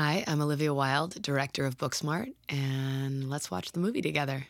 Hi, 0.00 0.22
I'm 0.28 0.40
Olivia 0.40 0.72
Wilde, 0.72 1.20
director 1.20 1.66
of 1.66 1.76
Booksmart, 1.76 2.32
and 2.48 3.28
let's 3.28 3.50
watch 3.50 3.72
the 3.72 3.80
movie 3.80 4.00
together. 4.00 4.46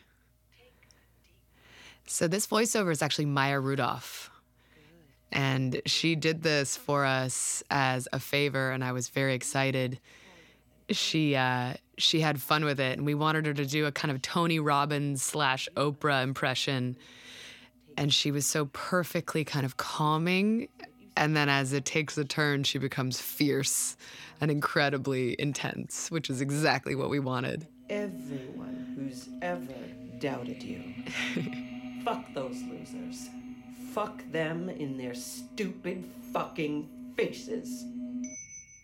So, 2.05 2.27
this 2.27 2.45
voiceover 2.45 2.91
is 2.91 3.01
actually 3.01 3.25
Maya 3.25 3.59
Rudolph. 3.59 4.29
And 5.31 5.81
she 5.87 6.15
did 6.15 6.43
this 6.43 6.77
for 6.77 7.03
us 7.03 7.63
as 7.71 8.07
a 8.13 8.19
favor, 8.19 8.69
and 8.69 8.83
I 8.83 8.91
was 8.91 9.09
very 9.09 9.33
excited. 9.33 9.99
She 10.91 11.35
uh, 11.35 11.73
she 11.97 12.19
had 12.19 12.39
fun 12.39 12.63
with 12.63 12.79
it, 12.79 12.99
and 12.99 13.03
we 13.03 13.15
wanted 13.15 13.47
her 13.47 13.53
to 13.55 13.65
do 13.65 13.87
a 13.87 13.91
kind 13.91 14.11
of 14.11 14.21
Tony 14.21 14.59
Robbins 14.59 15.23
slash 15.23 15.67
Oprah 15.75 16.21
impression. 16.21 16.95
And 17.97 18.13
she 18.13 18.29
was 18.29 18.45
so 18.45 18.65
perfectly 18.65 19.43
kind 19.43 19.65
of 19.65 19.77
calming 19.77 20.67
and 21.19 21.35
then 21.35 21.49
as 21.49 21.73
it 21.73 21.83
takes 21.83 22.17
a 22.17 22.23
turn, 22.23 22.63
she 22.63 22.79
becomes 22.79 23.19
fierce 23.19 23.97
and 24.39 24.49
incredibly 24.49 25.35
intense, 25.37 26.09
which 26.09 26.29
is 26.29 26.39
exactly 26.39 26.95
what 26.95 27.09
we 27.09 27.19
wanted. 27.19 27.67
Everyone 27.89 28.95
who's 28.95 29.27
ever 29.41 29.75
doubted 30.19 30.63
you. 30.63 30.81
Fuck 32.05 32.23
those 32.33 32.63
losers. 32.63 33.27
Fuck 33.91 34.23
them 34.31 34.69
in 34.69 34.97
their 34.97 35.13
stupid 35.13 36.09
fucking 36.31 36.87
faces. 37.17 37.83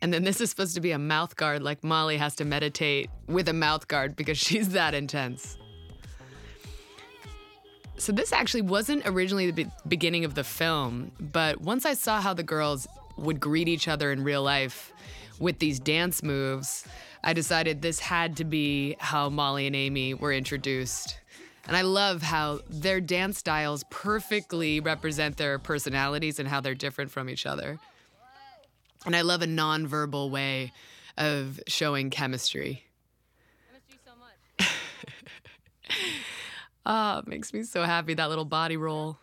And 0.02 0.14
then 0.14 0.26
this 0.26 0.42
is 0.42 0.50
supposed 0.50 0.76
to 0.76 0.82
be 0.82 0.92
a 0.92 1.00
mouth 1.00 1.38
guard, 1.38 1.64
like 1.64 1.86
Molly 1.86 2.18
has 2.18 2.36
to 2.36 2.44
meditate 2.44 3.10
with 3.28 3.48
a 3.48 3.54
mouth 3.54 3.88
guard 3.88 4.18
because 4.18 4.38
she's 4.38 4.70
that 4.70 4.94
intense. 4.94 5.58
So 7.98 8.12
this 8.12 8.34
actually 8.34 8.62
wasn't 8.62 9.04
originally 9.06 9.52
the 9.52 9.64
be- 9.64 9.72
beginning 9.88 10.26
of 10.26 10.36
the 10.36 10.44
film, 10.44 11.12
but 11.20 11.62
once 11.62 11.86
I 11.86 11.94
saw 11.94 12.22
how 12.22 12.34
the 12.34 12.44
girls 12.44 12.88
would 13.18 13.40
greet 13.40 13.68
each 13.68 13.88
other 13.88 14.12
in 14.12 14.24
real 14.24 14.44
life 14.44 14.92
with 15.40 15.60
these 15.60 15.80
dance 15.80 16.22
moves, 16.22 16.86
I 17.24 17.34
decided 17.34 17.82
this 17.82 18.00
had 18.00 18.38
to 18.38 18.44
be 18.44 18.96
how 19.00 19.30
Molly 19.30 19.66
and 19.66 19.76
Amy 19.76 20.14
were 20.14 20.34
introduced. 20.34 21.18
And 21.68 21.76
I 21.76 21.82
love 21.82 22.22
how 22.22 22.60
their 22.70 23.02
dance 23.02 23.40
styles 23.40 23.84
perfectly 23.90 24.80
represent 24.80 25.38
their 25.38 25.58
personalities 25.58 26.38
and 26.38 26.48
how 26.48 26.62
they're 26.62 26.76
different 26.76 27.10
from 27.12 27.30
each 27.30 27.46
other. 27.46 27.80
And 29.06 29.16
I 29.16 29.22
love 29.22 29.42
a 29.42 29.48
nonverbal 29.48 30.30
way 30.30 30.72
of 31.18 31.60
showing 31.68 32.10
chemistry. 32.10 32.84
Ah, 36.86 37.20
it 37.20 37.28
makes 37.28 37.54
me 37.54 37.64
so 37.64 37.84
happy 37.84 38.14
that 38.14 38.30
little 38.30 38.46
body 38.46 38.78
roll. 38.78 39.18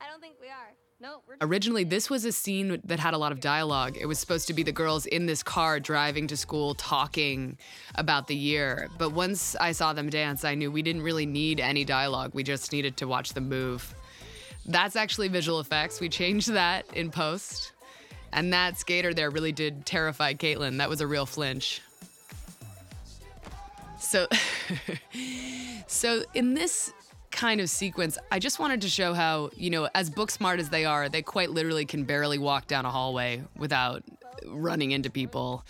I 0.00 0.06
don't 0.08 0.20
think 0.20 0.36
we 0.40 0.48
are. 0.48 0.74
No, 1.00 1.22
we're 1.28 1.36
Originally, 1.40 1.84
this 1.84 2.10
was 2.10 2.24
a 2.24 2.32
scene 2.32 2.80
that 2.84 2.98
had 2.98 3.14
a 3.14 3.18
lot 3.18 3.30
of 3.30 3.40
dialogue. 3.40 3.96
It 4.00 4.06
was 4.06 4.18
supposed 4.18 4.48
to 4.48 4.54
be 4.54 4.64
the 4.64 4.72
girls 4.72 5.06
in 5.06 5.26
this 5.26 5.42
car 5.42 5.78
driving 5.78 6.26
to 6.28 6.36
school 6.36 6.74
talking 6.74 7.56
about 7.94 8.26
the 8.26 8.34
year. 8.34 8.88
But 8.98 9.12
once 9.12 9.54
I 9.56 9.72
saw 9.72 9.92
them 9.92 10.10
dance, 10.10 10.44
I 10.44 10.54
knew 10.56 10.72
we 10.72 10.82
didn't 10.82 11.02
really 11.02 11.26
need 11.26 11.60
any 11.60 11.84
dialogue. 11.84 12.32
We 12.34 12.42
just 12.42 12.72
needed 12.72 12.96
to 12.96 13.06
watch 13.06 13.32
them 13.32 13.48
move. 13.48 13.94
That's 14.66 14.96
actually 14.96 15.28
visual 15.28 15.60
effects. 15.60 16.00
We 16.00 16.08
changed 16.08 16.52
that 16.52 16.84
in 16.94 17.10
post. 17.10 17.72
And 18.32 18.52
that 18.52 18.76
skater 18.76 19.14
there 19.14 19.30
really 19.30 19.52
did 19.52 19.86
terrify 19.86 20.34
Kaitlyn. 20.34 20.78
That 20.78 20.88
was 20.88 21.00
a 21.00 21.06
real 21.06 21.26
flinch. 21.26 21.80
So, 23.98 24.26
so 25.86 26.22
in 26.34 26.54
this 26.54 26.92
kind 27.30 27.60
of 27.60 27.68
sequence, 27.68 28.18
I 28.30 28.38
just 28.38 28.58
wanted 28.58 28.80
to 28.82 28.88
show 28.88 29.12
how, 29.14 29.50
you 29.56 29.70
know, 29.70 29.88
as 29.94 30.10
book 30.10 30.30
smart 30.30 30.60
as 30.60 30.70
they 30.70 30.84
are, 30.84 31.08
they 31.08 31.22
quite 31.22 31.50
literally 31.50 31.84
can 31.84 32.04
barely 32.04 32.38
walk 32.38 32.66
down 32.66 32.84
a 32.84 32.90
hallway 32.90 33.42
without 33.56 34.02
running 34.46 34.92
into 34.92 35.10
people. 35.10 35.64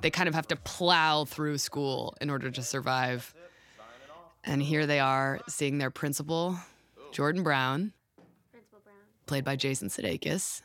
They 0.00 0.10
kind 0.10 0.28
of 0.28 0.34
have 0.34 0.48
to 0.48 0.56
plow 0.56 1.24
through 1.24 1.58
school 1.58 2.16
in 2.20 2.30
order 2.30 2.50
to 2.50 2.62
survive. 2.62 3.34
And 4.44 4.60
here 4.62 4.86
they 4.86 4.98
are 4.98 5.40
seeing 5.48 5.78
their 5.78 5.90
principal, 5.90 6.56
Jordan 7.12 7.42
Brown, 7.42 7.92
played 9.26 9.44
by 9.44 9.56
Jason 9.56 9.88
Sudeikis. 9.88 10.62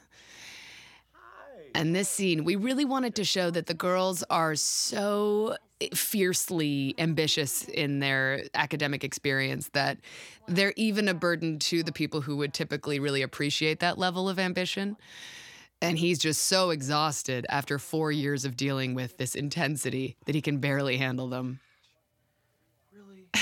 And 1.75 1.95
this 1.95 2.09
scene, 2.09 2.43
we 2.43 2.55
really 2.55 2.85
wanted 2.85 3.13
to 3.15 3.23
show 3.23 3.51
that 3.51 3.67
the 3.67 3.75
girls 3.75 4.23
are 4.31 4.55
so 4.55 5.55
fiercely 5.93 6.95
ambitious 6.97 7.63
in 7.65 7.99
their 7.99 8.43
academic 8.53 9.03
experience 9.03 9.69
that 9.73 9.97
they're 10.47 10.73
even 10.75 11.07
a 11.07 11.13
burden 11.13 11.59
to 11.59 11.83
the 11.83 11.91
people 11.91 12.21
who 12.21 12.37
would 12.37 12.53
typically 12.53 12.99
really 12.99 13.21
appreciate 13.21 13.79
that 13.79 13.97
level 13.97 14.27
of 14.27 14.39
ambition. 14.39 14.97
And 15.81 15.99
he's 15.99 16.17
just 16.17 16.45
so 16.45 16.71
exhausted 16.71 17.45
after 17.49 17.77
four 17.77 18.11
years 18.11 18.45
of 18.45 18.55
dealing 18.55 18.95
with 18.95 19.17
this 19.17 19.35
intensity 19.35 20.15
that 20.25 20.33
he 20.33 20.41
can 20.41 20.57
barely 20.57 20.97
handle 20.97 21.27
them. 21.27 21.59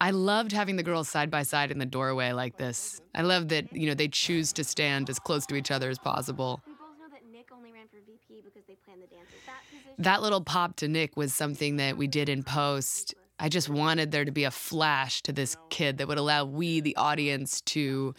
I 0.00 0.10
loved 0.10 0.52
having 0.52 0.76
the 0.76 0.82
girls 0.82 1.08
side 1.08 1.30
by 1.30 1.42
side 1.42 1.70
in 1.70 1.78
the 1.78 1.86
doorway 1.86 2.32
like 2.32 2.58
this. 2.58 3.00
I 3.14 3.22
love 3.22 3.48
that, 3.48 3.72
you 3.72 3.88
know, 3.88 3.94
they 3.94 4.08
choose 4.08 4.52
to 4.54 4.64
stand 4.64 5.08
as 5.08 5.18
close 5.18 5.46
to 5.46 5.54
each 5.56 5.70
other 5.70 5.88
as 5.88 5.98
possible. 5.98 6.60
We 6.66 6.74
both 6.74 6.98
know 6.98 7.08
that 7.10 7.22
Nick 7.32 7.50
only 7.50 7.72
ran 7.72 7.88
for 7.88 7.96
VP 8.06 8.42
because 8.44 8.64
they 8.68 8.74
planned 8.74 8.74
the 8.74 8.84
dances. 8.84 8.85
That 9.00 9.60
position. 9.70 9.94
That 9.98 10.22
little 10.22 10.40
pop 10.40 10.76
to 10.76 10.88
Nick 10.88 11.16
was 11.16 11.34
something 11.34 11.76
that 11.76 11.96
we 11.96 12.06
did 12.06 12.28
in 12.28 12.42
post. 12.42 13.14
I 13.38 13.48
just 13.48 13.68
wanted 13.68 14.12
there 14.12 14.24
to 14.24 14.30
be 14.30 14.44
a 14.44 14.50
flash 14.50 15.22
to 15.22 15.32
this 15.32 15.56
kid 15.68 15.98
that 15.98 16.08
would 16.08 16.18
allow 16.18 16.44
we, 16.44 16.80
the 16.80 16.96
audience, 16.96 17.60
to 17.62 18.14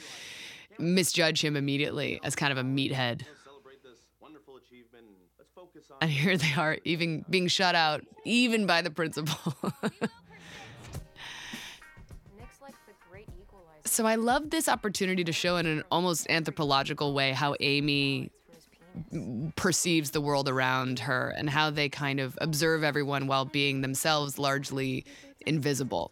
misjudge 0.77 1.43
him 1.43 1.55
immediately 1.55 2.19
as 2.23 2.35
kind 2.35 2.51
of 2.51 2.57
a 2.57 2.63
meathead. 2.63 3.25
celebrate 3.43 3.81
this 3.83 3.99
wonderful 4.21 4.57
achievement. 4.57 5.05
Let's 5.37 5.49
focus 5.55 5.85
on 5.89 5.97
And 6.01 6.11
here 6.11 6.37
they 6.37 6.53
are, 6.55 6.77
even 6.83 7.25
being 7.29 7.47
shut 7.47 7.73
out, 7.73 8.05
even 8.25 8.67
by 8.67 8.83
the 8.83 8.91
principal. 8.91 9.55
Nick's 12.37 12.61
like 12.61 12.75
the 12.85 12.93
great 13.09 13.27
equalizer 13.41 13.81
so 13.85 14.05
I 14.05 14.15
love 14.15 14.51
this 14.51 14.69
opportunity 14.69 15.23
to 15.23 15.31
show 15.31 15.57
in 15.57 15.65
an 15.65 15.83
almost 15.89 16.27
anthropological 16.29 17.13
way 17.13 17.31
how 17.31 17.55
Amy 17.59 18.29
for 18.29 18.29
his 18.29 18.29
penis. 18.29 18.46
Perceives 19.55 20.11
the 20.11 20.21
world 20.21 20.49
around 20.49 20.99
her 20.99 21.33
and 21.37 21.49
how 21.49 21.69
they 21.69 21.89
kind 21.89 22.19
of 22.19 22.37
observe 22.41 22.83
everyone 22.83 23.27
while 23.27 23.45
being 23.45 23.81
themselves 23.81 24.37
largely 24.37 25.05
invisible. 25.45 26.11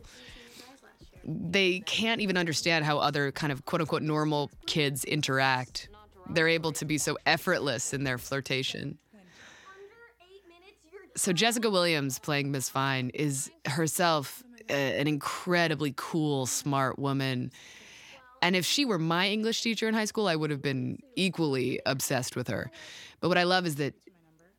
They 1.24 1.80
can't 1.80 2.22
even 2.22 2.38
understand 2.38 2.86
how 2.86 3.00
other 3.00 3.32
kind 3.32 3.52
of 3.52 3.66
quote 3.66 3.82
unquote 3.82 4.04
normal 4.04 4.52
kids 4.68 5.04
interact. 5.04 5.90
They're 6.30 6.48
able 6.48 6.72
to 6.74 6.86
be 6.86 6.98
so 6.98 7.18
effortless 7.26 7.94
in 7.94 8.04
their 8.04 8.18
flirtation. 8.18 8.98
So 11.16 11.32
Jessica 11.32 11.70
Williams 11.70 12.20
playing 12.20 12.52
Miss 12.52 12.68
Fine 12.68 13.12
is 13.14 13.50
herself 13.66 14.44
a- 14.70 15.00
an 15.00 15.08
incredibly 15.08 15.94
cool, 15.96 16.46
smart 16.46 17.00
woman. 17.00 17.52
And 18.46 18.56
if 18.56 18.64
she 18.64 18.86
were 18.86 19.00
my 19.00 19.28
English 19.28 19.64
teacher 19.64 19.88
in 19.88 19.96
high 19.96 20.06
school, 20.06 20.28
I 20.28 20.36
would 20.36 20.52
have 20.52 20.62
been 20.62 21.00
equally 21.16 21.80
obsessed 21.88 22.36
with 22.36 22.48
her. 22.48 22.70
But 23.20 23.30
what 23.30 23.40
I 23.40 23.44
love 23.44 23.66
is 23.66 23.78
that 23.78 23.96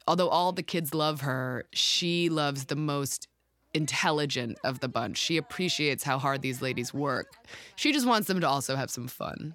although 0.09 0.29
all 0.29 0.51
the 0.51 0.65
kids 0.65 0.93
love 0.93 1.21
her, 1.21 1.67
she 1.73 2.29
loves 2.29 2.65
the 2.65 2.75
most 2.75 3.29
intelligent 3.75 4.59
of 4.65 4.81
the 4.81 4.89
bunch. 4.89 5.19
She 5.19 5.37
appreciates 5.37 6.03
how 6.03 6.19
hard 6.19 6.43
these 6.43 6.61
ladies 6.61 6.93
work. 6.93 7.29
She 7.77 7.93
just 7.93 8.09
wants 8.09 8.27
them 8.27 8.41
to 8.41 8.49
also 8.49 8.75
have 8.75 8.91
some 8.91 9.07
fun. 9.07 9.55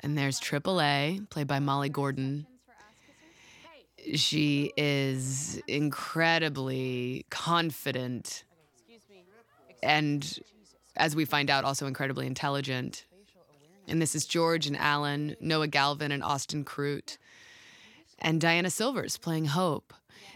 And 0.00 0.16
there's 0.16 0.40
AAA, 0.40 1.28
played 1.28 1.48
by 1.48 1.58
Molly 1.58 1.90
Gordon. 1.90 2.46
She 4.14 4.72
is 4.78 5.60
incredibly 5.68 7.26
confident 7.28 8.44
and, 9.82 10.38
as 10.96 11.16
we 11.16 11.24
find 11.24 11.50
out, 11.50 11.64
also 11.64 11.86
incredibly 11.86 12.26
intelligent. 12.26 13.06
And 13.88 14.00
this 14.00 14.14
is 14.14 14.26
George 14.26 14.66
and 14.66 14.76
Alan, 14.76 15.36
Noah 15.40 15.66
Galvin 15.66 16.12
and 16.12 16.22
Austin 16.22 16.64
Crute, 16.64 17.18
and 18.18 18.40
Diana 18.40 18.70
Silvers 18.70 19.16
playing 19.16 19.46
Hope. 19.46 19.92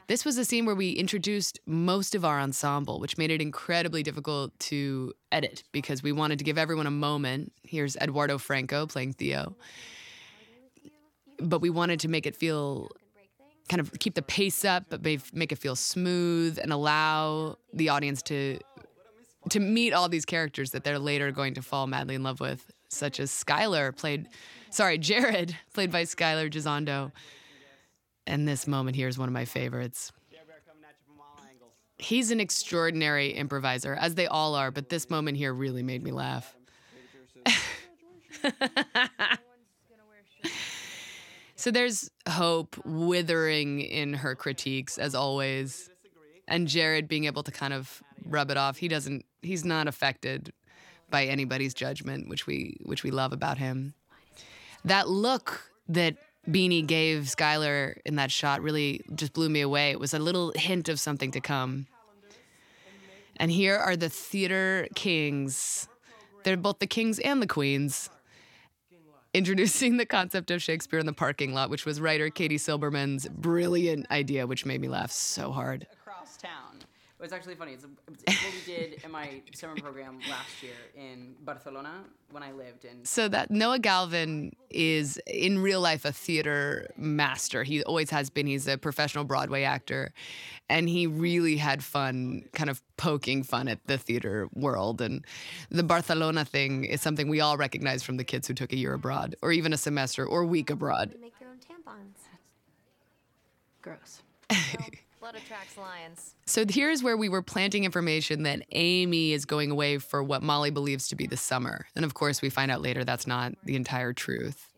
This 0.08 0.24
was 0.24 0.38
a 0.38 0.44
scene 0.44 0.66
where 0.66 0.74
we 0.74 0.90
introduced 0.90 1.58
most 1.66 2.14
of 2.14 2.24
our 2.24 2.38
ensemble, 2.38 3.00
which 3.00 3.18
made 3.18 3.30
it 3.30 3.42
incredibly 3.42 4.02
difficult 4.02 4.56
to 4.60 5.12
edit 5.32 5.64
because 5.72 6.02
we 6.02 6.12
wanted 6.12 6.38
to 6.38 6.44
give 6.44 6.58
everyone 6.58 6.86
a 6.86 6.92
moment. 6.92 7.52
Here's 7.64 7.96
Eduardo 7.96 8.38
Franco 8.38 8.86
playing 8.86 9.14
Theo. 9.14 9.56
But 11.40 11.60
we 11.60 11.70
wanted 11.70 12.00
to 12.00 12.08
make 12.08 12.24
it 12.24 12.36
feel 12.36 12.90
kind 13.68 13.80
of 13.80 13.92
keep 13.98 14.14
the 14.14 14.22
pace 14.22 14.64
up, 14.64 14.84
but 14.88 15.04
ma- 15.04 15.16
make 15.32 15.50
it 15.50 15.58
feel 15.58 15.74
smooth 15.74 16.58
and 16.62 16.72
allow 16.72 17.56
the 17.72 17.88
audience 17.88 18.22
to 18.22 18.58
to 19.50 19.60
meet 19.60 19.92
all 19.92 20.08
these 20.08 20.24
characters 20.24 20.70
that 20.70 20.84
they're 20.84 20.98
later 20.98 21.30
going 21.30 21.54
to 21.54 21.62
fall 21.62 21.86
madly 21.86 22.14
in 22.14 22.22
love 22.22 22.40
with, 22.40 22.70
such 22.88 23.20
as 23.20 23.30
Skylar, 23.30 23.96
played, 23.96 24.28
sorry, 24.70 24.98
Jared, 25.10 25.56
played 25.72 25.90
by 25.90 26.02
Skylar 26.02 26.50
Gisondo. 26.50 27.12
And 28.26 28.46
this 28.46 28.66
moment 28.66 28.96
here 28.96 29.08
is 29.08 29.18
one 29.18 29.28
of 29.28 29.32
my 29.32 29.44
favorites. 29.44 30.12
He's 31.98 32.30
an 32.30 32.40
extraordinary 32.40 33.32
improviser, 33.32 33.94
as 33.94 34.16
they 34.16 34.26
all 34.26 34.54
are, 34.54 34.70
but 34.70 34.90
this 34.90 35.08
moment 35.08 35.38
here 35.38 35.54
really 35.54 35.82
made 35.82 36.02
me 36.02 36.12
laugh. 36.12 36.54
So 41.66 41.70
there's 41.70 42.10
hope 42.28 42.76
withering 42.84 43.80
in 43.80 44.12
her 44.14 44.36
critiques 44.36 44.98
as 44.98 45.14
always. 45.14 45.90
And 46.46 46.68
Jared 46.68 47.08
being 47.08 47.24
able 47.24 47.42
to 47.42 47.50
kind 47.50 47.72
of 47.72 48.02
rub 48.24 48.50
it 48.50 48.56
off. 48.56 48.76
He 48.76 48.86
doesn't 48.86 49.24
he's 49.46 49.64
not 49.64 49.88
affected 49.88 50.52
by 51.10 51.24
anybody's 51.24 51.74
judgment, 51.74 52.28
which 52.28 52.46
we 52.46 52.76
which 52.84 53.02
we 53.02 53.10
love 53.10 53.32
about 53.32 53.58
him. 53.58 53.94
That 54.84 55.08
look 55.08 55.70
that 55.88 56.16
Beanie 56.48 56.86
gave 56.86 57.24
Skylar 57.24 57.96
in 58.04 58.16
that 58.16 58.30
shot 58.30 58.62
really 58.62 59.02
just 59.14 59.32
blew 59.32 59.48
me 59.48 59.60
away. 59.60 59.90
It 59.90 60.00
was 60.00 60.14
a 60.14 60.18
little 60.18 60.52
hint 60.54 60.88
of 60.88 61.00
something 61.00 61.30
to 61.32 61.40
come. 61.40 61.86
And 63.38 63.50
here 63.50 63.76
are 63.76 63.96
the 63.96 64.08
theater 64.08 64.88
kings. 64.94 65.88
They're 66.44 66.56
both 66.56 66.78
the 66.78 66.86
kings 66.86 67.18
and 67.18 67.42
the 67.42 67.46
queens 67.46 68.08
introducing 69.34 69.98
the 69.98 70.06
concept 70.06 70.50
of 70.50 70.62
Shakespeare 70.62 70.98
in 70.98 71.04
the 71.04 71.12
parking 71.12 71.52
lot, 71.52 71.68
which 71.68 71.84
was 71.84 72.00
writer 72.00 72.30
Katie 72.30 72.56
Silberman's 72.56 73.28
brilliant 73.28 74.10
idea, 74.10 74.46
which 74.46 74.64
made 74.64 74.80
me 74.80 74.88
laugh 74.88 75.10
so 75.10 75.52
hard. 75.52 75.86
Across 77.16 77.16
town. 77.16 77.20
It 77.20 77.22
was 77.22 77.32
actually 77.32 77.54
funny. 77.54 77.72
It's, 77.72 77.86
it's 78.26 78.44
what 78.44 78.54
we 78.54 78.72
did 78.72 79.04
in 79.04 79.10
my 79.10 79.42
summer 79.54 79.74
program 79.76 80.18
last 80.28 80.62
year 80.62 80.74
in 80.94 81.34
Barcelona 81.44 82.04
when 82.30 82.42
I 82.42 82.52
lived 82.52 82.84
in. 82.84 83.04
So 83.04 83.28
that 83.28 83.50
Noah 83.50 83.78
Galvin 83.78 84.54
is 84.70 85.20
in 85.26 85.60
real 85.60 85.80
life 85.80 86.04
a 86.04 86.12
theater 86.12 86.88
master. 86.96 87.64
He 87.64 87.82
always 87.84 88.10
has 88.10 88.30
been. 88.30 88.46
He's 88.46 88.68
a 88.68 88.76
professional 88.76 89.24
Broadway 89.24 89.62
actor, 89.62 90.12
and 90.68 90.88
he 90.88 91.06
really 91.06 91.56
had 91.56 91.82
fun, 91.82 92.44
kind 92.52 92.70
of 92.70 92.82
poking 92.96 93.42
fun 93.42 93.68
at 93.68 93.86
the 93.86 93.98
theater 93.98 94.48
world. 94.54 95.00
And 95.00 95.24
the 95.70 95.82
Barcelona 95.82 96.44
thing 96.44 96.84
is 96.84 97.00
something 97.00 97.28
we 97.28 97.40
all 97.40 97.56
recognize 97.56 98.02
from 98.02 98.16
the 98.16 98.24
kids 98.24 98.48
who 98.48 98.54
took 98.54 98.72
a 98.72 98.76
year 98.76 98.94
abroad, 98.94 99.36
or 99.42 99.52
even 99.52 99.72
a 99.72 99.78
semester 99.78 100.26
or 100.26 100.44
week 100.44 100.70
abroad. 100.70 101.12
They 101.14 101.20
make 101.20 101.38
their 101.38 101.48
own 101.48 101.58
tampons. 101.58 102.22
Gross. 103.82 104.22
Blood 105.26 105.42
attracts 105.42 105.76
lions. 105.76 106.36
So 106.46 106.64
here's 106.68 107.02
where 107.02 107.16
we 107.16 107.28
were 107.28 107.42
planting 107.42 107.82
information 107.82 108.44
that 108.44 108.62
Amy 108.70 109.32
is 109.32 109.44
going 109.44 109.72
away 109.72 109.98
for 109.98 110.22
what 110.22 110.40
Molly 110.40 110.70
believes 110.70 111.08
to 111.08 111.16
be 111.16 111.26
the 111.26 111.36
summer. 111.36 111.88
And 111.96 112.04
of 112.04 112.14
course, 112.14 112.40
we 112.40 112.48
find 112.48 112.70
out 112.70 112.80
later 112.80 113.02
that's 113.02 113.26
not 113.26 113.54
the 113.64 113.74
entire 113.74 114.12
truth. 114.12 114.72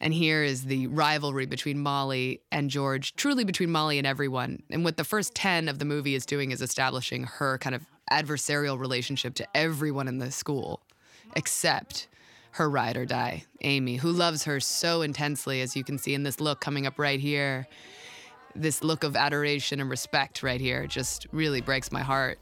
And 0.00 0.14
here 0.14 0.44
is 0.44 0.66
the 0.66 0.86
rivalry 0.86 1.46
between 1.46 1.80
Molly 1.80 2.42
and 2.52 2.70
George, 2.70 3.16
truly 3.16 3.42
between 3.42 3.72
Molly 3.72 3.98
and 3.98 4.06
everyone. 4.06 4.62
And 4.70 4.84
what 4.84 4.98
the 4.98 5.02
first 5.02 5.34
10 5.34 5.68
of 5.68 5.80
the 5.80 5.84
movie 5.84 6.14
is 6.14 6.26
doing 6.26 6.52
is 6.52 6.62
establishing 6.62 7.24
her 7.24 7.58
kind 7.58 7.74
of 7.74 7.84
adversarial 8.08 8.78
relationship 8.78 9.34
to 9.34 9.48
everyone 9.52 10.06
in 10.06 10.18
the 10.18 10.30
school, 10.30 10.80
except 11.34 12.06
her 12.52 12.70
ride 12.70 12.96
or 12.96 13.04
die, 13.04 13.46
Amy, 13.62 13.96
who 13.96 14.12
loves 14.12 14.44
her 14.44 14.60
so 14.60 15.02
intensely, 15.02 15.60
as 15.60 15.74
you 15.74 15.82
can 15.82 15.98
see 15.98 16.14
in 16.14 16.22
this 16.22 16.38
look 16.38 16.60
coming 16.60 16.86
up 16.86 17.00
right 17.00 17.18
here 17.18 17.66
this 18.54 18.82
look 18.82 19.04
of 19.04 19.16
adoration 19.16 19.80
and 19.80 19.88
respect 19.88 20.42
right 20.42 20.60
here 20.60 20.86
just 20.86 21.26
really 21.32 21.60
breaks 21.60 21.90
my 21.90 22.02
heart. 22.02 22.38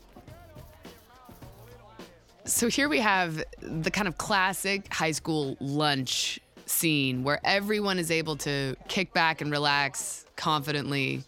So 2.45 2.69
here 2.69 2.89
we 2.89 2.99
have 2.99 3.45
the 3.61 3.91
kind 3.91 4.09
of 4.09 4.19
classic 4.19 4.93
high 4.93 5.13
school 5.13 5.57
lunch 5.61 6.41
scene 6.67 7.23
where 7.23 7.41
everyone 7.45 7.99
is 7.99 8.11
able 8.11 8.37
to 8.37 8.77
kick 8.89 9.13
back 9.13 9.41
and 9.41 9.51
relax 9.51 10.25
confidently. 10.37 11.23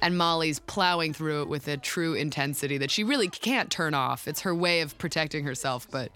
And 0.00 0.18
Molly's 0.18 0.58
plowing 0.58 1.12
through 1.12 1.42
it 1.42 1.48
with 1.48 1.68
a 1.68 1.76
true 1.76 2.14
intensity 2.14 2.78
that 2.78 2.90
she 2.90 3.04
really 3.04 3.28
can't 3.28 3.70
turn 3.70 3.94
off. 3.94 4.26
It's 4.26 4.40
her 4.40 4.54
way 4.54 4.80
of 4.80 4.98
protecting 4.98 5.44
herself, 5.44 5.86
but 5.90 6.10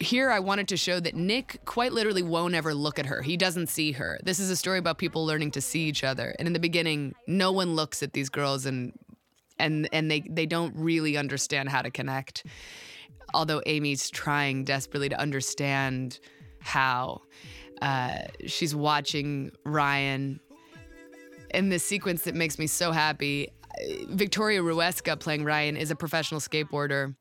here 0.00 0.30
I 0.30 0.38
wanted 0.38 0.68
to 0.68 0.76
show 0.76 1.00
that 1.00 1.14
Nick 1.14 1.60
quite 1.64 1.92
literally 1.92 2.22
won't 2.22 2.54
ever 2.54 2.74
look 2.74 2.98
at 2.98 3.06
her. 3.06 3.22
He 3.22 3.36
doesn't 3.36 3.68
see 3.68 3.92
her. 3.92 4.18
This 4.22 4.38
is 4.38 4.50
a 4.50 4.56
story 4.56 4.78
about 4.78 4.98
people 4.98 5.26
learning 5.26 5.50
to 5.52 5.60
see 5.60 5.82
each 5.82 6.04
other. 6.04 6.34
And 6.38 6.46
in 6.46 6.52
the 6.52 6.60
beginning, 6.60 7.14
no 7.26 7.52
one 7.52 7.74
looks 7.74 8.02
at 8.02 8.12
these 8.12 8.28
girls 8.28 8.66
and 8.66 8.92
and 9.58 9.88
and 9.92 10.10
they 10.10 10.20
they 10.28 10.46
don't 10.46 10.74
really 10.76 11.16
understand 11.16 11.68
how 11.68 11.82
to 11.82 11.90
connect. 11.90 12.46
Although 13.34 13.60
Amy's 13.66 14.08
trying 14.10 14.64
desperately 14.64 15.08
to 15.08 15.18
understand 15.18 16.20
how. 16.60 17.22
Uh, 17.80 18.18
she's 18.46 18.74
watching 18.74 19.52
Ryan 19.64 20.40
in 21.54 21.68
this 21.68 21.84
sequence 21.84 22.22
that 22.22 22.34
makes 22.34 22.58
me 22.58 22.66
so 22.66 22.90
happy. 22.90 23.52
Victoria 24.08 24.60
Ruesga 24.60 25.18
playing 25.18 25.44
Ryan 25.44 25.76
is 25.76 25.90
a 25.90 25.94
professional 25.94 26.40
skateboarder. 26.40 27.14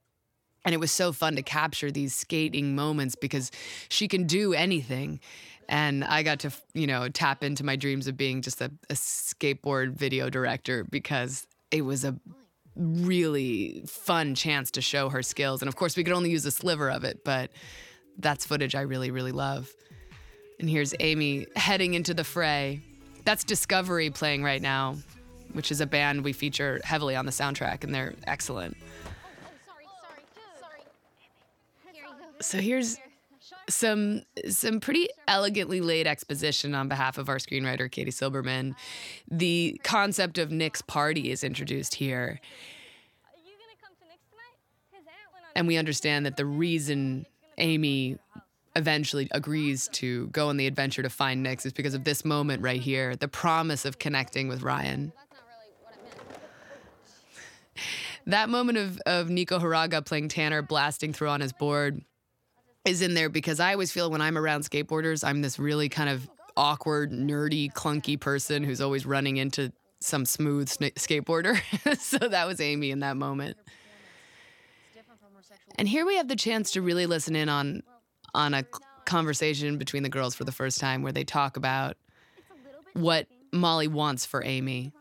And 0.67 0.73
it 0.73 0.79
was 0.79 0.91
so 0.91 1.13
fun 1.13 1.37
to 1.37 1.41
capture 1.41 1.91
these 1.91 2.13
skating 2.13 2.75
moments 2.75 3.15
because 3.15 3.51
she 3.87 4.09
can 4.09 4.25
do 4.25 4.53
anything. 4.53 5.21
And 5.69 6.03
I 6.03 6.23
got 6.23 6.39
to, 6.39 6.51
you 6.73 6.87
know, 6.87 7.07
tap 7.07 7.41
into 7.41 7.63
my 7.63 7.77
dreams 7.77 8.05
of 8.07 8.17
being 8.17 8.41
just 8.41 8.59
a, 8.59 8.69
a 8.89 8.93
skateboard 8.93 9.93
video 9.93 10.29
director 10.29 10.83
because 10.83 11.47
it 11.71 11.83
was 11.83 12.03
a 12.03 12.17
really 12.75 13.81
fun 13.87 14.35
chance 14.35 14.69
to 14.71 14.81
show 14.81 15.07
her 15.07 15.23
skills. 15.23 15.61
And 15.61 15.69
of 15.69 15.77
course, 15.77 15.95
we 15.95 16.03
could 16.03 16.13
only 16.13 16.31
use 16.31 16.45
a 16.45 16.51
sliver 16.51 16.91
of 16.91 17.05
it, 17.05 17.23
but 17.23 17.49
that's 18.17 18.45
footage 18.45 18.75
I 18.75 18.81
really, 18.81 19.09
really 19.09 19.31
love. 19.31 19.73
And 20.59 20.69
here's 20.69 20.93
Amy 20.99 21.47
heading 21.55 21.93
into 21.93 22.13
the 22.13 22.25
fray. 22.25 22.81
That's 23.23 23.45
Discovery 23.45 24.09
playing 24.09 24.43
right 24.43 24.61
now, 24.61 24.97
which 25.53 25.71
is 25.71 25.79
a 25.79 25.85
band 25.85 26.25
we 26.25 26.33
feature 26.33 26.81
heavily 26.83 27.15
on 27.15 27.25
the 27.25 27.31
soundtrack, 27.31 27.85
and 27.85 27.95
they're 27.95 28.15
excellent. 28.25 28.75
Sorry, 29.65 29.85
sorry, 29.85 30.15
sorry. 30.59 30.81
Here 31.83 31.93
you 31.93 32.01
go. 32.01 32.26
So 32.39 32.59
here's 32.59 32.97
some 33.69 34.23
some 34.47 34.79
pretty 34.79 35.07
elegantly 35.27 35.81
laid 35.81 36.07
exposition 36.07 36.75
on 36.75 36.87
behalf 36.87 37.17
of 37.17 37.29
our 37.29 37.37
screenwriter 37.37 37.89
Katie 37.89 38.11
Silberman. 38.11 38.75
The 39.29 39.79
concept 39.83 40.37
of 40.37 40.51
Nick's 40.51 40.81
party 40.81 41.31
is 41.31 41.43
introduced 41.43 41.95
here, 41.95 42.39
and 45.55 45.67
we 45.67 45.77
understand 45.77 46.25
that 46.25 46.37
the 46.37 46.45
reason 46.45 47.25
Amy 47.57 48.17
eventually 48.75 49.27
agrees 49.31 49.87
to 49.91 50.27
go 50.27 50.49
on 50.49 50.57
the 50.57 50.67
adventure 50.67 51.01
to 51.01 51.09
find 51.09 51.41
Nick's 51.41 51.65
is 51.65 51.73
because 51.73 51.95
of 51.95 52.03
this 52.03 52.23
moment 52.23 52.61
right 52.61 52.79
here, 52.79 53.15
the 53.15 53.27
promise 53.27 53.85
of 53.85 53.97
connecting 53.97 54.47
with 54.47 54.61
Ryan. 54.61 55.11
That 58.27 58.49
moment 58.49 58.77
of, 58.77 58.99
of 59.05 59.29
Nico 59.29 59.57
Hiraga 59.57 60.05
playing 60.05 60.27
Tanner 60.27 60.61
blasting 60.61 61.13
through 61.13 61.29
on 61.29 61.39
his 61.39 61.53
board 61.53 62.03
is 62.87 63.01
in 63.01 63.13
there 63.13 63.29
because 63.29 63.59
I 63.59 63.73
always 63.73 63.91
feel 63.91 64.09
when 64.09 64.21
I'm 64.21 64.37
around 64.37 64.61
skateboarders, 64.61 65.23
I'm 65.23 65.41
this 65.41 65.59
really 65.59 65.89
kind 65.89 66.09
of 66.09 66.29
awkward, 66.55 67.11
nerdy, 67.11 67.71
clunky 67.71 68.19
person 68.19 68.63
who's 68.63 68.81
always 68.81 69.05
running 69.05 69.37
into 69.37 69.71
some 69.99 70.25
smooth 70.25 70.69
sna- 70.69 70.93
skateboarder. 70.93 71.59
so 71.99 72.17
that 72.17 72.47
was 72.47 72.61
Amy 72.61 72.91
in 72.91 73.01
that 73.01 73.17
moment. 73.17 73.57
And 75.77 75.87
here 75.87 76.05
we 76.05 76.15
have 76.15 76.27
the 76.27 76.35
chance 76.35 76.71
to 76.71 76.81
really 76.81 77.05
listen 77.05 77.35
in 77.35 77.49
on 77.49 77.83
on 78.33 78.53
a 78.53 78.63
conversation 79.05 79.77
between 79.77 80.03
the 80.03 80.09
girls 80.09 80.35
for 80.35 80.43
the 80.43 80.51
first 80.51 80.79
time 80.79 81.01
where 81.01 81.11
they 81.11 81.23
talk 81.23 81.55
about 81.55 81.97
what 82.93 83.27
Molly 83.51 83.87
wants 83.87 84.25
for 84.25 84.43
Amy. 84.43 84.91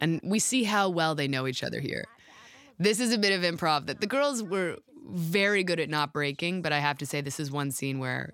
And 0.00 0.20
we 0.22 0.38
see 0.38 0.64
how 0.64 0.90
well 0.90 1.14
they 1.14 1.26
know 1.26 1.46
each 1.46 1.64
other 1.64 1.80
here. 1.80 2.04
This 2.78 3.00
is 3.00 3.12
a 3.12 3.18
bit 3.18 3.32
of 3.32 3.42
improv 3.42 3.86
that 3.86 4.00
the 4.00 4.06
girls 4.06 4.42
were 4.42 4.76
very 5.08 5.64
good 5.64 5.80
at 5.80 5.88
not 5.88 6.12
breaking, 6.12 6.62
but 6.62 6.72
I 6.72 6.78
have 6.78 6.98
to 6.98 7.06
say 7.06 7.20
this 7.20 7.40
is 7.40 7.50
one 7.50 7.70
scene 7.70 7.98
where 7.98 8.32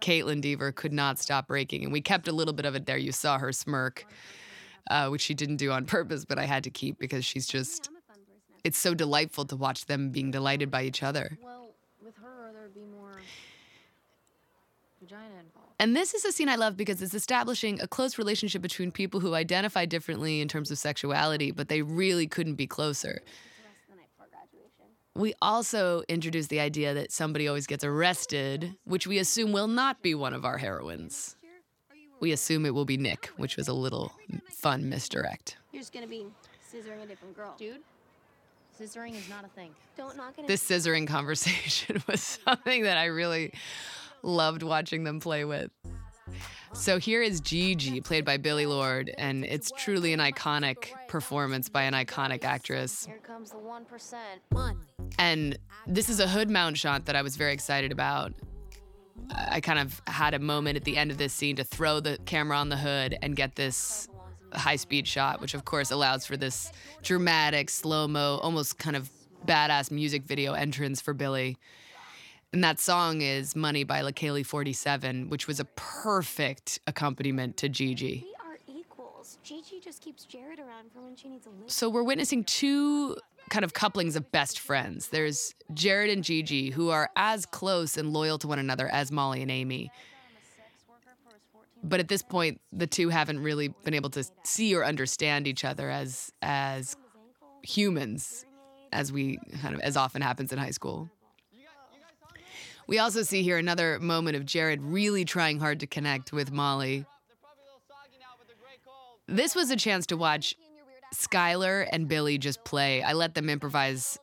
Kaitlyn 0.00 0.40
Dever 0.40 0.72
could 0.72 0.92
not 0.92 1.18
stop 1.18 1.48
breaking, 1.48 1.84
and 1.84 1.92
we 1.92 2.00
kept 2.00 2.28
a 2.28 2.32
little 2.32 2.54
bit 2.54 2.66
of 2.66 2.74
it 2.74 2.86
there. 2.86 2.98
You 2.98 3.12
saw 3.12 3.38
her 3.38 3.52
smirk, 3.52 4.06
uh, 4.90 5.08
which 5.08 5.22
she 5.22 5.34
didn't 5.34 5.56
do 5.56 5.70
on 5.72 5.86
purpose, 5.86 6.24
but 6.24 6.38
I 6.38 6.44
had 6.44 6.64
to 6.64 6.70
keep 6.70 6.98
because 6.98 7.24
she's 7.24 7.46
just. 7.46 7.90
It's 8.64 8.78
so 8.78 8.92
delightful 8.92 9.44
to 9.46 9.56
watch 9.56 9.86
them 9.86 10.10
being 10.10 10.30
delighted 10.30 10.70
by 10.70 10.82
each 10.82 11.02
other. 11.02 11.38
Well, 11.42 11.70
with 12.04 12.16
her, 12.16 12.50
there'd 12.52 12.74
be 12.74 12.84
more 12.84 13.12
vagina 15.00 15.26
involved. 15.40 15.68
And 15.78 15.94
this 15.94 16.12
is 16.12 16.24
a 16.24 16.32
scene 16.32 16.48
I 16.48 16.56
love 16.56 16.76
because 16.76 17.00
it's 17.00 17.14
establishing 17.14 17.80
a 17.80 17.86
close 17.86 18.18
relationship 18.18 18.60
between 18.60 18.90
people 18.90 19.20
who 19.20 19.34
identify 19.34 19.86
differently 19.86 20.40
in 20.40 20.48
terms 20.48 20.70
of 20.70 20.78
sexuality, 20.78 21.52
but 21.52 21.68
they 21.68 21.82
really 21.82 22.26
couldn't 22.26 22.56
be 22.56 22.66
closer. 22.66 23.22
the 23.88 23.94
night 23.96 24.08
before 24.10 24.26
graduation. 24.30 24.86
We 25.14 25.34
also 25.42 26.02
introduce 26.08 26.46
the 26.46 26.60
idea 26.60 26.94
that 26.94 27.12
somebody 27.12 27.48
always 27.48 27.66
gets 27.66 27.82
arrested, 27.82 28.74
which 28.84 29.06
we 29.06 29.18
assume 29.18 29.52
will 29.52 29.66
not 29.66 30.02
be 30.02 30.14
one 30.14 30.32
of 30.32 30.44
our 30.44 30.58
heroines. 30.58 31.36
We 32.20 32.32
assume 32.32 32.66
it 32.66 32.74
will 32.74 32.84
be 32.84 32.96
Nick, 32.96 33.26
which 33.36 33.56
was 33.56 33.68
a 33.68 33.72
little 33.72 34.12
fun 34.50 34.88
misdirect. 34.88 35.56
You're 35.72 35.82
just 35.82 35.92
gonna 35.92 36.06
be 36.06 36.26
scissoring 36.72 37.02
a 37.02 37.06
different 37.06 37.36
girl. 37.36 37.54
Dude, 37.58 37.80
scissoring 38.80 39.16
is 39.16 39.28
not 39.28 39.44
a 39.44 39.48
thing. 39.48 39.70
Don't 39.96 40.16
knock 40.16 40.34
it. 40.38 40.46
This 40.46 40.68
scissoring 40.68 41.06
conversation 41.08 42.02
was 42.08 42.40
something 42.44 42.82
that 42.84 42.96
I 42.96 43.06
really 43.06 43.52
loved 44.22 44.62
watching 44.62 45.04
them 45.04 45.20
play 45.20 45.44
with. 45.44 45.70
So 46.74 46.98
here 46.98 47.22
is 47.22 47.40
Gigi, 47.40 48.00
played 48.00 48.24
by 48.24 48.36
Billie 48.36 48.66
Lourd, 48.66 49.10
and 49.16 49.44
it's 49.44 49.72
truly 49.76 50.12
an 50.12 50.20
iconic 50.20 50.90
performance 51.08 51.68
by 51.68 51.84
an 51.84 51.94
iconic 51.94 52.44
actress. 52.44 53.06
Here 53.06 53.18
comes 53.18 53.50
the 53.50 53.56
1%. 53.56 54.14
Money. 54.52 54.76
And 55.18 55.58
this 55.86 56.08
is 56.08 56.20
a 56.20 56.28
hood 56.28 56.50
mount 56.50 56.76
shot 56.76 57.06
that 57.06 57.16
I 57.16 57.22
was 57.22 57.36
very 57.36 57.52
excited 57.52 57.92
about. 57.92 58.32
I 59.30 59.60
kind 59.60 59.78
of 59.78 60.00
had 60.06 60.34
a 60.34 60.38
moment 60.38 60.76
at 60.76 60.84
the 60.84 60.96
end 60.96 61.10
of 61.10 61.18
this 61.18 61.32
scene 61.32 61.56
to 61.56 61.64
throw 61.64 62.00
the 62.00 62.18
camera 62.24 62.56
on 62.56 62.68
the 62.68 62.76
hood 62.76 63.16
and 63.20 63.36
get 63.36 63.56
this 63.56 64.08
high 64.52 64.76
speed 64.76 65.06
shot, 65.06 65.40
which 65.40 65.54
of 65.54 65.64
course 65.64 65.90
allows 65.90 66.24
for 66.24 66.36
this 66.36 66.72
dramatic, 67.02 67.68
slow 67.70 68.08
mo, 68.08 68.38
almost 68.42 68.78
kind 68.78 68.96
of 68.96 69.10
badass 69.46 69.90
music 69.90 70.24
video 70.24 70.52
entrance 70.54 71.00
for 71.00 71.14
Billie. 71.14 71.58
And 72.52 72.64
that 72.64 72.80
song 72.80 73.20
is 73.20 73.54
Money 73.54 73.84
by 73.84 74.00
Leikeli47, 74.00 75.28
which 75.28 75.46
was 75.46 75.60
a 75.60 75.66
perfect 75.76 76.80
accompaniment 76.86 77.58
to 77.58 77.68
Gigi. 77.68 78.26
Gigi 79.42 79.80
just 79.80 80.02
keeps 80.02 80.24
Jared 80.24 80.58
around 80.58 80.92
for 80.92 81.00
when 81.00 81.16
she 81.16 81.28
needs 81.28 81.46
a 81.46 81.50
lift. 81.50 81.70
So 81.70 81.88
we're 81.88 82.02
witnessing 82.02 82.44
two 82.44 83.16
kind 83.48 83.64
of 83.64 83.72
couplings 83.72 84.14
of 84.16 84.30
best 84.30 84.58
friends. 84.58 85.08
There's 85.08 85.54
Jared 85.72 86.10
and 86.10 86.22
Gigi, 86.22 86.70
who 86.70 86.90
are 86.90 87.10
as 87.16 87.46
close 87.46 87.96
and 87.96 88.12
loyal 88.12 88.38
to 88.38 88.48
one 88.48 88.58
another 88.58 88.88
as 88.88 89.10
Molly 89.10 89.42
and 89.42 89.50
Amy. 89.50 89.90
But 91.82 92.00
at 92.00 92.08
this 92.08 92.22
point, 92.22 92.60
the 92.72 92.86
two 92.86 93.08
haven't 93.08 93.40
really 93.40 93.68
been 93.68 93.94
able 93.94 94.10
to 94.10 94.24
see 94.44 94.74
or 94.74 94.84
understand 94.84 95.46
each 95.46 95.64
other 95.64 95.88
as 95.88 96.32
as 96.42 96.96
humans, 97.62 98.44
as 98.92 99.12
we 99.12 99.38
kind 99.62 99.74
of 99.74 99.80
as 99.80 99.96
often 99.96 100.20
happens 100.20 100.52
in 100.52 100.58
high 100.58 100.72
school. 100.72 101.08
We 102.88 102.98
also 102.98 103.22
see 103.22 103.42
here 103.42 103.58
another 103.58 103.98
moment 104.00 104.36
of 104.36 104.46
Jared 104.46 104.82
really 104.82 105.24
trying 105.24 105.60
hard 105.60 105.80
to 105.80 105.86
connect 105.86 106.32
with 106.32 106.50
Molly. 106.50 107.04
This 109.28 109.54
was 109.54 109.70
a 109.70 109.76
chance 109.76 110.06
to 110.06 110.16
watch 110.16 110.54
Skylar 111.14 111.86
and 111.92 112.08
Billie 112.08 112.38
just 112.38 112.64
play. 112.64 113.02
I 113.02 113.12
let 113.12 113.34
them 113.34 113.50
improvise 113.50 114.18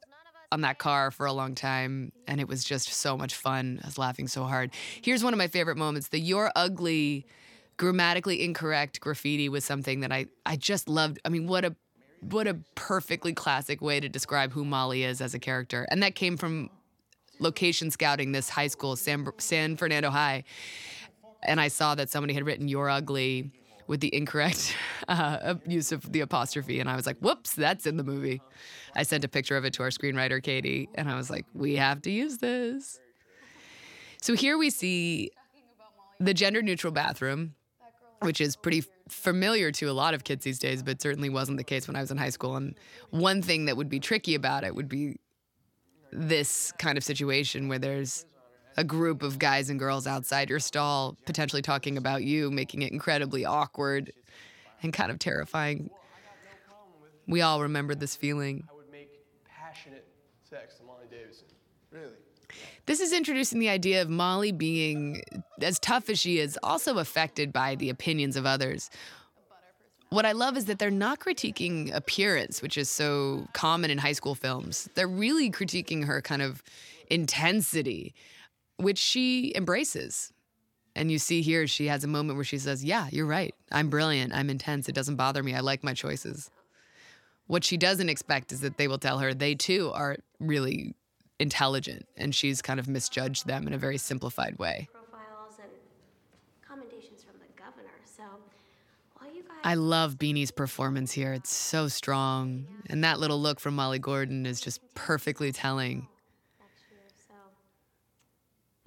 on 0.52 0.62
that 0.62 0.80
car 0.80 1.12
for 1.12 1.28
a 1.28 1.34
long 1.34 1.54
time, 1.54 2.12
and 2.28 2.42
it 2.42 2.48
was 2.48 2.64
just 2.64 2.92
so 2.92 3.16
much 3.16 3.36
fun. 3.36 3.80
I 3.84 3.88
was 3.88 4.00
laughing 4.00 4.28
so 4.28 4.46
hard. 4.46 4.72
Here's 5.04 5.24
one 5.24 5.32
of 5.32 5.38
my 5.38 5.48
favorite 5.48 5.78
moments 5.78 6.08
the 6.08 6.20
You're 6.20 6.52
Ugly, 6.56 7.28
grammatically 7.78 8.44
incorrect 8.44 9.00
graffiti 9.00 9.48
was 9.48 9.64
something 9.64 10.00
that 10.00 10.12
I, 10.12 10.26
I 10.44 10.56
just 10.56 10.90
loved. 10.90 11.20
I 11.24 11.30
mean, 11.30 11.46
what 11.46 11.66
a 11.66 11.76
what 12.22 12.48
a 12.48 12.56
perfectly 12.74 13.34
classic 13.34 13.82
way 13.82 14.00
to 14.00 14.10
describe 14.10 14.54
who 14.54 14.66
Molly 14.66 15.04
is 15.04 15.22
as 15.22 15.36
a 15.36 15.40
character. 15.40 15.86
And 15.92 16.02
that 16.02 16.16
came 16.16 16.36
from 16.36 16.72
location 17.40 17.92
scouting 17.92 18.32
this 18.32 18.50
high 18.50 18.68
school, 18.68 18.96
San, 18.96 19.28
San 19.38 19.78
Fernando 19.78 20.10
High. 20.10 20.46
And 21.44 21.62
I 21.62 21.68
saw 21.68 21.94
that 21.94 22.10
somebody 22.10 22.34
had 22.34 22.44
written 22.44 22.68
You're 22.68 22.90
Ugly 22.90 23.52
with 23.88 24.00
the 24.00 24.14
incorrect 24.16 24.76
uh, 25.08 25.56
use 25.68 25.92
of 25.92 26.12
the 26.12 26.22
apostrophe. 26.22 26.80
And 26.80 26.90
I 26.90 26.96
was 26.96 27.06
like, 27.06 27.18
whoops, 27.20 27.54
that's 27.54 27.86
in 27.86 27.98
the 27.98 28.04
movie. 28.04 28.42
I 28.96 29.04
sent 29.04 29.24
a 29.24 29.28
picture 29.28 29.58
of 29.58 29.66
it 29.66 29.74
to 29.74 29.84
our 29.84 29.90
screenwriter, 29.90 30.42
Katie, 30.42 30.90
and 30.96 31.10
I 31.10 31.16
was 31.16 31.30
like, 31.30 31.46
we 31.54 31.76
have 31.76 32.02
to 32.04 32.12
use 32.12 32.38
this. 32.38 33.00
So 34.22 34.34
here 34.34 34.58
we 34.58 34.70
see 34.70 35.32
the 36.20 36.34
gender 36.34 36.62
neutral 36.62 36.92
bathroom, 36.92 37.54
which 38.22 38.42
is 38.42 38.56
pretty 38.56 38.84
familiar 39.08 39.72
to 39.72 39.86
a 39.86 39.94
lot 39.94 40.14
of 40.14 40.24
kids 40.24 40.44
these 40.44 40.58
days, 40.58 40.82
but 40.82 41.02
certainly 41.02 41.30
wasn't 41.30 41.58
the 41.58 41.64
case 41.64 41.88
when 41.88 41.96
I 41.96 42.02
was 42.02 42.12
in 42.12 42.18
high 42.18 42.30
school. 42.30 42.56
And 42.56 42.76
one 43.12 43.42
thing 43.42 43.66
that 43.66 43.78
would 43.78 43.90
be 43.90 44.00
tricky 44.00 44.34
about 44.34 44.64
it 44.64 44.74
would 44.74 44.90
be 44.90 45.20
this 46.12 46.72
kind 46.80 46.98
of 46.98 47.04
situation 47.04 47.68
where 47.68 47.80
there's 47.80 48.26
a 48.78 48.84
group 48.84 49.24
of 49.24 49.40
guys 49.40 49.70
and 49.70 49.80
girls 49.80 50.06
outside 50.06 50.50
your 50.50 50.60
stall 50.60 51.18
potentially 51.26 51.62
talking 51.62 51.98
about 51.98 52.24
you, 52.24 52.52
making 52.52 52.82
it 52.82 52.92
incredibly 52.92 53.46
awkward 53.46 54.12
and 54.84 54.92
kind 54.94 55.12
of 55.12 55.20
terrifying. 55.20 55.90
We 57.28 57.42
all 57.42 57.62
remember 57.62 57.96
this 57.96 58.16
feeling. 58.16 58.68
I 58.70 58.76
would 58.76 58.92
make 58.92 59.10
passionate 59.46 60.06
sex 60.48 60.76
to 60.76 60.84
Molly 60.84 61.06
Davidson. 61.10 61.48
Really? 61.92 62.14
This 62.86 63.00
is 63.00 63.14
introducing 63.14 63.60
the 63.60 63.70
idea 63.70 64.02
of 64.02 64.10
Molly 64.10 64.52
being, 64.52 65.24
as 65.60 65.80
tough 65.80 66.10
as 66.10 66.20
she 66.20 66.38
is, 66.38 66.60
also 66.62 67.00
affected 67.00 67.52
by 67.52 67.76
the 67.76 67.90
opinions 67.90 68.36
of 68.36 68.46
others. 68.46 68.92
What 70.10 70.26
I 70.26 70.34
love 70.34 70.56
is 70.56 70.66
that 70.66 70.78
they're 70.78 70.92
not 70.92 71.20
critiquing 71.20 71.94
appearance, 71.94 72.62
which 72.62 72.78
is 72.78 72.90
so 72.90 73.48
common 73.54 73.90
in 73.90 73.98
high 73.98 74.12
school 74.12 74.36
films. 74.36 74.88
They're 74.94 75.08
really 75.08 75.50
critiquing 75.50 76.06
her 76.06 76.22
kind 76.22 76.44
of 76.44 76.62
intensity, 77.10 78.14
which 78.78 78.98
she 78.98 79.54
embraces. 79.56 80.32
And 80.96 81.12
you 81.12 81.20
see 81.20 81.42
here, 81.42 81.68
she 81.68 81.88
has 81.88 82.04
a 82.04 82.08
moment 82.08 82.38
where 82.38 82.46
she 82.46 82.58
says, 82.58 82.84
Yeah, 82.84 83.08
you're 83.12 83.26
right. 83.26 83.54
I'm 83.72 83.90
brilliant. 83.90 84.34
I'm 84.34 84.50
intense. 84.50 84.88
It 84.88 84.96
doesn't 84.96 85.18
bother 85.18 85.44
me. 85.44 85.54
I 85.54 85.60
like 85.60 85.84
my 85.84 85.94
choices. 85.94 86.50
What 87.48 87.64
she 87.64 87.78
doesn't 87.78 88.10
expect 88.10 88.52
is 88.52 88.62
that 88.62 88.78
they 88.78 88.88
will 88.88 88.98
tell 88.98 89.20
her 89.20 89.34
they 89.34 89.56
too 89.56 89.92
are 89.94 90.18
really 90.40 90.96
intelligent, 91.40 92.08
and 92.18 92.34
she's 92.34 92.62
kind 92.62 92.80
of 92.80 92.88
misjudged 92.88 93.46
them 93.46 93.68
in 93.68 93.74
a 93.74 93.78
very 93.78 93.98
simplified 93.98 94.58
way. 94.58 94.88
Profiles 94.92 95.60
and 95.62 95.70
commendations 96.68 97.24
from 97.24 97.36
the 97.40 97.62
governor. 97.62 97.92
So, 98.04 98.24
you 99.34 99.44
guys. 99.44 99.58
I 99.64 99.76
love 99.76 100.18
Beanie's 100.18 100.52
performance 100.52 101.12
here. 101.12 101.34
It's 101.34 101.54
so 101.54 101.88
strong. 101.88 102.66
And 102.90 103.04
that 103.04 103.20
little 103.20 103.40
look 103.40 103.60
from 103.60 103.76
Molly 103.76 104.00
Gordon 104.00 104.46
is 104.46 104.60
just 104.62 104.82
perfectly 104.96 105.52
telling. 105.52 106.08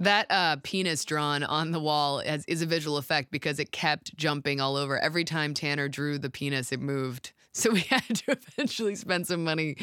That 0.00 0.26
uh, 0.30 0.56
penis 0.62 1.04
drawn 1.04 1.42
on 1.42 1.72
the 1.72 1.80
wall 1.80 2.20
has, 2.20 2.44
is 2.46 2.62
a 2.62 2.66
visual 2.66 2.98
effect 2.98 3.30
because 3.30 3.58
it 3.58 3.72
kept 3.72 4.16
jumping 4.16 4.60
all 4.60 4.76
over. 4.76 4.98
Every 4.98 5.24
time 5.24 5.54
Tanner 5.54 5.88
drew 5.88 6.18
the 6.18 6.30
penis, 6.30 6.72
it 6.72 6.80
moved. 6.80 7.32
So 7.54 7.70
we 7.72 7.80
had 7.80 8.04
to 8.04 8.36
eventually 8.56 8.94
spend 8.94 9.26
some 9.26 9.42
money 9.42 9.78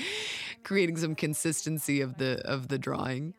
creating 0.63 0.95
some 0.95 1.13
consistency 1.13 1.99
of 1.99 2.17
the 2.17 2.39
of 2.45 2.69
the 2.69 2.77
drawing. 2.77 3.33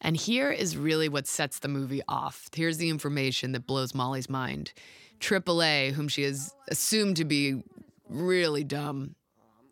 And 0.00 0.16
here 0.16 0.50
is 0.50 0.76
really 0.76 1.08
what 1.08 1.26
sets 1.26 1.60
the 1.60 1.68
movie 1.68 2.02
off. 2.08 2.48
Here's 2.54 2.76
the 2.76 2.90
information 2.90 3.52
that 3.52 3.66
blows 3.66 3.94
Molly's 3.94 4.28
mind. 4.28 4.72
AAA, 5.20 5.92
whom 5.92 6.06
she 6.06 6.22
has 6.24 6.54
assumed 6.68 7.16
to 7.16 7.24
be 7.24 7.62
really 8.08 8.62
dumb, 8.62 9.14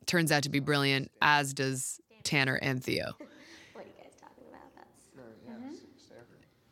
turns 0.07 0.31
out 0.31 0.45
to 0.45 0.51
be 0.51 0.61
brilliant, 0.61 1.11
as 1.21 1.53
does 1.53 2.01
Tanner 2.23 2.55
and 2.57 2.83
Theo. 2.83 3.13
What 3.73 3.85
are 3.85 3.89
you 3.89 3.95
guys 4.01 4.13
talking 4.21 4.45
about? 4.49 4.63
That's. 4.77 4.91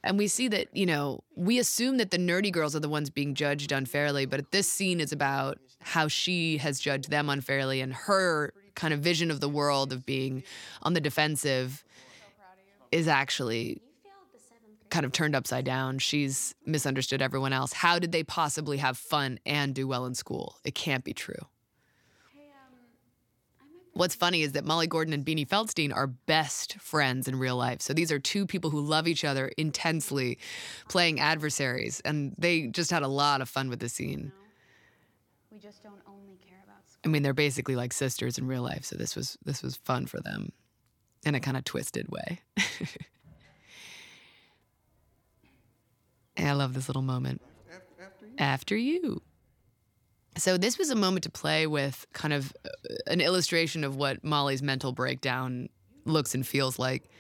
And 0.05 0.17
we 0.17 0.29
see 0.29 0.49
that, 0.49 0.69
you 0.77 0.87
know, 0.87 1.21
we 1.35 1.59
assume 1.59 1.97
that 1.99 2.11
the 2.11 2.19
nerdy 2.19 2.53
girls 2.53 2.77
are 2.77 2.81
the 2.81 2.89
ones 2.89 3.11
being 3.11 3.35
judged 3.35 3.73
unfairly, 3.73 4.27
but 4.27 4.51
this 4.53 4.71
scene 4.71 5.01
is 5.01 5.13
about 5.13 5.59
how 5.81 6.09
she 6.09 6.59
has 6.59 6.81
judged 6.81 7.11
them 7.11 7.29
unfairly 7.29 7.81
and 7.81 7.93
her 7.93 8.53
kind 8.75 8.95
of 8.95 9.01
vision 9.01 9.31
of 9.31 9.41
the 9.41 9.49
world 9.49 9.93
of 9.93 10.07
being 10.07 10.43
on 10.83 10.95
the 10.95 11.01
defensive 11.01 11.85
is 12.93 13.09
actually 13.09 13.81
kind 14.91 15.05
of 15.05 15.13
turned 15.13 15.35
upside 15.35 15.65
down. 15.65 15.99
She's 15.99 16.55
misunderstood 16.65 17.21
everyone 17.21 17.53
else. 17.53 17.73
How 17.73 17.99
did 17.99 18.13
they 18.13 18.23
possibly 18.23 18.79
have 18.79 18.97
fun 18.97 19.39
and 19.45 19.75
do 19.75 19.87
well 19.87 20.07
in 20.07 20.15
school? 20.15 20.57
It 20.65 20.75
can't 20.75 21.05
be 21.05 21.13
true. 21.13 21.47
What's 23.99 24.15
funny 24.15 24.43
is 24.43 24.53
that 24.53 24.65
Molly 24.65 24.87
Gordon 24.87 25.13
and 25.13 25.27
Beanie 25.27 25.45
Feldstein 25.45 25.93
are 25.93 26.07
best 26.07 26.79
friends 26.81 27.27
in 27.27 27.37
real 27.37 27.57
life. 27.57 27.83
So 27.83 27.93
these 27.93 28.13
are 28.13 28.21
two 28.21 28.47
people 28.47 28.71
who 28.71 28.81
love 28.81 29.09
each 29.09 29.25
other 29.25 29.51
intensely, 29.59 30.39
playing 30.89 31.19
adversaries, 31.19 32.01
and 32.05 32.33
they 32.39 32.69
just 32.69 32.93
had 32.93 33.03
a 33.03 33.09
lot 33.09 33.41
of 33.41 33.49
fun 33.49 33.69
with 33.69 33.81
the 33.81 33.89
scene. 33.89 34.31
We 35.51 35.59
just 35.59 35.83
don't 35.83 36.01
only 36.07 36.37
care 36.49 36.61
about 36.63 36.89
school. 36.89 37.01
I 37.05 37.09
mean, 37.09 37.25
they're 37.25 37.35
basically 37.35 37.75
like 37.75 37.93
sisters 37.93 38.39
in 38.39 38.47
real 38.47 38.63
life, 38.63 38.85
so 38.85 38.95
this 38.95 39.17
was 39.17 39.37
this 39.45 39.65
was 39.65 39.79
fun 39.79 40.07
for 40.07 40.21
them 40.21 40.53
in 41.27 41.35
a 41.35 41.41
kind 41.41 41.57
of 41.57 41.65
twisted 41.65 42.07
way. 42.09 42.39
and 46.37 46.49
I 46.49 46.53
love 46.53 46.73
this 46.73 46.89
little 46.89 47.03
moment. 47.03 47.43
After 48.39 48.77
you. 48.77 49.23
So 50.39 50.57
this 50.57 50.79
was 50.79 50.91
a 50.91 50.95
moment 50.95 51.25
to 51.25 51.31
play 51.31 51.67
with 51.67 52.07
kind 52.13 52.33
of 52.33 52.53
uh, 52.65 52.95
an 53.09 53.21
illustration 53.21 53.83
of 53.83 53.97
what 53.97 54.23
Molly's 54.23 54.63
mental 54.63 54.93
breakdown 54.93 55.69
looks 56.05 56.35
and 56.35 56.47
feels 56.47 56.79
like. 56.79 57.11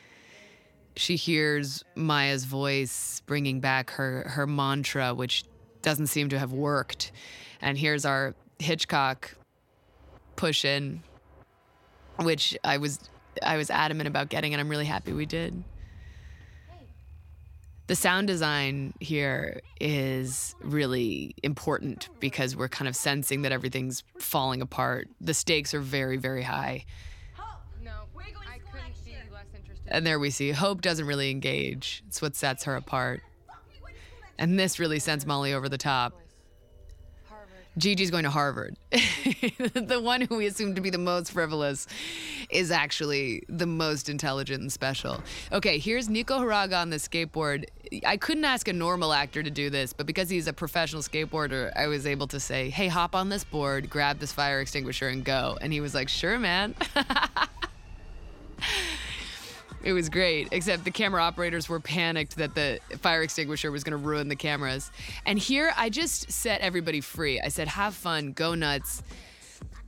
She 0.96 1.16
hears 1.16 1.84
Maya's 1.96 2.44
voice 2.44 3.20
bringing 3.26 3.60
back 3.60 3.90
her 3.90 4.28
her 4.28 4.46
mantra, 4.46 5.14
which 5.14 5.44
doesn't 5.82 6.08
seem 6.08 6.28
to 6.30 6.38
have 6.38 6.52
worked. 6.52 7.12
And 7.60 7.76
here's 7.76 8.04
our 8.04 8.34
Hitchcock 8.58 9.34
push 10.36 10.64
in, 10.64 11.02
which 12.20 12.56
I 12.64 12.78
was 12.78 12.98
I 13.42 13.56
was 13.56 13.70
adamant 13.70 14.06
about 14.06 14.28
getting, 14.28 14.54
and 14.54 14.60
I'm 14.60 14.68
really 14.68 14.86
happy 14.86 15.12
we 15.12 15.26
did. 15.26 15.62
The 17.88 17.96
sound 17.96 18.26
design 18.26 18.92
here 19.00 19.62
is 19.80 20.54
really 20.60 21.34
important 21.42 22.10
because 22.20 22.54
we're 22.54 22.68
kind 22.68 22.86
of 22.86 22.94
sensing 22.94 23.42
that 23.42 23.52
everything's 23.52 24.04
falling 24.18 24.60
apart. 24.60 25.08
The 25.22 25.32
stakes 25.32 25.72
are 25.72 25.80
very, 25.80 26.18
very 26.18 26.42
high. 26.42 26.84
No, 27.82 27.90
I 28.14 28.58
couldn't 28.58 29.04
be 29.06 29.12
less 29.32 29.46
interested. 29.56 29.86
And 29.86 30.06
there 30.06 30.18
we 30.18 30.28
see 30.28 30.50
Hope 30.50 30.82
doesn't 30.82 31.06
really 31.06 31.30
engage. 31.30 32.02
It's 32.06 32.20
what 32.20 32.36
sets 32.36 32.64
her 32.64 32.76
apart. 32.76 33.22
And 34.38 34.58
this 34.58 34.78
really 34.78 34.98
sends 34.98 35.24
Molly 35.24 35.54
over 35.54 35.70
the 35.70 35.78
top. 35.78 36.12
Gigi's 37.76 38.10
going 38.10 38.24
to 38.24 38.30
Harvard. 38.30 38.76
the 38.90 40.00
one 40.02 40.22
who 40.22 40.36
we 40.36 40.46
assume 40.46 40.74
to 40.74 40.80
be 40.80 40.90
the 40.90 40.98
most 40.98 41.32
frivolous 41.32 41.86
is 42.50 42.70
actually 42.70 43.42
the 43.48 43.66
most 43.66 44.08
intelligent 44.08 44.60
and 44.60 44.72
special. 44.72 45.22
Okay, 45.52 45.78
here's 45.78 46.08
Nico 46.08 46.38
Hiraga 46.38 46.80
on 46.80 46.90
the 46.90 46.96
skateboard. 46.96 47.66
I 48.06 48.16
couldn't 48.16 48.44
ask 48.44 48.68
a 48.68 48.72
normal 48.72 49.12
actor 49.12 49.42
to 49.42 49.50
do 49.50 49.70
this, 49.70 49.92
but 49.92 50.06
because 50.06 50.28
he's 50.28 50.46
a 50.46 50.52
professional 50.52 51.02
skateboarder, 51.02 51.72
I 51.76 51.86
was 51.86 52.06
able 52.06 52.26
to 52.28 52.40
say, 52.40 52.70
hey, 52.70 52.88
hop 52.88 53.14
on 53.14 53.28
this 53.28 53.44
board, 53.44 53.88
grab 53.90 54.18
this 54.18 54.32
fire 54.32 54.60
extinguisher, 54.60 55.08
and 55.08 55.24
go. 55.24 55.58
And 55.60 55.72
he 55.72 55.80
was 55.80 55.94
like, 55.94 56.08
sure, 56.08 56.38
man. 56.38 56.74
It 59.82 59.92
was 59.92 60.08
great, 60.08 60.48
except 60.50 60.84
the 60.84 60.90
camera 60.90 61.22
operators 61.22 61.68
were 61.68 61.80
panicked 61.80 62.36
that 62.36 62.54
the 62.54 62.80
fire 62.98 63.22
extinguisher 63.22 63.70
was 63.70 63.84
going 63.84 63.98
to 63.98 64.04
ruin 64.04 64.28
the 64.28 64.36
cameras. 64.36 64.90
And 65.24 65.38
here 65.38 65.72
I 65.76 65.88
just 65.88 66.32
set 66.32 66.60
everybody 66.60 67.00
free. 67.00 67.40
I 67.40 67.48
said, 67.48 67.68
have 67.68 67.94
fun, 67.94 68.32
go 68.32 68.54
nuts. 68.54 69.02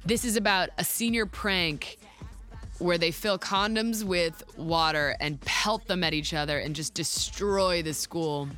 This 0.05 0.25
is 0.25 0.37
about 0.37 0.71
a 0.79 0.85
senior 0.85 1.27
prank 1.27 1.99
where 2.79 2.99
they 2.99 3.11
fill 3.11 3.39
condoms 3.39 4.03
with 4.05 4.43
water 4.57 5.17
and 5.21 5.41
pelt 5.43 5.87
them 5.87 6.03
at 6.03 6.15
each 6.15 6.33
other 6.33 6.59
and 6.59 6.75
just 6.75 6.95
destroy 6.95 7.83
the 7.83 7.93
school. 7.93 8.49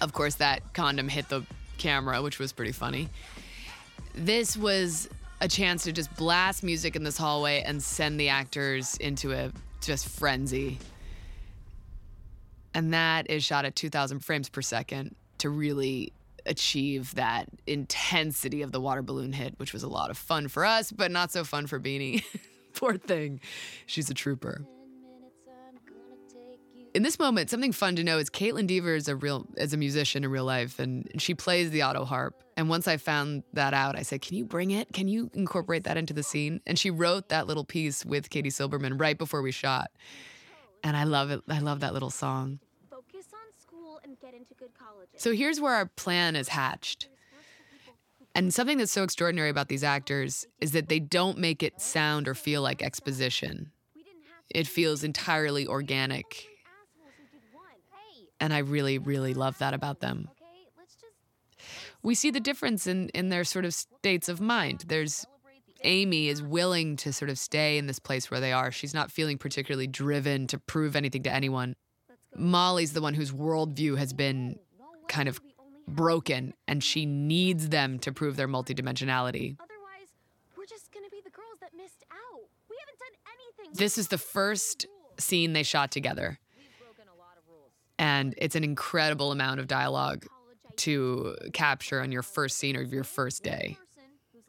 Of 0.00 0.12
course, 0.12 0.34
that 0.34 0.74
condom 0.74 1.08
hit 1.08 1.28
the 1.28 1.46
camera, 1.78 2.20
which 2.20 2.38
was 2.38 2.52
pretty 2.52 2.72
funny. 2.72 3.08
This 4.14 4.56
was 4.56 5.08
a 5.40 5.48
chance 5.48 5.84
to 5.84 5.92
just 5.92 6.14
blast 6.16 6.62
music 6.62 6.94
in 6.94 7.04
this 7.04 7.16
hallway 7.16 7.62
and 7.62 7.82
send 7.82 8.20
the 8.20 8.28
actors 8.28 8.96
into 8.98 9.32
a 9.32 9.50
just 9.82 10.08
frenzy. 10.08 10.78
And 12.74 12.94
that 12.94 13.30
is 13.30 13.44
shot 13.44 13.64
at 13.64 13.76
2,000 13.76 14.20
frames 14.20 14.48
per 14.48 14.62
second 14.62 15.14
to 15.38 15.50
really 15.50 16.12
achieve 16.46 17.14
that 17.14 17.48
intensity 17.66 18.62
of 18.62 18.72
the 18.72 18.80
water 18.80 19.02
balloon 19.02 19.32
hit, 19.32 19.58
which 19.58 19.72
was 19.72 19.82
a 19.82 19.88
lot 19.88 20.10
of 20.10 20.18
fun 20.18 20.48
for 20.48 20.64
us, 20.64 20.90
but 20.90 21.10
not 21.10 21.30
so 21.30 21.44
fun 21.44 21.66
for 21.66 21.78
Beanie. 21.78 22.24
Poor 22.74 22.96
thing. 22.96 23.40
She's 23.86 24.08
a 24.10 24.14
trooper. 24.14 24.64
In 26.94 27.02
this 27.02 27.18
moment, 27.18 27.48
something 27.48 27.72
fun 27.72 27.96
to 27.96 28.04
know 28.04 28.18
is 28.18 28.28
Kaitlyn 28.28 28.66
Dever 28.66 28.94
is 28.94 29.08
a 29.08 29.16
real 29.16 29.46
is 29.56 29.72
a 29.72 29.78
musician 29.78 30.24
in 30.24 30.30
real 30.30 30.44
life, 30.44 30.78
and 30.78 31.10
she 31.18 31.34
plays 31.34 31.70
the 31.70 31.82
auto 31.82 32.04
harp. 32.04 32.42
And 32.56 32.68
once 32.68 32.86
I 32.86 32.98
found 32.98 33.44
that 33.54 33.72
out, 33.72 33.96
I 33.96 34.02
said, 34.02 34.20
"Can 34.20 34.36
you 34.36 34.44
bring 34.44 34.70
it? 34.70 34.92
Can 34.92 35.08
you 35.08 35.30
incorporate 35.32 35.84
that 35.84 35.96
into 35.96 36.12
the 36.12 36.22
scene?" 36.22 36.60
And 36.66 36.78
she 36.78 36.90
wrote 36.90 37.30
that 37.30 37.46
little 37.46 37.64
piece 37.64 38.04
with 38.04 38.28
Katie 38.28 38.50
Silberman 38.50 39.00
right 39.00 39.16
before 39.16 39.40
we 39.40 39.52
shot, 39.52 39.90
and 40.84 40.94
I 40.94 41.04
love 41.04 41.30
it. 41.30 41.40
I 41.48 41.60
love 41.60 41.80
that 41.80 41.94
little 41.94 42.10
song. 42.10 42.58
Focus 42.90 43.26
on 43.32 43.58
school 43.58 43.98
and 44.04 44.20
get 44.20 44.34
into 44.34 44.52
good 44.54 44.74
colleges. 44.74 45.22
So 45.22 45.32
here's 45.32 45.60
where 45.60 45.72
our 45.72 45.86
plan 45.86 46.36
is 46.36 46.48
hatched. 46.48 47.08
And 48.34 48.52
something 48.52 48.78
that's 48.78 48.92
so 48.92 49.02
extraordinary 49.02 49.50
about 49.50 49.68
these 49.68 49.84
actors 49.84 50.46
is 50.60 50.72
that 50.72 50.88
they 50.88 51.00
don't 51.00 51.36
make 51.36 51.62
it 51.62 51.80
sound 51.80 52.26
or 52.28 52.34
feel 52.34 52.62
like 52.62 52.82
exposition. 52.82 53.72
It 54.48 54.66
feels 54.66 55.04
entirely 55.04 55.66
organic. 55.66 56.48
Assholes 56.56 57.12
who 57.30 57.38
did 57.38 57.52
one. 57.52 57.64
Hey, 57.90 58.28
And 58.42 58.52
I 58.52 58.58
really, 58.58 58.98
really 58.98 59.34
love 59.34 59.56
that 59.58 59.72
about 59.72 60.00
them. 60.00 60.28
We 62.02 62.16
see 62.16 62.32
the 62.32 62.40
difference 62.40 62.88
in, 62.88 63.08
in 63.10 63.28
their 63.28 63.44
sort 63.44 63.64
of 63.64 63.72
states 63.72 64.28
of 64.28 64.40
mind. 64.40 64.82
There's 64.88 65.24
Amy 65.84 66.26
is 66.26 66.42
willing 66.42 66.96
to 66.96 67.12
sort 67.12 67.30
of 67.30 67.38
stay 67.38 67.78
in 67.78 67.86
this 67.86 68.00
place 68.00 68.32
where 68.32 68.40
they 68.40 68.52
are. 68.52 68.72
She's 68.72 68.94
not 68.94 69.12
feeling 69.12 69.38
particularly 69.38 69.86
driven 69.86 70.48
to 70.48 70.58
prove 70.58 70.96
anything 70.96 71.22
to 71.22 71.32
anyone. 71.32 71.76
Molly's 72.36 72.94
the 72.94 73.00
one 73.00 73.14
whose 73.14 73.30
worldview 73.30 73.96
has 73.96 74.12
been 74.12 74.58
kind 75.06 75.28
of 75.28 75.40
broken, 75.86 76.52
and 76.66 76.82
she 76.82 77.06
needs 77.06 77.68
them 77.68 78.00
to 78.00 78.10
prove 78.10 78.34
their 78.34 78.48
multidimensionality. 78.48 79.56
This 83.72 83.98
is 83.98 84.08
the 84.08 84.18
first 84.18 84.86
scene 85.16 85.52
they 85.52 85.62
shot 85.62 85.92
together. 85.92 86.40
And 87.98 88.34
it's 88.38 88.56
an 88.56 88.64
incredible 88.64 89.32
amount 89.32 89.60
of 89.60 89.66
dialogue 89.68 90.26
to 90.76 91.36
capture 91.52 92.00
on 92.00 92.10
your 92.12 92.22
first 92.22 92.56
scene 92.58 92.76
or 92.76 92.82
your 92.82 93.04
first 93.04 93.42
day. 93.42 93.78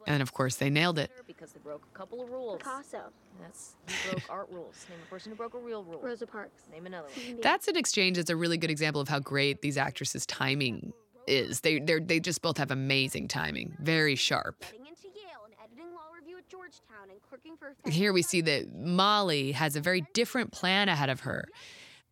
And 0.06 0.20
of 0.22 0.32
course, 0.32 0.56
they 0.56 0.68
nailed 0.70 0.98
it. 0.98 1.10
because 1.26 1.52
they 1.52 1.60
broke 1.60 1.82
a 1.92 1.96
couple 1.96 2.22
of 2.22 2.30
rules. 2.30 2.58
Picasso, 2.58 3.10
That's 3.40 3.74
who 3.86 4.10
broke 4.10 4.22
art 4.30 4.48
rules. 4.50 4.86
Name 4.90 4.98
a 5.02 5.10
person 5.10 5.30
who 5.32 5.36
broke 5.36 5.54
a 5.54 5.58
real 5.58 5.82
rule. 5.82 6.00
Rosa 6.02 6.26
Parks. 6.26 6.62
Name 6.70 6.86
another 6.86 7.08
one. 7.08 7.40
That's 7.40 7.68
an 7.68 7.76
exchange 7.76 8.16
that's 8.16 8.28
a 8.30 8.36
really 8.36 8.58
good 8.58 8.70
example 8.70 9.00
of 9.00 9.08
how 9.08 9.18
great 9.18 9.62
these 9.62 9.78
actresses' 9.78 10.26
timing 10.26 10.92
is. 11.26 11.60
They 11.60 11.78
they 11.78 12.00
they 12.00 12.20
just 12.20 12.42
both 12.42 12.58
have 12.58 12.70
amazing 12.70 13.28
timing, 13.28 13.76
very 13.80 14.14
sharp. 14.14 14.60
Getting 14.60 14.86
into 14.86 15.08
Yale 15.08 15.44
and 15.46 15.54
editing 15.64 15.94
law 15.94 16.10
review 16.18 16.36
at 16.36 16.48
Georgetown 16.50 17.08
and 17.10 17.18
clerking 17.22 17.56
for. 17.56 17.74
Here 17.90 18.12
we 18.12 18.20
see 18.20 18.42
that 18.42 18.74
Molly 18.74 19.52
has 19.52 19.74
a 19.74 19.80
very 19.80 20.06
different 20.12 20.52
plan 20.52 20.90
ahead 20.90 21.08
of 21.08 21.20
her, 21.20 21.46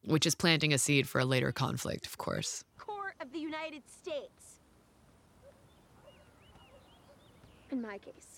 which 0.05 0.27
is 0.27 0.35
planting 0.35 0.73
a 0.73 0.79
seed 0.79 1.09
for 1.09 1.21
a 1.21 1.25
later 1.25 1.53
conflict, 1.53 2.07
of 2.07 2.19
course. 2.19 2.65
Court 2.79 3.15
of 3.21 3.33
the 3.33 3.39
United 3.39 3.83
States. 3.89 4.57
In 7.71 7.81
my 7.81 7.99
case. 7.99 8.33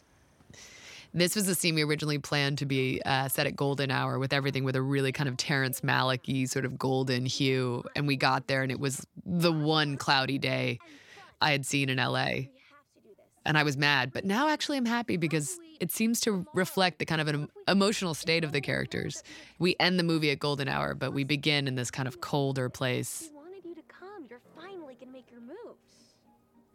This 1.16 1.36
was 1.36 1.46
a 1.48 1.54
scene 1.54 1.76
we 1.76 1.84
originally 1.84 2.18
planned 2.18 2.58
to 2.58 2.66
be 2.66 3.00
uh, 3.06 3.28
set 3.28 3.46
at 3.46 3.54
golden 3.54 3.92
hour 3.92 4.18
with 4.18 4.32
everything 4.32 4.64
with 4.64 4.74
a 4.74 4.82
really 4.82 5.12
kind 5.12 5.28
of 5.28 5.36
Terrence 5.36 5.80
Malick 5.80 6.48
sort 6.48 6.64
of 6.64 6.76
golden 6.76 7.24
hue. 7.24 7.84
And 7.94 8.08
we 8.08 8.16
got 8.16 8.48
there 8.48 8.62
and 8.62 8.72
it 8.72 8.80
was 8.80 9.06
the 9.24 9.52
one 9.52 9.96
cloudy 9.96 10.38
day 10.38 10.80
I 11.40 11.52
had 11.52 11.64
seen 11.64 11.88
in 11.88 11.98
LA. 11.98 12.08
We 12.08 12.10
have 12.10 12.34
to 12.34 13.00
do 13.00 13.10
this. 13.16 13.26
And 13.44 13.56
I 13.56 13.62
was 13.62 13.76
mad, 13.76 14.12
but 14.12 14.24
now 14.24 14.48
actually 14.48 14.76
I'm 14.76 14.86
happy 14.86 15.16
because 15.16 15.56
it 15.80 15.90
seems 15.90 16.20
to 16.20 16.46
reflect 16.54 16.98
the 16.98 17.04
kind 17.04 17.20
of 17.20 17.28
an 17.28 17.48
emotional 17.68 18.14
state 18.14 18.44
of 18.44 18.52
the 18.52 18.60
characters. 18.60 19.22
We 19.58 19.76
end 19.80 19.98
the 19.98 20.02
movie 20.04 20.30
at 20.30 20.38
golden 20.38 20.68
hour, 20.68 20.94
but 20.94 21.12
we 21.12 21.24
begin 21.24 21.66
in 21.68 21.74
this 21.74 21.90
kind 21.90 22.08
of 22.08 22.20
colder 22.20 22.68
place. 22.68 23.28
We 23.30 23.36
wanted 23.36 23.64
you 23.64 23.74
to 23.74 23.82
come. 23.82 24.26
You're 24.30 24.40
finally 24.56 24.96
gonna 25.00 25.12
make 25.12 25.30
your 25.30 25.40
moves. 25.40 25.80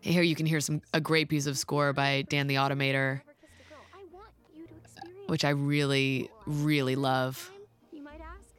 Here 0.02 0.22
you 0.24 0.36
can 0.36 0.46
hear 0.46 0.60
some 0.60 0.82
a 0.94 1.02
great 1.02 1.30
piece 1.30 1.46
of 1.46 1.58
score 1.58 1.94
by 1.94 2.24
Dan 2.30 2.48
the 2.48 2.56
Automator, 2.56 3.22
Never 3.22 3.34
kissed 3.42 3.68
a 3.68 3.70
girl. 3.74 3.82
I 3.94 4.04
want 4.14 4.30
you 4.56 4.66
to 4.68 4.74
experience. 4.84 5.30
which 5.30 5.46
I 5.46 5.50
really, 5.50 6.30
really 6.46 6.96
love. 6.96 7.52
You 7.92 8.02
might 8.02 8.22
ask. 8.22 8.50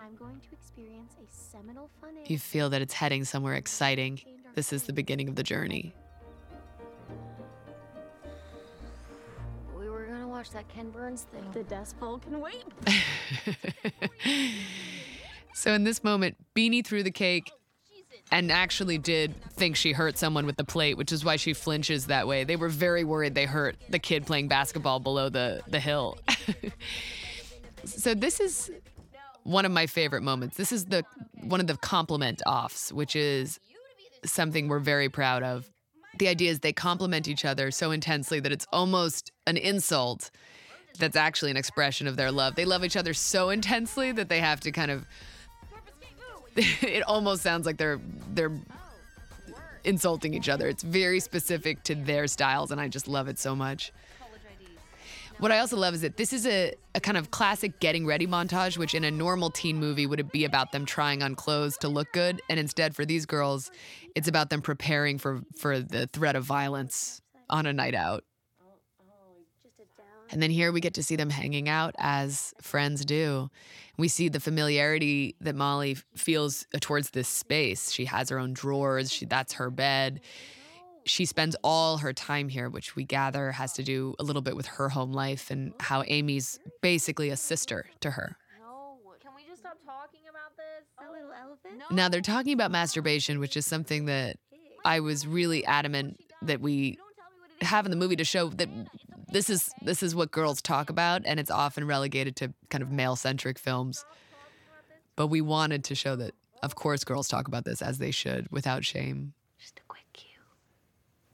I'm 0.00 0.16
going 0.16 0.40
to 0.40 0.48
experience 0.52 1.14
a 1.22 1.26
seminal 1.30 1.88
fun. 2.00 2.10
You 2.26 2.38
feel 2.38 2.68
that 2.70 2.82
it's 2.82 2.94
heading 2.94 3.24
somewhere 3.24 3.54
exciting. 3.54 4.20
This 4.54 4.72
is 4.72 4.84
the 4.84 4.92
beginning 4.92 5.28
of 5.28 5.36
the 5.36 5.42
journey. 5.44 5.94
Were 10.52 10.58
watch 10.58 10.66
that 10.66 10.74
Ken 10.74 10.90
Burns 10.90 11.22
thing. 11.32 11.44
The 11.52 11.62
Dust 11.64 11.98
Bowl 11.98 12.18
can 12.18 12.40
wait. 12.40 12.64
So 15.54 15.72
in 15.72 15.82
this 15.82 16.04
moment, 16.04 16.36
Beanie 16.54 16.86
threw 16.86 17.02
the 17.02 17.10
cake 17.10 17.50
and 18.30 18.52
actually 18.52 18.96
did 18.96 19.34
think 19.54 19.74
she 19.74 19.90
hurt 19.90 20.16
someone 20.16 20.46
with 20.46 20.54
the 20.54 20.62
plate, 20.62 20.96
which 20.96 21.10
is 21.10 21.24
why 21.24 21.34
she 21.34 21.52
flinches 21.52 22.06
that 22.06 22.28
way. 22.28 22.44
They 22.44 22.54
were 22.54 22.68
very 22.68 23.02
worried 23.02 23.34
they 23.34 23.44
hurt 23.44 23.76
the 23.88 23.98
kid 23.98 24.24
playing 24.24 24.46
basketball 24.46 25.00
below 25.00 25.30
the, 25.30 25.62
the 25.66 25.80
hill. 25.80 26.16
so 27.84 28.14
this 28.14 28.38
is 28.38 28.70
one 29.42 29.64
of 29.64 29.72
my 29.72 29.86
favorite 29.86 30.22
moments. 30.22 30.56
This 30.56 30.70
is 30.70 30.84
the 30.84 31.02
one 31.42 31.58
of 31.58 31.66
the 31.66 31.76
compliment 31.78 32.40
offs, 32.46 32.92
which 32.92 33.16
is 33.16 33.58
something 34.24 34.68
we're 34.68 34.78
very 34.78 35.08
proud 35.08 35.42
of. 35.42 35.68
The 36.18 36.28
idea 36.28 36.50
is 36.50 36.60
they 36.60 36.72
compliment 36.72 37.28
each 37.28 37.44
other 37.44 37.70
so 37.70 37.90
intensely 37.90 38.40
that 38.40 38.52
it's 38.52 38.66
almost 38.72 39.32
an 39.46 39.56
insult 39.56 40.30
that's 40.98 41.16
actually 41.16 41.50
an 41.50 41.56
expression 41.56 42.06
of 42.06 42.16
their 42.16 42.32
love. 42.32 42.56
They 42.56 42.64
love 42.64 42.84
each 42.84 42.96
other 42.96 43.14
so 43.14 43.50
intensely 43.50 44.12
that 44.12 44.28
they 44.28 44.40
have 44.40 44.60
to 44.60 44.72
kind 44.72 44.90
of 44.90 45.06
it 46.56 47.02
almost 47.04 47.42
sounds 47.42 47.66
like 47.66 47.76
they're 47.76 48.00
they're 48.34 48.52
insulting 49.84 50.34
each 50.34 50.48
other. 50.48 50.68
It's 50.68 50.82
very 50.82 51.20
specific 51.20 51.82
to 51.84 51.94
their 51.94 52.26
styles 52.26 52.72
and 52.72 52.80
I 52.80 52.88
just 52.88 53.06
love 53.06 53.28
it 53.28 53.38
so 53.38 53.54
much. 53.54 53.92
What 55.38 55.52
I 55.52 55.60
also 55.60 55.76
love 55.76 55.94
is 55.94 56.00
that 56.00 56.16
this 56.16 56.32
is 56.32 56.46
a, 56.46 56.74
a 56.96 57.00
kind 57.00 57.16
of 57.16 57.30
classic 57.30 57.78
getting 57.78 58.04
ready 58.04 58.26
montage, 58.26 58.76
which 58.76 58.92
in 58.92 59.04
a 59.04 59.10
normal 59.10 59.50
teen 59.50 59.78
movie 59.78 60.04
would 60.04 60.32
be 60.32 60.44
about 60.44 60.72
them 60.72 60.84
trying 60.84 61.22
on 61.22 61.36
clothes 61.36 61.78
to 61.78 61.88
look 61.88 62.12
good. 62.12 62.42
And 62.50 62.58
instead, 62.58 62.96
for 62.96 63.04
these 63.04 63.24
girls, 63.24 63.70
it's 64.16 64.26
about 64.26 64.50
them 64.50 64.62
preparing 64.62 65.16
for, 65.16 65.42
for 65.56 65.78
the 65.78 66.08
threat 66.08 66.34
of 66.34 66.42
violence 66.42 67.22
on 67.48 67.66
a 67.66 67.72
night 67.72 67.94
out. 67.94 68.24
And 70.30 70.42
then 70.42 70.50
here 70.50 70.72
we 70.72 70.80
get 70.80 70.94
to 70.94 71.04
see 71.04 71.14
them 71.14 71.30
hanging 71.30 71.68
out 71.68 71.94
as 71.98 72.52
friends 72.60 73.04
do. 73.04 73.48
We 73.96 74.08
see 74.08 74.28
the 74.28 74.40
familiarity 74.40 75.36
that 75.40 75.54
Molly 75.54 75.96
feels 76.16 76.66
towards 76.80 77.10
this 77.10 77.28
space. 77.28 77.92
She 77.92 78.06
has 78.06 78.28
her 78.30 78.40
own 78.40 78.54
drawers, 78.54 79.12
she, 79.12 79.24
that's 79.24 79.54
her 79.54 79.70
bed. 79.70 80.20
She 81.08 81.24
spends 81.24 81.56
all 81.64 81.98
her 81.98 82.12
time 82.12 82.48
here, 82.48 82.68
which 82.68 82.94
we 82.94 83.04
gather 83.04 83.52
has 83.52 83.72
to 83.74 83.82
do 83.82 84.14
a 84.18 84.22
little 84.22 84.42
bit 84.42 84.56
with 84.56 84.66
her 84.66 84.90
home 84.90 85.12
life 85.12 85.50
and 85.50 85.72
how 85.80 86.04
Amy's 86.06 86.60
basically 86.82 87.30
a 87.30 87.36
sister 87.36 87.86
to 88.00 88.10
her. 88.10 88.36
No, 88.60 88.98
can 89.20 89.30
we 89.34 89.42
just 89.48 89.60
stop 89.60 89.78
talking 89.84 90.20
about 90.28 90.56
this? 90.56 90.84
That 90.98 91.10
little 91.10 91.32
elephant. 91.32 91.90
Now 91.90 92.08
they're 92.08 92.20
talking 92.20 92.52
about 92.52 92.70
masturbation, 92.70 93.40
which 93.40 93.56
is 93.56 93.64
something 93.66 94.04
that 94.04 94.36
I 94.84 95.00
was 95.00 95.26
really 95.26 95.64
adamant 95.64 96.20
that 96.42 96.60
we 96.60 96.98
have 97.62 97.86
in 97.86 97.90
the 97.90 97.96
movie 97.96 98.16
to 98.16 98.24
show 98.24 98.48
that 98.50 98.68
this 99.32 99.50
is 99.50 99.70
this 99.82 100.02
is 100.02 100.14
what 100.14 100.30
girls 100.30 100.62
talk 100.62 100.90
about, 100.90 101.22
and 101.24 101.40
it's 101.40 101.50
often 101.50 101.86
relegated 101.86 102.36
to 102.36 102.52
kind 102.70 102.82
of 102.82 102.90
male 102.90 103.16
centric 103.16 103.58
films. 103.58 104.04
But 105.16 105.26
we 105.28 105.40
wanted 105.40 105.84
to 105.84 105.94
show 105.94 106.16
that, 106.16 106.34
of 106.62 106.76
course, 106.76 107.02
girls 107.02 107.28
talk 107.28 107.48
about 107.48 107.64
this 107.64 107.82
as 107.82 107.98
they 107.98 108.12
should, 108.12 108.46
without 108.50 108.84
shame. 108.84 109.32
Just 109.58 109.78
a 109.80 109.82
quick 109.88 110.04
cue. 110.12 110.38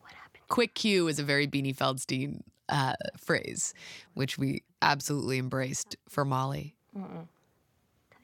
What 0.00 0.12
happened? 0.12 0.44
Quick 0.55 0.77
cue 0.77 1.09
is 1.09 1.19
a 1.19 1.25
very 1.25 1.49
Beanie 1.49 1.75
Feldstein 1.75 2.43
uh, 2.69 2.95
phrase, 3.19 3.75
which 4.12 4.38
we 4.38 4.62
absolutely 4.83 5.37
embraced 5.37 5.97
for 6.09 6.25
Molly. 6.25 6.77
Tell 6.95 7.27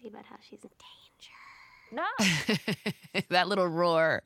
you 0.01 0.11
about 0.11 0.27
how 0.27 0.37
she's 0.49 0.61
in 0.63 0.71
danger. 1.91 2.05
No. 3.13 3.23
that 3.31 3.49
little 3.49 3.67
roar. 3.67 4.23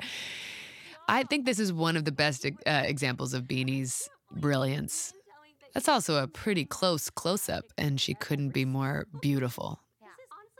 I 1.08 1.22
think 1.22 1.46
this 1.46 1.58
is 1.58 1.72
one 1.72 1.96
of 1.96 2.04
the 2.04 2.12
best 2.12 2.44
uh, 2.44 2.82
examples 2.84 3.32
of 3.32 3.44
Beanie's 3.44 4.10
brilliance. 4.30 5.14
That's 5.72 5.88
also 5.88 6.22
a 6.22 6.28
pretty 6.28 6.66
close 6.66 7.08
close 7.08 7.48
up, 7.48 7.64
and 7.78 7.98
she 7.98 8.12
couldn't 8.12 8.50
be 8.50 8.66
more 8.66 9.06
beautiful. 9.22 9.80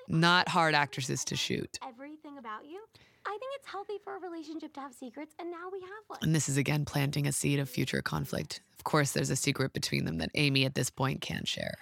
This 0.07 0.13
is 0.13 0.15
honestly 0.15 0.21
Not 0.21 0.49
hard 0.49 0.75
actresses 0.75 1.25
to 1.27 1.37
shoot. 1.37 1.79
everything 1.87 2.39
about 2.39 2.65
you. 2.67 2.81
I 3.27 3.31
think 3.31 3.53
it's 3.57 3.67
healthy 3.69 3.95
for 4.05 4.17
a 4.17 4.19
relationship 4.21 4.75
to 4.75 4.81
have 4.81 4.93
secrets, 4.93 5.35
and 5.39 5.51
now 5.51 5.69
we 5.73 5.81
have 5.81 5.91
one. 6.09 6.19
And 6.23 6.35
this 6.35 6.49
is 6.49 6.57
again 6.59 6.85
planting 6.85 7.27
a 7.27 7.33
seed 7.33 7.59
of 7.59 7.69
future 7.71 8.03
conflict. 8.03 8.61
Of 8.79 8.85
course, 8.85 9.13
there's 9.13 9.31
a 9.31 9.37
secret 9.37 9.73
between 9.73 10.05
them 10.05 10.19
that 10.19 10.31
Amy 10.35 10.67
at 10.67 10.75
this 10.75 10.91
point 10.91 11.23
can't 11.23 11.49
share. 11.49 11.75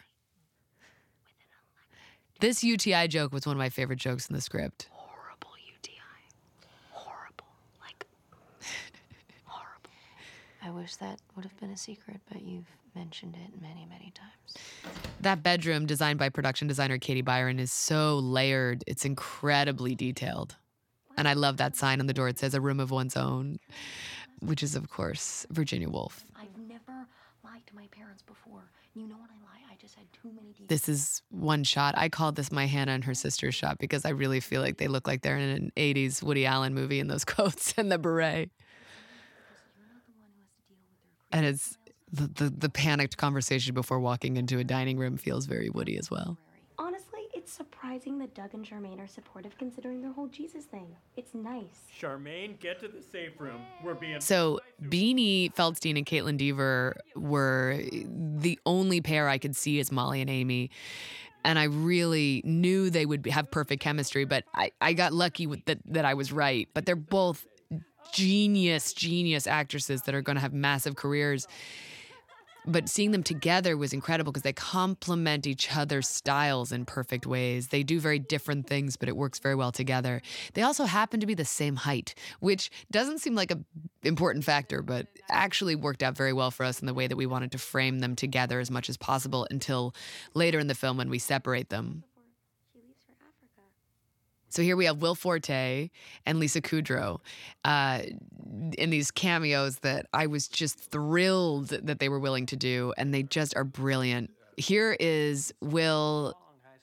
This 2.40 2.62
UTI 2.64 3.08
joke 3.08 3.32
was 3.32 3.46
one 3.46 3.56
of 3.56 3.58
my 3.58 3.68
favorite 3.70 3.98
jokes 3.98 4.26
in 4.28 4.35
the 4.35 4.40
script. 4.40 4.88
Horrible 4.90 5.50
UTI. 5.74 5.98
Horrible. 6.90 7.46
Like, 7.80 8.06
horrible. 9.44 9.90
I 10.62 10.70
wish 10.70 10.96
that 10.96 11.20
would 11.37 11.44
have 11.44 11.56
been 11.58 11.70
a 11.70 11.76
secret, 11.76 12.20
but 12.32 12.42
you've 12.42 12.66
mentioned 12.94 13.37
it 13.37 13.61
many, 13.61 13.87
many 13.87 14.12
times. 14.14 14.62
That 15.20 15.42
bedroom, 15.42 15.87
designed 15.87 16.18
by 16.18 16.28
production 16.28 16.68
designer 16.68 16.98
Katie 16.98 17.22
Byron, 17.22 17.59
is 17.59 17.72
so 17.72 18.18
layered. 18.18 18.85
It's 18.87 19.05
incredibly 19.05 19.94
detailed. 19.94 20.57
And 21.16 21.28
I 21.28 21.35
love 21.35 21.59
that 21.59 21.76
sign 21.76 22.00
on 22.00 22.07
the 22.07 22.14
door. 22.14 22.28
It 22.28 22.38
says 22.38 22.55
a 22.55 22.61
room 22.61 22.81
of 22.81 22.90
one's 22.90 23.16
own, 23.16 23.59
which 24.40 24.62
is, 24.62 24.74
of 24.74 24.88
course, 24.90 25.46
Virginia 25.50 25.88
Woolf. 25.88 26.24
I've 26.37 26.57
never 26.57 27.07
lied 27.44 27.66
to 27.66 27.74
my 27.74 27.87
parents 27.90 28.22
before. 28.22 28.70
You 28.94 29.07
know 29.07 29.14
when 29.16 29.31
I 29.31 29.40
lie, 29.44 29.72
I 29.72 29.76
just 29.76 29.94
had 29.94 30.07
too 30.12 30.28
many 30.35 30.52
details. 30.52 30.68
This 30.68 30.88
is 30.88 31.22
one 31.31 31.64
shot. 31.64 31.94
I 31.96 32.09
called 32.09 32.37
this 32.37 32.52
my 32.52 32.66
Hannah 32.66 32.92
and 32.92 33.05
her 33.05 33.14
sister 33.14 33.52
shot 33.52 33.78
because 33.78 34.05
I 34.05 34.11
really 34.11 34.40
feel 34.40 34.61
like 34.61 34.76
they 34.78 34.88
look 34.88 35.07
like 35.07 35.22
they're 35.22 35.38
in 35.38 35.48
an 35.48 35.72
80s 35.76 36.22
Woody 36.22 36.44
Allen 36.46 36.74
movie 36.74 37.00
in 37.00 37.09
those 37.09 37.24
coats 37.26 37.74
and 37.76 37.90
the 37.90 37.98
beret. 37.98 38.50
And 41.31 41.46
it's 41.46 41.78
the, 42.12 42.27
the, 42.27 42.51
the 42.51 42.68
panicked 42.68 43.16
conversation 43.16 43.75
before 43.75 43.98
walking 43.98 44.37
into 44.37 44.59
a 44.59 44.64
dining 44.64 44.98
room 44.98 45.16
feels 45.16 45.46
very 45.46 45.70
Woody 45.70 45.96
as 45.96 46.11
well. 46.11 46.37
Honestly, 46.79 47.20
it's 47.35 47.53
surprising 47.53 48.18
that 48.18 48.35
Doug 48.35 48.55
and 48.55 48.64
Charmaine 48.64 49.01
are 49.01 49.07
supportive 49.07 49.57
considering 49.59 50.03
their 50.03 50.12
whole 50.12 50.29
Jesus 50.29 50.64
thing. 50.64 50.87
It's 51.16 51.35
nice. 51.35 51.87
Charmaine, 51.98 52.59
get 52.59 52.81
to 52.81 52.88
the 52.88 53.03
safe 53.03 53.33
room. 53.38 53.61
We're 53.83 53.94
being. 53.94 54.20
So 54.20 54.61
Beanie 54.83 55.55
Feldstein 55.55 55.96
and 55.96 56.07
Kaitlyn 56.07 56.37
Dever 56.37 56.96
were 57.16 57.81
the 58.07 58.59
only 58.66 59.01
pair 59.01 59.29
I 59.29 59.38
could 59.38 59.57
see 59.57 59.81
as 59.81 59.90
Molly 59.90 60.20
and 60.20 60.31
Amy. 60.31 60.70
And 61.44 61.59
I 61.59 61.64
really 61.64 62.40
knew 62.44 62.88
they 62.88 63.05
would 63.05 63.27
have 63.27 63.51
perfect 63.51 63.83
chemistry, 63.83 64.25
but 64.25 64.44
I, 64.55 64.70
I 64.81 64.92
got 64.92 65.12
lucky 65.12 65.46
with 65.46 65.64
that, 65.64 65.79
that 65.87 66.05
I 66.05 66.14
was 66.14 66.33
right. 66.33 66.68
But 66.72 66.87
they're 66.87 66.94
both 66.94 67.46
genius, 68.12 68.92
genius 68.92 69.46
actresses 69.46 70.03
that 70.03 70.14
are 70.14 70.22
going 70.22 70.37
to 70.37 70.40
have 70.40 70.53
massive 70.53 70.94
careers. 70.94 71.48
But 72.66 72.88
seeing 72.88 73.11
them 73.11 73.22
together 73.25 73.77
was 73.77 73.92
incredible 73.92 74.33
because 74.33 74.42
they 74.42 74.53
complement 74.53 75.46
each 75.46 75.75
other's 75.77 76.09
styles 76.09 76.70
in 76.70 76.85
perfect 76.85 77.27
ways. 77.27 77.68
They 77.68 77.83
do 77.83 77.98
very 77.98 78.18
different 78.20 78.68
things, 78.68 78.96
but 78.96 79.09
it 79.09 79.16
works 79.16 79.40
very 79.40 79.55
well 79.55 79.72
together. 79.72 80.22
They 80.55 80.62
also 80.62 80.85
happen 80.85 81.20
to 81.20 81.27
be 81.27 81.35
the 81.35 81.44
same 81.44 81.77
height, 81.77 82.14
which 82.40 82.70
doesn't 82.90 83.18
seem 83.18 83.35
like 83.35 83.51
a 83.51 83.59
important 84.05 84.44
factor, 84.44 84.81
but 84.83 85.09
actually 85.29 85.75
worked 85.75 86.03
out 86.03 86.16
very 86.16 86.33
well 86.33 86.51
for 86.51 86.64
us 86.64 86.81
in 86.81 86.87
the 86.87 86.94
way 86.94 87.07
that 87.07 87.16
we 87.16 87.27
wanted 87.27 87.53
to 87.53 87.59
frame 87.59 87.98
them 87.98 88.14
together 88.14 88.61
as 88.61 88.70
much 88.70 88.88
as 88.88 88.96
possible 88.96 89.46
until 89.51 89.94
later 90.35 90.59
in 90.59 90.68
the 90.68 90.75
film 90.75 90.96
when 90.96 91.11
we 91.11 91.18
separate 91.18 91.68
them. 91.68 92.05
She 92.72 92.79
leaves 92.79 93.03
for 93.05 93.12
Africa. 93.12 93.62
So 94.52 94.60
here 94.60 94.76
we 94.76 94.84
have 94.84 95.00
Will 95.00 95.14
Forte 95.14 95.88
and 96.26 96.38
Lisa 96.38 96.60
Kudrow 96.60 97.20
uh, 97.64 98.02
in 98.76 98.90
these 98.90 99.10
cameos 99.10 99.78
that 99.78 100.06
I 100.12 100.26
was 100.26 100.46
just 100.46 100.78
thrilled 100.78 101.68
that 101.68 102.00
they 102.00 102.10
were 102.10 102.18
willing 102.18 102.44
to 102.46 102.56
do, 102.56 102.92
and 102.98 103.14
they 103.14 103.22
just 103.22 103.56
are 103.56 103.64
brilliant. 103.64 104.30
Here 104.58 104.94
is 105.00 105.54
Will 105.62 106.34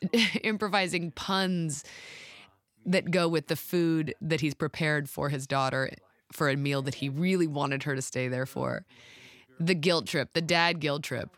improvising 0.43 1.11
puns 1.11 1.83
that 2.87 3.11
go 3.11 3.27
with 3.27 3.45
the 3.47 3.55
food 3.55 4.15
that 4.19 4.41
he's 4.41 4.55
prepared 4.55 5.07
for 5.07 5.29
his 5.29 5.45
daughter 5.45 5.91
for 6.31 6.49
a 6.49 6.55
meal 6.55 6.81
that 6.81 6.95
he 6.95 7.07
really 7.07 7.45
wanted 7.45 7.83
her 7.83 7.95
to 7.95 8.01
stay 8.01 8.27
there 8.27 8.47
for. 8.47 8.83
The 9.59 9.75
guilt 9.75 10.07
trip, 10.07 10.33
the 10.33 10.41
dad 10.41 10.79
guilt 10.79 11.03
trip, 11.03 11.37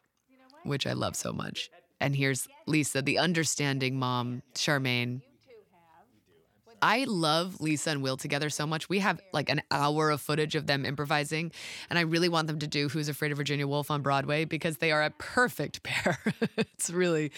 which 0.64 0.88
I 0.88 0.94
love 0.94 1.18
so 1.18 1.34
much. 1.34 1.70
And 2.00 2.16
here's 2.16 2.48
Lisa, 2.68 3.02
the 3.02 3.18
understanding 3.18 4.00
mom, 4.00 4.44
Charmaine. 4.56 5.24
I 6.82 7.04
love 7.04 7.62
Lisa 7.62 7.92
and 7.92 8.02
Will 8.02 8.18
together 8.18 8.50
so 8.50 8.66
much. 8.66 8.90
We 8.90 9.00
have 9.00 9.22
like 9.34 9.50
an 9.50 9.62
hour 9.70 10.10
of 10.10 10.20
footage 10.20 10.56
of 10.56 10.68
them 10.68 10.86
improvising, 10.86 11.52
and 11.90 12.00
I 12.00 12.04
really 12.04 12.30
want 12.30 12.48
them 12.48 12.60
to 12.60 12.68
do 12.68 12.90
Who's 12.90 13.08
Afraid 13.08 13.32
of 13.32 13.38
Virginia 13.38 13.68
Woolf 13.68 13.92
on 13.92 14.02
Broadway 14.02 14.46
because 14.46 14.78
they 14.78 14.92
are 14.92 15.04
a 15.04 15.12
perfect 15.12 15.84
pair. 15.84 16.20
it's 16.58 16.90
really, 16.90 17.32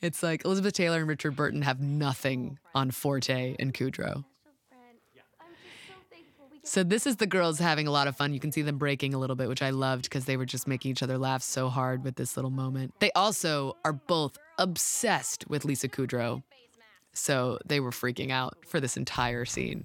it's 0.00 0.22
like 0.22 0.44
Elizabeth 0.44 0.72
Taylor 0.72 0.98
and 0.98 1.08
Richard 1.08 1.36
Burton 1.36 1.62
have 1.62 1.80
nothing 1.80 2.58
on 2.74 2.90
Forte 2.90 3.56
and 3.58 3.74
Kudrow. 3.74 4.24
Friend, 4.68 4.96
I'm 5.40 5.48
just 5.62 5.86
so 5.86 5.94
thankful 6.10 6.46
we 6.50 6.56
get 6.58 6.66
So 6.66 6.82
this 6.82 7.06
is 7.06 7.16
the 7.16 7.26
girls 7.26 7.58
having 7.58 7.86
a 7.86 7.90
lot 7.90 8.08
of 8.08 8.16
fun. 8.16 8.32
You 8.32 8.40
can 8.40 8.52
see 8.52 8.62
them 8.62 8.78
breaking 8.78 9.12
a 9.12 9.18
little 9.18 9.36
bit, 9.36 9.48
which 9.48 9.62
I 9.62 9.70
loved 9.70 10.04
because 10.04 10.24
they 10.24 10.36
were 10.36 10.46
just 10.46 10.66
making 10.66 10.92
each 10.92 11.02
other 11.02 11.18
laugh 11.18 11.42
so 11.42 11.68
hard 11.68 12.04
with 12.04 12.16
this 12.16 12.36
little 12.36 12.50
moment. 12.50 12.94
They 13.00 13.12
also 13.12 13.76
are 13.84 13.92
both 13.92 14.38
obsessed 14.58 15.48
with 15.48 15.64
Lisa 15.64 15.88
Kudrow. 15.88 16.42
So 17.18 17.58
they 17.66 17.80
were 17.80 17.90
freaking 17.90 18.30
out 18.30 18.56
for 18.66 18.80
this 18.80 18.96
entire 18.96 19.44
scene. 19.44 19.84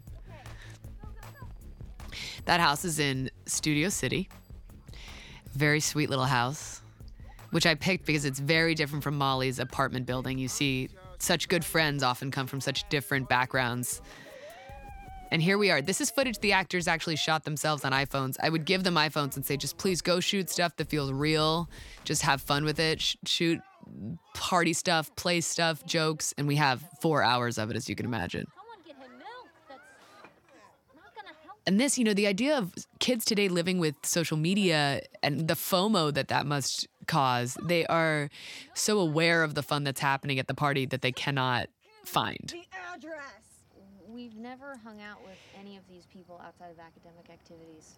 That 2.45 2.59
house 2.59 2.85
is 2.85 2.99
in 2.99 3.31
Studio 3.45 3.89
City. 3.89 4.29
Very 5.53 5.79
sweet 5.79 6.09
little 6.09 6.25
house, 6.25 6.81
which 7.51 7.65
I 7.65 7.75
picked 7.75 8.05
because 8.05 8.25
it's 8.25 8.39
very 8.39 8.75
different 8.75 9.03
from 9.03 9.17
Molly's 9.17 9.59
apartment 9.59 10.05
building. 10.05 10.37
You 10.37 10.47
see, 10.47 10.89
such 11.19 11.47
good 11.47 11.65
friends 11.65 12.03
often 12.03 12.31
come 12.31 12.47
from 12.47 12.61
such 12.61 12.87
different 12.89 13.29
backgrounds. 13.29 14.01
And 15.31 15.41
here 15.41 15.57
we 15.57 15.71
are. 15.71 15.81
This 15.81 15.99
is 15.99 16.11
footage 16.11 16.37
the 16.39 16.51
actors 16.51 16.87
actually 16.87 17.15
shot 17.15 17.43
themselves 17.43 17.83
on 17.83 17.91
iPhones. 17.91 18.37
I 18.43 18.49
would 18.49 18.65
give 18.65 18.83
them 18.83 18.95
iPhones 18.95 19.35
and 19.35 19.43
say, 19.43 19.57
just 19.57 19.77
please 19.79 20.01
go 20.01 20.19
shoot 20.19 20.49
stuff 20.49 20.75
that 20.75 20.89
feels 20.89 21.11
real. 21.11 21.69
Just 22.03 22.21
have 22.21 22.41
fun 22.41 22.65
with 22.65 22.79
it. 22.79 23.01
Sh- 23.01 23.15
shoot 23.25 23.59
party 24.33 24.73
stuff, 24.73 25.15
play 25.15 25.41
stuff, 25.41 25.85
jokes. 25.85 26.33
And 26.37 26.47
we 26.47 26.55
have 26.57 26.83
four 27.01 27.23
hours 27.23 27.57
of 27.57 27.69
it, 27.69 27.75
as 27.75 27.89
you 27.89 27.95
can 27.95 28.05
imagine. 28.05 28.47
Someone 28.55 28.77
get 28.85 28.95
him 28.95 29.17
milk. 29.17 29.49
That's 29.67 29.79
not 30.95 31.15
gonna 31.15 31.35
help. 31.45 31.57
And 31.65 31.79
this, 31.79 31.97
you 31.97 32.03
know, 32.03 32.13
the 32.13 32.27
idea 32.27 32.57
of 32.57 32.73
kids 32.99 33.25
today 33.25 33.47
living 33.49 33.79
with 33.79 33.95
social 34.03 34.37
media 34.37 35.01
and 35.21 35.47
the 35.47 35.55
FOMO 35.55 36.13
that 36.13 36.27
that 36.29 36.45
must 36.45 36.87
cause, 37.07 37.57
they 37.63 37.85
are 37.87 38.29
so 38.73 38.99
aware 38.99 39.43
of 39.43 39.55
the 39.55 39.63
fun 39.63 39.83
that's 39.83 39.99
happening 40.01 40.39
at 40.39 40.47
the 40.47 40.53
party 40.53 40.85
that 40.85 41.01
they 41.01 41.11
cannot 41.11 41.67
find. 42.05 42.53
We've 44.07 44.35
never 44.35 44.77
hung 44.83 45.01
out 45.01 45.23
with 45.23 45.37
any 45.59 45.75
of 45.75 45.83
these 45.89 46.05
people 46.05 46.39
outside 46.45 46.69
of 46.69 46.79
academic 46.79 47.29
activities. 47.31 47.95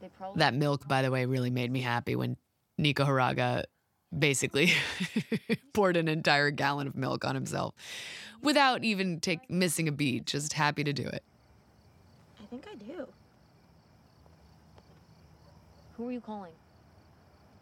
They 0.00 0.08
probably 0.08 0.38
That 0.40 0.54
milk, 0.54 0.86
by 0.86 1.02
the 1.02 1.10
way, 1.10 1.24
really 1.24 1.50
made 1.50 1.72
me 1.72 1.80
happy 1.80 2.14
when 2.16 2.36
Nico 2.76 3.04
Hiraga 3.04 3.64
basically 4.18 4.72
poured 5.72 5.96
an 5.96 6.08
entire 6.08 6.50
gallon 6.50 6.86
of 6.86 6.96
milk 6.96 7.24
on 7.24 7.34
himself 7.34 7.74
without 8.42 8.84
even 8.84 9.20
take 9.20 9.48
missing 9.50 9.88
a 9.88 9.92
beat, 9.92 10.26
just 10.26 10.52
happy 10.52 10.84
to 10.84 10.92
do 10.92 11.04
it. 11.04 11.22
I 12.40 12.46
think 12.46 12.66
I 12.70 12.74
do. 12.76 13.06
Who 15.96 16.08
are 16.08 16.12
you 16.12 16.20
calling? 16.20 16.52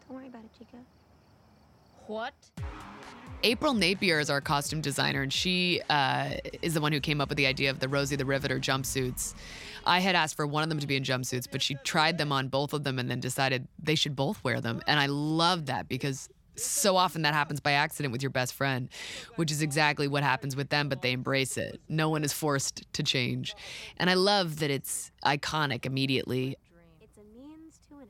Don't 0.07 0.17
worry 0.17 0.27
about 0.27 0.43
it, 0.43 0.51
Chica. 0.57 0.77
What? 2.07 2.33
April 3.43 3.73
Napier 3.73 4.19
is 4.19 4.29
our 4.29 4.41
costume 4.41 4.81
designer, 4.81 5.21
and 5.21 5.31
she 5.31 5.81
uh, 5.89 6.35
is 6.61 6.73
the 6.73 6.81
one 6.81 6.93
who 6.93 6.99
came 6.99 7.19
up 7.19 7.29
with 7.29 7.37
the 7.37 7.45
idea 7.45 7.69
of 7.69 7.79
the 7.79 7.89
Rosie 7.89 8.15
the 8.15 8.25
Riveter 8.25 8.59
jumpsuits. 8.59 9.33
I 9.85 9.99
had 9.99 10.15
asked 10.15 10.35
for 10.35 10.47
one 10.47 10.63
of 10.63 10.69
them 10.69 10.79
to 10.79 10.87
be 10.87 10.95
in 10.95 11.03
jumpsuits, 11.03 11.47
but 11.51 11.61
she 11.61 11.75
tried 11.83 12.17
them 12.17 12.31
on 12.31 12.47
both 12.47 12.73
of 12.73 12.83
them 12.83 12.99
and 12.99 13.09
then 13.09 13.19
decided 13.19 13.67
they 13.81 13.95
should 13.95 14.15
both 14.15 14.43
wear 14.43 14.61
them. 14.61 14.81
And 14.87 14.99
I 14.99 15.07
love 15.07 15.65
that 15.65 15.89
because 15.89 16.29
so 16.55 16.95
often 16.95 17.23
that 17.23 17.33
happens 17.33 17.59
by 17.59 17.73
accident 17.73 18.11
with 18.11 18.21
your 18.21 18.29
best 18.29 18.53
friend, 18.53 18.89
which 19.35 19.51
is 19.51 19.61
exactly 19.61 20.07
what 20.07 20.23
happens 20.23 20.55
with 20.55 20.69
them, 20.69 20.89
but 20.89 21.01
they 21.01 21.11
embrace 21.11 21.57
it. 21.57 21.81
No 21.89 22.09
one 22.09 22.23
is 22.23 22.33
forced 22.33 22.85
to 22.93 23.03
change. 23.03 23.55
And 23.97 24.09
I 24.09 24.13
love 24.13 24.59
that 24.59 24.69
it's 24.69 25.11
iconic 25.25 25.85
immediately. 25.85 26.57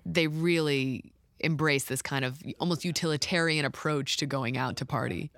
They 0.05 0.27
really 0.27 1.13
embrace 1.39 1.85
this 1.85 2.01
kind 2.01 2.25
of 2.25 2.41
almost 2.59 2.85
utilitarian 2.85 3.65
approach 3.65 4.17
to 4.17 4.25
going 4.25 4.57
out 4.57 4.77
to 4.77 4.85
party. 4.85 5.31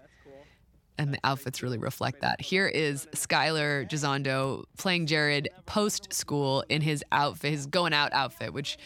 And 0.98 1.14
the 1.14 1.20
outfits 1.26 1.62
really 1.62 1.78
reflect 1.78 2.22
that. 2.22 2.40
Here 2.40 2.68
is 2.68 3.06
Skylar 3.08 3.90
Gisondo 3.90 4.64
playing 4.78 5.08
Jared 5.08 5.50
post 5.66 6.14
school 6.14 6.64
in 6.70 6.82
his 6.82 7.04
outfit, 7.12 7.52
his 7.52 7.66
going 7.66 7.94
out 7.94 8.14
outfit, 8.14 8.54
which 8.54 8.78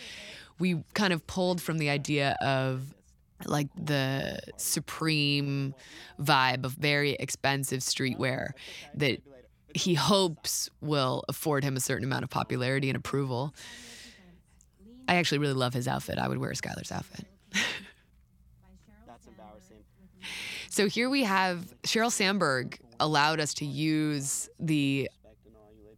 we 0.58 0.84
kind 0.96 1.14
of 1.14 1.26
pulled 1.28 1.62
from 1.62 1.78
the 1.78 1.90
idea 1.90 2.36
of 2.42 2.96
like 3.46 3.68
the 3.76 4.40
supreme 4.58 5.74
vibe 6.20 6.66
of 6.66 6.74
very 6.74 7.12
expensive 7.14 7.80
streetwear 7.80 8.50
that 8.96 9.22
he 9.74 9.94
hopes 9.94 10.70
will 10.82 11.24
afford 11.30 11.64
him 11.64 11.76
a 11.76 11.80
certain 11.80 12.04
amount 12.04 12.24
of 12.24 12.30
popularity 12.30 12.90
and 12.90 12.98
approval. 12.98 13.54
I 15.08 15.16
actually 15.16 15.40
really 15.40 15.54
love 15.54 15.74
his 15.74 15.88
outfit. 15.88 16.18
I 16.18 16.28
would 16.28 16.38
wear 16.38 16.52
Skylar's 16.52 16.92
outfit. 16.92 17.26
That's 19.08 19.28
embarrassing. 19.28 19.84
So 20.70 20.88
here 20.88 21.10
we 21.10 21.24
have 21.24 21.74
Sheryl 21.84 22.12
Sandberg 22.12 22.80
allowed 23.00 23.40
us 23.40 23.54
to 23.56 23.66
use 23.66 24.50
the 24.60 25.10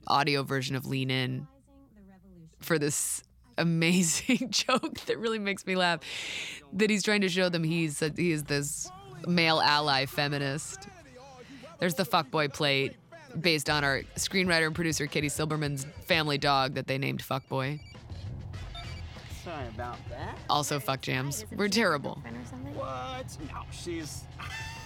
audio 0.07 0.43
version 0.43 0.75
of 0.75 0.85
Lean 0.85 1.09
In 1.09 1.47
for 2.59 2.77
this 2.77 3.23
amazing 3.57 4.47
joke 4.49 4.99
that 5.05 5.17
really 5.17 5.39
makes 5.39 5.65
me 5.65 5.75
laugh. 5.75 5.99
That 6.73 6.89
he's 6.89 7.03
trying 7.03 7.21
to 7.21 7.29
show 7.29 7.49
them 7.49 7.63
he's 7.63 8.01
a, 8.01 8.11
he 8.15 8.31
is 8.31 8.43
this 8.43 8.89
male 9.27 9.61
ally 9.61 10.05
feminist. 10.05 10.87
There's 11.79 11.95
the 11.95 12.03
fuckboy 12.03 12.53
plate 12.53 12.95
based 13.39 13.69
on 13.69 13.83
our 13.83 14.01
screenwriter 14.15 14.67
and 14.67 14.75
producer 14.75 15.07
Katie 15.07 15.29
Silberman's 15.29 15.85
family 16.05 16.37
dog 16.37 16.75
that 16.75 16.87
they 16.87 16.97
named 16.97 17.23
Fuckboy. 17.23 17.79
Sorry 19.43 19.67
about 19.69 19.97
that. 20.09 20.37
Also 20.49 20.79
fuck 20.79 21.01
jams. 21.01 21.45
We're 21.55 21.67
terrible. 21.67 22.21
What? 22.75 23.25
No, 23.51 23.61
she's 23.71 24.25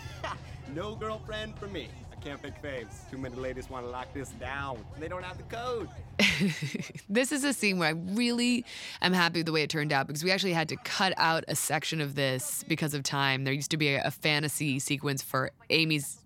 no 0.74 0.96
girlfriend 0.96 1.58
for 1.58 1.68
me. 1.68 1.90
Can't 2.26 2.42
pick 2.42 2.60
faves. 2.60 3.08
Too 3.12 3.20
many 3.20 3.36
ladies 3.36 3.70
want 3.70 3.86
to 3.86 3.92
lock 3.92 4.12
this 4.12 4.30
down. 4.30 4.84
They 5.00 5.08
don't 5.08 5.22
have 5.22 5.38
the 5.38 5.44
code. 5.44 5.88
this 7.08 7.32
is 7.32 7.44
a 7.44 7.54
scene 7.54 7.78
where 7.78 7.90
I 7.90 7.92
really 7.92 8.66
am 9.04 9.14
happy 9.14 9.40
with 9.40 9.46
the 9.46 9.52
way 9.52 9.62
it 9.62 9.70
turned 9.70 9.94
out 9.94 10.08
because 10.08 10.24
we 10.24 10.32
actually 10.32 10.54
had 10.54 10.68
to 10.70 10.76
cut 10.78 11.14
out 11.18 11.44
a 11.48 11.56
section 11.56 12.02
of 12.02 12.16
this 12.16 12.66
because 12.68 12.96
of 12.96 13.04
time. 13.04 13.44
There 13.44 13.54
used 13.54 13.70
to 13.70 13.78
be 13.78 13.90
a, 13.90 14.02
a 14.06 14.10
fantasy 14.10 14.80
sequence 14.80 15.22
for 15.22 15.52
Amy's 15.70 16.18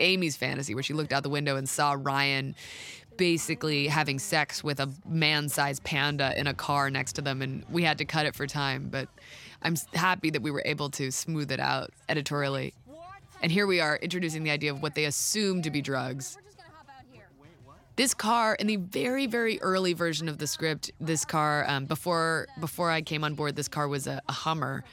Amy's 0.00 0.36
fantasy 0.36 0.74
where 0.74 0.82
she 0.82 0.94
looked 0.94 1.12
out 1.12 1.22
the 1.22 1.30
window 1.30 1.54
and 1.54 1.68
saw 1.68 1.96
Ryan 1.96 2.56
basically 3.16 3.86
having 3.86 4.18
sex 4.18 4.64
with 4.64 4.80
a 4.80 4.90
man-sized 5.06 5.84
panda 5.84 6.36
in 6.36 6.48
a 6.48 6.54
car 6.54 6.90
next 6.90 7.12
to 7.14 7.22
them 7.22 7.40
and 7.40 7.64
we 7.70 7.84
had 7.84 7.98
to 7.98 8.04
cut 8.04 8.26
it 8.26 8.34
for 8.34 8.48
time, 8.48 8.88
but 8.90 9.08
I'm 9.62 9.76
happy 9.94 10.30
that 10.30 10.42
we 10.42 10.50
were 10.50 10.62
able 10.66 10.90
to 10.90 11.12
smooth 11.12 11.52
it 11.52 11.60
out 11.60 11.92
editorially. 12.08 12.74
And 13.42 13.52
here 13.52 13.66
we 13.66 13.80
are 13.80 13.96
introducing 13.96 14.42
the 14.42 14.50
idea 14.50 14.72
of 14.72 14.82
what 14.82 14.94
they 14.94 15.04
assume 15.04 15.62
to 15.62 15.70
be 15.70 15.82
drugs. 15.82 16.38
This 17.96 18.12
car, 18.12 18.54
in 18.56 18.66
the 18.66 18.76
very, 18.76 19.26
very 19.26 19.60
early 19.62 19.94
version 19.94 20.28
of 20.28 20.36
the 20.36 20.46
script, 20.46 20.90
this 21.00 21.24
car, 21.24 21.64
um, 21.66 21.86
before 21.86 22.46
before 22.60 22.90
I 22.90 23.00
came 23.00 23.24
on 23.24 23.34
board, 23.34 23.56
this 23.56 23.68
car 23.68 23.88
was 23.88 24.06
a, 24.06 24.20
a 24.28 24.32
Hummer, 24.32 24.84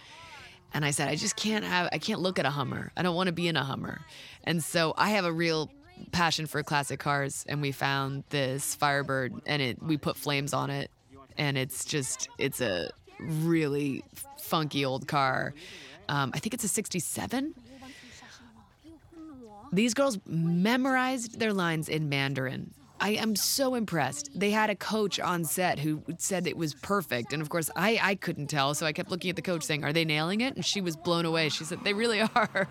and 0.73 0.86
I 0.86 0.91
said, 0.91 1.10
I 1.10 1.15
just 1.15 1.36
can't 1.36 1.65
have, 1.65 1.89
I 1.91 1.97
can't 1.97 2.21
look 2.21 2.39
at 2.39 2.45
a 2.45 2.49
Hummer. 2.49 2.93
I 2.95 3.03
don't 3.03 3.15
want 3.15 3.27
to 3.27 3.34
be 3.34 3.49
in 3.49 3.58
a 3.58 3.63
Hummer, 3.63 3.99
and 4.45 4.63
so 4.63 4.93
I 4.97 5.10
have 5.10 5.25
a 5.25 5.34
real 5.34 5.69
passion 6.13 6.45
for 6.45 6.63
classic 6.63 6.99
cars, 7.01 7.43
and 7.49 7.62
we 7.62 7.73
found 7.73 8.23
this 8.29 8.73
Firebird, 8.75 9.34
and 9.47 9.62
it, 9.62 9.84
we 9.84 9.97
put 9.97 10.15
flames 10.15 10.53
on 10.53 10.69
it, 10.69 10.89
and 11.38 11.58
it's 11.58 11.84
just, 11.84 12.29
it's 12.38 12.62
a 12.62 12.89
really 13.19 14.06
funky 14.39 14.86
old 14.86 15.10
car. 15.10 15.53
Um, 16.08 16.32
I 16.34 16.39
think 16.39 16.53
it's 16.53 16.63
a 16.63 16.69
'67. 16.69 17.53
These 19.73 19.95
girls 19.95 20.19
memorized 20.27 21.39
their 21.39 21.51
lines 21.51 21.89
in 21.89 22.07
Mandarin. 22.07 22.75
I 22.99 23.13
am 23.13 23.36
so 23.36 23.73
impressed. 23.73 24.29
They 24.39 24.51
had 24.51 24.69
a 24.69 24.75
coach 24.75 25.19
on 25.19 25.45
set 25.45 25.79
who 25.79 26.03
said 26.19 26.45
it 26.45 26.55
was 26.55 26.75
perfect. 26.75 27.33
And 27.33 27.41
of 27.41 27.49
course, 27.49 27.71
I, 27.75 27.99
I 27.99 28.13
couldn't 28.13 28.47
tell. 28.47 28.75
So 28.75 28.86
I 28.86 28.93
kept 28.93 29.09
looking 29.09 29.31
at 29.31 29.36
the 29.36 29.41
coach 29.41 29.63
saying, 29.63 29.83
Are 29.83 29.91
they 29.91 30.05
nailing 30.05 30.41
it? 30.41 30.55
And 30.55 30.63
she 30.63 30.79
was 30.79 30.95
blown 30.95 31.25
away. 31.25 31.49
She 31.49 31.63
said, 31.63 31.83
They 31.83 31.93
really 31.93 32.21
are. 32.36 32.67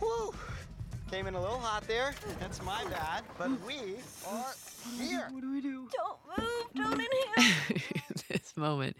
Woo! 0.00 0.32
Came 1.10 1.26
in 1.26 1.34
a 1.34 1.40
little 1.40 1.58
hot 1.58 1.88
there. 1.88 2.14
That's 2.38 2.62
my 2.62 2.84
bad. 2.84 3.24
But 3.36 3.50
we 3.66 3.96
are 4.28 4.54
here. 4.96 5.28
What 5.32 5.40
do 5.40 5.50
we 5.52 5.60
do? 5.60 5.88
Don't 5.92 6.18
move. 6.38 6.66
Don't 6.76 7.00
inhale. 7.00 7.82
this 8.28 8.56
moment. 8.56 8.96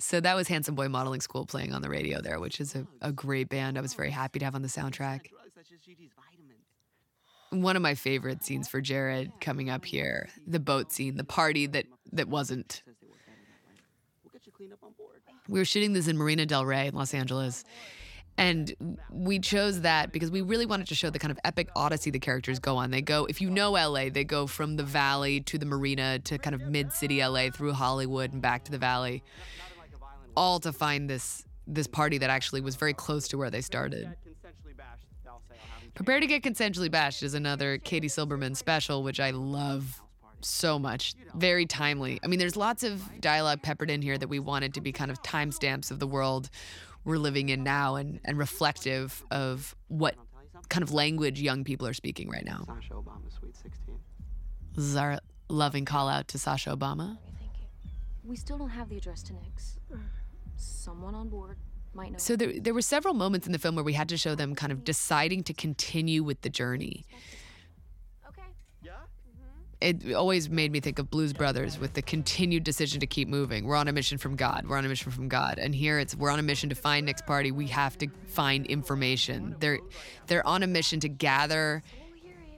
So 0.00 0.20
that 0.20 0.34
was 0.36 0.46
Handsome 0.46 0.76
Boy 0.76 0.88
Modeling 0.88 1.20
School 1.20 1.44
playing 1.44 1.72
on 1.72 1.82
the 1.82 1.88
radio 1.88 2.20
there, 2.20 2.38
which 2.38 2.60
is 2.60 2.74
a, 2.74 2.86
a 3.02 3.12
great 3.12 3.48
band. 3.48 3.76
I 3.76 3.80
was 3.80 3.94
very 3.94 4.10
happy 4.10 4.38
to 4.38 4.44
have 4.44 4.54
on 4.54 4.62
the 4.62 4.68
soundtrack. 4.68 5.26
One 7.50 7.74
of 7.74 7.82
my 7.82 7.94
favorite 7.94 8.44
scenes 8.44 8.68
for 8.68 8.80
Jared 8.80 9.32
coming 9.40 9.70
up 9.70 9.84
here, 9.84 10.28
the 10.46 10.60
boat 10.60 10.92
scene, 10.92 11.16
the 11.16 11.24
party 11.24 11.66
that 11.66 11.86
that 12.12 12.28
wasn't. 12.28 12.82
We 15.48 15.58
were 15.58 15.64
shooting 15.64 15.94
this 15.94 16.08
in 16.08 16.16
Marina 16.16 16.46
Del 16.46 16.64
Rey 16.64 16.86
in 16.86 16.94
Los 16.94 17.14
Angeles. 17.14 17.64
And 18.36 18.96
we 19.10 19.40
chose 19.40 19.80
that 19.80 20.12
because 20.12 20.30
we 20.30 20.42
really 20.42 20.64
wanted 20.64 20.86
to 20.88 20.94
show 20.94 21.10
the 21.10 21.18
kind 21.18 21.32
of 21.32 21.40
epic 21.44 21.70
odyssey 21.74 22.10
the 22.10 22.20
characters 22.20 22.60
go 22.60 22.76
on. 22.76 22.92
They 22.92 23.02
go, 23.02 23.24
if 23.24 23.40
you 23.40 23.50
know 23.50 23.72
LA, 23.72 24.10
they 24.10 24.22
go 24.22 24.46
from 24.46 24.76
the 24.76 24.84
valley 24.84 25.40
to 25.40 25.58
the 25.58 25.66
marina 25.66 26.20
to 26.20 26.38
kind 26.38 26.54
of 26.54 26.62
mid 26.62 26.92
city 26.92 27.24
LA 27.24 27.50
through 27.50 27.72
Hollywood 27.72 28.32
and 28.32 28.40
back 28.40 28.62
to 28.64 28.70
the 28.70 28.78
valley, 28.78 29.24
all 30.38 30.60
to 30.60 30.72
find 30.72 31.10
this 31.10 31.44
this 31.66 31.86
party 31.86 32.16
that 32.16 32.30
actually 32.30 32.62
was 32.62 32.76
very 32.76 32.94
close 32.94 33.28
to 33.28 33.36
where 33.36 33.50
they 33.50 33.60
started. 33.60 34.08
Prepare 35.94 36.20
to 36.20 36.26
Get 36.26 36.42
Consensually 36.42 36.90
Bashed 36.90 37.22
is 37.22 37.34
another 37.34 37.76
Katie 37.76 38.08
Silberman 38.08 38.56
special, 38.56 39.02
which 39.02 39.20
I 39.20 39.32
love 39.32 40.00
so 40.40 40.78
much. 40.78 41.14
Very 41.34 41.66
timely. 41.66 42.20
I 42.22 42.28
mean, 42.28 42.38
there's 42.38 42.56
lots 42.56 42.84
of 42.84 43.02
dialogue 43.20 43.62
peppered 43.62 43.90
in 43.90 44.00
here 44.00 44.16
that 44.16 44.28
we 44.28 44.38
wanted 44.38 44.74
to 44.74 44.80
be 44.80 44.92
kind 44.92 45.10
of 45.10 45.20
timestamps 45.22 45.90
of 45.90 45.98
the 45.98 46.06
world 46.06 46.48
we're 47.04 47.18
living 47.18 47.48
in 47.48 47.64
now 47.64 47.96
and, 47.96 48.20
and 48.24 48.38
reflective 48.38 49.24
of 49.30 49.74
what 49.88 50.14
kind 50.68 50.82
of 50.82 50.92
language 50.92 51.40
young 51.40 51.64
people 51.64 51.86
are 51.86 51.94
speaking 51.94 52.28
right 52.30 52.44
now. 52.44 52.64
Sasha 52.66 52.94
Obama, 52.94 53.36
Sweet 53.38 53.56
16. 53.56 53.98
This 54.76 54.84
is 54.84 54.96
our 54.96 55.18
loving 55.48 55.84
call 55.84 56.08
out 56.08 56.28
to 56.28 56.38
Sasha 56.38 56.70
Obama. 56.70 57.18
We 58.24 58.36
still 58.36 58.58
don't 58.58 58.70
have 58.70 58.88
the 58.88 58.98
address 58.98 59.22
to 59.24 59.32
Nick's. 59.32 59.77
Someone 60.58 61.14
on 61.14 61.28
board 61.28 61.58
might 61.94 62.12
know. 62.12 62.18
So 62.18 62.36
there, 62.36 62.52
there 62.58 62.74
were 62.74 62.82
several 62.82 63.14
moments 63.14 63.46
in 63.46 63.52
the 63.52 63.58
film 63.58 63.74
where 63.74 63.84
we 63.84 63.92
had 63.92 64.08
to 64.10 64.16
show 64.16 64.34
them 64.34 64.54
kind 64.54 64.72
of 64.72 64.84
deciding 64.84 65.44
to 65.44 65.52
continue 65.54 66.22
with 66.22 66.40
the 66.42 66.50
journey. 66.50 67.04
Okay. 68.28 68.42
Yeah. 68.82 68.92
It 69.80 70.14
always 70.14 70.50
made 70.50 70.72
me 70.72 70.80
think 70.80 70.98
of 70.98 71.10
Blues 71.10 71.32
Brothers 71.32 71.78
with 71.78 71.94
the 71.94 72.02
continued 72.02 72.64
decision 72.64 73.00
to 73.00 73.06
keep 73.06 73.28
moving. 73.28 73.64
We're 73.64 73.76
on 73.76 73.88
a 73.88 73.92
mission 73.92 74.18
from 74.18 74.34
God. 74.34 74.66
We're 74.68 74.76
on 74.76 74.84
a 74.84 74.88
mission 74.88 75.12
from 75.12 75.28
God. 75.28 75.58
And 75.58 75.74
here 75.74 75.98
it's 75.98 76.16
we're 76.16 76.30
on 76.30 76.38
a 76.38 76.42
mission 76.42 76.68
to 76.70 76.74
find 76.74 77.06
Nick's 77.06 77.22
party. 77.22 77.52
We 77.52 77.68
have 77.68 77.96
to 77.98 78.08
find 78.26 78.66
information. 78.66 79.54
They're 79.60 79.78
they're 80.26 80.46
on 80.46 80.62
a 80.62 80.66
mission 80.66 81.00
to 81.00 81.08
gather 81.08 81.82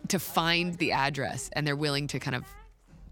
to 0.08 0.18
find 0.18 0.74
the 0.78 0.92
address 0.92 1.50
and 1.52 1.66
they're 1.66 1.76
willing 1.76 2.06
to 2.08 2.18
kind 2.18 2.34
of 2.34 2.44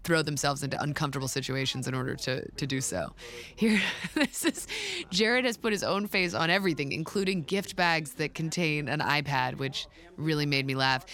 throw 0.09 0.23
themselves 0.23 0.63
into 0.63 0.81
uncomfortable 0.81 1.27
situations 1.27 1.87
in 1.87 1.93
order 1.93 2.15
to 2.15 2.49
to 2.49 2.65
do 2.65 2.81
so. 2.81 3.13
Here 3.55 3.79
this 4.15 4.43
is 4.43 4.67
Jared 5.11 5.45
has 5.45 5.55
put 5.55 5.71
his 5.71 5.83
own 5.83 6.07
face 6.07 6.33
on 6.33 6.49
everything, 6.49 6.91
including 6.91 7.43
gift 7.43 7.75
bags 7.75 8.13
that 8.13 8.33
contain 8.33 8.89
an 8.89 8.99
iPad, 8.99 9.57
which 9.57 9.87
really 10.17 10.47
made 10.47 10.65
me 10.65 10.73
laugh. 10.73 11.05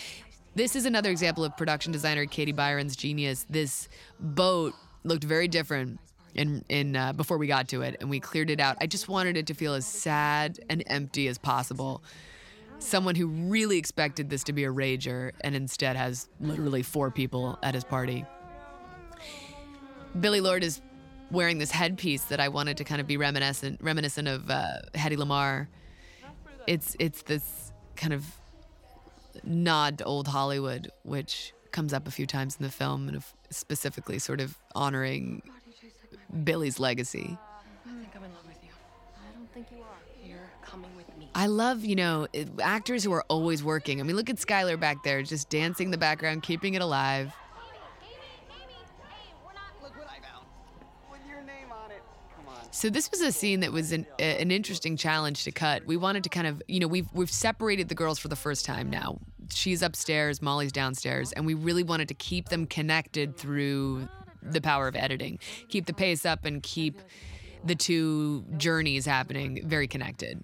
This 0.55 0.77
is 0.77 0.85
another 0.85 1.11
example 1.11 1.43
of 1.43 1.57
production 1.57 1.91
designer 1.91 2.25
Katie 2.25 2.53
Byron's 2.53 2.95
genius. 2.95 3.45
This 3.49 3.89
boat 4.17 4.73
looked 5.03 5.25
very 5.25 5.49
different 5.49 5.99
in 6.33 6.63
in 6.69 6.95
uh, 6.95 7.11
before 7.11 7.37
we 7.37 7.47
got 7.47 7.67
to 7.69 7.81
it, 7.81 7.97
and 7.99 8.09
we 8.09 8.21
cleared 8.21 8.49
it 8.49 8.61
out. 8.61 8.77
I 8.79 8.87
just 8.87 9.09
wanted 9.09 9.35
it 9.35 9.47
to 9.47 9.53
feel 9.53 9.73
as 9.73 9.85
sad 9.85 10.61
and 10.69 10.81
empty 10.87 11.27
as 11.27 11.37
possible. 11.37 12.01
Someone 12.79 13.15
who 13.15 13.27
really 13.27 13.77
expected 13.77 14.29
this 14.29 14.45
to 14.45 14.53
be 14.53 14.63
a 14.63 14.71
rager 14.71 15.31
and 15.41 15.53
instead 15.53 15.97
has 15.97 16.29
literally 16.39 16.83
four 16.83 17.11
people 17.11 17.59
at 17.61 17.73
his 17.73 17.83
party. 17.83 18.25
Billie 20.19 20.41
Lourd 20.41 20.63
is 20.63 20.81
wearing 21.31 21.57
this 21.57 21.71
headpiece 21.71 22.25
that 22.25 22.39
I 22.39 22.49
wanted 22.49 22.77
to 22.77 22.83
kind 22.83 23.01
of 23.01 23.07
be 23.07 23.17
reminiscent 23.17 23.81
reminiscent 23.81 24.27
of 24.27 24.49
uh, 24.49 24.79
Hedy 24.93 25.17
Lamarr. 25.17 25.67
It's 26.67 26.95
it's 26.99 27.23
this 27.23 27.71
kind 27.95 28.13
of 28.13 28.25
nod 29.43 29.99
to 29.99 30.03
old 30.05 30.27
Hollywood, 30.27 30.91
which 31.03 31.53
comes 31.71 31.93
up 31.93 32.07
a 32.07 32.11
few 32.11 32.25
times 32.25 32.55
in 32.59 32.63
the 32.63 32.71
film, 32.71 33.09
and 33.09 33.21
specifically 33.49 34.19
sort 34.19 34.39
of 34.39 34.57
honoring 34.73 35.41
Billie's 36.43 36.79
legacy. 36.79 37.37
I 37.85 37.89
think 37.89 38.15
I'm 38.15 38.23
in 38.23 38.33
love 38.33 38.47
with 38.47 38.63
you. 38.63 38.69
I 39.15 39.35
don't 39.35 39.53
think 39.53 39.67
you 39.71 39.81
are. 39.81 40.27
You're 40.27 40.49
coming 40.63 40.95
with 40.95 41.05
me. 41.17 41.29
I 41.35 41.47
love, 41.47 41.83
you 41.83 41.95
know, 41.95 42.27
actors 42.61 43.03
who 43.03 43.11
are 43.11 43.25
always 43.27 43.63
working. 43.63 43.99
I 43.99 44.03
mean, 44.03 44.15
look 44.15 44.29
at 44.29 44.37
Skylar 44.37 44.79
back 44.79 45.03
there, 45.03 45.21
just 45.21 45.49
dancing 45.49 45.87
in 45.87 45.91
the 45.91 45.97
background, 45.97 46.43
keeping 46.43 46.75
it 46.75 46.81
alive. 46.81 47.33
So 52.75 52.89
this 52.89 53.09
was 53.09 53.21
a 53.21 53.31
scene 53.31 53.61
that 53.61 53.71
was 53.71 53.93
an, 53.93 54.05
an 54.19 54.51
interesting 54.51 54.97
challenge 54.97 55.45
to 55.45 55.51
cut. 55.53 55.85
We 55.85 55.95
wanted 55.95 56.25
to 56.25 56.29
kind 56.29 56.45
of, 56.45 56.61
you 56.67 56.81
know, 56.81 56.87
we've 56.87 57.07
we've 57.13 57.31
separated 57.31 57.87
the 57.87 57.95
girls 57.95 58.19
for 58.19 58.27
the 58.27 58.35
first 58.35 58.65
time 58.65 58.89
now. 58.89 59.19
She's 59.49 59.81
upstairs, 59.81 60.41
Molly's 60.41 60.73
downstairs, 60.73 61.31
and 61.31 61.45
we 61.45 61.53
really 61.53 61.83
wanted 61.83 62.09
to 62.09 62.13
keep 62.13 62.49
them 62.49 62.65
connected 62.65 63.37
through 63.37 64.09
the 64.41 64.59
power 64.59 64.89
of 64.89 64.95
editing. 64.97 65.39
Keep 65.69 65.85
the 65.85 65.93
pace 65.93 66.25
up 66.25 66.43
and 66.43 66.61
keep 66.61 66.99
the 67.63 67.75
two 67.75 68.43
journeys 68.57 69.05
happening 69.05 69.61
very 69.65 69.87
connected. 69.87 70.43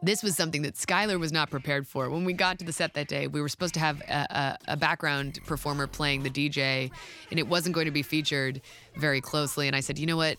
This 0.00 0.22
was 0.22 0.36
something 0.36 0.62
that 0.62 0.74
Skylar 0.74 1.18
was 1.18 1.32
not 1.32 1.50
prepared 1.50 1.86
for. 1.86 2.08
When 2.08 2.24
we 2.24 2.32
got 2.32 2.60
to 2.60 2.64
the 2.64 2.72
set 2.72 2.94
that 2.94 3.08
day, 3.08 3.26
we 3.26 3.40
were 3.40 3.48
supposed 3.48 3.74
to 3.74 3.80
have 3.80 4.00
a, 4.02 4.58
a, 4.68 4.72
a 4.72 4.76
background 4.76 5.40
performer 5.44 5.88
playing 5.88 6.22
the 6.22 6.30
DJ, 6.30 6.90
and 7.30 7.38
it 7.38 7.48
wasn't 7.48 7.74
going 7.74 7.86
to 7.86 7.92
be 7.92 8.02
featured 8.02 8.60
very 8.96 9.20
closely. 9.20 9.66
And 9.66 9.74
I 9.74 9.80
said, 9.80 9.98
you 9.98 10.06
know 10.06 10.16
what? 10.16 10.38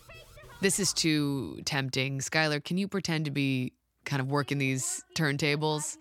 This 0.62 0.80
is 0.80 0.92
too 0.94 1.60
tempting. 1.66 2.20
Skylar, 2.20 2.64
can 2.64 2.78
you 2.78 2.88
pretend 2.88 3.26
to 3.26 3.30
be 3.30 3.74
kind 4.04 4.20
of 4.20 4.30
working 4.30 4.58
these 4.58 5.04
turntables? 5.14 5.98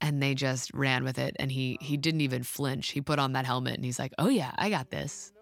And 0.00 0.22
they 0.22 0.34
just 0.34 0.72
ran 0.74 1.02
with 1.02 1.18
it, 1.18 1.34
and 1.38 1.50
he 1.50 1.78
he 1.80 1.96
didn't 1.96 2.20
even 2.20 2.42
flinch. 2.42 2.90
He 2.90 3.00
put 3.00 3.18
on 3.18 3.32
that 3.32 3.46
helmet, 3.46 3.74
and 3.74 3.84
he's 3.84 3.98
like, 3.98 4.12
"Oh 4.18 4.28
yeah, 4.28 4.50
I 4.56 4.68
got 4.68 4.90
this." 4.90 5.32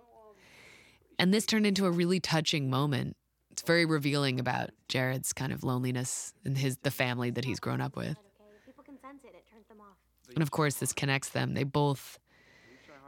And 1.18 1.34
this 1.34 1.46
turned 1.46 1.66
into 1.66 1.84
a 1.86 1.90
really 1.90 2.20
touching 2.20 2.70
moment. 2.70 3.16
It's 3.52 3.62
very 3.62 3.84
revealing 3.84 4.40
about 4.40 4.70
Jared's 4.88 5.32
kind 5.32 5.52
of 5.52 5.62
loneliness 5.62 6.32
and 6.44 6.56
his 6.56 6.78
the 6.78 6.90
family 6.90 7.30
that 7.30 7.44
he's 7.44 7.60
grown 7.60 7.80
up 7.82 7.96
with. 7.96 8.16
People 8.64 8.82
can 8.82 8.98
sense 8.98 9.24
it. 9.24 9.34
It 9.34 9.44
turns 9.52 9.68
them 9.68 9.78
off. 9.80 9.96
And 10.34 10.42
of 10.42 10.50
course, 10.50 10.76
this 10.76 10.92
connects 10.94 11.28
them. 11.28 11.52
They 11.52 11.64
both 11.64 12.18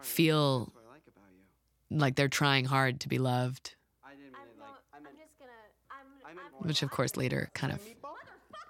feel 0.02 0.70
like 1.90 2.14
they're 2.16 2.28
trying 2.28 2.66
hard 2.66 3.00
to 3.00 3.09
be 3.09 3.18
loved, 3.18 3.74
which 6.59 6.83
of 6.83 6.90
course 6.90 7.16
later 7.16 7.50
kind 7.54 7.72
of 7.72 7.80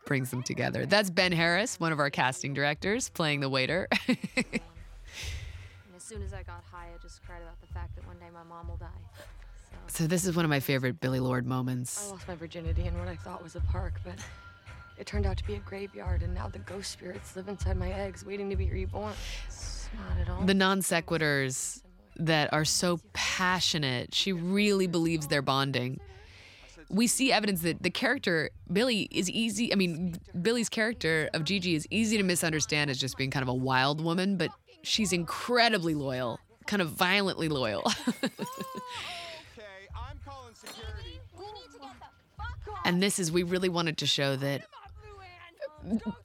brings 0.07 0.31
them 0.31 0.43
together. 0.45 0.87
That's 0.87 1.11
Ben 1.11 1.33
Harris, 1.33 1.81
one 1.81 1.91
of 1.91 1.99
our 1.99 2.11
casting 2.11 2.55
directors, 2.55 3.09
playing 3.09 3.41
the 3.41 3.49
waiter. 3.49 3.89
As 5.97 6.03
soon 6.03 6.23
as 6.23 6.35
I 6.35 6.43
got 6.43 6.63
high, 6.71 6.89
I 6.95 7.03
just 7.03 7.25
cried 7.25 7.41
about 7.41 7.61
the 7.61 7.67
fact 7.69 7.97
that 7.97 8.07
one 8.07 8.19
day 8.19 8.27
my 8.33 8.43
mom 8.43 8.69
will 8.69 8.77
die. 8.77 8.87
So 9.89 10.07
this 10.07 10.27
is 10.27 10.35
one 10.35 10.45
of 10.45 10.49
my 10.49 10.61
favorite 10.61 11.01
Billie 11.01 11.21
Lourd 11.21 11.47
moments. 11.47 12.09
I 12.09 12.13
lost 12.13 12.29
my 12.29 12.35
virginity 12.35 12.87
in 12.87 12.99
what 12.99 13.09
I 13.09 13.17
thought 13.17 13.43
was 13.43 13.55
a 13.55 13.61
park, 13.61 13.95
but 14.05 14.15
it 14.99 15.07
turned 15.07 15.27
out 15.27 15.37
to 15.39 15.45
be 15.45 15.55
a 15.55 15.59
graveyard, 15.61 16.23
and 16.23 16.35
now 16.35 16.49
the 16.49 16.59
ghost 16.61 16.91
spirits 16.91 17.37
live 17.37 17.49
inside 17.49 17.77
my 17.77 17.93
eggs, 17.93 18.25
waiting 18.25 18.51
to 18.51 18.57
be 18.57 18.71
reborn. 18.71 19.13
It's 19.47 19.89
not 19.95 20.21
at 20.21 20.29
all. 20.29 20.45
The 20.45 20.55
non 20.55 20.81
sequiturs 20.81 21.83
that 22.17 22.53
are 22.53 22.65
so 22.65 23.01
passionate. 23.13 24.15
She 24.15 24.33
really 24.33 24.87
believes 24.87 25.27
they're 25.27 25.43
bonding. 25.43 26.01
We 26.89 27.07
see 27.07 27.33
evidence 27.33 27.63
that 27.63 27.83
the 27.83 27.91
character, 27.91 28.51
Billie, 28.73 29.09
is 29.11 29.29
easy. 29.31 29.73
I 29.73 29.77
mean, 29.77 30.17
Billie's 30.41 30.69
character 30.69 31.29
of 31.35 31.45
Gigi 31.45 31.75
is 31.75 31.87
easy 31.91 32.17
to 32.17 32.23
misunderstand 32.23 32.91
as 32.91 32.99
just 32.99 33.17
being 33.17 33.31
kind 33.31 33.43
of 33.43 33.49
a 33.49 33.55
wild 33.55 34.03
woman, 34.03 34.37
but 34.37 34.51
she's 34.83 35.13
incredibly 35.13 35.95
loyal, 35.95 36.39
kind 36.67 36.83
of 36.83 36.91
violently 36.91 37.49
loyal. 37.49 37.83
and 42.85 43.03
this 43.03 43.19
is, 43.19 43.33
we 43.33 43.43
really 43.43 43.69
wanted 43.69 43.99
to 43.99 44.07
show 44.07 44.37
that 44.37 44.67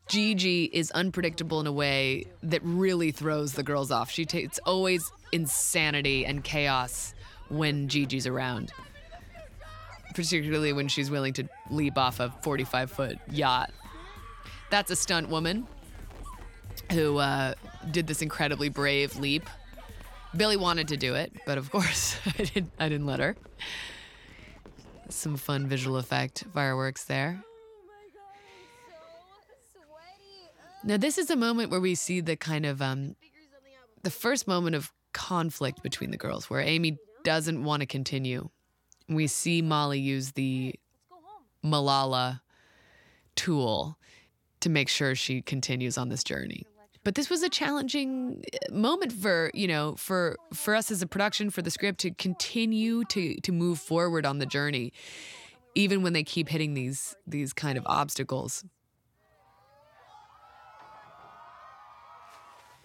Gigi 0.08 0.66
is 0.66 0.92
unpredictable 0.92 1.60
in 1.60 1.68
a 1.68 1.72
way 1.72 2.26
that 2.44 2.62
really 2.64 3.12
throws 3.12 3.54
the 3.54 3.64
girls 3.64 3.92
off. 3.92 4.10
She 4.10 4.26
ta- 4.26 4.38
it's 4.38 4.60
always 4.60 5.12
insanity 5.32 6.26
and 6.26 6.44
chaos 6.44 7.14
when 7.50 7.88
Gigi's 7.88 8.26
around. 8.26 8.72
Particularly 10.14 10.74
when 10.74 10.88
she's 10.88 11.12
willing 11.12 11.34
to 11.34 11.48
leap 11.70 11.98
off 11.98 12.20
a 12.20 12.34
45 12.42 12.92
foot 12.92 13.18
yacht. 13.32 13.72
That's 14.70 14.92
a 14.92 14.96
stunt 14.96 15.30
woman 15.30 15.68
who 16.92 17.18
uh, 17.18 17.54
did 17.92 18.08
this 18.08 18.22
incredibly 18.22 18.70
brave 18.70 19.18
leap. 19.18 19.48
Billie 20.36 20.58
wanted 20.58 20.88
to 20.90 20.98
do 20.98 21.16
it, 21.16 21.32
but 21.46 21.58
of 21.58 21.72
course 21.72 22.18
I 22.26 22.44
didn't, 22.44 22.72
I 22.80 22.90
didn't 22.90 23.06
let 23.08 23.20
her. 23.20 23.36
Some 25.10 25.38
fun 25.38 25.68
visual 25.68 25.98
effect 25.98 26.46
fireworks 26.54 27.04
there. 27.06 27.44
Now, 30.84 30.98
this 30.98 31.18
is 31.18 31.30
a 31.30 31.36
moment 31.36 31.72
where 31.72 31.82
we 31.82 31.96
see 31.96 32.22
the 32.22 32.38
kind 32.38 32.66
of 32.66 32.82
um, 32.82 33.16
the 34.04 34.10
first 34.10 34.48
moment 34.48 34.76
of 34.76 34.94
conflict 35.14 35.84
between 35.84 36.12
the 36.12 36.18
girls, 36.18 36.50
where 36.50 36.62
Amy 36.62 36.98
doesn't 37.24 37.64
want 37.64 37.82
to 37.82 37.86
continue. 37.86 38.50
We 39.10 39.28
see 39.28 39.62
Molly 39.62 40.00
use 40.00 40.32
the 40.32 40.76
Malala 41.64 42.42
tool 43.36 43.98
to 44.62 44.70
make 44.70 44.88
sure 44.88 45.16
she 45.16 45.42
continues 45.42 45.98
on 45.98 46.10
this 46.10 46.24
journey. 46.24 46.66
But 47.04 47.16
this 47.16 47.30
was 47.30 47.44
a 47.44 47.50
challenging 47.50 48.44
uh, 48.54 48.74
moment 48.74 49.14
for 49.14 49.52
you 49.54 49.68
know 49.68 49.96
for 49.98 50.38
for 50.54 50.76
us 50.76 50.92
as 50.92 51.02
a 51.02 51.08
production 51.08 51.50
for 51.50 51.62
the 51.62 51.72
script 51.72 52.00
to 52.02 52.12
continue 52.12 53.04
to 53.06 53.36
to 53.42 53.52
move 53.52 53.80
forward 53.80 54.26
on 54.26 54.40
the 54.40 54.46
journey, 54.46 54.92
even 55.76 56.02
when 56.02 56.14
they 56.14 56.24
keep 56.24 56.50
hitting 56.50 56.74
these 56.74 57.16
these 57.26 57.54
kind 57.54 57.78
of 57.78 57.84
obstacles. 57.88 58.66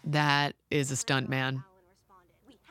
That 0.05 0.55
is 0.71 0.91
a 0.91 0.97
stunt 0.97 1.29
man 1.29 1.65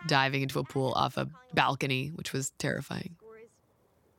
diving 0.07 0.43
into 0.43 0.59
a 0.59 0.63
pool 0.63 0.93
off 0.95 1.17
a 1.17 1.27
balcony, 1.53 2.11
which 2.15 2.31
was 2.31 2.51
terrifying. 2.57 3.15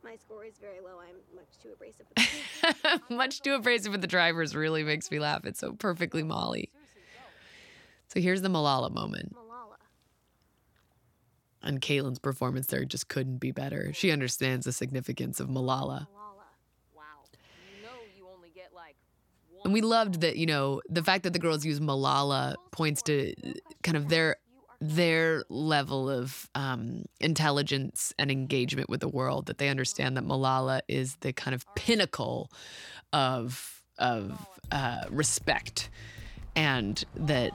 My 0.02 0.16
score 0.16 0.44
is 0.44 0.54
very 0.60 0.80
low. 0.80 1.00
I'm 1.00 1.16
much 1.34 1.58
too 1.62 1.72
abrasive. 1.72 3.00
Much 3.10 3.40
too 3.40 3.54
abrasive 3.54 3.92
with 3.92 4.00
the 4.00 4.06
drivers 4.06 4.54
really 4.54 4.84
makes 4.84 5.10
me 5.10 5.18
laugh. 5.18 5.44
It's 5.44 5.60
so 5.60 5.72
perfectly 5.72 6.22
Molly. 6.22 6.70
So 8.14 8.20
here's 8.20 8.42
the 8.42 8.48
Malala 8.48 8.92
moment. 8.92 9.34
And 11.62 11.80
Kaitlyn's 11.80 12.18
performance 12.18 12.66
there 12.66 12.84
just 12.84 13.08
couldn't 13.08 13.38
be 13.38 13.50
better. 13.50 13.92
She 13.92 14.10
understands 14.10 14.66
the 14.66 14.72
significance 14.72 15.40
of 15.40 15.48
Malala. 15.48 16.06
And 19.64 19.72
we 19.72 19.80
loved 19.80 20.20
that, 20.20 20.36
you 20.36 20.44
know, 20.44 20.82
the 20.90 21.02
fact 21.02 21.24
that 21.24 21.32
the 21.32 21.38
girls 21.38 21.64
use 21.64 21.80
Malala 21.80 22.54
points 22.70 23.02
to 23.02 23.34
kind 23.82 23.96
of 23.96 24.08
their 24.08 24.36
their 24.80 25.44
level 25.48 26.10
of 26.10 26.50
um, 26.54 27.06
intelligence 27.18 28.12
and 28.18 28.30
engagement 28.30 28.90
with 28.90 29.00
the 29.00 29.08
world. 29.08 29.46
That 29.46 29.56
they 29.56 29.70
understand 29.70 30.18
that 30.18 30.24
Malala 30.24 30.82
is 30.86 31.16
the 31.20 31.32
kind 31.32 31.54
of 31.54 31.64
pinnacle 31.74 32.50
of 33.14 33.82
of 33.98 34.46
uh, 34.70 35.04
respect, 35.08 35.88
and 36.54 37.02
that 37.16 37.52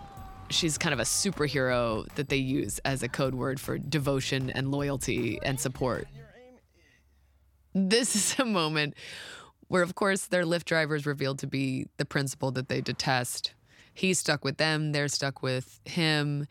she's 0.49 0.77
kind 0.77 0.93
of 0.93 0.99
a 0.99 1.03
superhero 1.03 2.07
that 2.15 2.29
they 2.29 2.37
use 2.37 2.79
as 2.79 3.03
a 3.03 3.09
code 3.09 3.35
word 3.35 3.59
for 3.59 3.77
devotion 3.77 4.49
and 4.49 4.71
loyalty 4.71 5.39
and 5.43 5.59
support. 5.59 6.07
This 7.73 8.15
is 8.33 8.39
a 8.39 8.45
moment 8.45 8.95
where, 9.67 9.83
of 9.83 9.95
course, 9.95 10.25
their 10.25 10.43
Lyft 10.43 10.65
driver 10.65 10.95
is 10.95 11.05
revealed 11.05 11.39
to 11.39 11.47
be 11.47 11.87
the 11.97 12.05
principal 12.05 12.51
that 12.51 12.69
they 12.69 12.81
detest. 12.81 13.53
He's 13.93 14.19
stuck 14.19 14.43
with 14.43 14.57
them, 14.57 14.91
they're 14.91 15.07
stuck 15.07 15.43
with 15.43 15.79
him, 15.85 16.47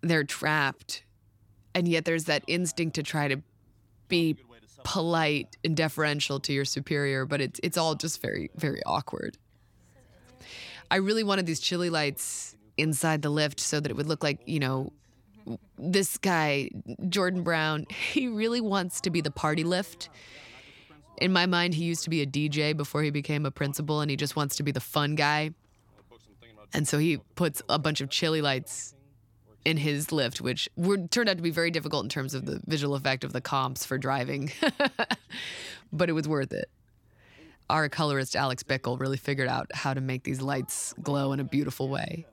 they're 0.00 0.24
trapped. 0.24 1.04
And 1.74 1.86
yet 1.86 2.04
there's 2.04 2.24
that 2.24 2.42
instinct 2.46 2.96
to 2.96 3.02
try 3.02 3.28
to 3.28 3.40
be 4.08 4.36
polite 4.82 5.56
and 5.64 5.76
deferential 5.76 6.40
to 6.40 6.52
your 6.52 6.64
superior, 6.64 7.26
but 7.26 7.40
it's, 7.40 7.60
it's 7.62 7.76
all 7.76 7.94
just 7.94 8.22
very, 8.22 8.50
very 8.56 8.82
awkward. 8.84 9.36
I 10.90 10.96
really 10.96 11.22
wanted 11.22 11.44
these 11.46 11.60
chili 11.60 11.90
lights 11.90 12.56
inside 12.78 13.22
the 13.22 13.30
lift 13.30 13.60
so 13.60 13.80
that 13.80 13.90
it 13.90 13.96
would 13.96 14.06
look 14.06 14.22
like, 14.22 14.40
you 14.46 14.60
know, 14.60 14.92
this 15.78 16.18
guy, 16.18 16.70
Jordan 17.08 17.42
Brown, 17.42 17.86
he 18.12 18.28
really 18.28 18.60
wants 18.60 19.00
to 19.02 19.10
be 19.10 19.20
the 19.20 19.30
party 19.30 19.64
lift. 19.64 20.08
In 21.20 21.32
my 21.32 21.46
mind, 21.46 21.74
he 21.74 21.84
used 21.84 22.04
to 22.04 22.10
be 22.10 22.22
a 22.22 22.26
DJ 22.26 22.76
before 22.76 23.02
he 23.02 23.10
became 23.10 23.44
a 23.44 23.50
principal, 23.50 24.00
and 24.00 24.10
he 24.10 24.16
just 24.16 24.36
wants 24.36 24.56
to 24.56 24.62
be 24.62 24.70
the 24.70 24.80
fun 24.80 25.16
guy. 25.16 25.50
And 26.72 26.86
so 26.86 26.98
he 26.98 27.16
puts 27.34 27.62
a 27.68 27.78
bunch 27.78 28.00
of 28.00 28.10
chili 28.10 28.40
lights 28.42 28.94
in 29.64 29.76
his 29.76 30.12
lift, 30.12 30.40
which 30.40 30.68
were, 30.76 30.98
turned 30.98 31.28
out 31.28 31.36
to 31.36 31.42
be 31.42 31.50
very 31.50 31.70
difficult 31.70 32.04
in 32.04 32.08
terms 32.08 32.34
of 32.34 32.46
the 32.46 32.60
visual 32.66 32.94
effect 32.94 33.24
of 33.24 33.32
the 33.32 33.40
comps 33.40 33.84
for 33.84 33.98
driving. 33.98 34.52
but 35.92 36.08
it 36.08 36.12
was 36.12 36.28
worth 36.28 36.52
it. 36.52 36.70
Our 37.68 37.88
colorist, 37.88 38.36
Alex 38.36 38.62
Bickel, 38.62 38.98
really 38.98 39.16
figured 39.16 39.48
out 39.48 39.70
how 39.74 39.92
to 39.92 40.00
make 40.00 40.22
these 40.24 40.40
lights 40.40 40.94
glow 41.02 41.32
in 41.32 41.40
a 41.40 41.44
beautiful 41.44 41.88
way. 41.88 42.26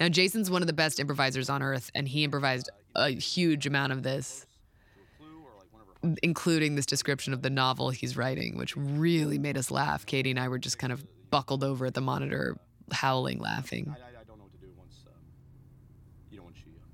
Now, 0.00 0.08
Jason's 0.08 0.50
one 0.50 0.62
of 0.62 0.66
the 0.66 0.72
best 0.72 0.98
improvisers 0.98 1.48
on 1.48 1.62
earth, 1.62 1.90
and 1.94 2.08
he 2.08 2.24
improvised 2.24 2.68
a 2.94 3.10
huge 3.10 3.66
amount 3.66 3.92
of 3.92 4.02
this, 4.02 4.46
including 6.22 6.74
this 6.74 6.86
description 6.86 7.32
of 7.32 7.42
the 7.42 7.50
novel 7.50 7.90
he's 7.90 8.16
writing, 8.16 8.56
which 8.56 8.76
really 8.76 9.38
made 9.38 9.56
us 9.56 9.70
laugh. 9.70 10.04
Katie 10.04 10.30
and 10.30 10.40
I 10.40 10.48
were 10.48 10.58
just 10.58 10.78
kind 10.78 10.92
of 10.92 11.04
buckled 11.30 11.62
over 11.64 11.86
at 11.86 11.94
the 11.94 12.00
monitor, 12.00 12.56
howling, 12.92 13.38
laughing. 13.38 13.94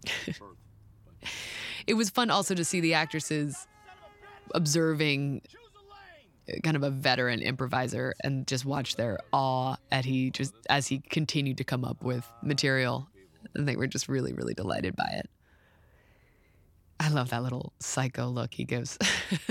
it 1.86 1.94
was 1.94 2.10
fun 2.10 2.30
also 2.30 2.54
to 2.54 2.64
see 2.64 2.80
the 2.80 2.94
actresses 2.94 3.66
observing 4.54 5.42
kind 6.62 6.76
of 6.76 6.82
a 6.82 6.90
veteran 6.90 7.40
improviser 7.40 8.14
and 8.22 8.46
just 8.46 8.64
watch 8.64 8.96
their 8.96 9.18
awe 9.32 9.76
at 9.90 10.04
he 10.04 10.30
just 10.30 10.54
as 10.68 10.86
he 10.86 11.00
continued 11.10 11.58
to 11.58 11.64
come 11.64 11.84
up 11.84 12.02
with 12.02 12.26
material. 12.42 13.08
And 13.54 13.66
they 13.66 13.76
were 13.76 13.86
just 13.86 14.08
really, 14.08 14.32
really 14.32 14.54
delighted 14.54 14.94
by 14.96 15.08
it. 15.12 15.30
I 17.00 17.08
love 17.08 17.30
that 17.30 17.42
little 17.42 17.72
psycho 17.80 18.28
look 18.28 18.52
he 18.52 18.64
gives 18.64 18.98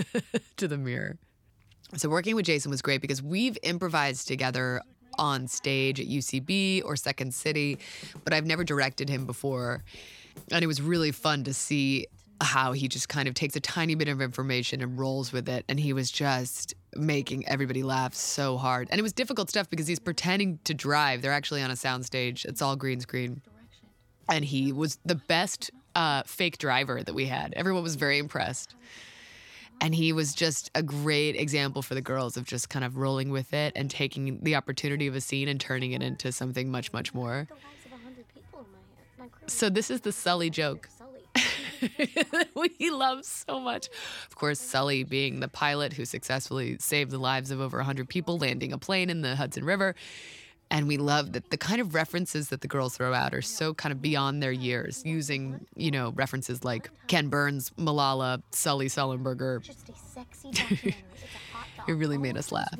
to 0.58 0.68
the 0.68 0.78
mirror. 0.78 1.18
So 1.98 2.08
working 2.08 2.36
with 2.36 2.46
Jason 2.46 2.70
was 2.70 2.84
great 2.84 3.02
because 3.02 3.24
we've 3.24 3.58
improvised 3.64 4.28
together 4.28 4.82
on 5.18 5.48
stage 5.48 6.00
at 6.00 6.08
UCB 6.08 6.84
or 6.86 6.96
Second 6.96 7.34
City, 7.34 7.80
but 8.24 8.34
I've 8.34 8.46
never 8.46 8.64
directed 8.64 9.10
him 9.10 9.26
before. 9.26 9.84
And 10.52 10.64
it 10.64 10.68
was 10.68 10.82
really 10.82 11.12
fun 11.12 11.44
to 11.46 11.54
see 11.54 12.08
how 12.42 12.72
he 12.72 12.88
just 12.88 13.10
kind 13.10 13.28
of 13.28 13.34
takes 13.34 13.56
a 13.56 13.60
tiny 13.60 13.96
bit 13.96 14.08
of 14.08 14.22
information 14.22 14.82
and 14.82 14.98
rolls 14.98 15.34
with 15.34 15.50
it. 15.50 15.66
And 15.68 15.80
he 15.80 15.94
was 15.94 16.10
just 16.10 16.74
making 16.96 17.48
everybody 17.48 17.84
laugh 17.84 18.14
so 18.14 18.58
hard. 18.58 18.88
And 18.92 19.00
it 19.00 19.02
was 19.02 19.14
difficult 19.14 19.50
stuff 19.50 19.70
because 19.70 19.88
he's 19.88 20.00
pretending 20.00 20.60
to 20.64 20.74
drive. 20.74 21.22
They're 21.22 21.34
actually 21.34 21.62
on 21.62 21.72
a 21.72 21.76
soundstage, 21.76 22.46
it's 22.46 22.62
all 22.62 22.76
green 22.76 23.02
screen. 23.02 23.42
And 24.30 24.46
he 24.46 24.72
was 24.72 25.00
the 25.06 25.16
best 25.16 25.72
uh, 25.96 26.24
fake 26.26 26.60
driver 26.60 27.04
that 27.04 27.14
we 27.14 27.26
had. 27.26 27.54
Everyone 27.56 27.84
was 27.84 27.96
very 27.96 28.20
impressed. 28.20 28.76
And 29.82 29.96
he 29.96 30.12
was 30.12 30.34
just 30.34 30.70
a 30.76 30.84
great 30.84 31.36
example 31.36 31.82
for 31.82 31.96
the 31.96 32.02
girls 32.02 32.36
of 32.36 32.46
just 32.46 32.70
kind 32.70 32.84
of 32.84 32.98
rolling 32.98 33.30
with 33.32 33.54
it 33.54 33.74
and 33.76 33.90
taking 33.90 34.40
the 34.44 34.56
opportunity 34.56 35.08
of 35.08 35.16
a 35.16 35.22
scene 35.22 35.48
and 35.48 35.60
turning 35.60 35.94
it 35.94 36.04
into 36.04 36.32
something 36.32 36.70
much, 36.70 36.92
much 36.92 37.14
more. 37.14 37.48
So, 39.48 39.70
this 39.70 39.90
is 39.90 40.02
the 40.02 40.12
Sully 40.12 40.50
joke. 40.50 40.90
we 42.56 42.90
love 42.90 43.26
so 43.26 43.60
much. 43.60 43.90
Of 44.28 44.36
course, 44.36 44.60
Sully 44.60 45.04
being 45.04 45.40
the 45.40 45.48
pilot 45.48 45.94
who 45.94 46.06
successfully 46.06 46.78
saved 46.80 47.12
the 47.12 47.18
lives 47.18 47.52
of 47.52 47.60
over 47.62 47.78
100 47.78 48.08
people 48.10 48.38
landing 48.38 48.74
a 48.74 48.78
plane 48.78 49.10
in 49.10 49.22
the 49.22 49.36
Hudson 49.36 49.66
River. 49.66 49.96
And 50.72 50.88
we 50.88 50.98
love 50.98 51.32
that 51.34 51.50
the 51.50 51.58
kind 51.58 51.82
of 51.82 51.96
references 51.96 52.50
that 52.50 52.62
the 52.62 52.68
girls 52.68 52.96
throw 52.96 53.12
out 53.14 53.34
are 53.34 53.42
so 53.42 53.74
kind 53.74 53.92
of 53.92 54.04
beyond 54.04 54.44
their 54.44 54.52
years, 54.52 55.02
using, 55.04 55.66
you 55.76 55.90
know, 55.90 56.12
references 56.12 56.64
like 56.64 56.92
Ken 57.08 57.28
Burns, 57.28 57.72
Malala, 57.72 58.44
Sully 58.52 58.88
Sullenberger. 58.88 59.64
Just 59.64 59.90
a 59.90 59.96
sexy 59.96 60.52
documentary. 60.52 60.96
it's 61.12 61.24
a 61.24 61.58
hot 61.58 61.68
dog. 61.78 61.86
It 61.90 61.94
really 61.94 62.20
made 62.20 62.38
us 62.38 62.52
laugh. 62.52 62.78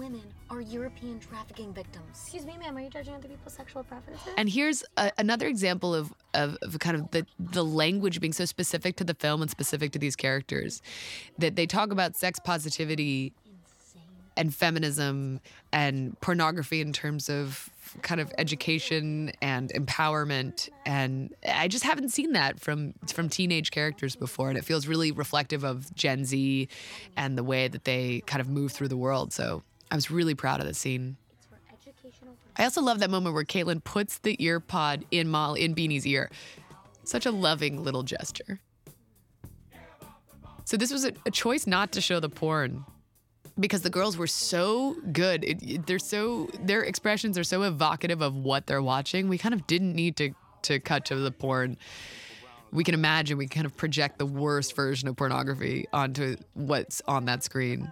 Women 0.50 0.68
are 0.68 0.72
European 0.72 1.20
trafficking 1.20 1.74
victims. 1.74 2.06
Excuse 2.12 2.46
me, 2.46 2.58
ma'am, 2.58 2.78
are 2.78 2.82
you 2.82 2.90
judging 2.90 3.14
other 3.14 3.28
people's 3.28 3.54
sexual 3.54 3.84
preferences? 3.84 4.28
And 4.38 4.50
here's 4.50 4.84
a, 4.98 5.12
another 5.18 5.48
example 5.48 5.94
of, 5.94 6.14
of, 6.34 6.58
of 6.62 6.78
kind 6.80 6.96
of 6.98 7.12
the, 7.12 7.26
the 7.40 7.64
language 7.64 8.20
being 8.20 8.34
so 8.34 8.46
specific 8.46 8.96
to 8.98 9.04
the 9.04 9.14
film 9.14 9.42
and 9.42 9.50
specific 9.50 9.92
to 9.94 10.00
these 10.00 10.16
characters 10.16 10.82
that 11.38 11.56
they 11.56 11.66
talk 11.66 11.92
about 11.92 12.16
sex 12.16 12.40
positivity 12.40 13.34
and 14.38 14.56
feminism 14.56 15.42
and 15.74 16.20
pornography 16.22 16.80
in 16.80 16.94
terms 16.94 17.30
of 17.30 17.70
kind 18.02 18.22
of 18.22 18.32
education 18.38 19.32
and 19.42 19.74
empowerment 19.74 20.70
and 20.86 21.34
I 21.46 21.68
just 21.68 21.84
haven't 21.84 22.10
seen 22.10 22.34
that 22.34 22.60
from 22.60 22.94
from 23.08 23.28
teenage 23.28 23.72
characters 23.72 24.16
before 24.16 24.50
and 24.50 24.58
it 24.58 24.64
feels 24.64 24.88
really 24.88 25.12
reflective 25.12 25.64
of 25.64 25.94
Gen 25.96 26.24
Z 26.24 26.70
and 27.18 27.38
the 27.38 27.44
way 27.44 27.68
that 27.68 27.84
they 27.84 28.22
kind 28.28 28.40
of 28.40 28.48
move 28.48 28.72
through 28.72 28.90
the 28.90 28.98
world 28.98 29.34
so 29.34 29.64
I 29.92 29.96
was 29.96 30.12
really 30.12 30.36
proud 30.36 30.60
of 30.60 30.68
the 30.68 30.74
scene. 30.74 31.18
I 32.58 32.64
also 32.66 32.82
love 32.82 33.00
that 33.00 33.10
moment 33.10 33.34
where 33.36 33.44
Kaitlyn 33.44 33.84
puts 33.84 34.20
the 34.20 34.36
ear 34.44 34.60
pod 34.60 35.06
in 35.12 35.28
Molly 35.30 35.64
in 35.64 35.74
Beanie's 35.74 36.06
ear. 36.06 36.30
Such 37.04 37.26
a 37.26 37.32
loving 37.32 37.84
little 37.84 38.04
gesture. 38.04 38.60
So 40.66 40.78
this 40.78 40.92
was 40.92 41.06
a, 41.06 41.14
a 41.26 41.32
choice 41.32 41.66
not 41.66 41.92
to 41.94 42.02
show 42.02 42.20
the 42.20 42.30
porn 42.30 42.86
because 43.60 43.82
the 43.82 43.90
girls 43.90 44.18
were 44.18 44.28
so 44.28 44.96
good. 45.12 45.44
It, 45.44 45.64
it- 45.64 45.88
they're 45.88 45.98
so 46.00 46.50
their 46.62 46.84
expressions 46.84 47.38
are 47.38 47.44
so 47.44 47.64
evocative 47.64 48.22
of 48.22 48.36
what 48.36 48.68
they're 48.68 48.82
watching. 48.82 49.28
We 49.30 49.38
kind 49.38 49.54
of 49.56 49.66
didn't 49.68 49.94
need 49.96 50.16
to 50.18 50.32
to 50.64 50.80
cut 50.80 51.06
to 51.06 51.16
the 51.16 51.32
porn. 51.32 51.78
We 52.72 52.84
can 52.84 52.94
imagine 52.94 53.38
we 53.38 53.48
kind 53.48 53.66
of 53.66 53.76
project 53.76 54.20
the 54.20 54.26
worst 54.28 54.76
version 54.76 55.08
of 55.08 55.16
pornography 55.16 55.88
onto 55.92 56.36
what's 56.54 57.02
on 57.08 57.26
that 57.26 57.44
screen. 57.44 57.92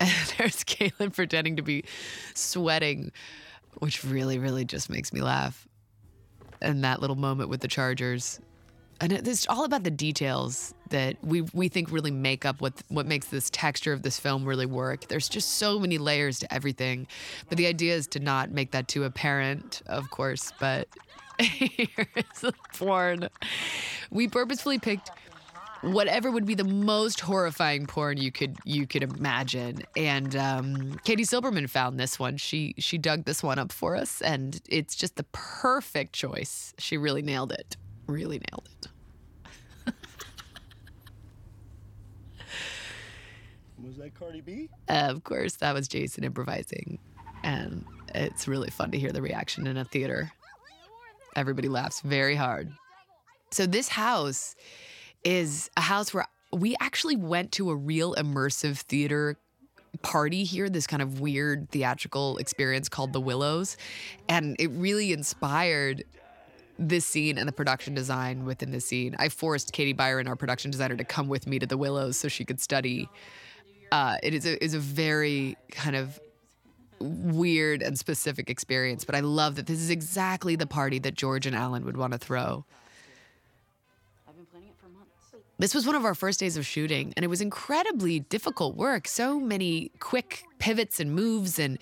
And 0.00 0.10
there's 0.38 0.64
Kaitlyn 0.64 1.14
pretending 1.14 1.56
to 1.56 1.62
be 1.62 1.84
sweating, 2.34 3.12
which 3.78 4.04
really, 4.04 4.38
really 4.38 4.64
just 4.64 4.90
makes 4.90 5.12
me 5.12 5.20
laugh. 5.20 5.66
And 6.60 6.84
that 6.84 7.00
little 7.00 7.16
moment 7.16 7.50
with 7.50 7.60
the 7.60 7.68
Chargers. 7.68 8.40
And 9.00 9.12
it's 9.12 9.46
all 9.48 9.64
about 9.64 9.84
the 9.84 9.92
details 9.92 10.74
that 10.90 11.16
we 11.22 11.42
we 11.52 11.68
think 11.68 11.92
really 11.92 12.10
make 12.10 12.44
up 12.44 12.60
what 12.60 12.82
what 12.88 13.06
makes 13.06 13.28
this 13.28 13.48
texture 13.50 13.92
of 13.92 14.02
this 14.02 14.18
film 14.18 14.44
really 14.44 14.66
work. 14.66 15.06
There's 15.06 15.28
just 15.28 15.50
so 15.50 15.78
many 15.78 15.98
layers 15.98 16.40
to 16.40 16.52
everything. 16.52 17.06
But 17.48 17.58
the 17.58 17.68
idea 17.68 17.94
is 17.94 18.08
to 18.08 18.18
not 18.18 18.50
make 18.50 18.72
that 18.72 18.88
too 18.88 19.04
apparent, 19.04 19.82
of 19.86 20.10
course. 20.10 20.52
But 20.58 20.88
here 21.38 22.08
is 22.16 22.40
the 22.40 22.52
porn. 22.74 23.28
We 24.10 24.26
purposefully 24.26 24.80
picked 24.80 25.12
whatever 25.82 26.30
would 26.30 26.46
be 26.46 26.54
the 26.54 26.64
most 26.64 27.20
horrifying 27.20 27.86
porn 27.86 28.18
you 28.18 28.32
could 28.32 28.56
you 28.64 28.86
could 28.86 29.02
imagine. 29.02 29.82
And 29.96 30.34
um, 30.36 30.98
Katie 31.04 31.24
Silberman 31.24 31.68
found 31.68 31.98
this 31.98 32.18
one. 32.18 32.36
She 32.36 32.74
she 32.78 32.98
dug 32.98 33.24
this 33.24 33.42
one 33.42 33.58
up 33.58 33.72
for 33.72 33.96
us, 33.96 34.20
and 34.22 34.60
it's 34.68 34.94
just 34.94 35.16
the 35.16 35.24
perfect 35.32 36.12
choice. 36.12 36.74
She 36.78 36.96
really 36.96 37.22
nailed 37.22 37.52
it. 37.52 37.76
Really 38.06 38.40
nailed 38.50 38.68
it. 39.86 39.94
Was 43.84 43.96
that 43.96 44.14
Cardi 44.14 44.40
B? 44.40 44.68
Of 44.88 45.24
course, 45.24 45.56
that 45.56 45.74
was 45.74 45.88
Jason 45.88 46.24
improvising, 46.24 46.98
and 47.44 47.84
it's 48.14 48.48
really 48.48 48.70
fun 48.70 48.90
to 48.90 48.98
hear 48.98 49.12
the 49.12 49.22
reaction 49.22 49.66
in 49.66 49.76
a 49.76 49.84
theater. 49.84 50.32
Everybody 51.36 51.68
laughs 51.68 52.00
very 52.00 52.34
hard. 52.34 52.72
So 53.50 53.66
this 53.66 53.88
house 53.88 54.56
is 55.24 55.70
a 55.76 55.80
house 55.80 56.14
where 56.14 56.26
we 56.52 56.76
actually 56.80 57.16
went 57.16 57.52
to 57.52 57.70
a 57.70 57.76
real 57.76 58.14
immersive 58.14 58.78
theater 58.78 59.36
party 60.02 60.44
here, 60.44 60.68
this 60.68 60.86
kind 60.86 61.02
of 61.02 61.20
weird 61.20 61.70
theatrical 61.70 62.36
experience 62.38 62.88
called 62.88 63.12
The 63.12 63.20
Willows. 63.20 63.76
And 64.28 64.56
it 64.58 64.68
really 64.68 65.12
inspired 65.12 66.04
this 66.78 67.04
scene 67.04 67.38
and 67.38 67.48
the 67.48 67.52
production 67.52 67.94
design 67.94 68.44
within 68.44 68.70
the 68.70 68.80
scene. 68.80 69.16
I 69.18 69.28
forced 69.28 69.72
Katie 69.72 69.92
Byron, 69.92 70.28
our 70.28 70.36
production 70.36 70.70
designer, 70.70 70.96
to 70.96 71.04
come 71.04 71.28
with 71.28 71.46
me 71.46 71.58
to 71.58 71.66
The 71.66 71.76
Willows 71.76 72.16
so 72.16 72.28
she 72.28 72.44
could 72.44 72.60
study. 72.60 73.08
Uh, 73.90 74.16
it 74.22 74.34
is 74.34 74.46
a, 74.46 74.62
is 74.62 74.74
a 74.74 74.78
very 74.78 75.56
kind 75.70 75.96
of 75.96 76.20
weird 77.00 77.82
and 77.82 77.98
specific 77.98 78.50
experience, 78.50 79.04
but 79.04 79.14
I 79.14 79.20
love 79.20 79.56
that 79.56 79.66
this 79.66 79.80
is 79.80 79.90
exactly 79.90 80.56
the 80.56 80.66
party 80.66 80.98
that 81.00 81.14
George 81.14 81.46
and 81.46 81.56
Alan 81.56 81.84
would 81.84 81.96
want 81.96 82.12
to 82.12 82.18
throw. 82.18 82.64
This 85.58 85.74
was 85.74 85.86
one 85.86 85.96
of 85.96 86.04
our 86.04 86.14
first 86.14 86.38
days 86.38 86.56
of 86.56 86.64
shooting, 86.64 87.12
and 87.16 87.24
it 87.24 87.28
was 87.28 87.40
incredibly 87.40 88.20
difficult 88.20 88.76
work. 88.76 89.08
So 89.08 89.40
many 89.40 89.90
quick 89.98 90.44
pivots 90.60 91.00
and 91.00 91.12
moves, 91.12 91.58
and 91.58 91.78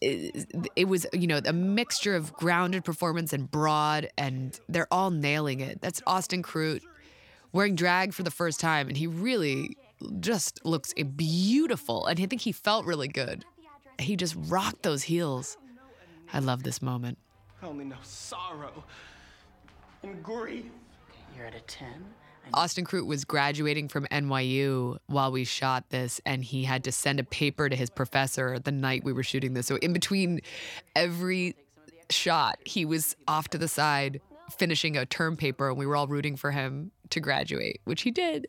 it, 0.00 0.46
it 0.74 0.88
was, 0.88 1.06
you 1.12 1.28
know, 1.28 1.40
a 1.44 1.52
mixture 1.52 2.16
of 2.16 2.32
grounded 2.32 2.84
performance 2.84 3.32
and 3.32 3.48
broad, 3.48 4.08
and 4.18 4.58
they're 4.68 4.88
all 4.90 5.10
nailing 5.10 5.60
it. 5.60 5.80
That's 5.80 6.02
Austin 6.04 6.42
Crute 6.42 6.82
wearing 7.52 7.76
drag 7.76 8.12
for 8.12 8.24
the 8.24 8.30
first 8.30 8.58
time, 8.58 8.88
and 8.88 8.96
he 8.96 9.06
really 9.06 9.76
just 10.18 10.64
looks 10.64 10.92
beautiful. 10.94 12.06
And 12.06 12.20
I 12.20 12.26
think 12.26 12.42
he 12.42 12.50
felt 12.50 12.86
really 12.86 13.08
good. 13.08 13.44
He 14.00 14.16
just 14.16 14.34
rocked 14.36 14.82
those 14.82 15.04
heels. 15.04 15.56
I 16.32 16.40
love 16.40 16.64
this 16.64 16.82
moment. 16.82 17.18
I 17.62 17.66
only 17.66 17.84
know 17.84 17.96
sorrow 18.02 18.82
and 20.02 20.20
grief. 20.24 20.64
You're 21.36 21.46
at 21.46 21.54
a 21.54 21.60
10. 21.60 21.88
Austin 22.52 22.84
Crute 22.84 23.06
was 23.06 23.24
graduating 23.24 23.88
from 23.88 24.06
NYU 24.06 24.98
while 25.06 25.32
we 25.32 25.44
shot 25.44 25.88
this, 25.90 26.20
and 26.26 26.44
he 26.44 26.64
had 26.64 26.84
to 26.84 26.92
send 26.92 27.18
a 27.18 27.24
paper 27.24 27.68
to 27.68 27.76
his 27.76 27.90
professor 27.90 28.58
the 28.58 28.72
night 28.72 29.04
we 29.04 29.12
were 29.12 29.22
shooting 29.22 29.54
this. 29.54 29.66
So, 29.66 29.76
in 29.76 29.92
between 29.92 30.40
every 30.94 31.56
shot, 32.10 32.58
he 32.64 32.84
was 32.84 33.16
off 33.26 33.48
to 33.48 33.58
the 33.58 33.68
side 33.68 34.20
finishing 34.58 34.96
a 34.96 35.06
term 35.06 35.36
paper, 35.36 35.68
and 35.68 35.78
we 35.78 35.86
were 35.86 35.96
all 35.96 36.06
rooting 36.06 36.36
for 36.36 36.50
him 36.50 36.90
to 37.10 37.20
graduate, 37.20 37.80
which 37.84 38.02
he 38.02 38.10
did. 38.10 38.46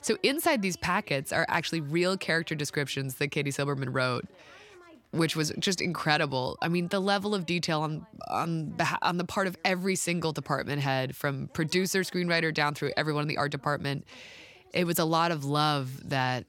So, 0.00 0.16
inside 0.22 0.62
these 0.62 0.76
packets 0.76 1.32
are 1.32 1.46
actually 1.48 1.80
real 1.80 2.16
character 2.16 2.54
descriptions 2.54 3.16
that 3.16 3.28
Katie 3.28 3.50
Silberman 3.50 3.92
wrote 3.92 4.26
which 5.10 5.34
was 5.34 5.52
just 5.58 5.80
incredible. 5.80 6.58
I 6.60 6.68
mean, 6.68 6.88
the 6.88 7.00
level 7.00 7.34
of 7.34 7.46
detail 7.46 7.82
on 7.82 8.06
on 8.28 8.74
the, 8.76 8.98
on 9.02 9.16
the 9.16 9.24
part 9.24 9.46
of 9.46 9.56
every 9.64 9.96
single 9.96 10.32
department 10.32 10.82
head, 10.82 11.16
from 11.16 11.48
producer, 11.48 12.00
screenwriter, 12.00 12.52
down 12.52 12.74
through 12.74 12.92
everyone 12.96 13.22
in 13.22 13.28
the 13.28 13.38
art 13.38 13.50
department. 13.50 14.04
It 14.72 14.84
was 14.84 14.98
a 14.98 15.04
lot 15.04 15.30
of 15.30 15.44
love 15.44 16.10
that 16.10 16.44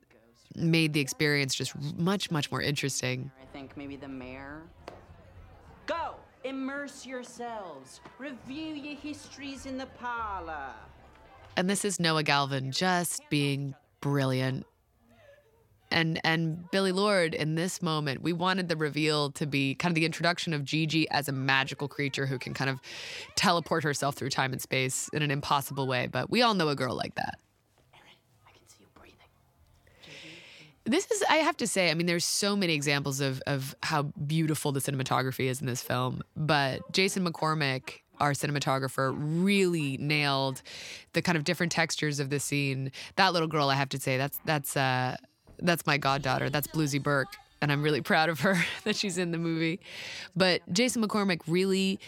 made 0.56 0.94
the 0.94 1.00
experience 1.00 1.56
just 1.56 1.74
much, 1.98 2.32
much 2.32 2.52
more 2.52 2.62
interesting. 2.62 3.32
I 3.42 3.46
think 3.54 3.78
maybe 3.78 3.96
the 3.96 4.08
mayor. 4.08 4.64
Go! 5.86 6.16
Immerse 6.44 7.06
yourselves. 7.06 8.00
Review 8.18 8.74
your 8.74 8.96
histories 8.96 9.66
in 9.66 9.78
the 9.78 9.86
parlor. 9.86 10.74
And 11.58 11.70
this 11.70 11.84
is 11.84 12.00
Noah 12.00 12.24
Galvin 12.24 12.72
just 12.72 13.22
being 13.30 13.76
brilliant. 14.00 14.66
And 15.92 16.20
and 16.24 16.70
Billie 16.72 16.92
Lourd 16.92 17.34
in 17.34 17.56
this 17.56 17.82
moment, 17.82 18.22
we 18.22 18.32
wanted 18.32 18.70
the 18.70 18.76
reveal 18.76 19.32
to 19.32 19.48
be 19.48 19.74
kind 19.74 19.92
of 19.92 19.96
the 19.96 20.06
introduction 20.06 20.54
of 20.54 20.64
Gigi 20.64 21.10
as 21.10 21.28
a 21.28 21.32
magical 21.32 21.88
creature 21.88 22.28
who 22.28 22.38
can 22.38 22.54
kind 22.54 22.70
of 22.70 22.80
teleport 23.36 23.84
herself 23.84 24.16
through 24.16 24.30
time 24.30 24.52
and 24.52 24.62
space 24.62 25.10
in 25.14 25.24
an 25.24 25.32
impossible 25.32 25.88
way, 25.88 26.08
but 26.08 26.30
we 26.30 26.42
all 26.44 26.54
know 26.54 26.70
a 26.70 26.76
girl 26.76 26.96
like 26.96 27.16
that. 27.16 27.40
Erin, 27.94 28.14
I 28.48 28.52
can 28.52 28.62
see 28.68 28.82
you 28.82 28.88
breathing. 28.94 29.18
This 30.86 31.10
is, 31.10 31.24
I 31.28 31.38
have 31.38 31.58
to 31.58 31.68
say, 31.68 31.90
I 31.90 31.96
mean, 31.96 32.06
there's 32.06 32.26
so 32.26 32.56
many 32.56 32.74
examples 32.74 33.20
of, 33.20 33.42
of 33.48 33.76
how 33.82 34.04
beautiful 34.04 34.72
the 34.72 34.80
cinematography 34.80 35.46
is 35.46 35.60
in 35.60 35.66
this 35.66 35.82
film, 35.82 36.22
but 36.36 36.82
Jason 36.92 37.28
McCormick, 37.28 38.02
our 38.20 38.34
cinematographer, 38.34 39.16
really 39.18 39.98
nailed 39.98 40.62
the 41.14 41.22
kind 41.22 41.38
of 41.38 41.46
different 41.46 41.72
textures 41.72 42.20
of 42.20 42.30
the 42.30 42.40
scene. 42.40 42.92
That 43.16 43.34
little 43.34 43.48
girl, 43.48 43.70
I 43.70 43.76
have 43.76 43.90
to 43.90 44.00
say, 44.00 44.18
that's, 44.18 44.40
that's, 44.46 44.78
uh, 44.78 45.18
that's 45.62 45.86
my 45.86 45.98
goddaughter. 45.98 46.50
That's 46.50 46.68
Bluesy 46.68 47.02
Burke. 47.02 47.36
And 47.62 47.72
I'm 47.72 47.84
really 47.84 48.02
proud 48.02 48.30
of 48.30 48.40
her 48.42 48.64
that 48.84 48.96
she's 48.96 49.18
in 49.18 49.32
the 49.32 49.38
movie. 49.38 49.80
But 50.36 50.62
Jason 50.72 51.04
McCormick 51.06 51.42
really 51.48 52.00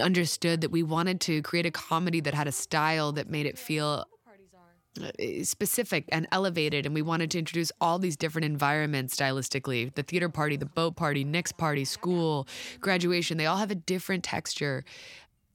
understood 0.00 0.60
that 0.60 0.70
we 0.70 0.82
wanted 0.82 1.20
to 1.22 1.42
create 1.42 1.66
a 1.66 1.70
comedy 1.70 2.20
that 2.20 2.34
had 2.34 2.46
a 2.46 2.52
style 2.52 3.12
that 3.12 3.30
made 3.30 3.46
it 3.46 3.58
feel 3.58 4.06
uh, 5.00 5.10
specific 5.42 6.04
and 6.08 6.26
elevated 6.32 6.84
and 6.84 6.94
we 6.94 7.02
wanted 7.02 7.30
to 7.30 7.38
introduce 7.38 7.70
all 7.80 7.98
these 7.98 8.16
different 8.16 8.44
environments 8.44 9.14
stylistically 9.14 9.94
the 9.94 10.02
theater 10.02 10.28
party 10.28 10.56
the 10.56 10.66
boat 10.66 10.96
party 10.96 11.22
nick's 11.22 11.52
party 11.52 11.84
school 11.84 12.48
graduation 12.80 13.36
they 13.36 13.46
all 13.46 13.58
have 13.58 13.70
a 13.70 13.76
different 13.76 14.24
texture 14.24 14.84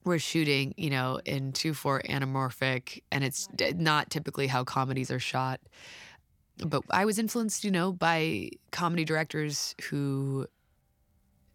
we're 0.05 0.19
shooting 0.19 0.73
you 0.77 0.89
know 0.89 1.19
in 1.25 1.51
2-4 1.51 2.07
anamorphic 2.09 3.01
and 3.11 3.23
it's 3.23 3.49
not 3.75 4.09
typically 4.09 4.47
how 4.47 4.63
comedies 4.63 5.11
are 5.11 5.19
shot 5.19 5.59
but 6.65 6.83
i 6.91 7.05
was 7.05 7.17
influenced 7.17 7.63
you 7.63 7.71
know 7.71 7.91
by 7.91 8.49
comedy 8.71 9.03
directors 9.03 9.75
who 9.89 10.47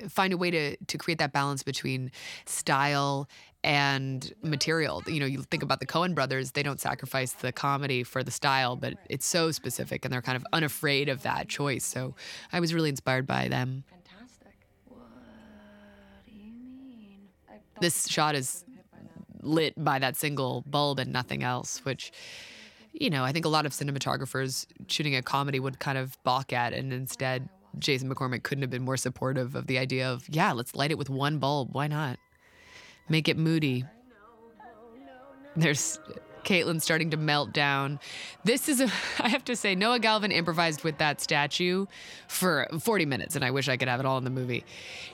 find 0.08 0.32
a 0.32 0.36
way 0.36 0.50
to 0.50 0.76
to 0.76 0.98
create 0.98 1.18
that 1.18 1.32
balance 1.32 1.62
between 1.62 2.10
style 2.46 3.28
and 3.64 4.32
material. 4.42 5.02
You 5.06 5.20
know, 5.20 5.26
you 5.26 5.42
think 5.42 5.62
about 5.62 5.80
the 5.80 5.86
Coen 5.86 6.14
brothers, 6.14 6.52
they 6.52 6.62
don't 6.62 6.80
sacrifice 6.80 7.32
the 7.32 7.52
comedy 7.52 8.04
for 8.04 8.22
the 8.22 8.30
style, 8.30 8.76
but 8.76 8.94
it's 9.10 9.26
so 9.26 9.50
specific 9.50 10.04
and 10.04 10.12
they're 10.12 10.22
kind 10.22 10.36
of 10.36 10.46
unafraid 10.52 11.08
of 11.08 11.22
that 11.22 11.48
choice. 11.48 11.84
So 11.84 12.14
I 12.52 12.60
was 12.60 12.72
really 12.72 12.88
inspired 12.88 13.26
by 13.26 13.48
them. 13.48 13.84
Fantastic. 13.90 14.54
What 14.86 15.00
do 16.24 16.32
you 16.32 16.52
mean? 16.52 17.28
This 17.80 18.06
shot 18.08 18.34
is 18.34 18.64
lit 19.42 19.74
by 19.82 19.98
that 19.98 20.16
single 20.16 20.62
bulb 20.66 20.98
and 20.98 21.12
nothing 21.12 21.42
else, 21.42 21.84
which 21.84 22.12
you 22.92 23.10
know, 23.10 23.24
I 23.24 23.32
think 23.32 23.44
a 23.44 23.48
lot 23.48 23.66
of 23.66 23.72
cinematographers 23.72 24.66
shooting 24.88 25.14
a 25.14 25.22
comedy 25.22 25.60
would 25.60 25.78
kind 25.78 25.98
of 25.98 26.22
balk 26.24 26.52
at 26.52 26.72
and 26.72 26.92
instead 26.92 27.48
Jason 27.78 28.12
McCormick 28.12 28.42
couldn't 28.42 28.62
have 28.62 28.70
been 28.70 28.84
more 28.84 28.96
supportive 28.96 29.54
of 29.54 29.66
the 29.66 29.78
idea 29.78 30.08
of, 30.08 30.28
yeah, 30.28 30.52
let's 30.52 30.74
light 30.74 30.90
it 30.90 30.98
with 30.98 31.10
one 31.10 31.38
bulb. 31.38 31.68
Why 31.72 31.86
not? 31.86 32.18
Make 33.08 33.28
it 33.28 33.36
moody. 33.36 33.84
There's 35.56 35.98
Kaitlyn 36.44 36.80
starting 36.80 37.10
to 37.10 37.16
melt 37.16 37.52
down. 37.52 38.00
This 38.44 38.68
is 38.68 38.80
a, 38.80 38.84
I 39.20 39.28
have 39.28 39.44
to 39.44 39.56
say, 39.56 39.74
Noah 39.74 39.98
Galvin 39.98 40.32
improvised 40.32 40.84
with 40.84 40.98
that 40.98 41.20
statue 41.20 41.86
for 42.26 42.66
40 42.80 43.06
minutes, 43.06 43.36
and 43.36 43.44
I 43.44 43.50
wish 43.50 43.68
I 43.68 43.76
could 43.76 43.88
have 43.88 44.00
it 44.00 44.06
all 44.06 44.18
in 44.18 44.24
the 44.24 44.30
movie. 44.30 44.64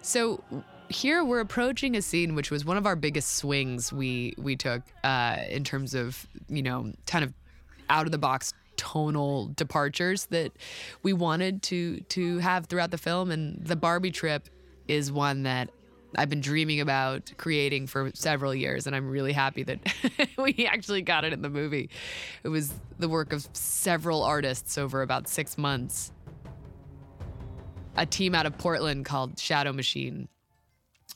So 0.03 0.43
here 0.89 1.25
we're 1.25 1.41
approaching 1.41 1.97
a 1.97 2.03
scene 2.03 2.35
which 2.35 2.51
was 2.51 2.65
one 2.65 2.77
of 2.77 2.87
our 2.87 2.97
biggest 2.97 3.35
swings 3.35 3.93
we 3.93 4.35
we 4.37 4.55
took 4.55 4.83
uh, 5.03 5.39
in 5.49 5.65
terms 5.65 5.95
of 5.95 6.27
you 6.49 6.63
know 6.63 6.93
kind 7.07 7.25
of 7.25 7.33
out 7.89 8.07
of 8.07 8.13
the 8.13 8.19
box 8.19 8.53
tonal 8.77 9.49
departures 9.55 10.27
that 10.27 10.53
we 11.03 11.13
wanted 11.13 11.63
to 11.63 12.01
to 12.01 12.39
have 12.39 12.67
throughout 12.67 12.91
the 12.91 12.99
film 12.99 13.31
and 13.31 13.65
the 13.65 13.77
Barbie 13.77 14.11
trip 14.11 14.49
is 14.89 15.13
one 15.13 15.45
that 15.45 15.71
I've 16.17 16.29
been 16.29 16.41
dreaming 16.41 16.81
about 16.81 17.33
creating 17.39 17.87
for 17.87 18.11
several 18.15 18.55
years 18.55 18.87
and 18.87 18.95
I'm 18.95 19.09
really 19.09 19.33
happy 19.33 19.63
that 19.65 19.79
we 20.39 20.69
actually 20.71 21.03
got 21.03 21.25
it 21.25 21.33
in 21.33 21.43
the 21.43 21.49
movie. 21.49 21.91
It 22.43 22.49
was 22.49 22.73
the 22.99 23.09
work 23.09 23.33
of 23.33 23.49
several 23.53 24.23
artists 24.23 24.79
over 24.79 25.03
about 25.03 25.29
6 25.29 25.59
months. 25.59 26.13
A 27.97 28.07
team 28.07 28.35
out 28.35 28.47
of 28.47 28.59
Portland 28.59 29.05
called 29.05 29.39
Shadow 29.39 29.73
Machine 29.73 30.29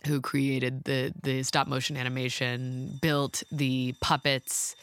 who 0.07 0.21
created 0.21 0.85
the 0.85 1.13
the 1.23 1.43
stop 1.43 1.67
motion 1.67 1.97
animation, 1.97 2.99
built 3.03 3.43
the 3.51 3.95
puppets, 4.01 4.77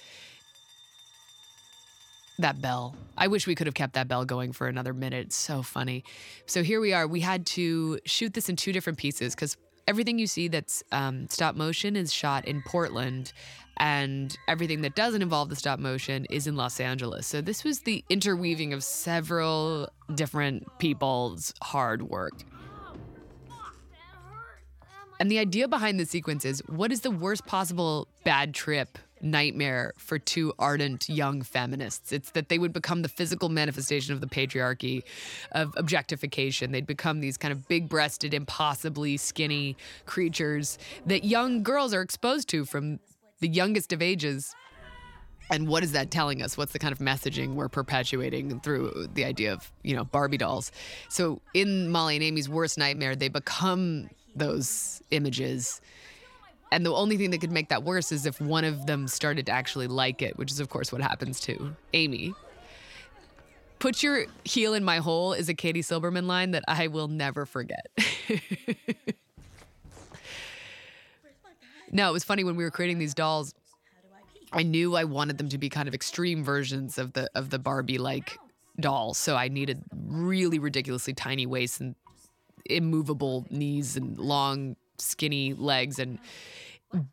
that 2.40 2.62
bell. 2.62 2.96
I 3.18 3.28
wish 3.28 3.48
we 3.48 3.56
could 3.56 3.68
have 3.68 3.74
kept 3.74 3.94
that 3.94 4.08
bell 4.08 4.26
going 4.26 4.52
for 4.52 4.68
another 4.68 4.94
minute. 4.94 5.28
It's 5.28 5.36
so 5.36 5.62
funny. 5.62 6.04
So 6.46 6.64
here 6.64 6.82
we 6.82 6.94
are. 6.94 7.08
We 7.08 7.22
had 7.22 7.46
to 7.48 8.00
shoot 8.06 8.34
this 8.34 8.50
in 8.50 8.56
two 8.56 8.74
different 8.74 8.98
pieces 8.98 9.36
because 9.36 9.58
everything 9.88 10.20
you 10.20 10.28
see 10.28 10.48
that's 10.48 10.84
um, 10.92 11.28
stop 11.30 11.56
motion 11.56 11.96
is 11.96 12.12
shot 12.12 12.46
in 12.46 12.62
Portland, 12.64 13.32
and 13.78 14.38
everything 14.48 14.82
that 14.82 14.96
doesn't 14.96 15.22
involve 15.22 15.50
the 15.50 15.56
stop 15.56 15.80
motion 15.80 16.26
is 16.30 16.48
in 16.48 16.56
Los 16.56 16.80
Angeles. 16.80 17.28
So 17.28 17.42
this 17.42 17.64
was 17.64 17.82
the 17.82 18.04
interweaving 18.10 18.74
of 18.74 18.84
several 18.84 19.90
different 20.14 20.66
people's 20.80 21.54
hard 21.62 22.02
work. 22.04 22.34
And 25.20 25.32
the 25.32 25.40
idea 25.40 25.68
behind 25.68 26.00
the 26.00 26.06
sequence 26.06 26.44
is 26.44 26.62
what 26.68 26.92
is 26.92 27.02
the 27.02 27.12
worst 27.12 27.46
possible 27.46 28.10
bad 28.26 28.54
trip 28.54 28.98
nightmare 29.26 29.94
for 29.98 30.20
two 30.20 30.54
ardent 30.58 31.10
young 31.10 31.42
feminists. 31.42 32.12
It's 32.12 32.32
that 32.32 32.48
they 32.48 32.60
would 32.60 32.72
become 32.72 33.02
the 33.02 33.10
physical 33.10 33.50
manifestation 33.50 34.14
of 34.14 34.22
the 34.22 34.28
patriarchy, 34.28 35.04
of 35.52 35.74
objectification. 35.76 36.72
They'd 36.72 36.88
become 36.88 37.20
these 37.20 37.38
kind 37.38 37.52
of 37.52 37.68
big 37.68 37.90
breasted, 37.90 38.34
impossibly 38.34 39.18
skinny 39.18 39.76
creatures 40.06 40.78
that 41.06 41.26
young 41.26 41.64
girls 41.64 41.94
are 41.94 42.02
exposed 42.02 42.48
to 42.50 42.64
from 42.66 43.00
the 43.40 43.48
youngest 43.48 43.92
of 43.92 44.02
ages. 44.02 44.56
And 45.52 45.68
what 45.68 45.84
is 45.84 45.92
that 45.92 46.10
telling 46.10 46.42
us? 46.42 46.58
What's 46.58 46.72
the 46.72 46.80
kind 46.80 46.92
of 46.92 47.00
messaging 47.00 47.54
we're 47.54 47.70
perpetuating 47.70 48.60
through 48.62 49.10
the 49.14 49.26
idea 49.26 49.54
of, 49.54 49.72
you 49.84 49.96
know, 49.96 50.04
Barbie 50.04 50.38
dolls? 50.38 50.72
So 51.10 51.42
in 51.54 51.90
Molly 51.90 52.16
and 52.16 52.24
Amy's 52.24 52.50
worst 52.50 52.78
nightmare, 52.78 53.16
they 53.16 53.28
become 53.28 54.10
those 54.36 55.02
images 55.12 55.82
and 56.76 56.86
the 56.86 56.94
only 56.94 57.16
thing 57.16 57.32
that 57.32 57.40
could 57.40 57.54
make 57.54 57.70
that 57.70 57.84
worse 57.84 58.12
is 58.12 58.26
if 58.26 58.42
one 58.42 58.66
of 58.66 58.86
them 58.86 59.08
started 59.08 59.46
to 59.46 59.52
actually 59.54 59.88
like 59.88 60.22
it, 60.22 60.38
which 60.38 60.52
is, 60.52 60.60
of 60.60 60.68
course, 60.68 60.92
what 60.92 61.00
happens 61.00 61.40
to 61.40 61.74
Amy. 61.94 62.34
Put 63.80 64.04
your 64.04 64.26
heel 64.44 64.74
in 64.74 64.84
my 64.84 64.98
hole 64.98 65.32
is 65.32 65.48
a 65.48 65.54
Katie 65.54 65.82
Silberman 65.82 66.26
line 66.26 66.52
that 66.52 66.66
I 66.68 66.88
will 66.88 67.08
never 67.08 67.46
forget. 67.46 67.88
no, 71.94 72.10
it 72.10 72.12
was 72.12 72.26
funny 72.26 72.44
when 72.44 72.58
we 72.58 72.66
were 72.66 72.72
creating 72.72 73.00
these 73.00 73.14
dolls. 73.14 73.54
I 74.52 74.64
knew 74.64 74.98
I 74.98 75.06
wanted 75.06 75.38
them 75.38 75.48
to 75.50 75.58
be 75.58 75.70
kind 75.70 75.88
of 75.88 75.94
extreme 75.94 76.44
versions 76.44 76.98
of 76.98 77.14
the 77.14 77.30
of 77.36 77.52
the 77.52 77.60
Barbie 77.60 78.00
like 78.00 78.38
doll, 78.82 79.14
so 79.14 79.38
I 79.38 79.48
needed 79.48 79.82
really 79.94 80.60
ridiculously 80.60 81.14
tiny 81.14 81.46
waists 81.46 81.80
and 81.80 81.96
immovable 82.66 83.46
knees 83.50 83.96
and 83.96 84.18
long 84.18 84.76
skinny 84.98 85.54
legs 85.54 86.00
and 86.00 86.20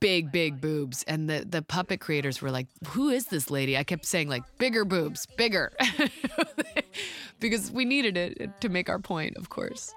big 0.01 0.30
big 0.33 0.61
boobs. 0.61 1.03
And 1.05 1.28
the 1.28 1.45
the 1.49 1.62
puppet 1.62 2.01
creators 2.01 2.41
were 2.41 2.51
like 2.51 2.66
who 2.89 3.09
is 3.11 3.26
this 3.26 3.51
lady? 3.51 3.76
I 3.76 3.85
kept 3.85 4.05
saying 4.07 4.28
like 4.28 4.43
bigger 4.59 4.85
boobs 4.85 5.26
bigger. 5.37 5.72
Because 7.41 7.72
we 7.72 7.85
needed 7.85 8.16
it 8.16 8.61
to 8.61 8.68
make 8.68 8.89
our 8.89 9.01
point 9.01 9.37
of 9.37 9.49
course. 9.49 9.93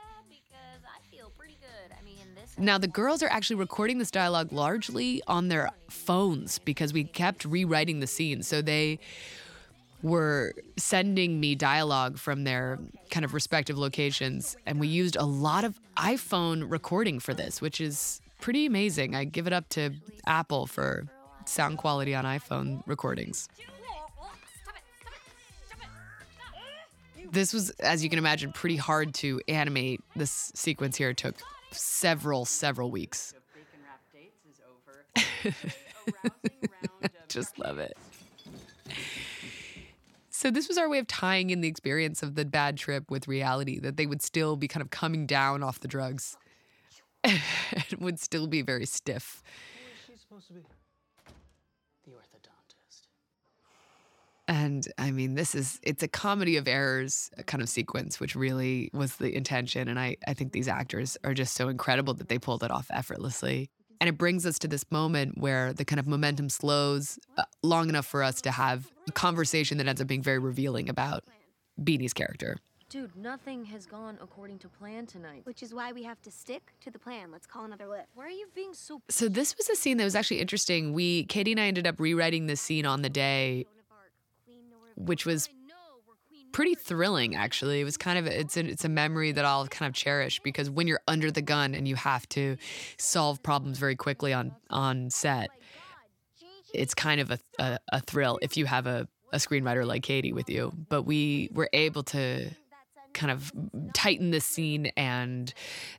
Now 2.58 2.78
the 2.78 2.88
girls 2.88 3.22
are 3.22 3.28
actually 3.30 3.58
recording 3.58 4.00
this 4.00 4.10
dialogue 4.10 4.52
largely 4.52 5.22
on 5.28 5.50
their 5.50 5.70
phones 5.90 6.58
because 6.58 6.94
we 6.94 7.04
kept 7.04 7.46
rewriting 7.46 8.00
the 8.00 8.08
scene. 8.08 8.42
So 8.42 8.62
they 8.62 8.98
were 10.06 10.54
sending 10.78 11.40
me 11.40 11.56
dialogue 11.56 12.20
from 12.20 12.44
their 12.44 12.78
kind 13.10 13.26
of 13.26 13.34
respective 13.34 13.76
locations. 13.76 14.56
And 14.68 14.80
we 14.80 14.88
used 14.88 15.16
a 15.16 15.26
lot 15.26 15.64
of 15.64 15.80
iPhone 15.98 16.70
recording 16.70 17.20
for 17.20 17.34
this, 17.34 17.60
which 17.60 17.82
is 17.82 18.22
pretty 18.40 18.68
amazing. 18.68 19.16
I 19.16 19.24
give 19.24 19.48
it 19.48 19.54
up 19.54 19.68
to 19.70 19.96
Apple 20.28 20.68
for 20.68 21.08
sound 21.46 21.80
quality 21.80 22.14
on 22.14 22.24
iPhone 22.24 22.84
recordings. 22.86 23.50
This 27.32 27.52
was, 27.52 27.72
as 27.72 28.04
you 28.04 28.10
can 28.12 28.20
imagine, 28.20 28.52
pretty 28.52 28.76
hard 28.76 29.16
to 29.16 29.42
animate. 29.48 30.02
This 30.16 30.52
sequence 30.54 30.98
here 30.98 31.16
took 31.16 31.34
several, 31.72 32.46
several 32.46 32.92
weeks. 32.92 33.34
Just 37.28 37.58
love 37.58 37.80
it. 37.80 37.98
So 40.46 40.52
this 40.52 40.68
was 40.68 40.78
our 40.78 40.88
way 40.88 41.00
of 41.00 41.08
tying 41.08 41.50
in 41.50 41.62
the 41.62 41.68
experience 41.68 42.22
of 42.22 42.36
the 42.36 42.46
bad 42.46 42.78
trip 42.78 43.10
with 43.10 43.28
reality, 43.28 43.80
that 43.80 43.98
they 43.98 44.06
would 44.06 44.22
still 44.22 44.56
be 44.56 44.68
kind 44.68 44.84
of 44.84 44.92
coming 44.92 45.26
down 45.26 45.64
off 45.64 45.80
the 45.80 45.88
drugs. 45.88 46.38
it 47.24 48.00
would 48.00 48.20
still 48.20 48.46
be 48.46 48.62
very 48.62 48.86
stiff. 48.86 49.42
She's 50.06 50.22
supposed 50.22 50.46
to 50.50 50.54
be 50.54 50.60
The 52.06 52.12
orthodontist. 52.12 53.08
And 54.48 54.88
I 55.00 55.10
mean, 55.10 55.34
this 55.34 55.56
is, 55.56 55.80
it's 55.82 56.04
a 56.04 56.08
comedy 56.08 56.58
of 56.58 56.68
errors 56.68 57.32
kind 57.48 57.64
of 57.64 57.68
sequence, 57.68 58.20
which 58.20 58.36
really 58.36 58.92
was 58.94 59.16
the 59.16 59.36
intention. 59.36 59.88
And 59.88 60.00
I, 60.00 60.18
I 60.28 60.36
think 60.36 60.52
these 60.52 60.68
actors 60.68 61.18
are 61.24 61.34
just 61.34 61.56
so 61.56 61.70
incredible 61.70 62.14
that 62.14 62.30
they 62.30 62.38
pulled 62.38 62.64
it 62.64 62.70
off 62.70 62.86
effortlessly. 62.92 63.72
And 64.02 64.10
it 64.10 64.18
brings 64.18 64.46
us 64.46 64.60
to 64.60 64.68
this 64.68 64.90
moment 64.92 65.38
where 65.38 65.74
the 65.74 65.86
kind 65.86 66.00
of 66.00 66.08
momentum 66.08 66.50
slows 66.50 67.18
uh, 67.38 67.44
long 67.64 67.90
enough 67.90 68.06
for 68.06 68.24
us 68.24 68.42
to 68.42 68.52
have 68.52 68.92
a 69.08 69.12
conversation 69.12 69.78
that 69.78 69.88
ends 69.88 70.02
up 70.02 70.08
being 70.08 70.22
very 70.22 70.40
revealing 70.40 70.90
about 70.90 71.24
Beanie's 71.82 72.14
character. 72.14 72.58
Dude, 72.90 73.16
nothing 73.16 73.66
has 73.66 73.86
gone 73.86 74.18
according 74.22 74.60
to 74.60 74.70
plan 74.70 75.08
tonight. 75.08 75.42
Which 75.46 75.64
is 75.64 75.74
why 75.74 75.92
we 75.92 76.04
have 76.04 76.22
to 76.22 76.32
stick 76.32 76.72
to 76.82 76.92
the 76.92 77.00
plan. 77.00 77.32
Let's 77.32 77.48
call 77.48 77.66
another 77.66 77.88
lift. 77.88 78.08
Why 78.14 78.26
are 78.26 78.30
you 78.30 78.48
being 78.54 78.74
so 78.74 79.02
So 79.10 79.28
this 79.28 79.58
was 79.58 79.70
a 79.70 79.76
scene 79.76 79.98
that 79.98 80.04
was 80.04 80.16
actually 80.16 80.40
interesting. 80.40 80.94
We 80.94 81.26
Katie 81.26 81.52
and 81.52 81.60
I 81.60 81.66
ended 81.66 81.88
up 81.88 82.00
rewriting 82.00 82.46
this 82.46 82.62
scene 82.62 82.86
on 82.86 83.02
the 83.02 83.10
day, 83.10 83.66
which 84.96 85.26
was 85.26 85.50
pretty 86.56 86.74
thrilling. 86.74 87.36
Actually, 87.36 87.82
it 87.82 87.84
was 87.84 87.98
kind 87.98 88.18
of 88.18 88.26
it's 88.28 88.56
a, 88.56 88.66
it's 88.66 88.86
a 88.86 88.90
memory 88.90 89.34
that 89.34 89.44
I'll 89.44 89.68
kind 89.68 89.90
of 89.90 89.94
cherish 89.94 90.40
because 90.40 90.70
when 90.70 90.88
you're 90.88 91.02
under 91.06 91.30
the 91.30 91.42
gun 91.42 91.76
and 91.76 91.86
you 91.86 91.98
have 91.98 92.30
to 92.30 92.56
solve 92.98 93.44
problems 93.44 93.78
very 93.78 93.98
quickly 93.98 94.32
on 94.32 94.56
on 94.70 95.10
set, 95.10 95.50
it's 96.74 96.94
kind 96.94 97.20
of 97.20 97.30
a 97.30 97.40
a, 97.60 97.78
a 97.92 98.00
thrill 98.00 98.40
if 98.42 98.56
you 98.56 98.66
have 98.68 98.88
a 98.88 99.06
a 99.34 99.38
screenwriter 99.38 99.86
like 99.86 100.04
Katie 100.04 100.32
with 100.32 100.50
you. 100.50 100.72
But 100.88 101.04
we 101.04 101.50
were 101.52 101.70
able 101.74 102.04
to 102.04 102.50
kind 103.16 103.32
of 103.32 103.52
tighten 103.94 104.30
the 104.30 104.40
scene 104.40 104.92
and 104.96 105.52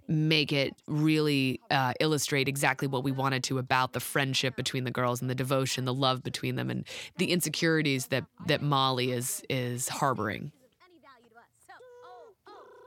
make 0.07 0.53
it 0.53 0.75
really 0.87 1.61
uh, 1.71 1.95
illustrate 1.99 2.47
exactly 2.47 2.87
what 2.87 3.03
we 3.03 3.11
wanted 3.11 3.43
to 3.45 3.59
about 3.59 3.93
the 3.93 4.01
friendship 4.01 4.55
between 4.55 4.85
the 4.85 4.91
girls 4.93 5.21
and 5.21 5.29
the 5.29 5.35
devotion, 5.35 5.85
the 5.85 5.95
love 5.95 6.23
between 6.23 6.55
them, 6.55 6.71
and 6.71 6.85
the 7.17 7.33
insecurities 7.33 8.07
that 8.09 8.25
that 8.47 8.63
Molly 8.63 9.11
is 9.11 9.43
is 9.51 9.89
harboring. 9.89 10.53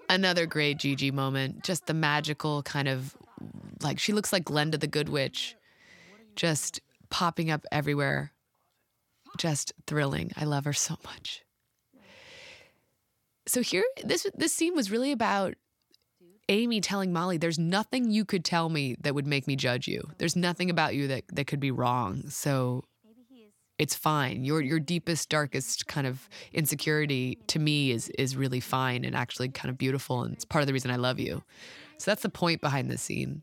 Another 0.07 0.45
great 0.45 0.77
Gigi 0.77 1.11
moment, 1.11 1.63
just 1.63 1.85
the 1.85 1.93
magical 1.93 2.63
kind 2.63 2.87
of 2.87 3.17
like 3.81 3.99
she 3.99 4.13
looks 4.13 4.31
like 4.31 4.45
Glinda 4.45 4.77
the 4.77 4.87
Good 4.87 5.09
Witch, 5.09 5.55
just 6.37 6.79
popping 7.09 7.51
up 7.51 7.65
everywhere. 7.71 8.31
Just 9.37 9.73
thrilling. 9.85 10.31
I 10.35 10.45
love 10.45 10.65
her 10.65 10.73
so 10.73 10.97
much 11.05 11.43
so 13.49 13.61
here 13.61 13.83
this 14.03 14.27
this 14.35 14.53
scene 14.53 14.75
was 14.75 14.91
really 14.91 15.11
about 15.11 15.55
Amy 16.49 16.81
telling 16.81 17.13
Molly, 17.13 17.37
"There's 17.37 17.59
nothing 17.59 18.11
you 18.11 18.25
could 18.25 18.43
tell 18.43 18.69
me 18.69 18.95
that 19.01 19.13
would 19.13 19.27
make 19.27 19.47
me 19.47 19.55
judge 19.55 19.87
you. 19.87 20.11
There's 20.17 20.35
nothing 20.35 20.69
about 20.69 20.95
you 20.95 21.07
that 21.07 21.23
that 21.33 21.47
could 21.47 21.59
be 21.59 21.71
wrong. 21.71 22.29
So 22.29 22.83
it's 23.77 23.95
fine. 23.95 24.43
Your 24.43 24.61
your 24.61 24.79
deepest, 24.79 25.29
darkest 25.29 25.87
kind 25.87 26.05
of 26.05 26.27
insecurity 26.53 27.37
to 27.47 27.59
me 27.59 27.91
is 27.91 28.09
is 28.09 28.35
really 28.35 28.59
fine 28.59 29.05
and 29.05 29.15
actually 29.15 29.49
kind 29.49 29.69
of 29.69 29.77
beautiful, 29.77 30.23
and 30.23 30.33
it's 30.33 30.45
part 30.45 30.61
of 30.61 30.67
the 30.67 30.73
reason 30.73 30.91
I 30.91 30.97
love 30.97 31.19
you. 31.19 31.43
So 31.97 32.11
that's 32.11 32.21
the 32.21 32.29
point 32.29 32.61
behind 32.61 32.89
this 32.89 33.01
scene. 33.01 33.41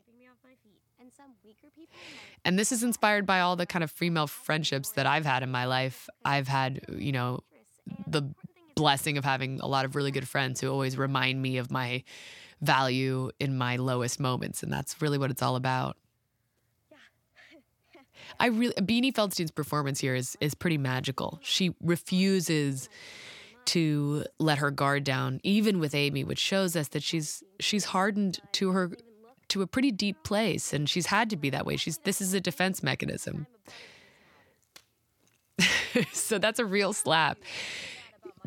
And 2.45 2.57
this 2.57 2.71
is 2.71 2.85
inspired 2.85 3.27
by 3.27 3.41
all 3.41 3.57
the 3.57 3.67
kind 3.67 3.83
of 3.83 3.91
female 3.91 4.29
friendships 4.29 4.93
that 4.93 5.05
I've 5.05 5.27
had 5.27 5.43
in 5.43 5.51
my 5.51 5.65
life. 5.65 6.09
I've 6.25 6.47
had, 6.47 6.81
you 6.97 7.11
know, 7.11 7.41
the 8.07 8.23
blessing 8.77 9.19
of 9.19 9.25
having 9.25 9.59
a 9.61 9.67
lot 9.67 9.85
of 9.85 9.97
really 9.97 10.13
good 10.13 10.29
friends 10.29 10.61
who 10.61 10.71
always 10.71 10.97
remind 10.97 11.43
me 11.43 11.57
of 11.57 11.73
my 11.73 12.05
value 12.61 13.31
in 13.41 13.57
my 13.59 13.77
lowest 13.77 14.21
moments. 14.21 14.63
And 14.63 14.73
that's 14.73 15.03
really 15.03 15.19
what 15.19 15.31
it's 15.31 15.43
all 15.43 15.57
about. 15.57 15.97
I 18.41 18.47
really 18.47 18.75
Beanie 18.75 19.15
Feldstein's 19.15 19.51
performance 19.51 19.99
here 19.99 20.15
is 20.15 20.37
is 20.41 20.55
pretty 20.55 20.79
magical. 20.79 21.41
She 21.43 21.75
refuses 21.83 22.89
to 23.67 24.25
let 24.39 24.59
her 24.59 24.71
guard 24.71 25.03
down, 25.03 25.41
even 25.43 25.81
with 25.81 25.95
Amy, 25.95 26.23
which 26.23 26.39
shows 26.39 26.77
us 26.77 26.89
that 26.89 27.03
she's 27.03 27.43
she's 27.59 27.87
hardened 27.87 28.41
to 28.53 28.71
her 28.71 28.93
to 29.49 29.63
a 29.63 29.67
pretty 29.67 29.91
deep 29.91 30.23
place, 30.23 30.73
and 30.73 30.89
she's 30.89 31.07
had 31.07 31.31
to 31.31 31.37
be 31.37 31.51
that 31.51 31.67
way. 31.67 31.77
She's 31.77 31.99
this 31.99 32.21
is 32.21 32.35
a 32.35 32.41
defense 32.41 32.83
mechanism. 32.83 33.47
so 36.13 36.39
that's 36.39 36.59
a 36.59 36.65
real 36.65 36.93
slap 36.93 37.39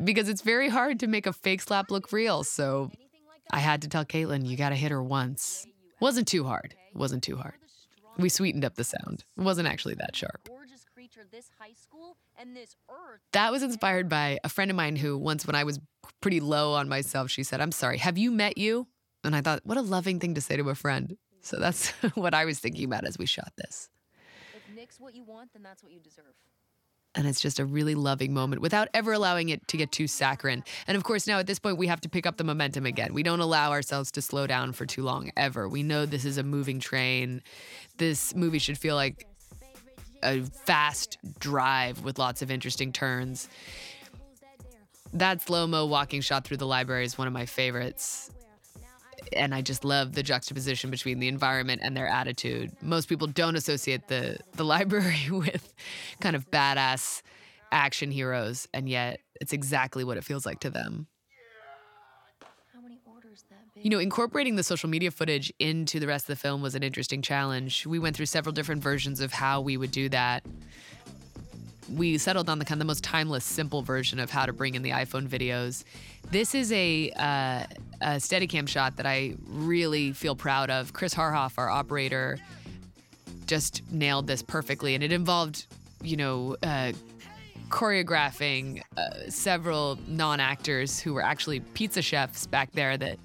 because 0.02 0.28
it's 0.28 0.42
very 0.42 0.68
hard 0.68 1.00
to 1.00 1.06
make 1.06 1.26
a 1.26 1.32
fake 1.32 1.60
slap 1.60 1.90
look 1.90 2.12
real. 2.12 2.44
So 2.44 2.90
I 3.50 3.58
had 3.58 3.82
to 3.82 3.88
tell 3.88 4.04
Kaitlyn, 4.04 4.46
you 4.46 4.56
got 4.56 4.70
to 4.70 4.76
hit 4.76 4.90
her 4.90 5.02
once. 5.02 5.66
Wasn't 6.00 6.28
too 6.28 6.44
hard. 6.44 6.74
Wasn't 6.94 7.22
too 7.22 7.36
hard. 7.36 7.54
We 8.18 8.28
sweetened 8.28 8.64
up 8.64 8.74
the 8.74 8.84
sound. 8.84 9.24
It 9.36 9.42
wasn't 9.42 9.68
actually 9.68 9.94
that 9.94 10.16
sharp. 10.16 10.48
That 13.32 13.52
was 13.52 13.62
inspired 13.62 14.08
by 14.08 14.38
a 14.44 14.48
friend 14.48 14.70
of 14.70 14.76
mine 14.76 14.96
who 14.96 15.16
once, 15.16 15.46
when 15.46 15.56
I 15.56 15.64
was 15.64 15.78
pretty 16.20 16.40
low 16.40 16.74
on 16.74 16.88
myself, 16.88 17.30
she 17.30 17.42
said, 17.42 17.60
I'm 17.60 17.72
sorry, 17.72 17.98
have 17.98 18.18
you 18.18 18.30
met 18.30 18.58
you? 18.58 18.86
And 19.24 19.36
I 19.36 19.40
thought, 19.40 19.60
what 19.64 19.78
a 19.78 19.82
loving 19.82 20.18
thing 20.20 20.34
to 20.34 20.40
say 20.40 20.56
to 20.56 20.68
a 20.68 20.74
friend. 20.74 21.16
So 21.42 21.58
that's 21.58 21.90
what 22.14 22.34
I 22.34 22.44
was 22.44 22.58
thinking 22.58 22.84
about 22.84 23.06
as 23.06 23.18
we 23.18 23.26
shot 23.26 23.52
this. 23.56 23.88
If 24.54 24.74
Nick's 24.74 24.98
what 25.00 25.14
you 25.14 25.24
want, 25.24 25.52
then 25.52 25.62
that's 25.62 25.82
what 25.82 25.92
you 25.92 26.00
deserve 26.00 26.34
and 27.14 27.26
it's 27.26 27.40
just 27.40 27.58
a 27.58 27.64
really 27.64 27.94
loving 27.94 28.32
moment 28.32 28.62
without 28.62 28.88
ever 28.94 29.12
allowing 29.12 29.48
it 29.48 29.66
to 29.68 29.76
get 29.76 29.90
too 29.90 30.06
saccharine. 30.06 30.62
And 30.86 30.96
of 30.96 31.04
course, 31.04 31.26
now 31.26 31.38
at 31.38 31.46
this 31.46 31.58
point, 31.58 31.76
we 31.76 31.86
have 31.88 32.00
to 32.02 32.08
pick 32.08 32.26
up 32.26 32.36
the 32.36 32.44
momentum 32.44 32.86
again. 32.86 33.12
We 33.12 33.22
don't 33.22 33.40
allow 33.40 33.70
ourselves 33.72 34.10
to 34.12 34.22
slow 34.22 34.46
down 34.46 34.72
for 34.72 34.86
too 34.86 35.02
long, 35.02 35.30
ever. 35.36 35.68
We 35.68 35.82
know 35.82 36.06
this 36.06 36.24
is 36.24 36.38
a 36.38 36.42
moving 36.42 36.78
train. 36.78 37.42
This 37.96 38.34
movie 38.34 38.58
should 38.58 38.78
feel 38.78 38.94
like 38.94 39.26
a 40.22 40.42
fast 40.42 41.18
drive 41.38 42.04
with 42.04 42.18
lots 42.18 42.42
of 42.42 42.50
interesting 42.50 42.92
turns. 42.92 43.48
That 45.12 45.40
slow 45.40 45.66
mo 45.66 45.86
walking 45.86 46.20
shot 46.20 46.44
through 46.44 46.58
the 46.58 46.66
library 46.66 47.04
is 47.04 47.18
one 47.18 47.26
of 47.26 47.32
my 47.32 47.46
favorites 47.46 48.30
and 49.32 49.54
I 49.54 49.62
just 49.62 49.84
love 49.84 50.14
the 50.14 50.22
juxtaposition 50.22 50.90
between 50.90 51.18
the 51.18 51.28
environment 51.28 51.80
and 51.84 51.96
their 51.96 52.08
attitude. 52.08 52.72
Most 52.82 53.08
people 53.08 53.26
don't 53.26 53.56
associate 53.56 54.08
the 54.08 54.38
the 54.52 54.64
library 54.74 55.30
with 55.30 55.72
kind 56.20 56.36
of 56.36 56.50
badass 56.50 57.22
action 57.72 58.10
heroes, 58.10 58.68
and 58.74 58.88
yet 58.88 59.20
it's 59.40 59.52
exactly 59.52 60.04
what 60.04 60.16
it 60.16 60.24
feels 60.24 60.44
like 60.44 60.60
to 60.60 60.70
them. 60.70 61.06
You 63.82 63.88
know, 63.88 63.98
incorporating 63.98 64.56
the 64.56 64.62
social 64.62 64.90
media 64.90 65.10
footage 65.10 65.50
into 65.58 66.00
the 66.00 66.06
rest 66.06 66.24
of 66.24 66.26
the 66.28 66.36
film 66.36 66.60
was 66.60 66.74
an 66.74 66.82
interesting 66.82 67.22
challenge. 67.22 67.86
We 67.86 67.98
went 67.98 68.14
through 68.14 68.26
several 68.26 68.52
different 68.52 68.82
versions 68.82 69.20
of 69.20 69.32
how 69.32 69.62
we 69.62 69.78
would 69.78 69.90
do 69.90 70.10
that. 70.10 70.44
We 71.90 72.18
settled 72.18 72.48
on 72.48 72.58
the 72.58 72.64
kind 72.64 72.80
of 72.80 72.86
the 72.86 72.90
most 72.90 73.02
timeless, 73.02 73.44
simple 73.44 73.82
version 73.82 74.20
of 74.20 74.30
how 74.30 74.46
to 74.46 74.52
bring 74.52 74.74
in 74.74 74.82
the 74.82 74.90
iPhone 74.90 75.28
videos. 75.28 75.84
This 76.30 76.54
is 76.54 76.70
a, 76.72 77.10
uh, 77.16 77.64
a 78.00 78.16
Steadicam 78.16 78.68
shot 78.68 78.96
that 78.96 79.06
I 79.06 79.34
really 79.46 80.12
feel 80.12 80.36
proud 80.36 80.70
of. 80.70 80.92
Chris 80.92 81.14
Haarhoff, 81.14 81.54
our 81.58 81.68
operator, 81.68 82.38
just 83.46 83.82
nailed 83.90 84.26
this 84.26 84.42
perfectly, 84.42 84.94
and 84.94 85.02
it 85.02 85.12
involved, 85.12 85.66
you 86.02 86.16
know, 86.16 86.56
uh, 86.62 86.92
choreographing 87.70 88.82
uh, 88.96 89.28
several 89.28 89.98
non-actors 90.06 91.00
who 91.00 91.14
were 91.14 91.22
actually 91.22 91.60
pizza 91.60 92.02
chefs 92.02 92.46
back 92.46 92.70
there 92.72 92.96
that 92.96 93.18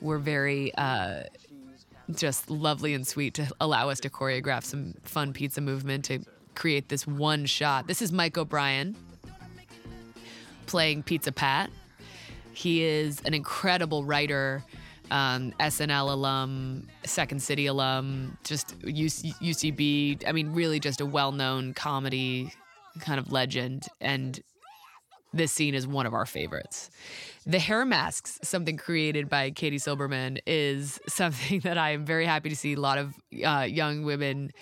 were 0.00 0.18
very 0.18 0.74
uh, 0.74 1.22
just 2.14 2.50
lovely 2.50 2.94
and 2.94 3.06
sweet 3.06 3.34
to 3.34 3.48
allow 3.60 3.88
us 3.88 4.00
to 4.00 4.10
choreograph 4.10 4.64
some 4.64 4.94
fun 5.04 5.32
pizza 5.32 5.60
movement 5.60 6.04
to 6.04 6.20
create 6.54 6.88
this 6.88 7.06
one 7.06 7.46
shot. 7.46 7.86
This 7.86 8.02
is 8.02 8.12
Mike 8.12 8.38
O'Brien 8.38 8.96
playing 10.66 11.02
Pizza 11.02 11.32
Pat. 11.32 11.70
He 12.52 12.84
is 12.84 13.20
an 13.24 13.34
incredible 13.34 14.04
writer, 14.04 14.64
um, 15.10 15.52
SNL 15.60 16.12
alum, 16.12 16.88
Second 17.04 17.42
City 17.42 17.66
alum, 17.66 18.38
just 18.44 18.78
UC- 18.80 19.34
UCB. 19.40 20.26
I 20.26 20.32
mean, 20.32 20.52
really 20.52 20.80
just 20.80 21.00
a 21.00 21.06
well 21.06 21.32
known 21.32 21.74
comedy 21.74 22.52
kind 23.00 23.18
of 23.18 23.32
legend. 23.32 23.86
And 24.00 24.40
this 25.32 25.52
scene 25.52 25.74
is 25.74 25.86
one 25.86 26.06
of 26.06 26.14
our 26.14 26.26
favorites. 26.26 26.90
The 27.44 27.58
hair 27.58 27.84
masks, 27.84 28.38
something 28.42 28.76
created 28.76 29.28
by 29.28 29.50
Katie 29.50 29.78
Silberman, 29.78 30.38
is 30.46 31.00
something 31.08 31.60
that 31.64 31.76
I 31.76 31.90
am 31.90 32.06
very 32.06 32.24
happy 32.24 32.48
to 32.48 32.56
see 32.56 32.74
a 32.74 32.80
lot 32.80 32.98
of 32.98 33.14
uh, 33.44 33.66
young 33.68 34.04
women 34.04 34.52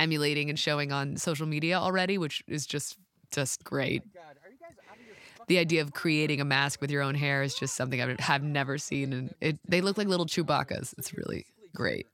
emulating 0.00 0.48
and 0.48 0.58
showing 0.58 0.92
on 0.92 1.16
social 1.16 1.46
media 1.46 1.78
already, 1.78 2.18
which 2.18 2.42
is 2.48 2.66
just 2.66 2.96
just 3.30 3.62
great. 3.62 4.02
Oh 4.16 5.44
the 5.46 5.58
idea 5.58 5.82
of 5.82 5.92
creating 5.92 6.40
a 6.40 6.44
mask 6.44 6.80
with 6.80 6.90
your 6.90 7.02
own 7.02 7.14
hair 7.14 7.42
is 7.42 7.54
just 7.54 7.74
something 7.74 8.00
I 8.00 8.16
have 8.20 8.42
never 8.42 8.78
seen, 8.78 9.12
and 9.12 9.34
it, 9.40 9.58
they 9.68 9.80
look 9.80 9.98
like 9.98 10.06
little 10.06 10.26
Chewbacca's. 10.26 10.94
It's 10.96 11.12
really 11.12 11.44
great. 11.74 12.06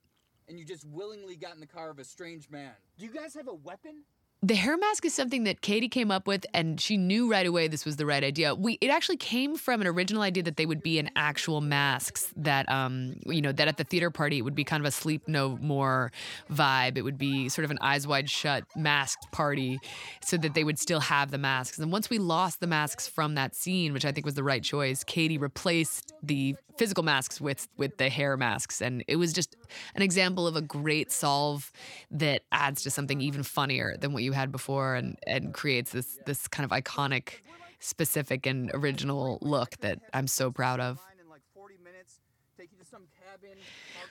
And 0.49 0.57
you 0.57 0.65
just 0.65 0.85
willingly 0.85 1.35
got 1.35 1.53
in 1.53 1.59
the 1.59 1.67
car 1.67 1.89
of 1.89 1.99
a 1.99 2.03
strange 2.03 2.49
man. 2.49 2.71
Do 2.97 3.05
you 3.05 3.11
guys 3.11 3.35
have 3.35 3.47
a 3.47 3.53
weapon? 3.53 4.03
The 4.43 4.53
hair 4.53 4.77
mask 4.77 5.03
is 5.03 5.15
something 5.15 5.45
that 5.45 5.61
Katie 5.61 5.89
came 5.89 6.11
up 6.11 6.27
with, 6.27 6.45
and 6.53 6.79
she 6.79 6.95
knew 6.95 7.29
right 7.29 7.45
away 7.45 7.67
this 7.67 7.85
was 7.85 7.95
the 7.95 8.05
right 8.05 8.23
idea. 8.23 8.53
We 8.53 8.77
it 8.81 8.89
actually 8.89 9.17
came 9.17 9.55
from 9.55 9.81
an 9.81 9.87
original 9.87 10.21
idea 10.21 10.43
that 10.43 10.57
they 10.57 10.67
would 10.67 10.83
be 10.83 10.99
in 10.99 11.09
actual 11.15 11.59
masks. 11.59 12.31
That 12.37 12.69
um 12.69 13.15
you 13.25 13.41
know 13.41 13.51
that 13.51 13.67
at 13.67 13.77
the 13.77 13.83
theater 13.83 14.11
party 14.11 14.37
it 14.37 14.41
would 14.43 14.53
be 14.53 14.63
kind 14.63 14.81
of 14.81 14.87
a 14.87 14.91
sleep 14.91 15.27
no 15.27 15.57
more 15.59 16.11
vibe. 16.51 16.97
It 16.97 17.01
would 17.01 17.17
be 17.17 17.49
sort 17.49 17.65
of 17.65 17.71
an 17.71 17.79
eyes 17.81 18.05
wide 18.05 18.29
shut 18.29 18.63
masked 18.75 19.31
party, 19.31 19.79
so 20.21 20.37
that 20.37 20.53
they 20.53 20.63
would 20.63 20.77
still 20.77 20.99
have 20.99 21.31
the 21.31 21.39
masks. 21.39 21.79
And 21.79 21.91
once 21.91 22.09
we 22.09 22.19
lost 22.19 22.59
the 22.59 22.67
masks 22.67 23.07
from 23.07 23.33
that 23.35 23.55
scene, 23.55 23.91
which 23.91 24.05
I 24.05 24.11
think 24.11 24.25
was 24.25 24.35
the 24.35 24.43
right 24.43 24.63
choice, 24.63 25.03
Katie 25.03 25.39
replaced 25.39 26.13
the 26.21 26.55
physical 26.77 27.03
masks 27.03 27.41
with 27.41 27.67
with 27.77 27.97
the 27.97 28.09
hair 28.09 28.37
masks, 28.37 28.81
and 28.81 29.03
it 29.07 29.17
was 29.17 29.33
just 29.33 29.55
an 29.95 30.01
example 30.01 30.47
of 30.47 30.55
a 30.55 30.61
great 30.61 31.11
solve 31.11 31.71
that 32.11 32.43
adds 32.51 32.83
to 32.83 32.89
something 32.89 33.21
even 33.21 33.43
funnier 33.43 33.95
than 33.99 34.13
what 34.13 34.23
you 34.23 34.31
had 34.31 34.51
before, 34.51 34.95
and 34.95 35.17
and 35.27 35.53
creates 35.53 35.91
this 35.91 36.19
this 36.25 36.47
kind 36.47 36.69
of 36.69 36.71
iconic, 36.71 37.41
specific 37.79 38.45
and 38.45 38.71
original 38.73 39.39
look 39.41 39.77
that 39.77 39.99
I'm 40.13 40.27
so 40.27 40.51
proud 40.51 40.79
of. 40.79 40.99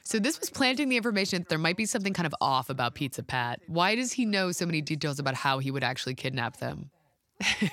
So 0.03 0.21
this 0.21 0.39
was 0.39 0.51
planting 0.51 0.89
the 0.89 0.97
information 0.97 1.41
that 1.41 1.49
there 1.49 1.59
might 1.59 1.77
be 1.77 1.85
something 1.85 2.12
kind 2.12 2.27
of 2.27 2.35
off 2.41 2.71
about 2.71 2.95
Pizza 2.95 3.25
Pat. 3.25 3.61
Why 3.67 3.97
does 3.97 4.12
he 4.12 4.25
know 4.25 4.53
so 4.53 4.64
many 4.64 4.81
details 4.81 5.19
about 5.19 5.35
how 5.35 5.59
he 5.59 5.73
would 5.73 5.83
actually 5.83 6.14
kidnap 6.14 6.59
them? 6.59 6.91
and 7.61 7.71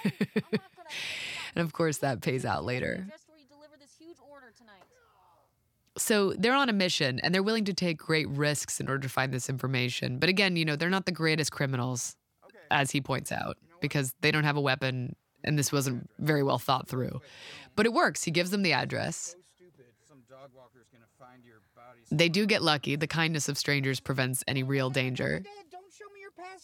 of 1.58 1.74
course, 1.74 2.00
that 2.00 2.22
pays 2.22 2.44
out 2.44 2.66
later. 2.66 3.06
So 5.98 6.34
they're 6.34 6.56
on 6.56 6.70
a 6.70 6.74
mission 6.74 7.20
and 7.20 7.34
they're 7.34 7.44
willing 7.44 7.66
to 7.66 7.74
take 7.74 7.98
great 7.98 8.28
risks 8.30 8.80
in 8.80 8.88
order 8.88 9.00
to 9.04 9.10
find 9.10 9.34
this 9.34 9.50
information. 9.50 10.18
But 10.18 10.30
again, 10.30 10.56
you 10.56 10.66
know, 10.66 10.76
they're 10.76 10.90
not 10.90 11.06
the 11.06 11.12
greatest 11.12 11.52
criminals, 11.52 12.16
as 12.72 12.92
he 12.92 13.02
points 13.02 13.32
out, 13.32 13.58
because 13.82 14.14
they 14.22 14.32
don't 14.32 14.44
have 14.44 14.58
a 14.58 14.62
weapon 14.62 15.16
and 15.44 15.60
this 15.60 15.72
wasn't 15.72 16.10
very 16.20 16.42
well 16.42 16.58
thought 16.58 16.88
through. 16.88 17.22
But 17.76 17.86
it 17.86 17.94
works. 17.94 18.24
He 18.24 18.32
gives 18.32 18.50
them 18.52 18.64
the 18.64 18.74
address. 18.74 19.36
They 22.12 22.30
do 22.30 22.46
get 22.46 22.62
lucky. 22.62 22.96
The 22.96 23.08
kindness 23.08 23.50
of 23.50 23.58
strangers 23.58 24.00
prevents 24.00 24.44
any 24.48 24.64
real 24.64 24.90
danger. 24.90 25.44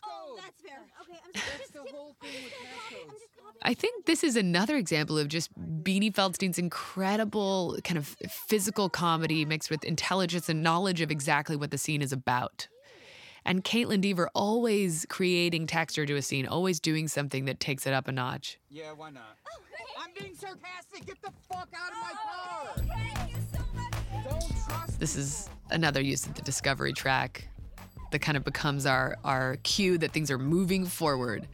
Oh, 0.03 0.37
that's 0.41 0.61
fair. 0.61 0.85
Okay, 1.01 1.19
I'm 1.25 1.41
sorry. 1.41 1.57
Just, 1.59 1.73
just, 1.73 3.29
I 3.61 3.73
think 3.73 4.05
this 4.05 4.23
is 4.23 4.35
another 4.35 4.75
example 4.75 5.17
of 5.17 5.27
just 5.27 5.49
Beanie 5.83 6.13
Feldstein's 6.13 6.57
incredible 6.57 7.77
kind 7.83 7.97
of 7.97 8.07
physical 8.29 8.89
comedy 8.89 9.45
mixed 9.45 9.69
with 9.69 9.83
intelligence 9.83 10.49
and 10.49 10.63
knowledge 10.63 11.01
of 11.01 11.11
exactly 11.11 11.55
what 11.55 11.71
the 11.71 11.77
scene 11.77 12.01
is 12.01 12.13
about. 12.13 12.67
And 13.45 13.63
Kaitlyn 13.63 14.01
Dever 14.01 14.29
always 14.35 15.05
creating 15.09 15.67
texture 15.67 16.05
to 16.05 16.15
a 16.15 16.21
scene, 16.21 16.45
always 16.45 16.79
doing 16.79 17.07
something 17.07 17.45
that 17.45 17.59
takes 17.59 17.87
it 17.87 17.93
up 17.93 18.07
a 18.07 18.11
notch. 18.11 18.59
Yeah, 18.69 18.91
why 18.91 19.09
not? 19.11 19.37
Oh, 19.51 19.61
I'm 19.99 20.09
being 20.17 20.35
sarcastic. 20.35 21.05
Get 21.05 21.21
the 21.21 21.31
fuck 21.49 21.69
out 21.73 21.91
of 21.91 21.97
my 22.01 22.11
oh, 22.13 22.65
car. 22.75 22.97
Thank 22.97 23.31
you 23.31 23.41
so 23.53 23.59
much. 23.73 24.29
Don't 24.29 24.65
trust 24.67 24.99
This 24.99 25.15
is 25.15 25.49
another 25.71 26.01
use 26.01 26.25
of 26.25 26.33
the 26.35 26.41
discovery 26.41 26.93
track 26.93 27.47
that 28.11 28.19
kind 28.19 28.37
of 28.37 28.43
becomes 28.43 28.85
our 28.85 29.17
our 29.23 29.57
cue 29.63 29.97
that 29.97 30.11
things 30.11 30.31
are 30.31 30.37
moving 30.37 30.85
forward. 30.85 31.47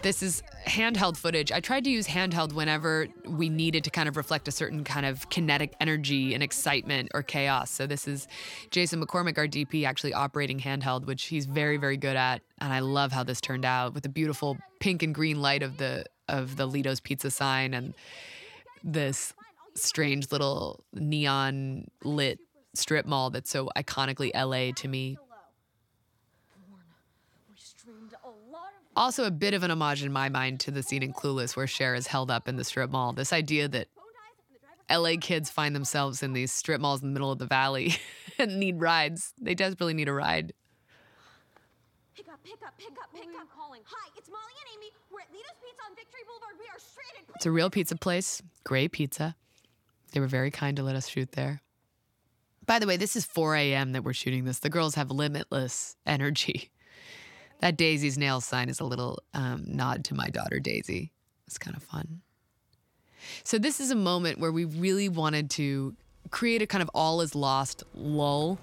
This 0.00 0.22
is 0.22 0.42
handheld 0.66 1.16
footage. 1.16 1.50
I 1.50 1.60
tried 1.60 1.84
to 1.84 1.90
use 1.90 2.06
handheld 2.06 2.52
whenever 2.52 3.08
we 3.26 3.48
needed 3.48 3.82
to 3.84 3.90
kind 3.90 4.08
of 4.08 4.16
reflect 4.16 4.46
a 4.46 4.52
certain 4.52 4.84
kind 4.84 5.04
of 5.04 5.28
kinetic 5.28 5.74
energy 5.80 6.34
and 6.34 6.42
excitement 6.42 7.10
or 7.14 7.22
chaos. 7.22 7.70
So 7.70 7.86
this 7.86 8.06
is 8.06 8.28
Jason 8.70 9.04
McCormick, 9.04 9.38
our 9.38 9.48
DP, 9.48 9.84
actually 9.84 10.14
operating 10.14 10.60
handheld, 10.60 11.06
which 11.06 11.24
he's 11.24 11.46
very, 11.46 11.78
very 11.78 11.96
good 11.96 12.16
at. 12.16 12.42
And 12.60 12.72
I 12.72 12.78
love 12.78 13.10
how 13.10 13.24
this 13.24 13.40
turned 13.40 13.64
out 13.64 13.92
with 13.92 14.04
the 14.04 14.08
beautiful 14.08 14.56
pink 14.78 15.02
and 15.02 15.14
green 15.14 15.42
light 15.42 15.62
of 15.62 15.78
the 15.78 16.04
of 16.28 16.56
the 16.56 16.66
Lido's 16.66 17.00
Pizza 17.00 17.30
sign 17.30 17.74
and 17.74 17.94
this 18.84 19.32
strange 19.74 20.30
little 20.30 20.84
neon 20.92 21.86
lit 22.04 22.38
strip 22.74 23.06
mall 23.06 23.30
that's 23.30 23.50
so 23.50 23.70
iconically 23.76 24.30
LA 24.34 24.72
to 24.76 24.88
me. 24.88 25.18
Also, 28.96 29.24
a 29.24 29.30
bit 29.30 29.54
of 29.54 29.62
an 29.62 29.70
homage 29.70 30.02
in 30.02 30.12
my 30.12 30.28
mind 30.28 30.58
to 30.58 30.72
the 30.72 30.82
scene 30.82 31.04
in 31.04 31.12
Clueless 31.12 31.56
where 31.56 31.68
Cher 31.68 31.94
is 31.94 32.08
held 32.08 32.32
up 32.32 32.48
in 32.48 32.56
the 32.56 32.64
strip 32.64 32.90
mall. 32.90 33.12
This 33.12 33.32
idea 33.32 33.68
that 33.68 33.86
LA 34.90 35.12
kids 35.20 35.50
find 35.50 35.74
themselves 35.74 36.22
in 36.22 36.32
these 36.32 36.50
strip 36.50 36.80
malls 36.80 37.02
in 37.02 37.08
the 37.08 37.12
middle 37.12 37.30
of 37.30 37.38
the 37.38 37.46
valley 37.46 37.94
and 38.38 38.58
need 38.58 38.80
rides. 38.80 39.34
They 39.40 39.54
desperately 39.54 39.94
need 39.94 40.08
a 40.08 40.12
ride. 40.12 40.52
Pick 42.16 42.28
up, 42.28 42.42
pick 42.42 42.54
up, 42.66 42.76
pick 42.76 42.90
up, 42.90 43.14
pick 43.14 43.28
up. 43.40 43.46
Calling. 43.54 43.82
Hi, 43.84 44.10
it's 44.16 44.28
Molly 44.28 44.52
and 44.64 44.76
Amy. 44.76 44.90
We're 45.12 45.20
at 45.20 45.30
Lido's 45.30 45.58
Pizza 45.62 45.82
on 45.88 45.94
Victory 45.94 46.20
Boulevard. 46.26 46.54
We 46.58 46.66
are 46.66 46.78
in. 47.18 47.34
It's 47.36 47.46
a 47.46 47.50
real 47.52 47.70
pizza 47.70 47.94
place, 47.94 48.42
great 48.64 48.90
pizza. 48.90 49.36
They 50.12 50.18
were 50.18 50.26
very 50.26 50.50
kind 50.50 50.76
to 50.76 50.82
let 50.82 50.96
us 50.96 51.06
shoot 51.06 51.32
there. 51.32 51.60
By 52.68 52.78
the 52.78 52.86
way, 52.86 52.98
this 52.98 53.16
is 53.16 53.24
4 53.24 53.56
a.m. 53.56 53.92
that 53.92 54.04
we're 54.04 54.12
shooting 54.12 54.44
this. 54.44 54.58
The 54.58 54.68
girls 54.68 54.94
have 54.94 55.10
limitless 55.10 55.96
energy. 56.06 56.70
That 57.60 57.76
Daisy's 57.76 58.16
nail 58.16 58.40
sign 58.40 58.68
is 58.68 58.78
a 58.78 58.84
little 58.84 59.20
um, 59.34 59.64
nod 59.66 60.04
to 60.04 60.14
my 60.14 60.28
daughter 60.28 60.60
Daisy. 60.60 61.10
It's 61.48 61.58
kind 61.58 61.76
of 61.76 61.82
fun. 61.82 62.20
So 63.42 63.58
this 63.58 63.80
is 63.80 63.90
a 63.90 63.96
moment 63.96 64.38
where 64.38 64.52
we 64.52 64.64
really 64.64 65.08
wanted 65.08 65.50
to 65.50 65.96
create 66.30 66.62
a 66.62 66.68
kind 66.68 66.82
of 66.82 66.88
all 66.94 67.20
is 67.20 67.34
lost 67.34 67.82
lull 67.94 68.60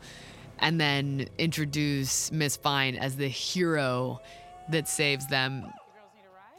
and 0.60 0.80
then 0.80 1.28
introduce 1.38 2.32
Miss 2.32 2.56
Fine 2.56 2.96
as 2.96 3.18
the 3.18 3.28
hero 3.28 4.22
that 4.70 4.88
saves 4.88 5.28
them. 5.28 5.74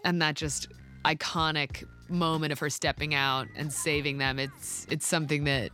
And 0.05 0.21
that 0.21 0.35
just 0.35 0.69
iconic 1.07 1.85
moment 2.11 2.53
of 2.53 2.59
her 2.59 2.69
stepping 2.69 3.15
out 3.15 3.47
and 3.57 3.73
saving 3.73 4.19
them. 4.19 4.39
It's 4.39 4.87
it's 4.91 5.07
something 5.07 5.45
that 5.45 5.71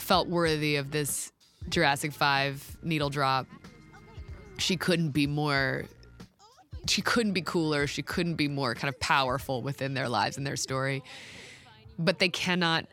felt 0.00 0.28
worthy 0.28 0.76
of 0.76 0.90
this 0.90 1.32
Jurassic 1.68 2.12
5 2.12 2.78
needle 2.82 3.10
drop. 3.10 3.46
She 4.58 4.76
couldn't 4.76 5.10
be 5.10 5.26
more 5.26 5.84
she 6.88 7.02
couldn't 7.02 7.32
be 7.32 7.42
cooler, 7.42 7.86
she 7.86 8.02
couldn't 8.02 8.34
be 8.34 8.48
more 8.48 8.74
kind 8.74 8.88
of 8.88 8.98
powerful 9.00 9.62
within 9.62 9.94
their 9.94 10.08
lives 10.08 10.36
and 10.36 10.46
their 10.46 10.56
story. 10.56 11.02
But 11.98 12.18
they 12.18 12.28
cannot 12.28 12.86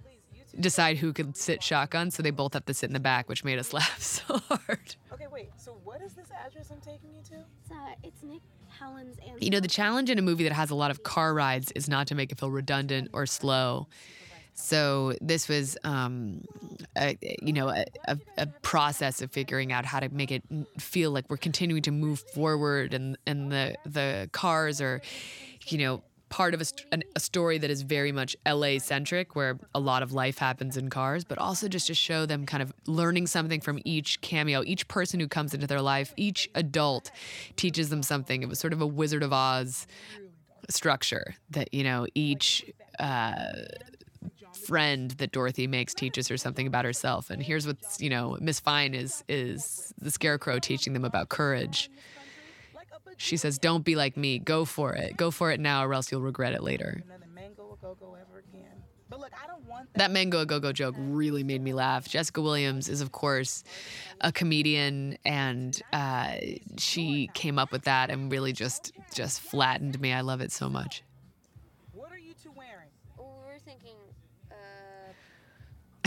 decide 0.59 0.97
who 0.97 1.13
could 1.13 1.37
sit 1.37 1.63
shotgun, 1.63 2.11
so 2.11 2.21
they 2.23 2.31
both 2.31 2.53
have 2.53 2.65
to 2.65 2.73
sit 2.73 2.89
in 2.89 2.93
the 2.93 2.99
back, 2.99 3.29
which 3.29 3.43
made 3.43 3.59
us 3.59 3.73
laugh 3.73 4.01
so 4.01 4.39
hard. 4.49 4.95
Okay, 5.13 5.27
wait. 5.31 5.49
So 5.57 5.77
what 5.83 6.01
is 6.01 6.13
this 6.13 6.27
address 6.45 6.69
I'm 6.71 6.81
taking 6.81 7.13
you 7.13 7.21
to? 7.29 7.35
It's, 7.35 7.71
uh, 7.71 7.75
it's 8.03 8.23
Nick 8.23 8.41
Helen's 8.79 9.17
and. 9.25 9.41
You 9.41 9.49
know, 9.49 9.59
the 9.59 9.67
challenge 9.67 10.09
in 10.09 10.19
a 10.19 10.21
movie 10.21 10.43
that 10.43 10.53
has 10.53 10.69
a 10.69 10.75
lot 10.75 10.91
of 10.91 11.03
car 11.03 11.33
rides 11.33 11.71
is 11.71 11.87
not 11.87 12.07
to 12.07 12.15
make 12.15 12.31
it 12.31 12.39
feel 12.39 12.51
redundant 12.51 13.09
or 13.13 13.25
slow. 13.25 13.87
So 14.59 15.13
this 15.21 15.47
was, 15.47 15.77
um, 15.83 16.41
a, 16.97 17.15
you 17.43 17.53
know, 17.53 17.69
a, 17.69 17.85
a, 18.07 18.17
a, 18.39 18.47
process 18.63 19.21
of 19.21 19.31
figuring 19.31 19.71
out 19.71 19.85
how 19.85 19.99
to 19.99 20.09
make 20.09 20.31
it 20.31 20.41
feel 20.79 21.11
like 21.11 21.29
we're 21.29 21.37
continuing 21.37 21.83
to 21.83 21.91
move 21.91 22.19
forward, 22.33 22.95
and 22.95 23.19
and 23.27 23.51
the 23.51 23.75
the 23.85 24.29
cars 24.33 24.81
are, 24.81 24.99
you 25.67 25.77
know, 25.77 26.01
part 26.29 26.55
of 26.55 26.61
a, 26.91 26.97
a 27.15 27.19
story 27.19 27.59
that 27.59 27.69
is 27.69 27.83
very 27.83 28.11
much 28.11 28.35
LA 28.47 28.79
centric, 28.79 29.35
where 29.35 29.59
a 29.75 29.79
lot 29.79 30.01
of 30.01 30.11
life 30.11 30.39
happens 30.39 30.75
in 30.75 30.89
cars, 30.89 31.23
but 31.23 31.37
also 31.37 31.67
just 31.67 31.85
to 31.85 31.93
show 31.93 32.25
them 32.25 32.47
kind 32.47 32.63
of 32.63 32.73
learning 32.87 33.27
something 33.27 33.61
from 33.61 33.79
each 33.85 34.19
cameo, 34.21 34.63
each 34.65 34.87
person 34.87 35.19
who 35.19 35.27
comes 35.27 35.53
into 35.53 35.67
their 35.67 35.81
life, 35.81 36.15
each 36.17 36.49
adult 36.55 37.11
teaches 37.57 37.89
them 37.89 38.01
something. 38.01 38.41
It 38.41 38.49
was 38.49 38.59
sort 38.59 38.73
of 38.73 38.81
a 38.81 38.87
Wizard 38.87 39.21
of 39.21 39.31
Oz 39.31 39.85
structure 40.67 41.35
that 41.51 41.71
you 41.75 41.83
know 41.83 42.07
each. 42.15 42.65
Uh, 42.99 43.51
friend 44.67 45.11
that 45.11 45.31
Dorothy 45.31 45.65
makes 45.65 45.93
teaches 45.93 46.27
her 46.27 46.37
something 46.37 46.67
about 46.67 46.83
herself. 46.83 47.29
And 47.29 47.41
here's 47.41 47.65
what's, 47.65 48.01
you 48.01 48.09
know, 48.09 48.37
Miss 48.41 48.59
Fine 48.59 48.93
is 48.93 49.23
is 49.29 49.93
the 49.97 50.11
scarecrow 50.11 50.59
teaching 50.59 50.93
them 50.93 51.05
about 51.05 51.29
courage. 51.29 51.89
She 53.17 53.37
says, 53.37 53.57
Don't 53.57 53.83
be 53.83 53.95
like 53.95 54.17
me. 54.17 54.39
Go 54.39 54.65
for 54.65 54.93
it. 54.93 55.17
Go 55.17 55.31
for 55.31 55.51
it 55.51 55.59
now, 55.59 55.85
or 55.85 55.93
else 55.93 56.11
you'll 56.11 56.21
regret 56.21 56.53
it 56.53 56.61
later. 56.63 57.03
That 59.95 60.11
mango 60.11 60.45
go 60.45 60.59
go 60.59 60.71
joke 60.71 60.95
really 60.97 61.43
made 61.43 61.61
me 61.61 61.73
laugh. 61.73 62.07
Jessica 62.07 62.41
Williams 62.41 62.89
is, 62.89 63.01
of 63.01 63.11
course, 63.11 63.63
a 64.21 64.31
comedian, 64.31 65.17
and 65.25 65.79
uh, 65.93 66.35
she 66.77 67.29
came 67.33 67.57
up 67.57 67.71
with 67.71 67.83
that 67.83 68.09
and 68.09 68.31
really 68.31 68.53
just 68.53 68.91
just 69.13 69.39
flattened 69.39 69.99
me. 69.99 70.13
I 70.13 70.21
love 70.21 70.41
it 70.41 70.51
so 70.51 70.69
much. 70.69 71.03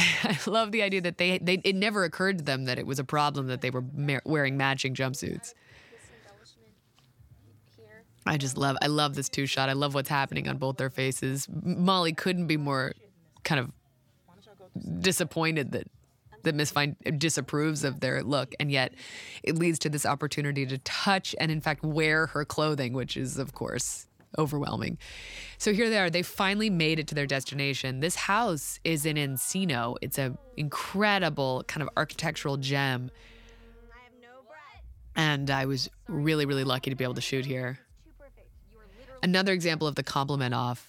I 0.24 0.38
love 0.46 0.72
the 0.72 0.82
idea 0.82 1.01
that 1.03 1.18
they, 1.18 1.38
they 1.38 1.55
it 1.64 1.74
never 1.74 2.05
occurred 2.05 2.38
to 2.38 2.44
them 2.44 2.64
that 2.64 2.78
it 2.78 2.86
was 2.86 2.98
a 2.98 3.05
problem 3.05 3.48
that 3.48 3.61
they 3.61 3.70
were 3.70 3.84
ma- 3.94 4.20
wearing 4.24 4.57
matching 4.57 4.94
jumpsuits. 4.94 5.55
I 8.26 8.36
just 8.36 8.57
love 8.57 8.76
I 8.82 8.86
love 8.86 9.14
this 9.14 9.28
two 9.28 9.46
shot. 9.46 9.68
I 9.68 9.72
love 9.72 9.94
what's 9.94 10.09
happening 10.09 10.48
on 10.48 10.59
both 10.59 10.76
their 10.76 10.90
faces. 10.90 11.48
Molly 11.51 12.12
couldn't 12.12 12.46
be 12.46 12.57
more 12.57 12.92
kind 13.44 13.61
of 13.61 13.72
disappointed 15.01 15.72
that 15.72 15.88
that 16.42 16.55
Miss 16.55 16.70
Fine 16.70 16.96
disapproves 17.18 17.84
of 17.84 18.01
their 18.01 18.22
look, 18.22 18.55
and 18.59 18.70
yet 18.70 18.94
it 19.42 19.57
leads 19.57 19.78
to 19.80 19.88
this 19.90 20.07
opportunity 20.07 20.64
to 20.66 20.78
touch 20.78 21.34
and, 21.38 21.51
in 21.51 21.61
fact, 21.61 21.82
wear 21.82 22.26
her 22.28 22.44
clothing, 22.44 22.94
which 22.94 23.16
is, 23.16 23.36
of 23.36 23.53
course, 23.53 24.07
overwhelming. 24.39 24.99
So 25.59 25.72
here 25.72 25.91
they 25.91 25.99
are. 25.99 26.11
They 26.11 26.22
finally 26.22 26.70
made 26.70 26.99
it 26.99 27.09
to 27.09 27.14
their 27.14 27.26
destination. 27.26 28.01
This 28.01 28.14
house 28.14 28.81
is 28.85 29.07
in 29.07 29.16
Encino. 29.16 29.97
It's 30.01 30.18
an 30.18 30.39
incredible 30.57 31.64
kind 31.66 31.83
of 31.83 31.89
architectural 31.97 32.57
gem. 32.57 33.11
And 35.16 35.51
I 35.51 35.66
was 35.66 35.91
really, 36.09 36.47
really 36.47 36.64
lucky 36.64 36.91
to 36.91 36.97
be 36.97 37.05
able 37.05 37.14
to 37.14 37.20
shoot 37.20 37.45
here. 37.45 37.78
Another 39.22 39.53
example 39.53 39.87
of 39.87 39.97
the 39.97 40.03
compliment 40.03 40.55
off 40.55 40.89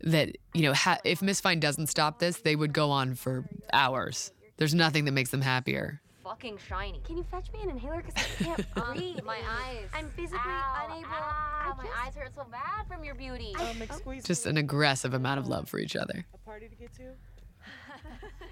that, 0.00 0.36
you 0.54 0.62
know, 0.62 0.72
ha- 0.72 1.00
if 1.04 1.20
Miss 1.20 1.40
Fine 1.40 1.60
doesn't 1.60 1.88
stop 1.88 2.20
this, 2.20 2.38
they 2.38 2.56
would 2.56 2.72
go 2.72 2.90
on 2.90 3.14
for 3.14 3.44
hours. 3.72 4.32
There's 4.56 4.74
nothing 4.74 5.04
that 5.04 5.12
makes 5.12 5.30
them 5.30 5.42
happier. 5.42 6.00
Fucking 6.28 6.58
shiny. 6.68 7.00
Can 7.04 7.16
you 7.16 7.22
fetch 7.30 7.50
me 7.52 7.60
an 7.62 7.70
inhaler? 7.70 8.02
Because 8.04 8.14
I 8.22 8.44
can't 8.44 8.74
breathe. 8.94 9.22
my 9.24 9.38
eyes. 9.38 9.88
I'm 9.94 10.10
physically 10.10 10.38
Ow, 10.44 10.86
unable. 10.90 11.08
Ow, 11.08 11.72
I 11.72 11.74
my 11.76 11.84
just- 11.84 11.96
eyes 11.98 12.14
hurt 12.16 12.34
so 12.34 12.44
bad 12.50 12.86
from 12.86 13.02
your 13.02 13.14
beauty. 13.14 13.54
Um, 13.58 13.80
excuse 13.80 14.24
Just 14.24 14.44
an 14.46 14.58
aggressive 14.58 15.14
amount 15.14 15.40
of 15.40 15.48
love 15.48 15.68
for 15.70 15.78
each 15.78 15.96
other. 15.96 16.26
A 16.34 16.38
party 16.38 16.68
to 16.68 16.74
get 16.74 16.92
to? 16.96 17.02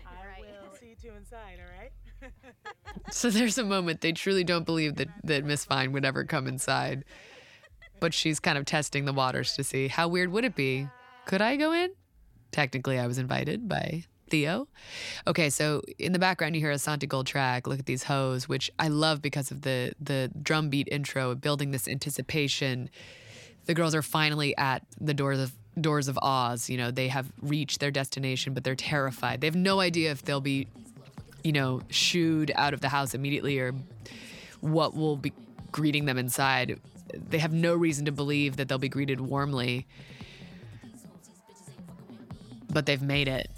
I 0.07 0.41
will 0.67 0.75
see 0.81 0.87
you 0.87 0.95
two 1.01 1.15
inside, 1.17 1.59
all 1.61 1.79
right? 1.79 1.93
So 3.13 3.29
there's 3.31 3.59
a 3.59 3.63
moment 3.65 4.01
they 4.01 4.13
truly 4.13 4.43
don't 4.43 4.65
believe 4.65 4.97
that, 4.97 5.09
that 5.25 5.45
Miss 5.45 5.65
Fine 5.67 5.93
would 5.93 6.05
ever 6.07 6.25
come 6.25 6.47
inside. 6.47 7.05
But 8.01 8.15
she's 8.15 8.41
kind 8.41 8.57
of 8.59 8.65
testing 8.65 9.05
the 9.05 9.13
waters 9.13 9.53
to 9.55 9.63
see 9.65 9.89
how 9.89 10.09
weird 10.09 10.33
would 10.33 10.45
it 10.45 10.57
be? 10.57 10.89
Could 11.27 11.43
I 11.43 11.57
go 11.57 11.73
in? 11.73 11.91
Technically, 12.53 12.99
I 12.99 13.07
was 13.07 13.19
invited 13.19 13.69
by 13.69 14.05
Theo. 14.29 14.69
Okay, 15.27 15.51
so 15.51 15.83
in 15.99 16.13
the 16.13 16.19
background 16.19 16.55
you 16.55 16.61
hear 16.61 16.71
a 16.71 16.77
Santigold 16.77 17.27
track. 17.27 17.67
Look 17.67 17.79
at 17.79 17.87
these 17.87 18.05
hoes, 18.05 18.49
which 18.49 18.71
I 18.79 18.89
love 18.89 19.23
because 19.23 19.51
of 19.51 19.63
the 19.63 19.93
the 20.01 20.31
drum 20.43 20.69
beat 20.69 20.89
intro, 20.91 21.35
building 21.35 21.71
this 21.71 21.89
anticipation. 21.89 22.91
The 23.67 23.75
girls 23.75 23.95
are 23.95 24.03
finally 24.03 24.57
at 24.57 24.83
the 25.01 25.15
doors 25.15 25.41
of 25.41 25.53
doors 25.81 26.09
of 26.09 26.19
Oz. 26.23 26.71
You 26.71 26.79
know, 26.79 26.91
they 26.91 27.09
have 27.09 27.31
reached 27.41 27.81
their 27.81 27.91
destination, 27.91 28.55
but 28.55 28.65
they're 28.65 28.75
terrified. 28.75 29.41
They 29.41 29.47
have 29.47 29.57
no 29.57 29.81
idea 29.81 30.11
if 30.11 30.23
they'll 30.23 30.41
be 30.41 30.69
you 31.47 31.53
know, 31.53 31.81
shooed 31.91 32.51
out 32.57 32.75
of 32.75 32.81
the 32.81 32.89
house 32.89 33.15
immediately 33.15 33.61
or 33.61 33.73
what 34.61 34.97
will 34.97 35.17
be 35.17 35.33
greeting 35.71 36.05
them 36.05 36.19
inside. 36.19 36.81
They 37.15 37.39
have 37.39 37.53
no 37.53 37.77
reason 37.77 38.05
to 38.07 38.11
believe 38.11 38.57
that 38.57 38.69
they'll 38.69 38.79
be 38.79 38.89
greeted 38.89 39.21
warmly. 39.21 39.87
But 42.69 42.87
they've 42.87 43.01
made 43.01 43.29
it. 43.29 43.49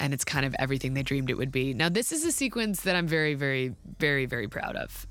And 0.00 0.12
it's 0.12 0.24
kind 0.24 0.44
of 0.44 0.54
everything 0.58 0.94
they 0.94 1.02
dreamed 1.02 1.30
it 1.30 1.36
would 1.36 1.52
be. 1.52 1.74
Now, 1.74 1.88
this 1.88 2.10
is 2.10 2.24
a 2.24 2.32
sequence 2.32 2.82
that 2.82 2.96
I'm 2.96 3.06
very, 3.06 3.34
very, 3.34 3.74
very, 3.98 4.26
very 4.26 4.48
proud 4.48 4.74
of. 4.74 5.06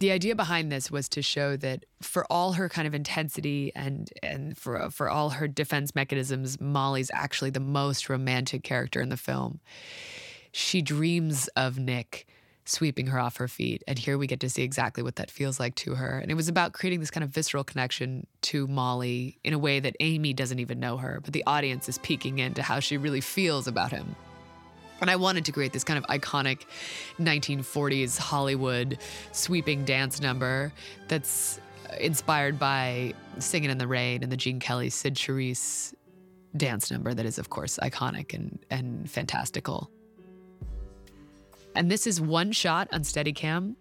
The 0.00 0.10
idea 0.10 0.34
behind 0.34 0.70
this 0.72 0.90
was 0.90 1.08
to 1.10 1.22
show 1.22 1.56
that 1.58 1.84
for 2.02 2.30
all 2.30 2.54
her 2.54 2.68
kind 2.68 2.86
of 2.86 2.94
intensity 2.94 3.70
and 3.76 4.10
and 4.22 4.58
for 4.58 4.90
for 4.90 5.08
all 5.08 5.30
her 5.30 5.46
defense 5.46 5.94
mechanisms, 5.94 6.60
Molly's 6.60 7.12
actually 7.14 7.50
the 7.50 7.60
most 7.60 8.08
romantic 8.10 8.64
character 8.64 9.00
in 9.00 9.08
the 9.08 9.16
film 9.16 9.60
she 10.54 10.82
dreams 10.82 11.48
of 11.56 11.78
Nick 11.78 12.26
sweeping 12.64 13.06
her 13.08 13.18
off 13.18 13.36
her 13.36 13.48
feet. 13.48 13.82
And 13.86 13.98
here 13.98 14.16
we 14.16 14.26
get 14.26 14.40
to 14.40 14.50
see 14.50 14.62
exactly 14.62 15.02
what 15.02 15.16
that 15.16 15.30
feels 15.30 15.60
like 15.60 15.74
to 15.76 15.94
her. 15.94 16.18
And 16.18 16.30
it 16.30 16.34
was 16.34 16.48
about 16.48 16.72
creating 16.72 17.00
this 17.00 17.10
kind 17.10 17.24
of 17.24 17.30
visceral 17.30 17.64
connection 17.64 18.26
to 18.42 18.66
Molly 18.66 19.38
in 19.44 19.52
a 19.52 19.58
way 19.58 19.80
that 19.80 19.96
Amy 20.00 20.32
doesn't 20.32 20.58
even 20.58 20.80
know 20.80 20.96
her, 20.96 21.20
but 21.22 21.32
the 21.32 21.44
audience 21.46 21.88
is 21.88 21.98
peeking 21.98 22.38
into 22.38 22.62
how 22.62 22.80
she 22.80 22.96
really 22.96 23.20
feels 23.20 23.66
about 23.66 23.90
him. 23.90 24.16
And 25.00 25.10
I 25.10 25.16
wanted 25.16 25.44
to 25.46 25.52
create 25.52 25.72
this 25.72 25.84
kind 25.84 25.98
of 25.98 26.04
iconic 26.06 26.62
1940s 27.20 28.16
Hollywood 28.16 28.98
sweeping 29.32 29.84
dance 29.84 30.20
number 30.20 30.72
that's 31.08 31.60
inspired 32.00 32.58
by 32.58 33.12
Singing 33.38 33.70
in 33.70 33.78
the 33.78 33.86
Rain 33.86 34.22
and 34.22 34.32
the 34.32 34.36
Gene 34.36 34.60
Kelly 34.60 34.90
Cyd 34.90 35.14
Charisse 35.14 35.92
dance 36.56 36.90
number 36.90 37.12
that 37.12 37.26
is, 37.26 37.38
of 37.38 37.50
course, 37.50 37.78
iconic 37.82 38.32
and, 38.32 38.58
and 38.70 39.10
fantastical. 39.10 39.90
And 41.74 41.90
this 41.90 42.06
is 42.06 42.20
one 42.20 42.52
shot 42.52 42.88
on 42.92 43.02
Steadicam. 43.02 43.74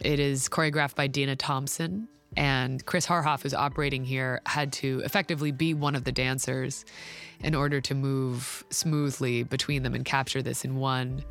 It 0.00 0.18
is 0.18 0.48
choreographed 0.48 0.94
by 0.94 1.06
Denna 1.06 1.36
Thomsen. 1.36 2.06
And 2.36 2.84
Chris 2.84 3.06
Haarhoff, 3.06 3.42
who's 3.42 3.54
operating 3.54 4.04
here, 4.04 4.40
had 4.46 4.72
to 4.74 5.00
effectively 5.04 5.52
be 5.52 5.72
one 5.72 5.94
of 5.94 6.04
the 6.04 6.10
dancers 6.10 6.84
in 7.40 7.54
order 7.54 7.80
to 7.82 7.94
move 7.94 8.64
smoothly 8.70 9.44
between 9.44 9.82
them 9.82 9.94
and 9.94 10.04
capture 10.04 10.42
this 10.42 10.64
in 10.64 10.76
one. 10.76 11.22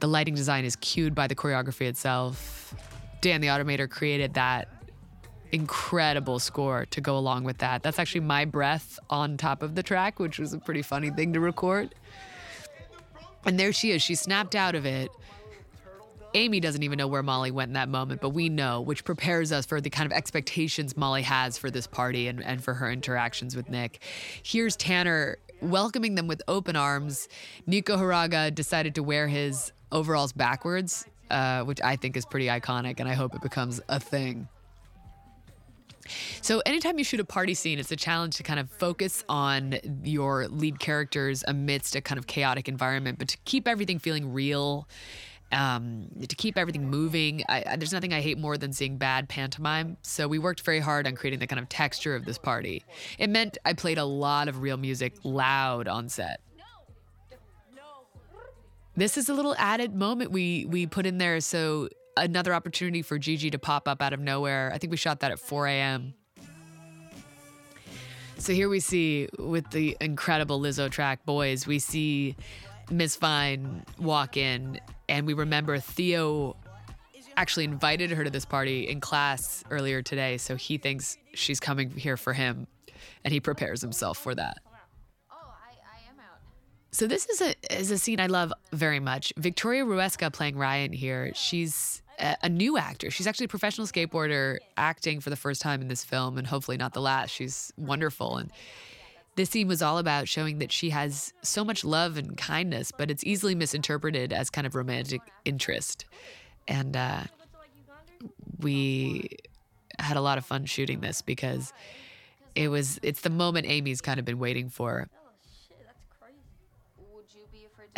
The 0.00 0.06
lighting 0.08 0.34
design 0.34 0.64
is 0.64 0.76
cued 0.76 1.14
by 1.14 1.26
the 1.26 1.34
choreography 1.34 1.86
itself. 1.86 2.74
Dan 3.20 3.40
the 3.40 3.48
Automator 3.48 3.88
created 3.88 4.34
that 4.34 4.68
incredible 5.52 6.38
score 6.38 6.86
to 6.86 7.00
go 7.00 7.16
along 7.16 7.44
with 7.44 7.58
that. 7.58 7.82
That's 7.82 7.98
actually 7.98 8.20
my 8.20 8.44
breath 8.44 8.98
on 9.08 9.36
top 9.36 9.62
of 9.62 9.74
the 9.74 9.82
track, 9.82 10.18
which 10.18 10.38
was 10.38 10.52
a 10.52 10.58
pretty 10.58 10.82
funny 10.82 11.10
thing 11.10 11.32
to 11.32 11.40
record. 11.40 11.94
And 13.44 13.58
there 13.58 13.72
she 13.72 13.92
is. 13.92 14.02
She 14.02 14.14
snapped 14.14 14.54
out 14.54 14.74
of 14.74 14.86
it. 14.86 15.10
Amy 16.34 16.60
doesn't 16.60 16.82
even 16.82 16.98
know 16.98 17.06
where 17.06 17.22
Molly 17.22 17.50
went 17.50 17.70
in 17.70 17.72
that 17.74 17.88
moment, 17.88 18.20
but 18.20 18.30
we 18.30 18.48
know, 18.48 18.82
which 18.82 19.04
prepares 19.04 19.50
us 19.50 19.64
for 19.64 19.80
the 19.80 19.88
kind 19.88 20.10
of 20.10 20.16
expectations 20.16 20.96
Molly 20.96 21.22
has 21.22 21.56
for 21.56 21.70
this 21.70 21.86
party 21.86 22.28
and, 22.28 22.42
and 22.42 22.62
for 22.62 22.74
her 22.74 22.90
interactions 22.90 23.56
with 23.56 23.70
Nick. 23.70 24.02
Here's 24.42 24.76
Tanner 24.76 25.38
welcoming 25.60 26.14
them 26.14 26.26
with 26.26 26.42
open 26.46 26.76
arms. 26.76 27.28
Nico 27.66 27.96
Hiraga 27.96 28.54
decided 28.54 28.94
to 28.96 29.02
wear 29.02 29.26
his 29.26 29.72
overalls 29.90 30.32
backwards, 30.32 31.06
uh, 31.30 31.62
which 31.64 31.80
I 31.80 31.96
think 31.96 32.16
is 32.16 32.26
pretty 32.26 32.46
iconic, 32.46 33.00
and 33.00 33.08
I 33.08 33.14
hope 33.14 33.34
it 33.34 33.40
becomes 33.40 33.80
a 33.88 33.98
thing. 33.98 34.48
So, 36.42 36.60
anytime 36.66 36.98
you 36.98 37.04
shoot 37.04 37.20
a 37.20 37.24
party 37.24 37.54
scene, 37.54 37.78
it's 37.78 37.92
a 37.92 37.96
challenge 37.96 38.36
to 38.36 38.42
kind 38.42 38.60
of 38.60 38.70
focus 38.70 39.24
on 39.28 39.76
your 40.02 40.48
lead 40.48 40.78
characters 40.78 41.44
amidst 41.46 41.96
a 41.96 42.00
kind 42.00 42.18
of 42.18 42.26
chaotic 42.26 42.68
environment, 42.68 43.18
but 43.18 43.28
to 43.28 43.38
keep 43.44 43.68
everything 43.68 43.98
feeling 43.98 44.32
real, 44.32 44.88
um, 45.52 46.08
to 46.28 46.36
keep 46.36 46.58
everything 46.58 46.88
moving. 46.88 47.42
I, 47.48 47.64
I, 47.66 47.76
there's 47.76 47.92
nothing 47.92 48.12
I 48.12 48.20
hate 48.20 48.38
more 48.38 48.58
than 48.58 48.72
seeing 48.72 48.98
bad 48.98 49.28
pantomime. 49.28 49.96
So, 50.02 50.28
we 50.28 50.38
worked 50.38 50.62
very 50.62 50.80
hard 50.80 51.06
on 51.06 51.14
creating 51.14 51.40
the 51.40 51.46
kind 51.46 51.60
of 51.60 51.68
texture 51.68 52.14
of 52.14 52.24
this 52.24 52.38
party. 52.38 52.84
It 53.18 53.30
meant 53.30 53.58
I 53.64 53.72
played 53.72 53.98
a 53.98 54.04
lot 54.04 54.48
of 54.48 54.62
real 54.62 54.76
music 54.76 55.14
loud 55.24 55.88
on 55.88 56.08
set. 56.08 56.40
This 58.98 59.16
is 59.16 59.28
a 59.28 59.32
little 59.32 59.54
added 59.58 59.94
moment 59.94 60.32
we 60.32 60.64
we 60.64 60.88
put 60.88 61.06
in 61.06 61.18
there 61.18 61.40
so 61.40 61.88
another 62.22 62.54
opportunity 62.54 63.02
for 63.02 63.18
Gigi 63.18 63.50
to 63.50 63.58
pop 63.58 63.88
up 63.88 64.02
out 64.02 64.12
of 64.12 64.20
nowhere. 64.20 64.70
I 64.74 64.78
think 64.78 64.90
we 64.90 64.96
shot 64.96 65.20
that 65.20 65.30
at 65.32 65.38
4 65.38 65.66
a.m. 65.68 66.14
So 68.38 68.52
here 68.52 68.68
we 68.68 68.80
see 68.80 69.28
with 69.38 69.68
the 69.70 69.96
incredible 70.00 70.60
Lizzo 70.60 70.90
track 70.90 71.24
Boys, 71.26 71.66
we 71.66 71.78
see 71.78 72.36
Miss 72.90 73.16
Fine 73.16 73.84
walk 73.98 74.36
in, 74.36 74.80
and 75.08 75.26
we 75.26 75.34
remember 75.34 75.78
Theo 75.78 76.56
actually 77.36 77.64
invited 77.64 78.10
her 78.10 78.24
to 78.24 78.30
this 78.30 78.44
party 78.44 78.88
in 78.88 79.00
class 79.00 79.64
earlier 79.70 80.02
today. 80.02 80.38
So 80.38 80.56
he 80.56 80.78
thinks 80.78 81.18
she's 81.34 81.60
coming 81.60 81.90
here 81.90 82.16
for 82.16 82.32
him, 82.32 82.66
and 83.24 83.32
he 83.32 83.40
prepares 83.40 83.80
himself 83.80 84.18
for 84.18 84.34
that. 84.34 84.58
So 86.90 87.06
this 87.06 87.28
is 87.28 87.40
a 87.40 87.54
is 87.78 87.90
a 87.90 87.98
scene 87.98 88.18
I 88.18 88.26
love 88.26 88.52
very 88.72 88.98
much. 88.98 89.32
Victoria 89.36 89.84
Ruesga 89.84 90.32
playing 90.32 90.56
Ryan 90.56 90.92
here. 90.92 91.32
She's 91.34 92.02
a, 92.18 92.48
new 92.48 92.76
actor. 92.76 93.10
She's 93.10 93.26
actually 93.26 93.46
a 93.46 93.48
professional 93.48 93.86
skateboarder 93.86 94.58
acting 94.76 95.20
for 95.20 95.30
the 95.30 95.36
first 95.36 95.60
time 95.62 95.80
in 95.80 95.88
this 95.88 96.04
film, 96.04 96.38
and 96.38 96.46
hopefully 96.46 96.76
not 96.76 96.92
the 96.92 97.00
last. 97.00 97.30
She's 97.30 97.72
wonderful. 97.76 98.36
And 98.36 98.50
this 99.36 99.50
scene 99.50 99.68
was 99.68 99.82
all 99.82 99.98
about 99.98 100.28
showing 100.28 100.58
that 100.58 100.72
she 100.72 100.90
has 100.90 101.32
so 101.42 101.64
much 101.64 101.84
love 101.84 102.16
and 102.16 102.36
kindness, 102.36 102.92
but 102.92 103.10
it's 103.10 103.24
easily 103.24 103.54
misinterpreted 103.54 104.32
as 104.32 104.50
kind 104.50 104.66
of 104.66 104.74
romantic 104.74 105.20
interest. 105.44 106.04
And 106.66 106.96
uh, 106.96 107.22
we 108.58 109.30
had 109.98 110.16
a 110.16 110.20
lot 110.20 110.38
of 110.38 110.44
fun 110.44 110.64
shooting 110.64 111.00
this 111.00 111.22
because 111.22 111.72
it 112.54 112.68
was 112.68 112.98
it's 113.02 113.20
the 113.20 113.30
moment 113.30 113.66
Amy's 113.68 114.00
kind 114.00 114.18
of 114.18 114.24
been 114.24 114.38
waiting 114.38 114.68
for. 114.68 115.08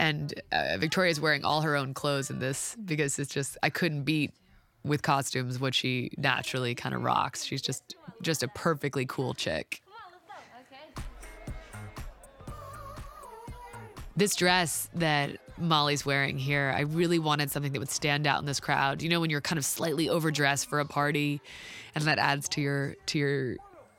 And 0.01 0.33
uh, 0.51 0.79
Victoria's 0.79 1.21
wearing 1.21 1.45
all 1.45 1.61
her 1.61 1.77
own 1.77 1.93
clothes 1.93 2.31
in 2.31 2.39
this 2.39 2.75
because 2.87 3.19
it's 3.19 3.31
just 3.31 3.59
I 3.63 3.69
couldn't 3.69 4.05
beat 4.05 4.33
with 4.83 5.03
costumes 5.03 5.61
what 5.61 5.75
she 5.75 6.11
naturally 6.17 6.75
kind 6.75 6.95
of 6.95 7.03
rocks. 7.03 7.45
She's 7.45 7.61
just 7.61 7.97
just 8.23 8.43
a 8.43 8.49
perfectly 8.49 9.05
cool 9.05 9.35
chick. 9.35 9.83
This 14.17 14.35
dress 14.35 14.89
that 14.95 15.37
Molly's 15.59 16.07
wearing 16.07 16.39
here, 16.39 16.73
I 16.75 16.81
really 16.81 17.19
wanted 17.19 17.51
something 17.51 17.73
that 17.73 17.79
would 17.79 17.91
stand 17.91 18.27
out 18.27 18.41
in 18.41 18.47
this 18.47 18.59
crowd. 18.59 19.03
You 19.03 19.11
know 19.11 19.21
when 19.21 19.29
you're 19.29 19.43
kind 19.43 19.59
of 19.59 19.67
slightly 19.67 20.09
overdressed 20.09 20.67
for 20.67 20.81
a 20.81 20.87
party 20.87 21.43
and 21.95 22.05
that 22.05 22.19
adds 22.19 22.49
to 22.51 22.63
your 22.63 22.95
to 23.05 23.19
your 23.19 23.57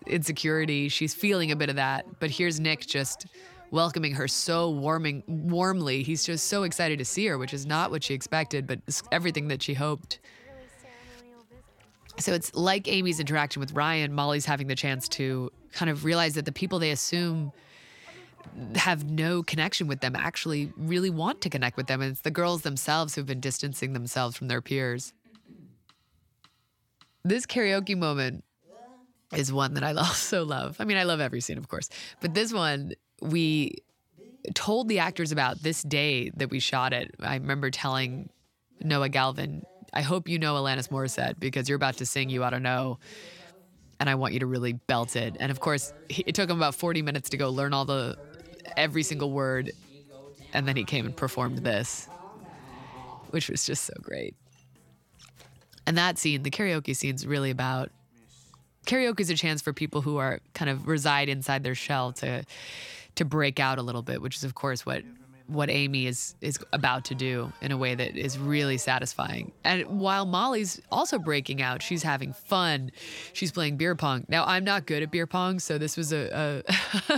insecurity. 0.08 0.89
She's 0.89 1.14
feeling 1.14 1.52
a 1.52 1.56
bit 1.56 1.70
of 1.70 1.76
that, 1.76 2.08
but 2.20 2.32
here's 2.32 2.60
Nick 2.60 2.88
just 2.88 3.28
welcoming 3.72 4.13
her 4.13 4.28
so 4.28 4.69
warming 4.69 5.24
warmly. 5.28 6.03
He's 6.03 6.24
just 6.24 6.47
so 6.47 6.63
excited 6.63 6.99
to 6.99 7.05
see 7.05 7.26
her, 7.28 7.38
which 7.38 7.53
is 7.53 7.65
not 7.65 7.89
what 7.89 8.03
she 8.03 8.13
expected, 8.13 8.67
but 8.67 8.80
everything 9.11 9.47
that 9.47 9.63
she 9.63 9.74
hoped. 9.74 10.19
So 12.19 12.34
it's 12.34 12.53
like 12.53 12.88
Amy's 12.88 13.19
interaction 13.19 13.61
with 13.61 13.72
Ryan, 13.72 14.13
Molly's 14.13 14.45
having 14.45 14.67
the 14.67 14.76
chance 14.76 15.07
to 15.09 15.49
kind 15.72 15.89
of 15.89 16.03
realize 16.05 16.36
that 16.36 16.45
the 16.45 16.51
people 16.51 16.78
they 16.78 16.91
assume 16.91 17.51
have 18.76 19.09
no 19.09 19.41
connection 19.43 19.88
with 19.88 20.01
them 20.01 20.15
actually 20.15 20.72
really 20.76 21.09
want 21.09 21.41
to 21.41 21.49
connect 21.49 21.78
with 21.78 21.88
them. 21.88 22.01
And 22.01 22.11
it's 22.11 22.22
the 22.22 22.32
girls 22.32 22.63
themselves 22.63 23.15
who've 23.15 23.26
been 23.26 23.39
distancing 23.39 23.93
themselves 23.93 24.36
from 24.36 24.49
their 24.49 24.61
peers. 24.61 25.13
This 27.24 27.45
karaoke 27.45 27.97
moment 27.97 28.43
is 29.34 29.53
one 29.53 29.76
that 29.76 29.84
I 29.84 29.93
also 29.97 30.43
love. 30.43 30.76
I 30.80 30.86
mean, 30.86 30.97
I 30.97 31.03
love 31.03 31.22
every 31.22 31.39
scene, 31.39 31.57
of 31.57 31.69
course, 31.69 31.89
but 32.19 32.34
this 32.34 32.51
one, 32.51 32.93
we 33.22 33.84
told 34.53 34.89
the 34.89 34.99
actors 34.99 35.32
about 35.32 35.61
this 35.61 35.84
day 35.84 36.32
that 36.32 36.49
we 36.49 36.59
shot 36.59 36.93
it. 36.93 37.15
I 37.19 37.36
remember 37.36 37.69
telling 37.69 38.30
Noah 38.82 39.09
Galvin, 39.09 39.63
I 39.93 40.01
hope 40.01 40.28
you 40.28 40.39
know 40.39 40.55
Alanis 40.55 40.89
Morissette 40.89 41.39
because 41.39 41.69
you're 41.69 41.76
about 41.76 41.97
to 41.97 42.05
sing 42.05 42.30
You 42.30 42.43
Ought 42.43 42.51
to 42.51 42.59
Know. 42.59 42.99
And 43.99 44.09
I 44.09 44.15
want 44.15 44.34
you 44.34 44.39
to 44.39 44.47
really 44.47 44.74
belt 44.74 45.15
it. 45.15 45.38
And 45.39 45.51
of 45.51 45.59
course, 45.59 45.93
it 46.09 46.34
took 46.34 46.49
him 46.49 46.57
about 46.57 46.74
40 46.74 47.03
minutes 47.03 47.30
to 47.30 47.38
go 47.38 47.49
learn 47.49 47.74
all 47.74 47.86
the, 47.86 48.17
every 48.76 49.03
single 49.03 49.32
word. 49.32 49.72
And 50.53 50.67
then 50.67 50.76
he 50.76 50.84
came 50.84 51.05
and 51.05 51.15
performed 51.15 51.59
this, 51.59 52.07
which 53.30 53.47
was 53.49 53.63
just 53.63 53.84
so 53.84 53.93
great. 54.01 54.36
And 55.86 55.97
that 55.97 56.17
scene, 56.17 56.41
the 56.41 56.49
karaoke 56.49 56.95
scene, 56.95 57.13
is 57.13 57.28
really 57.28 57.51
about 57.51 57.91
karaoke 58.88 59.19
is 59.19 59.30
a 59.30 59.36
chance 59.36 59.61
for 59.61 59.74
people 59.74 60.01
who 60.01 60.17
are 60.17 60.39
kind 60.53 60.69
of 60.69 60.88
reside 60.88 61.30
inside 61.30 61.63
their 61.63 61.76
shell 61.76 62.11
to 62.13 62.43
to 63.16 63.26
break 63.26 63.59
out 63.59 63.78
a 63.78 63.82
little 63.82 64.01
bit, 64.01 64.22
which 64.22 64.36
is 64.36 64.43
of 64.43 64.55
course 64.55 64.86
what 64.86 65.03
what 65.51 65.70
Amy 65.70 66.07
is 66.07 66.36
is 66.41 66.57
about 66.72 67.05
to 67.05 67.16
do 67.16 67.51
in 67.62 67.72
a 67.72 67.78
way 67.78 67.93
that 67.93 68.16
is 68.16 68.39
really 68.39 68.78
satisfying. 68.78 69.51
And 69.64 69.86
while 69.99 70.26
Molly's 70.26 70.82
also 70.91 71.20
breaking 71.20 71.62
out, 71.62 71.82
she's 71.82 72.03
having 72.03 72.34
fun. 72.34 72.91
She's 73.34 73.51
playing 73.51 73.78
beer 73.78 73.95
pong. 73.95 74.26
Now 74.30 74.45
I'm 74.45 74.64
not 74.64 74.86
good 74.86 75.03
at 75.03 75.12
beer 75.12 75.28
pong, 75.28 75.59
so 75.59 75.78
this 75.78 75.97
was 75.97 76.14
a, 76.14 76.64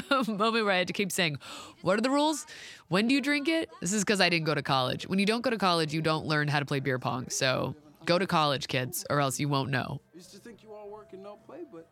a, 0.10 0.24
moment 0.28 0.66
where 0.66 0.72
I 0.72 0.78
had 0.78 0.88
to 0.88 0.94
keep 0.94 1.12
saying, 1.12 1.38
"What 1.82 1.98
are 1.98 2.02
the 2.02 2.10
rules? 2.10 2.46
When 2.88 3.08
do 3.08 3.16
you 3.16 3.22
drink 3.22 3.48
it?" 3.48 3.70
This 3.82 3.94
is 3.94 4.04
because 4.04 4.22
I 4.22 4.30
didn't 4.30 4.46
go 4.46 4.56
to 4.56 4.64
college. 4.64 5.08
When 5.08 5.20
you 5.20 5.26
don't 5.26 5.42
go 5.42 5.50
to 5.50 5.58
college, 5.58 5.94
you 5.94 6.02
don't 6.02 6.26
learn 6.26 6.48
how 6.48 6.60
to 6.60 6.66
play 6.66 6.80
beer 6.80 7.00
pong. 7.00 7.30
So 7.30 7.76
go 8.06 8.18
to 8.18 8.28
college, 8.28 8.68
kids, 8.68 9.06
or 9.10 9.20
else 9.20 9.40
you 9.40 9.48
won't 9.48 9.70
know. 9.70 10.02
Used 10.14 10.32
to 10.32 10.40
think 10.40 10.64
you 10.64 10.74
all 10.74 10.90
work 10.90 11.10
and 11.14 11.24
no 11.24 11.38
play, 11.46 11.60
but 11.72 11.88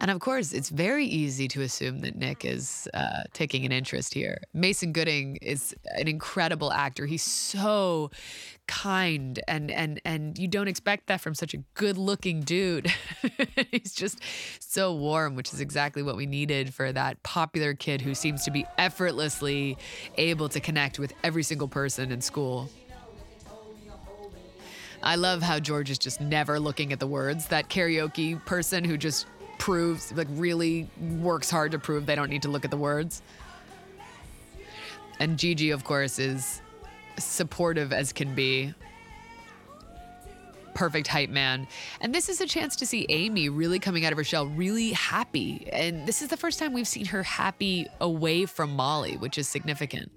And 0.00 0.10
of 0.10 0.20
course, 0.20 0.52
it's 0.52 0.68
very 0.68 1.06
easy 1.06 1.48
to 1.48 1.62
assume 1.62 2.00
that 2.00 2.16
Nick 2.16 2.44
is 2.44 2.88
uh, 2.92 3.24
taking 3.32 3.64
an 3.64 3.72
interest 3.72 4.12
here. 4.12 4.38
Mason 4.52 4.92
Gooding 4.92 5.36
is 5.36 5.74
an 5.96 6.08
incredible 6.08 6.72
actor. 6.72 7.06
He's 7.06 7.22
so 7.22 8.10
kind, 8.66 9.40
and 9.48 9.70
and 9.70 10.00
and 10.04 10.38
you 10.38 10.48
don't 10.48 10.68
expect 10.68 11.06
that 11.06 11.20
from 11.20 11.34
such 11.34 11.54
a 11.54 11.58
good-looking 11.74 12.40
dude. 12.42 12.92
He's 13.70 13.94
just 13.94 14.20
so 14.58 14.94
warm, 14.94 15.34
which 15.34 15.52
is 15.52 15.60
exactly 15.60 16.02
what 16.02 16.16
we 16.16 16.26
needed 16.26 16.74
for 16.74 16.92
that 16.92 17.22
popular 17.22 17.74
kid 17.74 18.00
who 18.00 18.14
seems 18.14 18.44
to 18.44 18.50
be 18.50 18.66
effortlessly 18.76 19.78
able 20.16 20.48
to 20.50 20.60
connect 20.60 20.98
with 20.98 21.12
every 21.24 21.42
single 21.42 21.68
person 21.68 22.12
in 22.12 22.20
school. 22.20 22.70
I 25.02 25.16
love 25.16 25.40
how 25.40 25.58
George 25.58 25.90
is 25.90 25.98
just 25.98 26.20
never 26.20 26.60
looking 26.60 26.92
at 26.92 27.00
the 27.00 27.06
words. 27.06 27.46
That 27.46 27.70
karaoke 27.70 28.44
person 28.44 28.84
who 28.84 28.98
just 28.98 29.26
proves, 29.60 30.10
like, 30.12 30.26
really 30.30 30.90
works 31.20 31.50
hard 31.50 31.70
to 31.72 31.78
prove 31.78 32.06
they 32.06 32.16
don't 32.16 32.30
need 32.30 32.42
to 32.42 32.48
look 32.48 32.64
at 32.64 32.72
the 32.72 32.76
words. 32.76 33.22
And 35.20 35.38
Gigi, 35.38 35.70
of 35.70 35.84
course, 35.84 36.18
is 36.18 36.62
supportive 37.18 37.92
as 37.92 38.12
can 38.12 38.34
be. 38.34 38.74
Perfect 40.74 41.08
hype 41.08 41.28
man. 41.28 41.68
And 42.00 42.14
this 42.14 42.30
is 42.30 42.40
a 42.40 42.46
chance 42.46 42.74
to 42.76 42.86
see 42.86 43.04
Amy 43.10 43.50
really 43.50 43.78
coming 43.78 44.06
out 44.06 44.12
of 44.12 44.18
her 44.18 44.24
shell, 44.24 44.46
really 44.46 44.92
happy. 44.92 45.68
And 45.70 46.06
this 46.06 46.22
is 46.22 46.28
the 46.28 46.38
first 46.38 46.58
time 46.58 46.72
we've 46.72 46.88
seen 46.88 47.04
her 47.06 47.22
happy 47.22 47.86
away 48.00 48.46
from 48.46 48.74
Molly, 48.74 49.18
which 49.18 49.36
is 49.36 49.46
significant. 49.46 50.10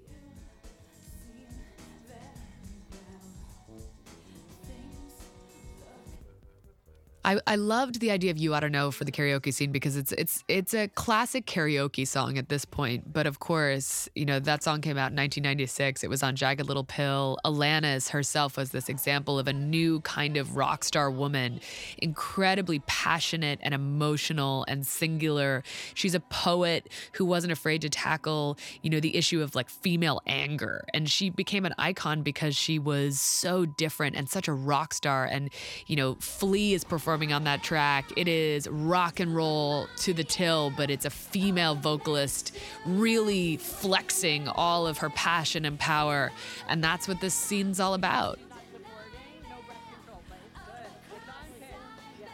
I, 7.24 7.40
I 7.46 7.56
loved 7.56 8.00
the 8.00 8.10
idea 8.10 8.30
of 8.30 8.36
You 8.36 8.54
Oughta 8.54 8.68
Know 8.68 8.90
for 8.90 9.04
the 9.04 9.12
karaoke 9.12 9.52
scene 9.52 9.72
because 9.72 9.96
it's 9.96 10.12
it's 10.12 10.44
it's 10.46 10.74
a 10.74 10.88
classic 10.88 11.46
karaoke 11.46 12.06
song 12.06 12.36
at 12.36 12.50
this 12.50 12.66
point. 12.66 13.14
But 13.14 13.26
of 13.26 13.38
course, 13.38 14.10
you 14.14 14.26
know, 14.26 14.38
that 14.40 14.62
song 14.62 14.82
came 14.82 14.98
out 14.98 15.10
in 15.10 15.16
1996. 15.16 16.04
It 16.04 16.10
was 16.10 16.22
on 16.22 16.36
Jagged 16.36 16.66
Little 16.66 16.84
Pill. 16.84 17.38
Alanis 17.42 18.10
herself 18.10 18.58
was 18.58 18.72
this 18.72 18.90
example 18.90 19.38
of 19.38 19.48
a 19.48 19.54
new 19.54 20.00
kind 20.00 20.36
of 20.36 20.56
rock 20.56 20.84
star 20.84 21.10
woman, 21.10 21.60
incredibly 21.96 22.80
passionate 22.80 23.58
and 23.62 23.72
emotional 23.72 24.66
and 24.68 24.86
singular. 24.86 25.62
She's 25.94 26.14
a 26.14 26.20
poet 26.20 26.90
who 27.12 27.24
wasn't 27.24 27.52
afraid 27.52 27.80
to 27.82 27.88
tackle, 27.88 28.58
you 28.82 28.90
know, 28.90 29.00
the 29.00 29.16
issue 29.16 29.40
of 29.40 29.54
like 29.54 29.70
female 29.70 30.20
anger. 30.26 30.84
And 30.92 31.10
she 31.10 31.30
became 31.30 31.64
an 31.64 31.74
icon 31.78 32.22
because 32.22 32.54
she 32.54 32.78
was 32.78 33.18
so 33.18 33.64
different 33.64 34.14
and 34.14 34.28
such 34.28 34.46
a 34.46 34.52
rock 34.52 34.92
star. 34.92 35.24
And, 35.24 35.48
you 35.86 35.96
know, 35.96 36.16
Flea 36.20 36.74
is 36.74 36.84
performing 36.84 37.13
on 37.14 37.44
that 37.44 37.62
track. 37.62 38.10
It 38.16 38.28
is 38.28 38.68
rock 38.68 39.20
and 39.20 39.34
roll 39.34 39.86
to 39.98 40.12
the 40.12 40.24
till, 40.24 40.70
but 40.70 40.90
it's 40.90 41.04
a 41.04 41.10
female 41.10 41.74
vocalist 41.74 42.56
really 42.84 43.56
flexing 43.56 44.48
all 44.48 44.86
of 44.86 44.98
her 44.98 45.10
passion 45.10 45.64
and 45.64 45.78
power. 45.78 46.32
And 46.68 46.82
that's 46.82 47.06
what 47.06 47.20
this 47.20 47.34
scene's 47.34 47.80
all 47.80 47.94
about. 47.94 48.38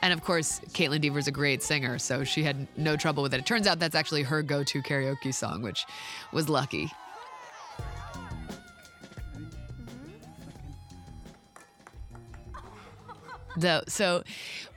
And 0.03 0.15
of 0.15 0.23
course, 0.25 0.61
Kaitlyn 0.73 1.01
Dever's 1.01 1.27
a 1.27 1.31
great 1.31 1.63
singer, 1.63 1.99
so 1.99 2.25
she 2.25 2.43
had 2.43 2.67
no 2.77 2.97
trouble 2.97 3.23
with 3.23 3.35
it. 3.35 3.41
It 3.41 3.47
turns 3.47 3.67
out 3.67 3.79
that's 3.79 3.95
actually 3.95 4.23
her 4.23 4.43
go 4.43 4.65
to 4.65 4.83
karaoke 4.83 5.35
song, 5.35 5.63
which 5.63 5.85
was 6.33 6.49
lucky. 6.49 6.91
So 13.89 14.23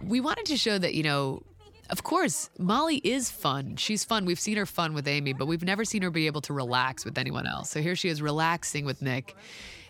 we 0.01 0.19
wanted 0.19 0.45
to 0.45 0.57
show 0.57 0.77
that, 0.77 0.93
you 0.93 1.03
know, 1.03 1.43
of 1.89 2.03
course, 2.03 2.49
Molly 2.57 2.97
is 2.97 3.29
fun. 3.29 3.75
She's 3.75 4.03
fun. 4.03 4.25
We've 4.25 4.39
seen 4.39 4.57
her 4.57 4.65
fun 4.65 4.93
with 4.93 5.07
Amy, 5.07 5.33
but 5.33 5.47
we've 5.47 5.63
never 5.63 5.83
seen 5.85 6.01
her 6.01 6.09
be 6.09 6.27
able 6.27 6.41
to 6.41 6.53
relax 6.53 7.05
with 7.05 7.17
anyone 7.17 7.45
else. 7.45 7.69
So 7.69 7.81
here 7.81 7.95
she 7.95 8.09
is 8.09 8.21
relaxing 8.21 8.85
with 8.85 9.01
Nick 9.01 9.35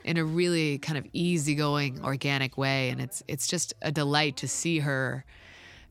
in 0.03 0.17
a 0.17 0.25
really 0.25 0.79
kind 0.79 0.97
of 0.97 1.05
easygoing, 1.13 2.03
organic 2.03 2.57
way. 2.57 2.89
And 2.89 2.99
it's 2.99 3.23
it's 3.27 3.47
just 3.47 3.73
a 3.81 3.91
delight 3.91 4.37
to 4.37 4.47
see 4.47 4.79
her 4.79 5.23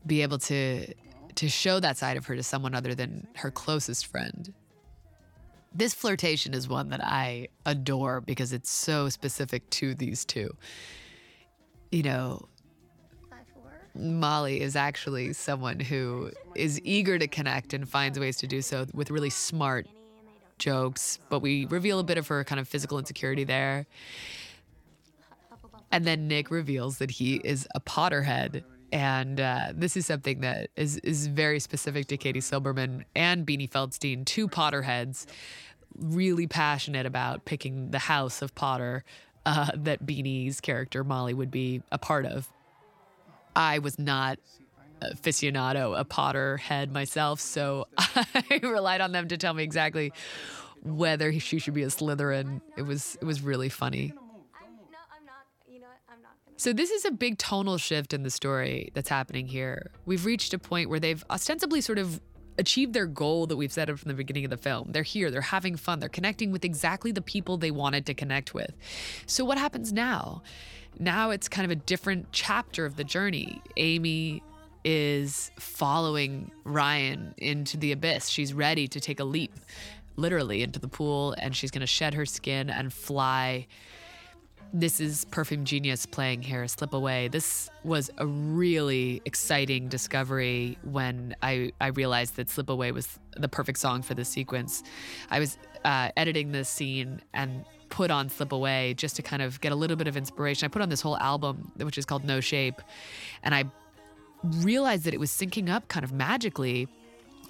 be 0.05 0.21
able 0.21 0.39
to 0.39 0.93
to 1.35 1.49
show 1.49 1.79
that 1.79 1.97
side 1.97 2.17
of 2.17 2.25
her 2.27 2.35
to 2.35 2.43
someone 2.43 2.75
other 2.75 2.93
than 2.93 3.27
her 3.37 3.49
closest 3.49 4.05
friend. 4.05 4.53
This 5.73 5.93
flirtation 5.93 6.53
is 6.53 6.67
one 6.67 6.89
that 6.89 7.03
I 7.03 7.47
adore 7.65 8.21
because 8.21 8.53
it's 8.53 8.69
so 8.69 9.09
specific 9.09 9.67
to 9.71 9.95
these 9.95 10.25
two. 10.25 10.55
You 11.91 12.03
know, 12.03 12.47
Molly 13.95 14.61
is 14.61 14.75
actually 14.75 15.33
someone 15.33 15.79
who 15.79 16.31
is 16.55 16.81
eager 16.83 17.19
to 17.19 17.27
connect 17.27 17.73
and 17.73 17.87
finds 17.87 18.19
ways 18.19 18.37
to 18.37 18.47
do 18.47 18.61
so 18.61 18.85
with 18.93 19.11
really 19.11 19.29
smart 19.29 19.87
jokes, 20.57 21.19
but 21.29 21.39
we 21.39 21.65
reveal 21.65 21.99
a 21.99 22.03
bit 22.03 22.17
of 22.17 22.27
her 22.27 22.43
kind 22.43 22.59
of 22.59 22.67
physical 22.67 22.97
insecurity 22.97 23.43
there. 23.43 23.85
And 25.91 26.05
then 26.05 26.27
Nick 26.27 26.49
reveals 26.49 26.97
that 26.97 27.11
he 27.11 27.35
is 27.35 27.67
a 27.75 27.79
Potterhead. 27.79 28.63
And 28.91 29.39
uh, 29.39 29.73
this 29.73 29.95
is 29.95 30.05
something 30.05 30.41
that 30.41 30.69
is, 30.75 30.97
is 30.97 31.27
very 31.27 31.59
specific 31.59 32.07
to 32.07 32.17
Katie 32.17 32.39
Silberman 32.39 33.03
and 33.15 33.45
Beanie 33.45 33.69
Feldstein, 33.69 34.25
two 34.25 34.47
Potterheads, 34.47 35.25
really 35.99 36.47
passionate 36.47 37.05
about 37.05 37.45
picking 37.45 37.91
the 37.91 37.99
house 37.99 38.41
of 38.41 38.55
Potter 38.55 39.03
uh, 39.45 39.69
that 39.75 40.05
Beanie's 40.05 40.59
character, 40.61 41.03
Molly, 41.03 41.33
would 41.33 41.51
be 41.51 41.81
a 41.91 41.97
part 41.97 42.25
of. 42.25 42.49
I 43.55 43.79
was 43.79 43.99
not 43.99 44.39
aficionado, 45.01 45.97
a 45.97 46.05
Potter 46.05 46.57
head 46.57 46.91
myself, 46.91 47.39
so 47.39 47.87
I 47.97 48.59
relied 48.61 49.01
on 49.01 49.11
them 49.11 49.27
to 49.27 49.37
tell 49.37 49.53
me 49.53 49.63
exactly 49.63 50.13
whether 50.81 51.37
she 51.39 51.59
should 51.59 51.73
be 51.73 51.83
a 51.83 51.87
Slytherin. 51.87 52.61
It 52.77 52.83
was 52.83 53.17
it 53.21 53.25
was 53.25 53.41
really 53.41 53.69
funny. 53.69 54.13
So 56.55 56.71
this 56.71 56.91
is 56.91 57.03
a 57.03 57.11
big 57.11 57.37
tonal 57.37 57.77
shift 57.77 58.13
in 58.13 58.23
the 58.23 58.29
story 58.29 58.91
that's 58.93 59.09
happening 59.09 59.47
here. 59.47 59.91
We've 60.05 60.25
reached 60.25 60.53
a 60.53 60.59
point 60.59 60.89
where 60.89 60.99
they've 60.99 61.23
ostensibly 61.29 61.81
sort 61.81 61.97
of 61.97 62.21
achieved 62.57 62.93
their 62.93 63.05
goal 63.05 63.47
that 63.47 63.55
we've 63.57 63.71
set 63.71 63.89
up 63.89 63.99
from 63.99 64.09
the 64.09 64.15
beginning 64.15 64.45
of 64.45 64.51
the 64.51 64.57
film. 64.57 64.89
They're 64.91 65.03
here, 65.03 65.31
they're 65.31 65.41
having 65.41 65.75
fun, 65.75 65.99
they're 65.99 66.09
connecting 66.09 66.51
with 66.51 66.63
exactly 66.63 67.11
the 67.11 67.21
people 67.21 67.57
they 67.57 67.71
wanted 67.71 68.05
to 68.05 68.13
connect 68.13 68.53
with. 68.53 68.75
So 69.25 69.43
what 69.43 69.57
happens 69.57 69.91
now? 69.93 70.43
Now 70.99 71.31
it's 71.31 71.47
kind 71.49 71.65
of 71.65 71.71
a 71.71 71.75
different 71.75 72.27
chapter 72.31 72.85
of 72.85 72.95
the 72.95 73.03
journey. 73.03 73.61
Amy 73.77 74.43
is 74.85 75.51
following 75.57 76.51
Ryan 76.63 77.33
into 77.37 77.77
the 77.77 77.91
abyss. 77.91 78.27
She's 78.27 78.53
ready 78.53 78.87
to 78.89 78.99
take 78.99 79.19
a 79.19 79.23
leap. 79.23 79.53
literally 80.15 80.61
into 80.61 80.79
the 80.79 80.87
pool 80.87 81.33
and 81.39 81.55
she's 81.55 81.71
going 81.71 81.81
to 81.81 81.87
shed 81.87 82.13
her 82.13 82.25
skin 82.25 82.69
and 82.69 82.93
fly. 82.93 83.65
This 84.75 84.99
is 84.99 85.25
Perfume 85.25 85.65
Genius 85.65 86.07
playing 86.07 86.41
here, 86.41 86.67
Slip 86.67 86.95
Away. 86.95 87.27
This 87.27 87.69
was 87.83 88.09
a 88.17 88.25
really 88.25 89.21
exciting 89.23 89.87
discovery 89.87 90.79
when 90.81 91.35
I, 91.43 91.73
I 91.79 91.89
realized 91.89 92.37
that 92.37 92.49
Slip 92.49 92.71
Away 92.71 92.91
was 92.91 93.19
the 93.37 93.47
perfect 93.47 93.77
song 93.77 94.01
for 94.01 94.15
this 94.15 94.29
sequence. 94.29 94.81
I 95.29 95.39
was 95.39 95.59
uh, 95.85 96.09
editing 96.17 96.53
this 96.53 96.69
scene 96.69 97.21
and 97.35 97.65
put 97.89 98.09
on 98.09 98.29
Slip 98.29 98.51
Away 98.51 98.95
just 98.95 99.15
to 99.17 99.21
kind 99.21 99.43
of 99.43 99.61
get 99.61 99.71
a 99.71 99.75
little 99.75 99.95
bit 99.95 100.07
of 100.07 100.17
inspiration. 100.17 100.65
I 100.65 100.69
put 100.69 100.81
on 100.81 100.89
this 100.89 101.01
whole 101.01 101.17
album, 101.17 101.71
which 101.77 101.99
is 101.99 102.05
called 102.05 102.25
No 102.25 102.39
Shape, 102.39 102.81
and 103.43 103.53
I 103.53 103.65
realized 104.43 105.03
that 105.03 105.13
it 105.13 105.19
was 105.19 105.29
syncing 105.29 105.69
up 105.69 105.87
kind 105.87 106.03
of 106.03 106.11
magically. 106.11 106.87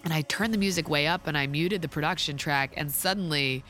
And 0.03 0.11
I 0.11 0.23
turned 0.23 0.53
the 0.53 0.57
music 0.57 0.89
way 0.89 1.07
up 1.07 1.27
and 1.27 1.37
I 1.37 1.47
muted 1.47 1.81
the 1.81 1.87
production 1.87 2.35
track, 2.35 2.73
and 2.75 2.91
suddenly 2.91 3.63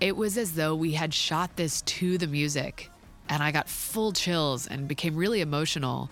it 0.00 0.16
was 0.16 0.36
as 0.36 0.52
though 0.52 0.74
we 0.74 0.92
had 0.92 1.12
shot 1.14 1.56
this 1.56 1.82
to 1.82 2.18
the 2.18 2.26
music. 2.26 2.90
And 3.28 3.42
I 3.42 3.50
got 3.50 3.68
full 3.68 4.12
chills 4.12 4.66
and 4.66 4.86
became 4.86 5.16
really 5.16 5.40
emotional. 5.40 6.10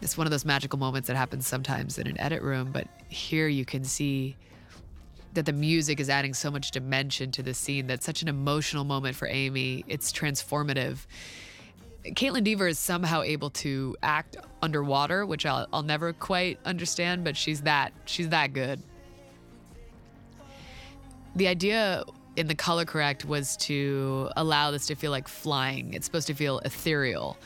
It's 0.00 0.16
one 0.16 0.26
of 0.26 0.30
those 0.30 0.44
magical 0.44 0.78
moments 0.78 1.08
that 1.08 1.16
happens 1.16 1.46
sometimes 1.46 1.98
in 1.98 2.06
an 2.06 2.18
edit 2.20 2.42
room, 2.42 2.70
but 2.72 2.86
here 3.08 3.48
you 3.48 3.64
can 3.64 3.84
see 3.84 4.36
that 5.34 5.44
the 5.44 5.52
music 5.52 6.00
is 6.00 6.08
adding 6.08 6.32
so 6.32 6.50
much 6.50 6.70
dimension 6.70 7.30
to 7.32 7.42
the 7.42 7.52
scene. 7.52 7.86
That's 7.86 8.06
such 8.06 8.22
an 8.22 8.28
emotional 8.28 8.84
moment 8.84 9.16
for 9.16 9.28
Amy. 9.28 9.84
It's 9.86 10.10
transformative. 10.12 10.98
Kaitlyn 12.04 12.44
Dever 12.44 12.68
is 12.68 12.78
somehow 12.78 13.22
able 13.22 13.50
to 13.50 13.96
act 14.02 14.36
underwater, 14.62 15.26
which 15.26 15.44
I'll, 15.44 15.66
I'll 15.72 15.82
never 15.82 16.12
quite 16.12 16.58
understand, 16.64 17.24
but 17.24 17.36
she's 17.36 17.62
that 17.62 17.92
she's 18.06 18.28
that 18.30 18.52
good. 18.52 18.80
The 21.34 21.48
idea 21.48 22.04
in 22.36 22.46
the 22.46 22.54
color 22.54 22.84
correct 22.84 23.24
was 23.24 23.56
to 23.56 24.30
allow 24.36 24.70
this 24.70 24.86
to 24.86 24.94
feel 24.94 25.10
like 25.10 25.26
flying. 25.26 25.94
It's 25.94 26.06
supposed 26.06 26.26
to 26.28 26.34
feel 26.34 26.58
ethereal. 26.60 27.36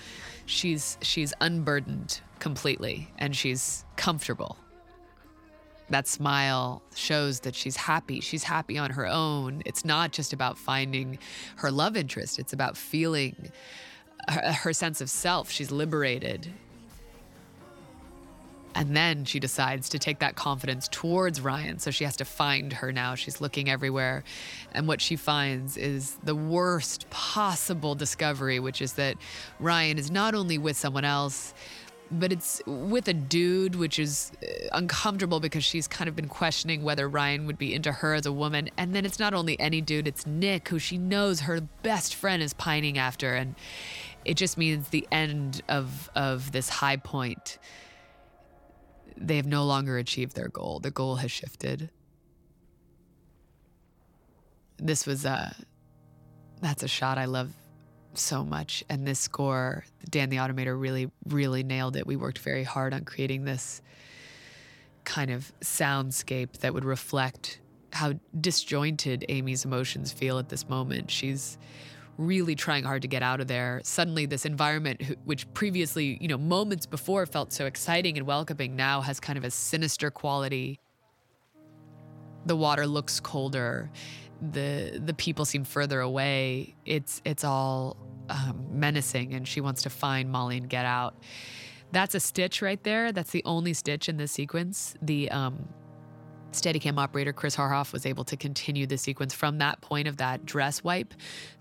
She's 0.46 0.98
she's 1.00 1.32
unburdened 1.40 2.20
completely 2.40 3.08
and 3.18 3.34
she's 3.34 3.84
comfortable. 3.96 4.56
That 5.88 6.06
smile 6.06 6.82
shows 6.94 7.40
that 7.40 7.54
she's 7.54 7.76
happy. 7.76 8.20
She's 8.20 8.44
happy 8.44 8.78
on 8.78 8.90
her 8.90 9.06
own. 9.06 9.62
It's 9.64 9.84
not 9.84 10.12
just 10.12 10.32
about 10.32 10.58
finding 10.58 11.18
her 11.56 11.70
love 11.70 11.96
interest, 11.96 12.38
it's 12.38 12.52
about 12.52 12.76
feeling 12.76 13.50
her, 14.28 14.52
her 14.52 14.72
sense 14.72 15.00
of 15.00 15.10
self. 15.10 15.50
She's 15.50 15.70
liberated. 15.70 16.52
And 18.74 18.96
then 18.96 19.24
she 19.24 19.40
decides 19.40 19.88
to 19.90 19.98
take 19.98 20.20
that 20.20 20.36
confidence 20.36 20.88
towards 20.88 21.40
Ryan. 21.40 21.78
So 21.78 21.90
she 21.90 22.04
has 22.04 22.16
to 22.16 22.24
find 22.24 22.72
her 22.74 22.92
now. 22.92 23.14
She's 23.14 23.40
looking 23.40 23.68
everywhere. 23.68 24.22
And 24.72 24.86
what 24.86 25.00
she 25.00 25.16
finds 25.16 25.76
is 25.76 26.16
the 26.22 26.36
worst 26.36 27.10
possible 27.10 27.94
discovery, 27.94 28.60
which 28.60 28.80
is 28.80 28.92
that 28.94 29.16
Ryan 29.58 29.98
is 29.98 30.10
not 30.10 30.34
only 30.34 30.56
with 30.56 30.76
someone 30.76 31.04
else, 31.04 31.52
but 32.12 32.32
it's 32.32 32.60
with 32.66 33.06
a 33.08 33.12
dude, 33.12 33.76
which 33.76 33.98
is 33.98 34.32
uh, 34.42 34.68
uncomfortable 34.72 35.38
because 35.38 35.64
she's 35.64 35.86
kind 35.86 36.08
of 36.08 36.16
been 36.16 36.28
questioning 36.28 36.82
whether 36.82 37.08
Ryan 37.08 37.46
would 37.46 37.58
be 37.58 37.72
into 37.72 37.92
her 37.92 38.14
as 38.14 38.26
a 38.26 38.32
woman. 38.32 38.68
And 38.76 38.94
then 38.94 39.04
it's 39.04 39.18
not 39.18 39.32
only 39.32 39.58
any 39.60 39.80
dude, 39.80 40.08
it's 40.08 40.26
Nick, 40.26 40.68
who 40.68 40.78
she 40.78 40.98
knows 40.98 41.40
her 41.40 41.60
best 41.82 42.14
friend 42.14 42.42
is 42.42 42.52
pining 42.52 42.98
after. 42.98 43.36
And 43.36 43.54
it 44.24 44.34
just 44.34 44.58
means 44.58 44.88
the 44.88 45.06
end 45.12 45.62
of, 45.68 46.10
of 46.14 46.52
this 46.52 46.68
high 46.68 46.96
point 46.96 47.58
they 49.20 49.36
have 49.36 49.46
no 49.46 49.64
longer 49.64 49.98
achieved 49.98 50.34
their 50.34 50.48
goal. 50.48 50.80
The 50.80 50.90
goal 50.90 51.16
has 51.16 51.30
shifted. 51.30 51.90
This 54.78 55.06
was 55.06 55.24
a 55.24 55.54
that's 56.62 56.82
a 56.82 56.88
shot 56.88 57.18
I 57.18 57.26
love 57.26 57.52
so 58.14 58.44
much. 58.44 58.82
And 58.88 59.06
this 59.06 59.18
score, 59.18 59.84
Dan 60.08 60.30
the 60.30 60.36
Automator 60.36 60.78
really, 60.78 61.10
really 61.26 61.62
nailed 61.62 61.96
it. 61.96 62.06
We 62.06 62.16
worked 62.16 62.38
very 62.38 62.64
hard 62.64 62.92
on 62.92 63.04
creating 63.04 63.44
this 63.44 63.80
kind 65.04 65.30
of 65.30 65.52
soundscape 65.60 66.58
that 66.58 66.74
would 66.74 66.84
reflect 66.84 67.60
how 67.92 68.14
disjointed 68.38 69.24
Amy's 69.28 69.64
emotions 69.64 70.12
feel 70.12 70.38
at 70.38 70.48
this 70.48 70.68
moment. 70.68 71.10
She's 71.10 71.58
really 72.20 72.54
trying 72.54 72.84
hard 72.84 73.02
to 73.02 73.08
get 73.08 73.22
out 73.22 73.40
of 73.40 73.48
there. 73.48 73.80
Suddenly, 73.82 74.26
this 74.26 74.44
environment, 74.44 75.02
which 75.24 75.52
previously, 75.54 76.18
you 76.20 76.28
know, 76.28 76.38
moments 76.38 76.86
before 76.86 77.24
felt 77.26 77.52
so 77.52 77.66
exciting 77.66 78.18
and 78.18 78.26
welcoming, 78.26 78.76
now 78.76 79.00
has 79.00 79.18
kind 79.18 79.38
of 79.38 79.44
a 79.44 79.50
sinister 79.50 80.10
quality. 80.10 80.78
The 82.46 82.56
water 82.56 82.86
looks 82.86 83.20
colder. 83.20 83.90
The 84.52 85.00
the 85.04 85.14
people 85.14 85.44
seem 85.44 85.64
further 85.64 86.00
away. 86.00 86.74
It's 86.86 87.20
it's 87.24 87.44
all 87.44 87.96
um, 88.28 88.66
menacing, 88.70 89.34
and 89.34 89.46
she 89.46 89.60
wants 89.60 89.82
to 89.82 89.90
find 89.90 90.30
Molly 90.30 90.56
and 90.56 90.68
get 90.68 90.84
out. 90.84 91.14
That's 91.92 92.14
a 92.14 92.20
stitch 92.20 92.62
right 92.62 92.82
there. 92.84 93.12
That's 93.12 93.32
the 93.32 93.42
only 93.44 93.74
stitch 93.74 94.08
in 94.08 94.16
this 94.16 94.32
sequence. 94.32 94.94
The 95.02 95.30
um, 95.30 95.68
Steadicam 96.52 96.98
operator 96.98 97.32
Chris 97.32 97.56
Haarhoff 97.56 97.92
was 97.92 98.04
able 98.04 98.24
to 98.24 98.36
continue 98.36 98.86
the 98.86 98.98
sequence 98.98 99.32
from 99.32 99.58
that 99.58 99.80
point 99.80 100.08
of 100.08 100.16
that 100.16 100.44
dress 100.44 100.82
wipe 100.82 101.14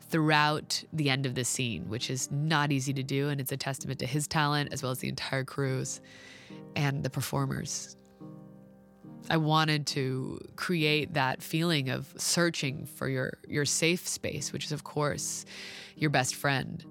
throughout 0.10 0.84
the 0.92 1.10
end 1.10 1.26
of 1.26 1.36
the 1.36 1.44
scene, 1.44 1.88
which 1.88 2.10
is 2.10 2.32
not 2.32 2.72
easy 2.72 2.94
to 2.94 3.04
do. 3.04 3.30
And 3.30 3.40
it's 3.40 3.52
a 3.52 3.58
testament 3.58 4.00
to 4.00 4.08
his 4.08 4.28
talent 4.28 4.74
as 4.74 4.82
well 4.82 4.92
as 4.92 5.00
the 5.00 5.08
entire 5.08 5.44
crews 5.44 6.02
and 6.76 7.04
the 7.04 7.10
performers. 7.10 7.96
I 9.30 9.38
wanted 9.38 9.86
to 9.88 10.40
create 10.56 11.14
that 11.14 11.44
feeling 11.44 11.90
of 11.90 12.12
searching 12.18 12.88
for 12.88 13.08
your, 13.08 13.38
your 13.48 13.66
safe 13.66 14.08
space, 14.08 14.52
which 14.52 14.66
is, 14.66 14.72
of 14.72 14.84
course, 14.84 15.46
your 15.96 16.10
best 16.10 16.34
friend. 16.34 16.84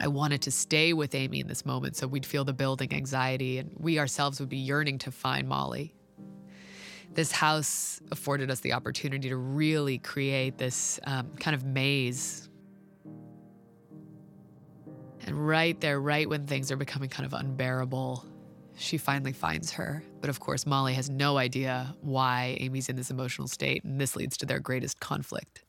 I 0.00 0.08
wanted 0.08 0.42
to 0.42 0.50
stay 0.50 0.92
with 0.92 1.14
Amy 1.14 1.40
in 1.40 1.46
this 1.46 1.64
moment 1.64 1.96
so 1.96 2.06
we'd 2.06 2.26
feel 2.26 2.44
the 2.44 2.52
building 2.52 2.92
anxiety 2.92 3.58
and 3.58 3.72
we 3.78 3.98
ourselves 3.98 4.40
would 4.40 4.48
be 4.48 4.58
yearning 4.58 4.98
to 4.98 5.10
find 5.10 5.48
Molly 5.48 5.94
this 7.14 7.32
house 7.32 8.00
afforded 8.10 8.50
us 8.50 8.60
the 8.60 8.72
opportunity 8.72 9.28
to 9.28 9.36
really 9.36 9.98
create 9.98 10.58
this 10.58 10.98
um, 11.04 11.30
kind 11.38 11.54
of 11.54 11.64
maze. 11.64 12.48
And 15.26 15.46
right 15.46 15.78
there, 15.80 16.00
right 16.00 16.28
when 16.28 16.46
things 16.46 16.72
are 16.72 16.76
becoming 16.76 17.08
kind 17.08 17.26
of 17.26 17.32
unbearable, 17.32 18.24
she 18.76 18.98
finally 18.98 19.32
finds 19.32 19.70
her. 19.72 20.02
But 20.20 20.30
of 20.30 20.40
course, 20.40 20.66
Molly 20.66 20.94
has 20.94 21.10
no 21.10 21.36
idea 21.36 21.94
why 22.00 22.56
Amy's 22.60 22.88
in 22.88 22.96
this 22.96 23.10
emotional 23.10 23.46
state, 23.46 23.84
and 23.84 24.00
this 24.00 24.16
leads 24.16 24.36
to 24.38 24.46
their 24.46 24.58
greatest 24.58 25.00
conflict. 25.00 25.64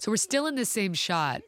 So 0.00 0.10
we're 0.10 0.16
still 0.16 0.46
in 0.46 0.56
the 0.56 0.66
same 0.66 0.92
shot, 0.92 1.42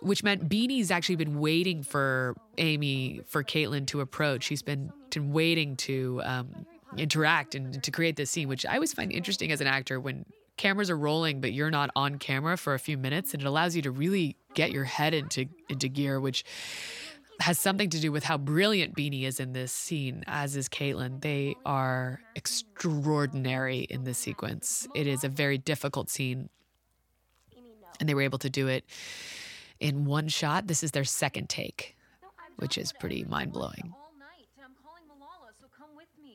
which 0.00 0.22
meant 0.22 0.48
Beanie's 0.48 0.90
actually 0.90 1.16
been 1.16 1.40
waiting 1.40 1.82
for 1.82 2.36
Amy, 2.58 3.22
for 3.26 3.42
Kaitlyn 3.42 3.86
to 3.88 4.00
approach. 4.00 4.44
She's 4.44 4.62
been, 4.62 4.92
waiting 5.16 5.74
to 5.74 6.22
um, 6.24 6.66
interact 6.96 7.54
and 7.54 7.82
to 7.82 7.90
create 7.90 8.16
this 8.16 8.30
scene, 8.30 8.48
which 8.48 8.66
I 8.66 8.74
always 8.74 8.92
find 8.92 9.12
interesting 9.12 9.52
as 9.52 9.60
an 9.60 9.66
actor 9.66 10.00
when 10.00 10.24
cameras 10.56 10.90
are 10.90 10.96
rolling 10.96 11.40
but 11.40 11.52
you're 11.52 11.70
not 11.70 11.88
on 11.96 12.18
camera 12.18 12.54
for 12.54 12.74
a 12.74 12.78
few 12.78 12.98
minutes 12.98 13.32
and 13.32 13.42
it 13.42 13.46
allows 13.46 13.74
you 13.74 13.80
to 13.80 13.90
really 13.90 14.36
get 14.52 14.70
your 14.70 14.84
head 14.84 15.14
into 15.14 15.46
into 15.68 15.88
gear, 15.88 16.20
which 16.20 16.44
has 17.40 17.58
something 17.58 17.88
to 17.90 17.98
do 17.98 18.12
with 18.12 18.24
how 18.24 18.36
brilliant 18.36 18.94
Beanie 18.94 19.22
is 19.22 19.40
in 19.40 19.52
this 19.52 19.72
scene, 19.72 20.24
as 20.26 20.56
is 20.56 20.68
Kaitlyn. 20.68 21.22
They 21.22 21.56
are 21.64 22.20
extraordinary 22.36 23.80
in 23.80 24.04
this 24.04 24.18
sequence. 24.18 24.86
It 24.94 25.06
is 25.06 25.24
a 25.24 25.28
very 25.28 25.56
difficult 25.56 26.10
scene, 26.10 26.50
and 27.98 28.08
they 28.08 28.14
were 28.14 28.22
able 28.22 28.38
to 28.40 28.50
do 28.50 28.68
it 28.68 28.84
in 29.78 30.04
one 30.04 30.28
shot. 30.28 30.66
This 30.66 30.82
is 30.82 30.90
their 30.90 31.04
second 31.04 31.48
take, 31.48 31.96
which 32.56 32.76
is 32.76 32.92
pretty 32.92 33.24
mind 33.24 33.52
blowing. 33.52 33.94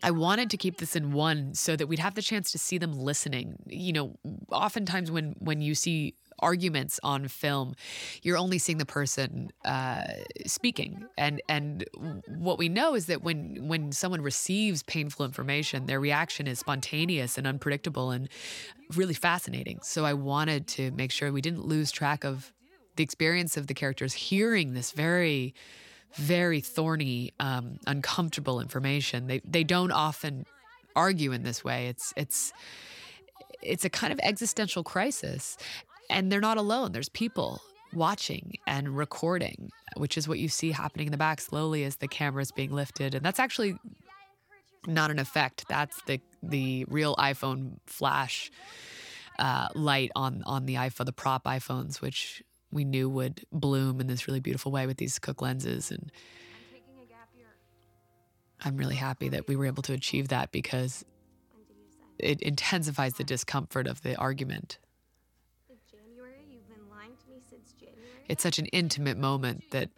I 0.05 0.11
wanted 0.11 0.51
to 0.51 0.57
keep 0.57 0.77
this 0.77 0.95
in 0.95 1.13
one 1.13 1.55
so 1.55 1.75
that 1.75 1.87
we'd 1.87 1.97
have 1.97 2.13
the 2.13 2.21
chance 2.21 2.51
to 2.51 2.59
see 2.59 2.77
them 2.77 2.93
listening. 2.93 3.55
You 3.65 3.91
know, 3.91 4.15
oftentimes 4.51 5.09
when 5.09 5.35
when 5.39 5.61
you 5.61 5.73
see 5.73 6.13
arguments 6.37 6.99
on 7.01 7.27
film, 7.27 7.73
you're 8.21 8.37
only 8.37 8.59
seeing 8.59 8.77
the 8.77 8.85
person 8.85 9.49
uh, 9.65 10.03
speaking, 10.45 11.05
and 11.17 11.41
and 11.49 11.85
what 12.27 12.59
we 12.59 12.69
know 12.69 12.93
is 12.93 13.07
that 13.07 13.23
when 13.23 13.67
when 13.67 13.91
someone 13.91 14.21
receives 14.21 14.83
painful 14.83 15.25
information, 15.25 15.87
their 15.87 15.99
reaction 15.99 16.45
is 16.45 16.59
spontaneous 16.59 17.35
and 17.35 17.47
unpredictable 17.47 18.11
and 18.11 18.29
really 18.95 19.15
fascinating. 19.15 19.79
So 19.81 20.05
I 20.05 20.13
wanted 20.13 20.67
to 20.67 20.91
make 20.91 21.11
sure 21.11 21.31
we 21.31 21.41
didn't 21.41 21.65
lose 21.65 21.89
track 21.91 22.23
of 22.23 22.53
the 22.95 23.03
experience 23.03 23.57
of 23.57 23.65
the 23.65 23.73
characters 23.73 24.13
hearing 24.13 24.75
this 24.75 24.91
very 24.91 25.55
very 26.15 26.61
thorny, 26.61 27.33
um, 27.39 27.79
uncomfortable 27.87 28.59
information. 28.59 29.27
They 29.27 29.41
they 29.43 29.63
don't 29.63 29.91
often 29.91 30.45
argue 30.95 31.31
in 31.31 31.43
this 31.43 31.63
way. 31.63 31.87
It's 31.87 32.13
it's 32.15 32.53
it's 33.61 33.85
a 33.85 33.89
kind 33.89 34.13
of 34.13 34.19
existential 34.23 34.83
crisis, 34.83 35.57
and 36.09 36.31
they're 36.31 36.41
not 36.41 36.57
alone. 36.57 36.91
There's 36.91 37.09
people 37.09 37.61
watching 37.93 38.53
and 38.67 38.95
recording, 38.95 39.71
which 39.97 40.17
is 40.17 40.27
what 40.27 40.39
you 40.39 40.49
see 40.49 40.71
happening 40.71 41.07
in 41.07 41.11
the 41.11 41.17
back 41.17 41.41
slowly 41.41 41.83
as 41.83 41.97
the 41.97 42.07
camera 42.07 42.41
is 42.41 42.51
being 42.51 42.71
lifted, 42.71 43.15
and 43.15 43.25
that's 43.25 43.39
actually 43.39 43.77
not 44.87 45.11
an 45.11 45.19
effect. 45.19 45.65
That's 45.67 46.01
the 46.03 46.21
the 46.41 46.85
real 46.87 47.15
iPhone 47.15 47.77
flash 47.85 48.51
uh, 49.39 49.67
light 49.73 50.11
on 50.15 50.43
on 50.45 50.65
the 50.65 50.75
iPhone, 50.75 51.05
the 51.05 51.13
prop 51.13 51.45
iPhones, 51.45 52.01
which 52.01 52.43
we 52.75 52.83
knew 52.83 53.09
would 53.09 53.41
bloom 53.53 54.01
in 54.01 54.07
this 54.07 54.27
really 54.27 54.41
beautiful 54.41 54.71
way 54.71 54.85
with 54.85 54.97
these 54.97 55.17
Cooke 55.17 55.41
lenses. 55.41 55.91
And 55.91 56.11
I'm 58.63 58.75
really 58.75 58.95
happy 58.95 59.29
that 59.29 59.47
we 59.47 59.55
were 59.55 59.65
able 59.65 59.81
to 59.83 59.93
achieve 59.93 60.27
that 60.27 60.51
because 60.51 61.05
it 62.19 62.41
intensifies 62.41 63.13
the 63.13 63.23
discomfort 63.23 63.87
of 63.87 64.01
the 64.01 64.15
argument. 64.17 64.77
January? 65.89 66.45
You've 66.51 66.67
been 66.67 66.89
lying 66.89 67.11
to 67.23 67.29
me 67.29 67.41
since 67.49 67.73
January? 67.79 68.25
It's 68.27 68.43
such 68.43 68.59
an 68.59 68.65
intimate 68.67 69.17
moment 69.17 69.63
that 69.71 69.89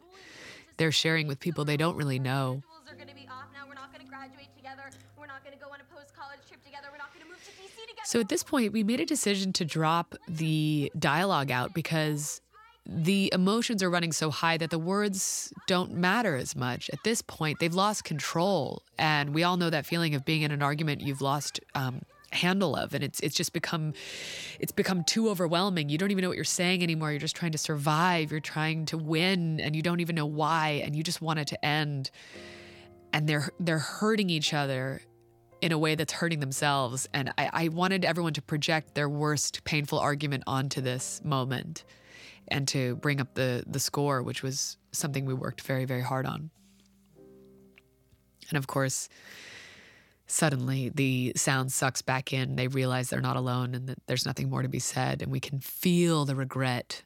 they're 0.77 0.91
sharing 0.91 1.27
with 1.27 1.39
people 1.39 1.65
they 1.65 1.77
don't 1.77 1.95
really 1.95 2.19
know. 2.19 2.61
Schools 2.61 2.91
are 2.91 2.95
gonna 2.95 3.15
be 3.15 3.27
off 3.27 3.47
now. 3.53 3.67
We're 3.67 3.73
not 3.73 3.91
gonna 3.91 4.07
graduate 4.07 4.49
together. 4.55 4.83
We're 5.17 5.25
not 5.25 5.43
gonna 5.43 5.57
go 5.57 5.67
on 5.73 5.79
a 5.81 5.95
post-college 5.95 6.41
trip 6.47 6.63
together. 6.63 6.89
We're 6.91 6.99
not 6.99 7.11
gonna 7.13 7.25
move 7.25 7.43
to 7.43 7.51
DC 7.51 7.87
together. 7.87 8.05
So 8.05 8.19
at 8.19 8.29
this 8.29 8.43
point, 8.43 8.71
we 8.73 8.83
made 8.83 8.99
a 8.99 9.05
decision 9.05 9.53
to 9.53 9.65
drop 9.65 10.15
the 10.27 10.91
dialogue 10.99 11.49
out 11.49 11.73
because 11.73 12.41
the 12.89 13.29
emotions 13.33 13.83
are 13.83 13.89
running 13.89 14.13
so 14.13 14.31
high 14.31 14.57
that 14.57 14.69
the 14.69 14.79
words 14.79 15.51
don't 15.67 15.93
matter 15.93 16.37
as 16.37 16.55
much. 16.55 16.89
At 16.93 16.99
this 17.03 17.21
point, 17.21 17.59
they've 17.59 17.73
lost 17.73 18.05
control, 18.05 18.81
and 18.97 19.33
we 19.33 19.43
all 19.43 19.57
know 19.57 19.69
that 19.69 19.85
feeling 19.85 20.15
of 20.15 20.23
being 20.23 20.43
in 20.43 20.51
an 20.51 20.61
argument 20.61 21.01
you've 21.01 21.21
lost 21.21 21.59
um, 21.75 22.01
handle 22.31 22.75
of, 22.77 22.93
and 22.93 23.03
it's 23.03 23.19
it's 23.19 23.35
just 23.35 23.51
become 23.51 23.93
it's 24.59 24.71
become 24.71 25.03
too 25.03 25.29
overwhelming. 25.29 25.89
You 25.89 25.97
don't 25.97 26.11
even 26.11 26.21
know 26.21 26.29
what 26.29 26.37
you're 26.37 26.45
saying 26.45 26.81
anymore. 26.81 27.11
You're 27.11 27.19
just 27.19 27.35
trying 27.35 27.51
to 27.51 27.57
survive. 27.57 28.31
You're 28.31 28.39
trying 28.39 28.85
to 28.87 28.97
win, 28.97 29.59
and 29.59 29.75
you 29.75 29.81
don't 29.81 29.99
even 29.99 30.15
know 30.15 30.25
why, 30.25 30.81
and 30.85 30.95
you 30.95 31.03
just 31.03 31.21
want 31.21 31.39
it 31.39 31.47
to 31.47 31.65
end. 31.65 32.09
And 33.11 33.27
they're 33.27 33.49
they're 33.59 33.79
hurting 33.79 34.29
each 34.29 34.53
other 34.53 35.01
in 35.59 35.73
a 35.73 35.77
way 35.77 35.95
that's 35.95 36.13
hurting 36.13 36.39
themselves. 36.39 37.09
And 37.13 37.33
I, 37.37 37.49
I 37.51 37.67
wanted 37.67 38.05
everyone 38.05 38.33
to 38.33 38.41
project 38.41 38.95
their 38.95 39.09
worst 39.09 39.63
painful 39.65 39.99
argument 39.99 40.43
onto 40.47 40.81
this 40.81 41.19
moment 41.25 41.83
and 42.49 42.67
to 42.69 42.95
bring 42.97 43.19
up 43.21 43.33
the 43.33 43.63
the 43.67 43.79
score, 43.79 44.21
which 44.21 44.43
was 44.43 44.77
something 44.91 45.25
we 45.25 45.33
worked 45.33 45.61
very, 45.61 45.85
very 45.85 46.01
hard 46.01 46.25
on. 46.25 46.49
And 48.49 48.57
of 48.57 48.67
course, 48.67 49.09
suddenly 50.27 50.89
the 50.89 51.33
sound 51.35 51.71
sucks 51.71 52.01
back 52.01 52.33
in. 52.33 52.55
They 52.55 52.67
realize 52.67 53.09
they're 53.09 53.21
not 53.21 53.35
alone 53.35 53.75
and 53.75 53.87
that 53.87 53.99
there's 54.07 54.25
nothing 54.25 54.49
more 54.49 54.61
to 54.61 54.69
be 54.69 54.79
said. 54.79 55.21
And 55.21 55.31
we 55.31 55.39
can 55.39 55.59
feel 55.59 56.25
the 56.25 56.35
regret 56.35 57.03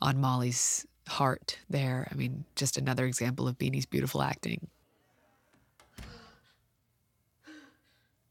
on 0.00 0.20
Molly's 0.20 0.86
heart 1.08 1.58
there. 1.68 2.08
I 2.10 2.14
mean, 2.14 2.44
just 2.56 2.76
another 2.76 3.06
example 3.06 3.46
of 3.46 3.58
Beanie's 3.58 3.86
beautiful 3.86 4.22
acting. 4.22 4.68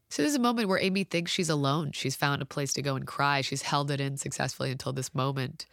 So 0.09 0.21
there's 0.21 0.35
a 0.35 0.39
moment 0.39 0.69
where 0.69 0.79
Amy 0.79 1.05
thinks 1.05 1.31
she's 1.31 1.49
alone. 1.49 1.91
She's 1.91 2.15
found 2.15 2.43
a 2.43 2.45
place 2.45 2.71
to 2.73 2.83
go 2.83 2.95
and 2.95 3.07
cry. 3.07 3.41
She's 3.41 3.63
held 3.63 3.89
it 3.89 3.99
in 3.99 4.17
successfully 4.17 4.69
until 4.69 4.93
this 4.93 5.15
moment. 5.15 5.65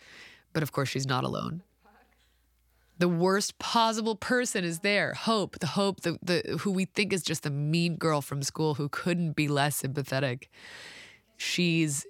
But 0.52 0.62
of 0.62 0.72
course, 0.72 0.88
she's 0.88 1.06
not 1.06 1.24
alone. 1.24 1.62
The 2.98 3.08
worst 3.08 3.58
possible 3.58 4.14
person 4.14 4.62
is 4.62 4.80
there. 4.80 5.14
Hope, 5.14 5.58
the 5.60 5.68
Hope, 5.68 6.02
the, 6.02 6.18
the 6.22 6.58
who 6.60 6.70
we 6.70 6.84
think 6.84 7.12
is 7.14 7.22
just 7.22 7.44
the 7.44 7.50
mean 7.50 7.96
girl 7.96 8.20
from 8.20 8.42
school 8.42 8.74
who 8.74 8.90
couldn't 8.90 9.32
be 9.32 9.48
less 9.48 9.76
sympathetic. 9.76 10.50
She's 11.38 12.06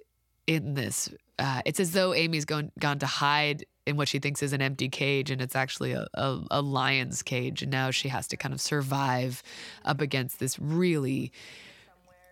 in 0.47 0.73
this. 0.73 1.07
Uh, 1.39 1.61
it's 1.65 1.79
as 1.79 1.91
though 1.91 2.13
Amy's 2.13 2.43
gone 2.43 2.71
gone 2.77 2.99
to 2.99 3.05
hide 3.05 3.65
in 3.85 3.95
what 3.95 4.09
she 4.09 4.19
thinks 4.19 4.43
is 4.43 4.51
an 4.51 4.61
empty 4.61 4.89
cage, 4.89 5.31
and 5.31 5.41
it's 5.41 5.55
actually 5.55 5.93
a, 5.93 6.07
a, 6.13 6.41
a 6.51 6.61
lion's 6.61 7.21
cage. 7.23 7.61
And 7.61 7.71
now 7.71 7.91
she 7.91 8.09
has 8.09 8.27
to 8.27 8.37
kind 8.37 8.53
of 8.53 8.59
survive 8.59 9.41
up 9.85 10.01
against 10.01 10.39
this 10.39 10.59
really, 10.59 11.31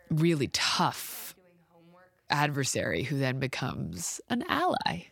really 0.10 0.48
tough 0.48 1.34
adversary 2.30 3.03
who 3.03 3.18
then 3.18 3.40
becomes 3.40 4.19
an 4.30 4.44
ally. 4.49 5.06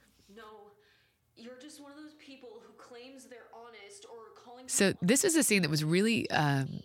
You're 1.36 1.60
just 1.62 1.82
one 1.82 1.92
of 1.92 1.98
those 1.98 2.14
people 2.16 2.50
who 2.66 2.74
claims 2.74 3.26
they're 3.26 3.40
honest 3.54 4.06
or 4.12 4.34
calling 4.44 4.57
So 4.68 4.94
this 5.02 5.24
is 5.24 5.36
a 5.36 5.44
scene 5.44 5.62
that 5.62 5.72
was 5.72 5.84
really, 5.84 6.30
um, 6.32 6.82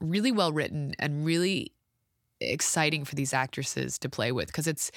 really 0.00 0.32
well 0.32 0.52
written 0.52 0.94
and 0.98 1.24
really 1.24 1.72
exciting 2.40 3.04
for 3.04 3.14
these 3.14 3.32
actresses 3.34 3.98
to 3.98 4.08
play 4.08 4.32
with 4.32 4.46
because 4.46 4.66
it's 4.66 4.90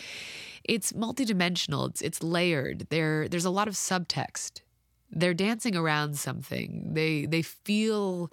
it's 0.63 0.93
multidimensional. 0.93 1.89
It's 1.89 2.01
it's 2.01 2.23
layered. 2.23 2.87
There 2.89 3.27
there's 3.27 3.45
a 3.45 3.49
lot 3.49 3.67
of 3.67 3.73
subtext. 3.73 4.61
They're 5.11 5.33
dancing 5.33 5.75
around 5.75 6.17
something. 6.17 6.93
They 6.93 7.25
they 7.25 7.41
feel 7.41 8.31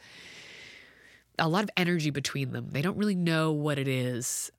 a 1.38 1.48
lot 1.48 1.64
of 1.64 1.70
energy 1.76 2.10
between 2.10 2.52
them. 2.52 2.68
They 2.70 2.82
don't 2.82 2.96
really 2.96 3.14
know 3.14 3.52
what 3.52 3.78
it 3.78 3.88
is. 3.88 4.50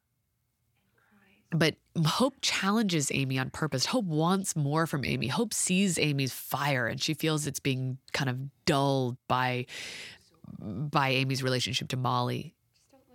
But 1.52 1.76
Hope 2.06 2.36
challenges 2.42 3.12
Amy 3.14 3.38
on 3.38 3.50
purpose. 3.50 3.86
Hope 3.86 4.06
wants 4.06 4.56
more 4.56 4.88
from 4.88 5.04
Amy. 5.04 5.28
Hope 5.28 5.54
sees 5.54 6.00
Amy's 6.00 6.32
fire 6.32 6.88
and 6.88 7.02
she 7.02 7.14
feels 7.14 7.46
it's 7.46 7.60
being 7.60 7.98
kind 8.14 8.30
of 8.30 8.38
dulled 8.66 9.18
by 9.28 9.66
by 10.60 11.10
Amy's 11.10 11.44
relationship 11.44 11.90
to 11.90 11.98
Molly. 11.98 12.56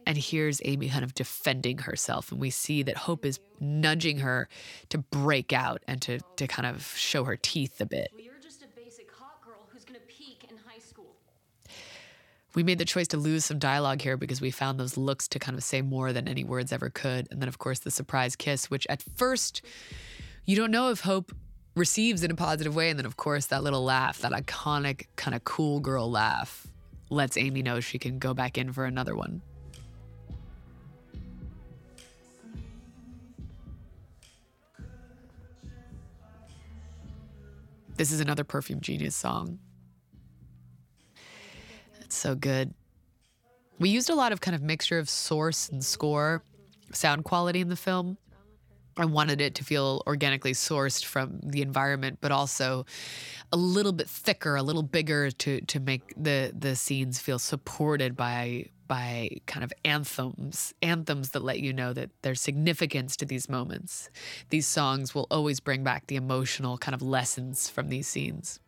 And 0.07 0.17
here's 0.17 0.61
Amy 0.65 0.89
kind 0.89 1.03
of 1.03 1.15
defending 1.15 1.79
herself. 1.79 2.31
And 2.31 2.41
we 2.41 2.51
see 2.51 2.83
that 2.85 2.97
Hope 2.97 3.25
is 3.25 3.41
nudging 3.59 4.19
her 4.19 4.49
to 4.91 4.99
break 4.99 5.53
out 5.53 5.83
and 5.89 6.01
to, 6.03 6.21
to 6.37 6.47
kind 6.47 6.67
of 6.67 6.87
show 6.97 7.25
her 7.25 7.37
teeth 7.37 7.81
a 7.81 7.87
bit. 7.87 8.11
Well, 8.15 8.23
you're 8.23 8.35
just 8.41 8.63
a 8.63 8.69
basic 8.77 9.11
hot 9.11 9.43
girl 9.43 9.67
who's 9.73 9.85
gonna 9.85 9.99
peak 10.07 10.47
in 10.49 10.57
high 10.59 10.79
school. 10.79 11.17
We 12.57 12.62
made 12.62 12.78
the 12.78 12.87
choice 12.87 13.07
to 13.09 13.19
lose 13.19 13.45
some 13.45 13.59
dialogue 13.59 14.01
here 14.01 14.16
because 14.16 14.41
we 14.41 14.51
found 14.51 14.81
those 14.81 14.97
looks 14.97 15.28
to 15.28 15.39
kind 15.39 15.59
of 15.59 15.62
say 15.62 15.83
more 15.83 16.15
than 16.15 16.27
any 16.27 16.43
words 16.43 16.73
ever 16.73 16.89
could. 16.89 17.28
And 17.31 17.43
then, 17.43 17.49
of 17.49 17.59
course, 17.59 17.81
the 17.81 17.91
surprise 17.91 18.35
kiss, 18.35 18.70
which 18.70 18.87
at 18.89 19.03
first 19.03 19.61
you 20.47 20.57
don't 20.57 20.70
know 20.70 20.89
if 20.89 21.01
Hope 21.01 21.33
receives 21.74 22.24
in 22.24 22.31
a 22.31 22.35
positive 22.35 22.74
way. 22.74 22.89
And 22.89 22.99
then, 22.99 23.05
of 23.05 23.19
course, 23.19 23.45
that 23.49 23.62
little 23.62 23.85
laugh, 23.85 24.20
that 24.20 24.33
iconic 24.33 25.05
kind 25.16 25.35
of 25.35 25.45
cool 25.45 25.81
girl 25.81 26.11
laugh, 26.11 26.66
lets 27.11 27.37
Amy 27.37 27.61
know 27.61 27.78
she 27.81 27.99
can 27.99 28.19
go 28.19 28.33
back 28.33 28.57
in 28.57 28.73
for 28.73 28.87
another 28.87 29.15
one. 29.15 29.43
This 37.99 38.11
is 38.11 38.20
another 38.20 38.45
Perfume 38.45 38.81
Genius 38.81 39.15
song. 39.15 39.59
It's 42.07 42.16
so 42.16 42.37
good. 42.37 42.73
We 43.81 43.89
used 43.89 44.11
a 44.11 44.15
lot 44.15 44.31
of 44.31 44.41
kind 44.41 44.55
of 44.55 44.62
mixture 44.62 45.01
of 45.01 45.11
source 45.11 45.69
and 45.69 45.85
score 45.85 46.45
sound 46.93 47.24
quality 47.24 47.61
in 47.61 47.69
the 47.69 47.74
film. 47.74 48.16
I 48.97 49.07
wanted 49.07 49.41
it 49.41 49.57
to 49.57 49.65
feel 49.65 50.05
organically 50.07 50.53
sourced 50.53 51.05
from 51.05 51.41
the 51.43 51.62
environment, 51.62 52.19
but 52.20 52.31
also 52.31 52.87
a 53.53 53.57
little 53.57 53.93
bit 53.93 54.09
thicker, 54.09 54.55
a 54.55 54.62
little 54.62 54.85
bigger 54.85 55.33
to 55.33 55.61
to 55.62 55.81
make 55.81 56.15
the 56.16 56.53
the 56.57 56.77
scenes 56.77 57.19
feel 57.19 57.41
supported 57.41 58.16
by 58.16 58.66
by 58.87 59.31
kind 59.47 59.65
of 59.65 59.73
anthems, 59.85 60.74
anthems 60.83 61.31
that 61.31 61.43
let 61.43 61.59
you 61.59 61.73
know 61.73 61.93
that 61.93 62.11
there's 62.23 62.41
significance 62.41 63.16
to 63.16 63.24
these 63.24 63.49
moments. 63.49 64.11
These 64.51 64.69
songs 64.69 65.12
will 65.12 65.27
always 65.28 65.59
bring 65.59 65.83
back 65.83 66.07
the 66.07 66.15
emotional 66.15 66.78
kind 66.78 66.95
of 66.95 67.03
lessons 67.03 67.69
from 67.69 67.89
these 67.89 68.07
scenes. 68.07 68.61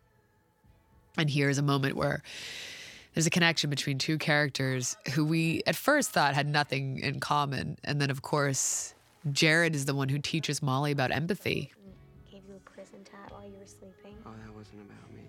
And 1.16 1.30
here's 1.30 1.58
a 1.58 1.62
moment 1.62 1.94
where 1.94 2.22
there's 3.18 3.26
a 3.26 3.30
connection 3.30 3.68
between 3.68 3.98
two 3.98 4.16
characters 4.16 4.96
who 5.12 5.24
we 5.24 5.60
at 5.66 5.74
first 5.74 6.10
thought 6.10 6.36
had 6.36 6.46
nothing 6.46 7.00
in 7.00 7.18
common. 7.18 7.76
And 7.82 8.00
then, 8.00 8.10
of 8.12 8.22
course, 8.22 8.94
Jared 9.32 9.74
is 9.74 9.86
the 9.86 9.94
one 9.96 10.08
who 10.08 10.20
teaches 10.20 10.62
Molly 10.62 10.92
about 10.92 11.10
empathy. 11.10 11.72
Gave 12.30 12.42
you 12.48 12.54
a 12.54 12.70
prison 12.70 13.00
tat 13.02 13.32
while 13.32 13.44
you 13.44 13.56
were 13.58 13.66
sleeping. 13.66 14.16
Oh, 14.24 14.30
that 14.46 14.54
wasn't 14.54 14.82
about 14.82 15.12
me. 15.12 15.22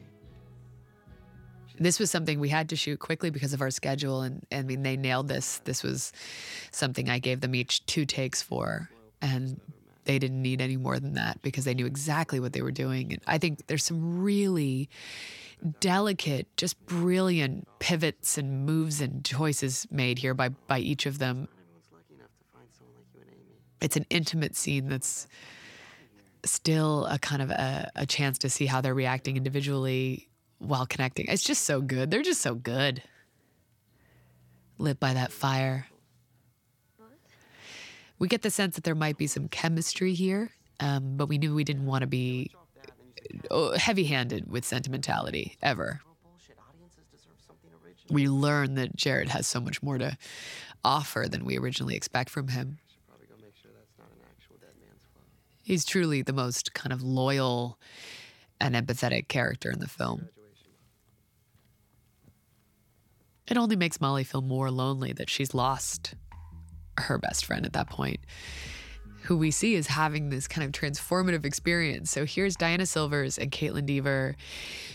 This 1.80 2.00
was 2.00 2.12
something 2.12 2.40
we 2.40 2.50
had 2.50 2.70
to 2.70 2.76
shoot 2.76 3.00
quickly 3.00 3.32
because 3.32 3.54
of 3.54 3.62
our 3.62 3.72
schedule. 3.72 4.22
And, 4.22 4.46
I 4.52 4.62
mean, 4.62 4.84
they 4.84 4.96
nailed 4.96 5.28
this. 5.28 5.58
This 5.64 5.82
was 5.82 6.14
something 6.70 7.10
I 7.10 7.18
gave 7.18 7.42
them 7.42 7.56
each 7.56 7.84
two 7.88 8.06
takes 8.06 8.40
for. 8.40 8.92
And 9.20 9.60
they 10.06 10.20
didn't 10.20 10.42
need 10.42 10.62
any 10.62 10.78
more 10.78 11.00
than 11.00 11.14
that 11.14 11.42
because 11.42 11.66
they 11.66 11.74
knew 11.74 11.86
exactly 11.86 12.40
what 12.40 12.54
they 12.54 12.62
were 12.62 12.72
doing. 12.72 13.14
And 13.14 13.22
I 13.28 13.38
think 13.38 13.68
there's 13.68 13.84
some 13.84 14.22
really 14.22 14.90
delicate, 15.80 16.48
just 16.58 16.84
brilliant 16.86 17.68
pivots 17.80 18.38
and 18.38 18.66
moves 18.66 19.02
and 19.02 19.24
choices 19.26 19.88
made 19.92 20.20
here 20.20 20.34
by, 20.34 20.50
by 20.50 20.80
each 20.80 21.06
of 21.06 21.20
them. 21.20 21.48
It's 23.82 23.96
an 23.96 24.06
intimate 24.10 24.56
scene 24.56 24.90
that's 24.90 25.28
still 26.46 27.06
a 27.06 27.20
kind 27.20 27.42
of 27.42 27.50
a, 27.50 27.92
a 27.96 28.06
chance 28.06 28.38
to 28.40 28.50
see 28.50 28.66
how 28.66 28.82
they're 28.82 28.94
reacting 28.94 29.38
individually 29.38 30.30
while 30.60 30.86
connecting. 30.86 31.28
It's 31.28 31.44
just 31.44 31.64
so 31.64 31.82
good. 31.82 32.12
They're 32.12 32.22
just 32.22 32.42
so 32.42 32.56
good. 32.56 33.02
Lit 34.78 35.00
by 35.00 35.14
that 35.14 35.32
fire. 35.32 35.88
We 38.20 38.28
get 38.28 38.42
the 38.42 38.52
sense 38.52 38.76
that 38.76 38.84
there 38.84 38.96
might 38.96 39.18
be 39.18 39.28
some 39.28 39.48
chemistry 39.48 40.14
here, 40.14 40.52
um, 40.82 41.16
but 41.16 41.28
we 41.28 41.38
knew 41.38 41.56
we 41.56 41.64
didn't 41.64 41.86
want 41.86 42.02
to 42.02 42.08
be 42.08 42.52
heavy 43.78 44.04
handed 44.04 44.52
with 44.52 44.66
sentimentality 44.66 45.58
ever. 45.62 46.02
We 48.10 48.28
learn 48.28 48.76
that 48.76 48.96
Jared 48.96 49.30
has 49.30 49.48
so 49.48 49.62
much 49.62 49.82
more 49.82 49.98
to 49.98 50.18
offer 50.84 51.28
than 51.30 51.46
we 51.46 51.58
originally 51.58 51.96
expect 51.96 52.30
from 52.30 52.50
him. 52.50 52.80
He's 55.64 55.86
truly 55.86 56.22
the 56.22 56.34
most 56.34 56.74
kind 56.74 56.92
of 56.92 57.04
loyal 57.04 57.78
and 58.60 58.76
empathetic 58.76 59.28
character 59.28 59.70
in 59.72 59.80
the 59.80 59.88
film. 59.88 60.30
It 63.48 63.58
only 63.58 63.76
makes 63.76 64.02
Molly 64.02 64.24
feel 64.24 64.42
more 64.42 64.72
lonely 64.72 65.14
that 65.14 65.30
she's 65.30 65.54
lost 65.54 66.16
her 67.00 67.18
best 67.18 67.46
friend 67.46 67.66
at 67.66 67.74
that 67.74 67.90
point, 67.90 68.20
who 69.24 69.38
we 69.38 69.52
see 69.52 69.76
is 69.76 69.88
having 69.88 70.30
this 70.30 70.48
kind 70.48 70.66
of 70.66 70.72
transformative 70.72 71.46
experience. 71.46 72.10
So 72.10 72.26
here's 72.26 72.56
Diana 72.56 72.86
Silvers 72.86 73.38
and 73.38 73.52
Kaitlyn 73.52 73.86
Dever 73.86 74.36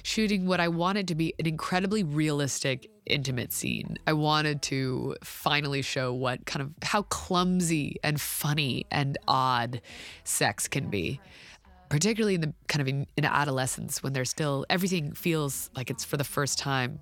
shooting 0.02 0.46
what 0.46 0.60
I 0.60 0.68
wanted 0.68 1.08
to 1.08 1.14
be 1.14 1.34
an 1.38 1.46
incredibly 1.46 2.02
realistic, 2.02 2.90
intimate 3.06 3.52
scene. 3.52 3.96
I 4.06 4.14
wanted 4.14 4.62
to 4.62 5.16
finally 5.22 5.82
show 5.82 6.12
what 6.12 6.46
kind 6.46 6.62
of 6.62 6.72
how 6.82 7.02
clumsy 7.02 7.96
and 8.02 8.20
funny 8.20 8.86
and 8.90 9.18
odd 9.28 9.80
sex 10.24 10.68
can 10.68 10.88
be. 10.90 11.20
Particularly 11.90 12.34
in 12.34 12.40
the 12.40 12.54
kind 12.66 12.80
of 12.80 12.88
in, 12.88 13.06
in 13.16 13.24
adolescence 13.24 14.02
when 14.02 14.14
they're 14.14 14.24
still 14.24 14.64
everything 14.68 15.12
feels 15.12 15.70
like 15.76 15.90
it's 15.90 16.04
for 16.04 16.16
the 16.16 16.24
first 16.24 16.58
time. 16.58 16.98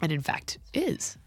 And 0.00 0.10
in 0.10 0.22
fact, 0.22 0.58
is. 0.72 1.18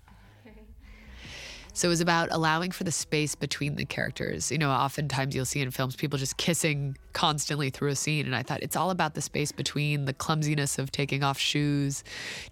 So 1.77 1.87
it 1.87 1.89
was 1.89 2.01
about 2.01 2.29
allowing 2.31 2.71
for 2.71 2.85
the 2.85 2.91
space 2.91 3.35
between 3.35 3.75
the 3.75 3.85
characters. 3.85 4.51
You 4.51 4.57
know, 4.57 4.71
oftentimes 4.71 5.35
you'll 5.35 5.45
see 5.45 5.61
in 5.61 5.69
films 5.69 5.95
people 5.95 6.17
just 6.17 6.35
kissing 6.37 6.97
constantly 7.13 7.69
through 7.69 7.89
a 7.89 7.95
scene. 7.95 8.25
And 8.25 8.35
I 8.35 8.41
thought 8.41 8.63
it's 8.63 8.75
all 8.75 8.89
about 8.89 9.13
the 9.13 9.21
space 9.21 9.51
between 9.51 10.05
the 10.05 10.13
clumsiness 10.13 10.79
of 10.79 10.91
taking 10.91 11.21
off 11.21 11.37
shoes, 11.37 12.03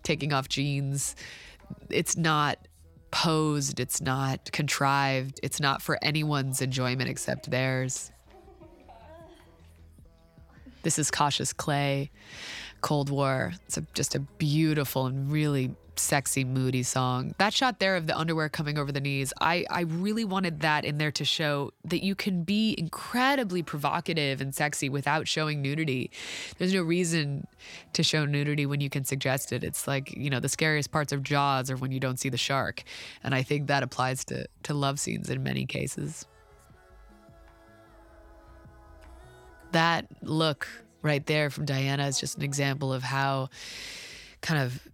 taking 0.04 0.32
off 0.32 0.48
jeans. 0.48 1.16
It's 1.90 2.16
not 2.16 2.68
posed, 3.10 3.80
it's 3.80 4.00
not 4.00 4.52
contrived, 4.52 5.40
it's 5.42 5.60
not 5.60 5.82
for 5.82 5.98
anyone's 6.04 6.62
enjoyment 6.62 7.10
except 7.10 7.50
theirs. 7.50 8.12
This 10.84 11.00
is 11.00 11.10
Cautious 11.10 11.52
Clay, 11.52 12.12
Cold 12.82 13.10
War. 13.10 13.54
It's 13.66 13.78
a, 13.78 13.82
just 13.96 14.14
a 14.14 14.20
beautiful 14.20 15.08
and 15.08 15.32
really 15.32 15.72
sexy, 16.00 16.44
moody 16.44 16.84
song. 16.84 17.36
That 17.38 17.54
shot 17.54 17.80
there 17.80 17.96
of 17.96 18.08
the 18.08 18.18
underwear 18.18 18.50
coming 18.50 18.78
over 18.78 18.92
the 18.92 19.00
knees, 19.00 19.34
I, 19.42 19.66
I 19.70 19.82
really 19.82 20.26
wanted 20.26 20.62
that 20.62 20.86
in 20.86 20.98
there 20.98 21.12
to 21.12 21.26
show 21.26 21.72
that 21.84 22.04
you 22.04 22.16
can 22.16 22.44
be 22.44 22.76
incredibly 22.78 23.64
provocative 23.64 24.42
and 24.42 24.54
sexy 24.54 24.90
without 24.90 25.28
showing 25.28 25.62
nudity. 25.62 26.12
There's 26.58 26.74
no 26.74 26.82
reason 26.82 27.48
to 27.94 28.04
show 28.04 28.26
nudity 28.26 28.66
when 28.66 28.82
you 28.82 28.90
can 28.90 29.04
suggest 29.06 29.52
it. 29.52 29.64
It's 29.64 29.88
like, 29.88 30.16
you 30.16 30.30
know, 30.30 30.40
the 30.40 30.50
scariest 30.50 30.92
parts 30.92 31.12
of 31.12 31.24
Jaws 31.24 31.72
are 31.72 31.78
when 31.78 31.92
you 31.92 32.00
don't 32.00 32.20
see 32.20 32.30
the 32.30 32.38
shark. 32.38 32.84
And 33.24 33.34
I 33.34 33.44
think 33.44 33.68
that 33.68 33.84
applies 33.84 34.26
to, 34.26 34.48
to 34.64 34.74
love 34.74 35.00
scenes 35.00 35.30
in 35.30 35.44
many 35.44 35.66
cases. 35.66 36.26
That 39.72 40.06
look 40.22 40.68
right 41.02 41.26
there 41.26 41.50
from 41.50 41.66
Diana 41.66 42.08
is 42.08 42.20
just 42.20 42.38
an 42.38 42.44
example 42.44 42.92
of 42.92 43.04
how 43.04 43.50
kind 44.42 44.62
of 44.62 44.88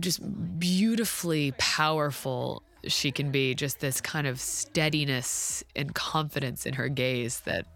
just 0.00 0.20
beautifully 0.58 1.52
powerful 1.58 2.62
she 2.86 3.12
can 3.12 3.30
be. 3.30 3.54
Just 3.54 3.80
this 3.80 4.00
kind 4.00 4.26
of 4.26 4.40
steadiness 4.40 5.62
and 5.76 5.94
confidence 5.94 6.66
in 6.66 6.74
her 6.74 6.88
gaze 6.88 7.40
that 7.40 7.66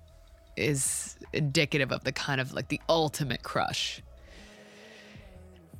is 0.56 1.16
indicative 1.32 1.92
of 1.92 2.04
the 2.04 2.12
kind 2.12 2.40
of 2.40 2.52
like 2.52 2.68
the 2.68 2.80
ultimate 2.88 3.42
crush. 3.42 4.02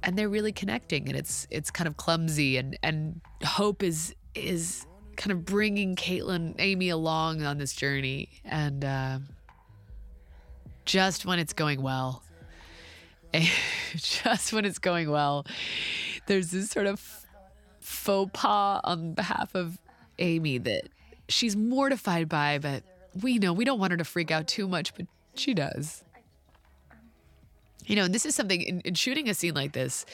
And 0.02 0.16
they're 0.16 0.28
really 0.28 0.52
connecting, 0.52 1.08
and 1.08 1.16
it's 1.16 1.48
it's 1.50 1.70
kind 1.70 1.88
of 1.88 1.96
clumsy, 1.96 2.58
and 2.58 2.78
and 2.82 3.20
Hope 3.44 3.82
is 3.82 4.14
is 4.34 4.86
kind 5.16 5.32
of 5.32 5.44
bringing 5.44 5.96
Kaitlyn 5.96 6.54
Amy 6.58 6.90
along 6.90 7.42
on 7.42 7.58
this 7.58 7.72
journey, 7.72 8.28
and 8.44 8.84
uh, 8.84 9.18
just 10.84 11.24
when 11.26 11.38
it's 11.38 11.54
going 11.54 11.82
well, 11.82 12.22
just 13.96 14.52
when 14.52 14.64
it's 14.64 14.78
going 14.78 15.10
well, 15.10 15.46
there's 16.26 16.50
this 16.50 16.70
sort 16.70 16.86
of 16.86 17.26
faux 17.80 18.30
pas 18.32 18.80
on 18.84 19.14
behalf 19.14 19.54
of 19.54 19.78
Amy 20.18 20.58
that 20.58 20.88
she's 21.28 21.56
mortified 21.56 22.28
by, 22.28 22.58
but 22.58 22.82
we 23.22 23.38
know 23.38 23.52
we 23.52 23.64
don't 23.64 23.78
want 23.78 23.92
her 23.92 23.96
to 23.96 24.04
freak 24.04 24.30
out 24.30 24.46
too 24.46 24.68
much, 24.68 24.94
but 24.94 25.06
she 25.34 25.54
does. 25.54 26.02
You 27.86 27.96
know, 27.96 28.04
and 28.04 28.14
this 28.14 28.26
is 28.26 28.34
something 28.34 28.60
in, 28.60 28.80
in, 28.80 28.94
shooting 28.94 29.28
a 29.28 29.34
scene 29.34 29.54
like 29.54 29.72
this, 29.72 30.04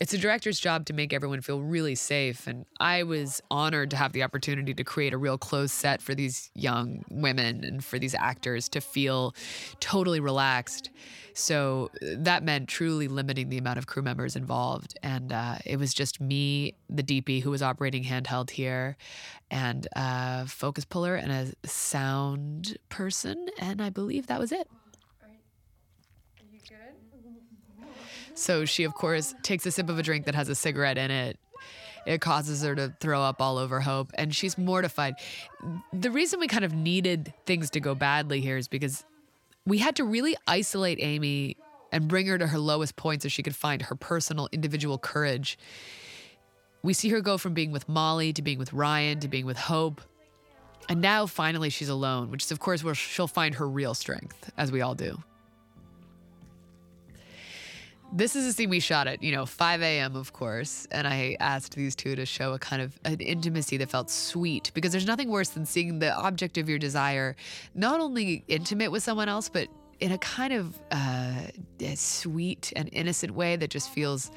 it's 0.00 0.14
a 0.14 0.18
director's 0.18 0.60
job 0.60 0.86
to 0.86 0.92
make 0.92 1.12
everyone 1.12 1.40
feel 1.40 1.60
really 1.60 1.96
safe. 1.96 2.46
And 2.46 2.64
I 2.78 3.02
was 3.02 3.42
honored 3.50 3.90
to 3.90 3.96
have 3.96 4.12
the 4.12 4.22
opportunity 4.22 4.72
to 4.74 4.84
create 4.84 5.12
a 5.12 5.18
real 5.18 5.36
closed 5.36 5.74
set 5.74 6.00
for 6.00 6.14
these 6.14 6.50
young 6.54 7.04
women 7.10 7.64
and 7.64 7.84
for 7.84 7.98
these 7.98 8.14
actors 8.14 8.68
to 8.70 8.80
feel 8.80 9.34
totally 9.80 10.20
relaxed. 10.20 10.90
So 11.34 11.90
that 12.02 12.42
meant 12.42 12.68
truly 12.68 13.06
limiting 13.08 13.48
the 13.48 13.58
amount 13.58 13.78
of 13.78 13.86
crew 13.86 14.02
members 14.02 14.36
involved. 14.36 14.98
And 15.02 15.32
uh, 15.32 15.56
it 15.64 15.78
was 15.78 15.94
just 15.94 16.20
me, 16.20 16.74
the 16.90 17.02
DP 17.02 17.42
who 17.42 17.50
was 17.50 17.62
operating 17.62 18.04
handheld 18.04 18.50
here, 18.50 18.96
and 19.50 19.86
a 19.94 20.46
focus 20.46 20.84
puller 20.84 21.14
and 21.14 21.32
a 21.32 21.68
sound 21.68 22.76
person. 22.88 23.48
And 23.58 23.80
I 23.80 23.90
believe 23.90 24.26
that 24.26 24.40
was 24.40 24.52
it. 24.52 24.68
So 28.38 28.64
she, 28.64 28.84
of 28.84 28.94
course, 28.94 29.34
takes 29.42 29.66
a 29.66 29.70
sip 29.70 29.88
of 29.88 29.98
a 29.98 30.02
drink 30.02 30.26
that 30.26 30.34
has 30.34 30.48
a 30.48 30.54
cigarette 30.54 30.96
in 30.96 31.10
it. 31.10 31.38
It 32.06 32.20
causes 32.20 32.62
her 32.62 32.74
to 32.74 32.94
throw 33.00 33.20
up 33.20 33.42
all 33.42 33.58
over 33.58 33.80
Hope, 33.80 34.10
and 34.14 34.34
she's 34.34 34.56
mortified. 34.56 35.14
The 35.92 36.10
reason 36.10 36.40
we 36.40 36.46
kind 36.46 36.64
of 36.64 36.72
needed 36.72 37.34
things 37.44 37.68
to 37.70 37.80
go 37.80 37.94
badly 37.94 38.40
here 38.40 38.56
is 38.56 38.68
because 38.68 39.04
we 39.66 39.78
had 39.78 39.96
to 39.96 40.04
really 40.04 40.36
isolate 40.46 40.98
Amy 41.02 41.56
and 41.92 42.08
bring 42.08 42.26
her 42.26 42.38
to 42.38 42.46
her 42.46 42.58
lowest 42.58 42.96
point 42.96 43.22
so 43.22 43.28
she 43.28 43.42
could 43.42 43.56
find 43.56 43.82
her 43.82 43.94
personal, 43.94 44.48
individual 44.52 44.98
courage. 44.98 45.58
We 46.82 46.94
see 46.94 47.08
her 47.10 47.20
go 47.20 47.38
from 47.38 47.54
being 47.54 47.72
with 47.72 47.88
Molly 47.88 48.32
to 48.32 48.40
being 48.40 48.58
with 48.58 48.72
Ryan 48.72 49.20
to 49.20 49.28
being 49.28 49.46
with 49.46 49.58
Hope. 49.58 50.00
And 50.88 51.02
now 51.02 51.26
finally 51.26 51.68
she's 51.70 51.88
alone, 51.88 52.30
which 52.30 52.44
is, 52.44 52.52
of 52.52 52.60
course, 52.60 52.82
where 52.84 52.94
she'll 52.94 53.26
find 53.26 53.56
her 53.56 53.68
real 53.68 53.94
strength, 53.94 54.50
as 54.56 54.72
we 54.72 54.80
all 54.80 54.94
do. 54.94 55.22
This 58.10 58.34
is 58.34 58.46
a 58.46 58.54
scene 58.54 58.70
we 58.70 58.80
shot 58.80 59.06
at, 59.06 59.22
you 59.22 59.32
know, 59.32 59.44
5 59.44 59.82
a.m., 59.82 60.16
of 60.16 60.32
course. 60.32 60.88
And 60.90 61.06
I 61.06 61.36
asked 61.40 61.74
these 61.74 61.94
two 61.94 62.16
to 62.16 62.24
show 62.24 62.54
a 62.54 62.58
kind 62.58 62.80
of 62.80 62.98
an 63.04 63.20
intimacy 63.20 63.76
that 63.76 63.90
felt 63.90 64.08
sweet 64.08 64.70
because 64.72 64.92
there's 64.92 65.06
nothing 65.06 65.28
worse 65.28 65.50
than 65.50 65.66
seeing 65.66 65.98
the 65.98 66.14
object 66.14 66.56
of 66.56 66.70
your 66.70 66.78
desire 66.78 67.36
not 67.74 68.00
only 68.00 68.44
intimate 68.48 68.90
with 68.90 69.02
someone 69.02 69.28
else, 69.28 69.50
but 69.50 69.68
in 70.00 70.12
a 70.12 70.18
kind 70.18 70.54
of 70.54 70.80
uh, 70.90 71.42
sweet 71.94 72.72
and 72.76 72.88
innocent 72.92 73.34
way 73.34 73.56
that 73.56 73.68
just 73.68 73.90
feels 73.90 74.30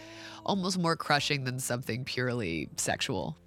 almost 0.46 0.78
more 0.78 0.98
crushing 0.98 1.46
than 1.46 1.58
something 1.58 2.04
purely 2.04 2.68
sexual. 2.76 3.38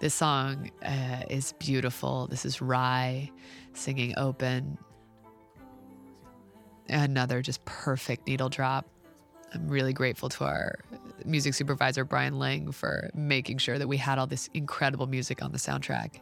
This 0.00 0.14
song 0.14 0.70
uh, 0.82 1.22
is 1.28 1.52
beautiful. 1.58 2.28
This 2.28 2.46
is 2.46 2.58
Rhye 2.58 3.30
singing 3.74 4.14
Open 4.16 4.78
another 6.92 7.42
just 7.42 7.64
perfect 7.64 8.26
needle 8.26 8.48
drop. 8.48 8.86
I'm 9.54 9.68
really 9.68 9.92
grateful 9.92 10.28
to 10.30 10.44
our 10.44 10.78
music 11.24 11.54
supervisor, 11.54 12.04
Brian 12.04 12.38
Lang, 12.38 12.72
for 12.72 13.10
making 13.14 13.58
sure 13.58 13.78
that 13.78 13.86
we 13.86 13.96
had 13.96 14.18
all 14.18 14.26
this 14.26 14.48
incredible 14.54 15.06
music 15.06 15.42
on 15.42 15.52
the 15.52 15.58
soundtrack. 15.58 16.20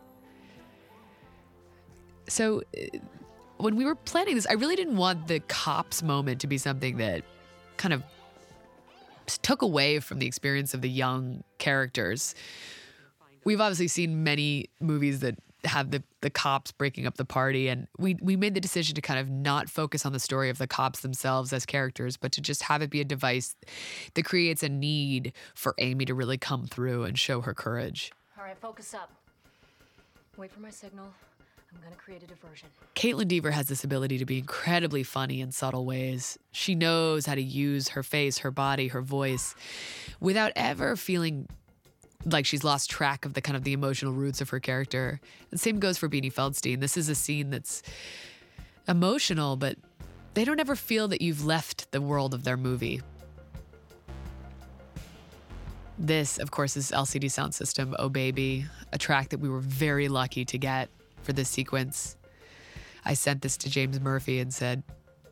So, 2.28 2.62
uh, 2.76 2.98
when 3.58 3.76
we 3.76 3.84
were 3.84 3.94
planning 3.94 4.34
this, 4.34 4.46
I 4.46 4.54
really 4.54 4.76
didn't 4.76 4.96
want 4.96 5.28
the 5.28 5.40
cops 5.40 6.02
moment 6.02 6.40
to 6.40 6.46
be 6.46 6.58
something 6.58 6.96
that 6.96 7.22
kind 7.76 7.92
of 7.92 8.02
took 9.42 9.62
away 9.62 10.00
from 10.00 10.18
the 10.18 10.26
experience 10.26 10.74
of 10.74 10.80
the 10.80 10.88
young 10.88 11.44
characters. 11.58 12.34
We've 13.44 13.60
obviously 13.60 13.88
seen 13.88 14.24
many 14.24 14.70
movies 14.80 15.20
that 15.20 15.38
have 15.64 15.90
the 15.90 16.02
the 16.20 16.30
cops 16.30 16.72
breaking 16.72 17.06
up 17.06 17.16
the 17.16 17.24
party 17.24 17.68
and 17.68 17.86
we 17.98 18.16
we 18.20 18.36
made 18.36 18.54
the 18.54 18.60
decision 18.60 18.94
to 18.94 19.00
kind 19.00 19.18
of 19.20 19.28
not 19.28 19.68
focus 19.68 20.04
on 20.06 20.12
the 20.12 20.20
story 20.20 20.50
of 20.50 20.58
the 20.58 20.66
cops 20.66 21.00
themselves 21.00 21.52
as 21.52 21.66
characters 21.66 22.16
but 22.16 22.32
to 22.32 22.40
just 22.40 22.62
have 22.62 22.82
it 22.82 22.90
be 22.90 23.00
a 23.00 23.04
device 23.04 23.56
that 24.14 24.24
creates 24.24 24.62
a 24.62 24.68
need 24.68 25.32
for 25.54 25.74
Amy 25.78 26.04
to 26.04 26.14
really 26.14 26.38
come 26.38 26.66
through 26.66 27.04
and 27.04 27.18
show 27.18 27.40
her 27.40 27.54
courage. 27.54 28.12
All 28.38 28.44
right, 28.44 28.58
focus 28.58 28.94
up. 28.94 29.10
Wait 30.36 30.50
for 30.50 30.60
my 30.60 30.70
signal. 30.70 31.12
I'm 31.72 31.80
going 31.80 31.92
to 31.92 31.98
create 31.98 32.22
a 32.22 32.26
diversion. 32.26 32.68
Kaitlyn 32.96 33.28
Dever 33.28 33.52
has 33.52 33.68
this 33.68 33.84
ability 33.84 34.18
to 34.18 34.24
be 34.24 34.38
incredibly 34.38 35.02
funny 35.02 35.40
in 35.40 35.52
subtle 35.52 35.84
ways. 35.84 36.36
She 36.50 36.74
knows 36.74 37.26
how 37.26 37.36
to 37.36 37.42
use 37.42 37.88
her 37.90 38.02
face, 38.02 38.38
her 38.38 38.50
body, 38.50 38.88
her 38.88 39.02
voice 39.02 39.54
without 40.18 40.52
ever 40.56 40.96
feeling 40.96 41.46
like 42.24 42.46
she's 42.46 42.64
lost 42.64 42.90
track 42.90 43.24
of 43.24 43.34
the 43.34 43.40
kind 43.40 43.56
of 43.56 43.64
the 43.64 43.72
emotional 43.72 44.12
roots 44.12 44.40
of 44.40 44.50
her 44.50 44.60
character. 44.60 45.20
The 45.50 45.58
same 45.58 45.78
goes 45.78 45.98
for 45.98 46.08
Beanie 46.08 46.32
Feldstein. 46.32 46.80
This 46.80 46.96
is 46.96 47.08
a 47.08 47.14
scene 47.14 47.50
that's 47.50 47.82
emotional, 48.86 49.56
but 49.56 49.76
they 50.34 50.44
don't 50.44 50.60
ever 50.60 50.76
feel 50.76 51.08
that 51.08 51.22
you've 51.22 51.44
left 51.44 51.90
the 51.92 52.00
world 52.00 52.34
of 52.34 52.44
their 52.44 52.56
movie. 52.56 53.00
This, 55.98 56.38
of 56.38 56.50
course, 56.50 56.76
is 56.76 56.90
LCD 56.90 57.26
Soundsystem 57.26 57.94
Oh 57.98 58.08
Baby, 58.08 58.64
a 58.92 58.98
track 58.98 59.28
that 59.30 59.38
we 59.38 59.48
were 59.48 59.60
very 59.60 60.08
lucky 60.08 60.44
to 60.46 60.56
get 60.56 60.88
for 61.22 61.32
this 61.32 61.48
sequence. 61.48 62.16
I 63.04 63.14
sent 63.14 63.42
this 63.42 63.56
to 63.58 63.70
James 63.70 64.00
Murphy 64.00 64.40
and 64.40 64.52
said, 64.52 64.82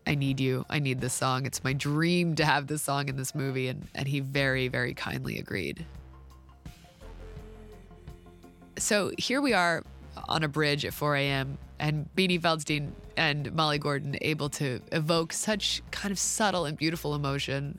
I 0.06 0.14
need 0.14 0.40
you. 0.40 0.64
I 0.70 0.78
need 0.78 1.00
this 1.00 1.12
song. 1.12 1.46
It's 1.46 1.62
my 1.64 1.74
dream 1.74 2.34
to 2.36 2.44
have 2.44 2.66
this 2.66 2.82
song 2.82 3.08
in 3.08 3.16
this 3.16 3.34
movie. 3.34 3.68
And, 3.68 3.86
and 3.94 4.08
he 4.08 4.20
very, 4.20 4.68
very 4.68 4.94
kindly 4.94 5.38
agreed. 5.38 5.84
So 8.78 9.12
here 9.18 9.40
we 9.40 9.52
are 9.52 9.82
on 10.28 10.44
a 10.44 10.48
bridge 10.48 10.84
at 10.84 10.94
4 10.94 11.16
a.m. 11.16 11.58
and 11.78 12.08
Beanie 12.16 12.40
Feldstein 12.40 12.90
and 13.16 13.52
Molly 13.52 13.78
Gordon 13.78 14.16
able 14.20 14.48
to 14.50 14.80
evoke 14.92 15.32
such 15.32 15.82
kind 15.90 16.12
of 16.12 16.18
subtle 16.18 16.64
and 16.64 16.76
beautiful 16.76 17.14
emotion. 17.14 17.78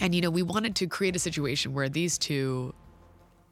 And 0.00 0.14
you 0.14 0.20
know, 0.20 0.30
we 0.30 0.42
wanted 0.42 0.76
to 0.76 0.86
create 0.86 1.16
a 1.16 1.18
situation 1.18 1.72
where 1.72 1.88
these 1.88 2.18
two 2.18 2.74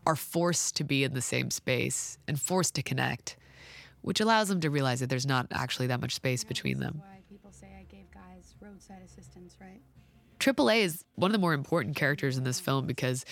are 0.06 0.16
forced 0.16 0.76
to 0.76 0.84
be 0.84 1.04
in 1.04 1.14
the 1.14 1.22
same 1.22 1.50
space 1.50 2.18
and 2.26 2.40
forced 2.40 2.74
to 2.74 2.82
connect, 2.82 3.36
which 4.02 4.20
allows 4.20 4.48
them 4.48 4.60
to 4.60 4.70
realize 4.70 5.00
that 5.00 5.08
there's 5.08 5.26
not 5.26 5.46
actually 5.52 5.86
that 5.86 6.00
much 6.00 6.14
space 6.14 6.42
between 6.44 6.78
them. 6.78 7.00
Why 7.00 7.20
people 7.30 7.52
say 7.52 7.68
I 7.78 7.84
gave 7.84 8.10
guys 8.10 8.54
roadside 8.60 9.02
assistance, 9.04 9.56
right? 9.60 9.80
Triple 10.42 10.70
A 10.70 10.82
is 10.82 11.04
one 11.14 11.30
of 11.30 11.32
the 11.32 11.38
more 11.38 11.52
important 11.52 11.94
characters 11.94 12.36
in 12.36 12.42
this 12.42 12.58
film 12.58 12.84
because 12.84 13.24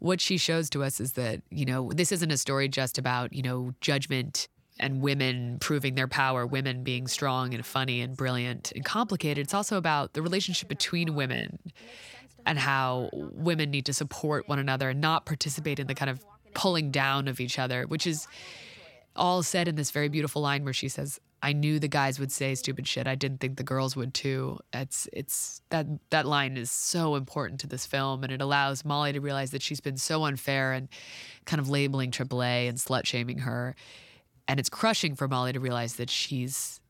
what 0.00 0.20
she 0.20 0.36
shows 0.36 0.68
to 0.68 0.84
us 0.84 1.00
is 1.00 1.14
that, 1.14 1.40
you 1.48 1.64
know, 1.64 1.90
this 1.94 2.12
isn't 2.12 2.30
a 2.30 2.36
story 2.36 2.68
just 2.68 2.98
about, 2.98 3.32
you 3.32 3.40
know, 3.40 3.72
judgment 3.80 4.48
and 4.78 5.00
women 5.00 5.56
proving 5.60 5.94
their 5.94 6.08
power, 6.08 6.46
women 6.46 6.84
being 6.84 7.06
strong 7.06 7.54
and 7.54 7.64
funny 7.64 8.02
and 8.02 8.18
brilliant 8.18 8.70
and 8.72 8.84
complicated. 8.84 9.46
It's 9.46 9.54
also 9.54 9.78
about 9.78 10.12
the 10.12 10.20
relationship 10.20 10.68
between 10.68 11.14
women 11.14 11.58
and 12.44 12.58
how 12.58 13.08
women 13.14 13.70
need 13.70 13.86
to 13.86 13.94
support 13.94 14.46
one 14.46 14.58
another 14.58 14.90
and 14.90 15.00
not 15.00 15.24
participate 15.24 15.78
in 15.78 15.86
the 15.86 15.94
kind 15.94 16.10
of 16.10 16.22
pulling 16.52 16.90
down 16.90 17.28
of 17.28 17.40
each 17.40 17.58
other, 17.58 17.86
which 17.86 18.06
is 18.06 18.26
all 19.16 19.42
said 19.42 19.68
in 19.68 19.76
this 19.76 19.90
very 19.90 20.10
beautiful 20.10 20.42
line 20.42 20.64
where 20.64 20.74
she 20.74 20.90
says, 20.90 21.18
I 21.44 21.52
knew 21.52 21.80
the 21.80 21.88
guys 21.88 22.20
would 22.20 22.30
say 22.30 22.54
stupid 22.54 22.86
shit. 22.86 23.08
I 23.08 23.16
didn't 23.16 23.40
think 23.40 23.56
the 23.56 23.64
girls 23.64 23.96
would 23.96 24.14
too. 24.14 24.60
It's 24.72 25.08
it's 25.12 25.60
that 25.70 25.86
that 26.10 26.24
line 26.24 26.56
is 26.56 26.70
so 26.70 27.16
important 27.16 27.60
to 27.60 27.66
this 27.66 27.84
film 27.84 28.22
and 28.22 28.32
it 28.32 28.40
allows 28.40 28.84
Molly 28.84 29.12
to 29.12 29.20
realize 29.20 29.50
that 29.50 29.60
she's 29.60 29.80
been 29.80 29.96
so 29.96 30.24
unfair 30.24 30.72
and 30.72 30.88
kind 31.44 31.58
of 31.60 31.68
labeling 31.68 32.12
AAA 32.12 32.68
and 32.68 32.78
slut 32.78 33.06
shaming 33.06 33.38
her. 33.38 33.74
And 34.46 34.60
it's 34.60 34.68
crushing 34.68 35.16
for 35.16 35.26
Molly 35.26 35.52
to 35.52 35.60
realize 35.60 35.96
that 35.96 36.10
she's 36.10 36.80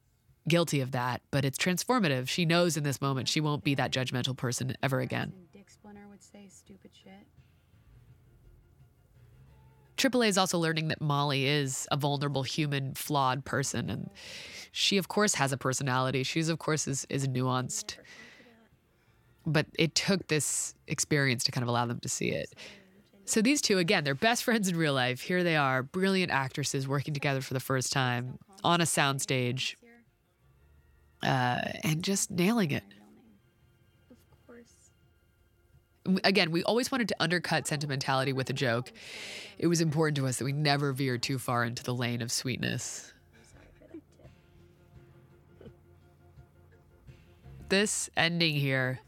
guilty 0.49 0.81
of 0.81 0.91
that, 0.93 1.23
but 1.31 1.45
it's 1.45 1.57
transformative. 1.57 2.29
She 2.29 2.45
knows 2.45 2.77
in 2.77 2.85
this 2.85 3.01
moment 3.01 3.29
she 3.29 3.41
won't 3.41 3.65
be 3.65 3.75
that 3.77 3.91
judgmental 3.91 4.37
person 4.37 4.77
ever 4.83 5.01
again. 5.01 5.33
Dick 5.53 5.71
Splinter 5.71 6.07
would 6.11 6.23
say 6.23 6.49
stupid 6.49 6.92
AAA 10.03 10.29
is 10.29 10.39
also 10.39 10.59
learning 10.59 10.89
that 10.89 11.01
Molly 11.01 11.47
is 11.47 11.87
a 11.93 11.97
vulnerable 11.97 12.43
human, 12.43 12.95
flawed 12.95 13.45
person, 13.45 13.89
and 13.89 14.11
she, 14.73 14.99
of 14.99 15.07
course, 15.07 15.35
has 15.35 15.53
a 15.53 15.57
personality. 15.57 16.25
She's, 16.25 16.49
of 16.49 16.59
course, 16.59 16.89
is 16.89 17.07
is 17.09 17.29
nuanced. 17.29 17.97
But 19.47 19.67
it 19.79 19.95
took 19.95 20.27
this 20.29 20.75
experience 20.89 21.45
to 21.45 21.53
kind 21.53 21.63
of 21.63 21.69
allow 21.69 21.87
them 21.87 22.01
to 22.01 22.09
see 22.09 22.31
it. 22.31 22.53
So 23.25 23.43
these 23.43 23.61
two, 23.61 23.79
again, 23.79 24.03
they're 24.03 24.15
best 24.15 24.43
friends 24.49 24.69
in 24.69 24.77
real 24.77 24.95
life. 24.95 25.21
Here 25.21 25.45
they 25.45 25.57
are, 25.57 25.83
brilliant 25.83 26.33
actresses 26.33 26.89
working 26.89 27.15
together 27.15 27.41
for 27.41 27.55
the 27.55 27.61
first 27.61 27.93
time 27.93 28.39
on 28.65 28.81
a 28.81 28.85
soundstage, 28.85 29.77
uh, 31.23 31.61
and 31.85 32.03
just 32.03 32.31
nailing 32.31 32.73
it. 32.73 32.85
Again, 36.25 36.51
we 36.51 36.63
always 36.65 36.91
wanted 36.91 37.09
to 37.09 37.17
undercut 37.21 37.67
sentimentality 37.67 38.33
with 38.33 38.51
a 38.51 38.53
joke. 38.53 38.93
It 39.59 39.67
was 39.67 39.81
important 39.81 40.17
to 40.17 40.27
us 40.27 40.39
that 40.39 40.45
we 40.45 40.53
never 40.53 40.93
veer 40.93 41.19
too 41.19 41.39
far 41.39 41.65
into 41.65 41.83
the 41.83 41.95
lane 41.95 42.23
of 42.23 42.33
sweetness. 42.33 43.13
This 47.69 48.11
ending 48.17 48.55
here, 48.55 49.01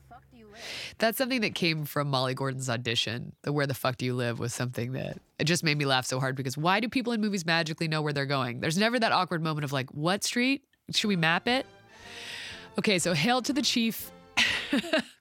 that's 0.98 1.18
something 1.18 1.42
that 1.42 1.54
came 1.54 1.84
from 1.84 2.08
Molly 2.08 2.34
Gordon's 2.34 2.70
audition. 2.70 3.32
The 3.42 3.52
Where 3.52 3.66
the 3.66 3.74
Fuck 3.74 3.98
Do 3.98 4.06
You 4.06 4.14
Live 4.14 4.38
was 4.38 4.54
something 4.54 4.92
that 4.92 5.18
it 5.38 5.44
just 5.44 5.64
made 5.64 5.76
me 5.76 5.84
laugh 5.84 6.06
so 6.06 6.18
hard 6.18 6.34
because 6.34 6.56
why 6.56 6.80
do 6.80 6.88
people 6.88 7.12
in 7.12 7.20
movies 7.20 7.44
magically 7.44 7.88
know 7.88 8.00
where 8.00 8.12
they're 8.12 8.24
going? 8.24 8.60
There's 8.60 8.78
never 8.78 8.98
that 8.98 9.12
awkward 9.12 9.42
moment 9.42 9.64
of 9.64 9.72
like, 9.72 9.90
what 9.90 10.24
street? 10.24 10.62
Should 10.92 11.08
we 11.08 11.16
map 11.16 11.46
it? 11.46 11.66
Okay, 12.78 12.98
so 12.98 13.12
hail 13.12 13.42
to 13.42 13.52
the 13.52 13.62
chief. 13.62 14.10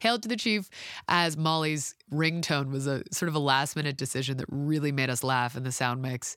Hail 0.00 0.18
to 0.18 0.28
the 0.28 0.36
Chief 0.36 0.68
as 1.08 1.36
Molly's 1.36 1.94
ringtone 2.12 2.70
was 2.70 2.86
a 2.86 3.02
sort 3.12 3.28
of 3.28 3.34
a 3.34 3.38
last 3.38 3.76
minute 3.76 3.96
decision 3.96 4.38
that 4.38 4.46
really 4.48 4.92
made 4.92 5.10
us 5.10 5.22
laugh 5.22 5.56
in 5.56 5.62
the 5.62 5.72
sound 5.72 6.02
mix. 6.02 6.36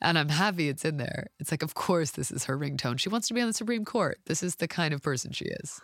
And 0.00 0.18
I'm 0.18 0.30
happy 0.30 0.68
it's 0.68 0.84
in 0.84 0.96
there. 0.96 1.28
It's 1.38 1.50
like, 1.50 1.62
of 1.62 1.74
course, 1.74 2.12
this 2.12 2.30
is 2.30 2.44
her 2.44 2.58
ringtone. 2.58 2.98
She 2.98 3.10
wants 3.10 3.28
to 3.28 3.34
be 3.34 3.40
on 3.40 3.46
the 3.46 3.52
Supreme 3.52 3.84
Court. 3.84 4.18
This 4.26 4.42
is 4.42 4.56
the 4.56 4.66
kind 4.66 4.94
of 4.94 5.02
person 5.02 5.30
she 5.30 5.44
is. 5.44 5.80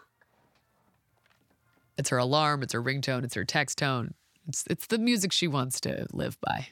It's 1.98 2.08
her 2.08 2.18
alarm, 2.18 2.62
it's 2.62 2.72
her 2.72 2.82
ringtone, 2.82 3.24
it's 3.24 3.34
her 3.34 3.44
text 3.44 3.78
tone. 3.78 4.14
It's, 4.46 4.64
it's 4.70 4.86
the 4.86 4.98
music 4.98 5.32
she 5.32 5.48
wants 5.48 5.80
to 5.82 6.06
live 6.12 6.40
by. 6.40 6.68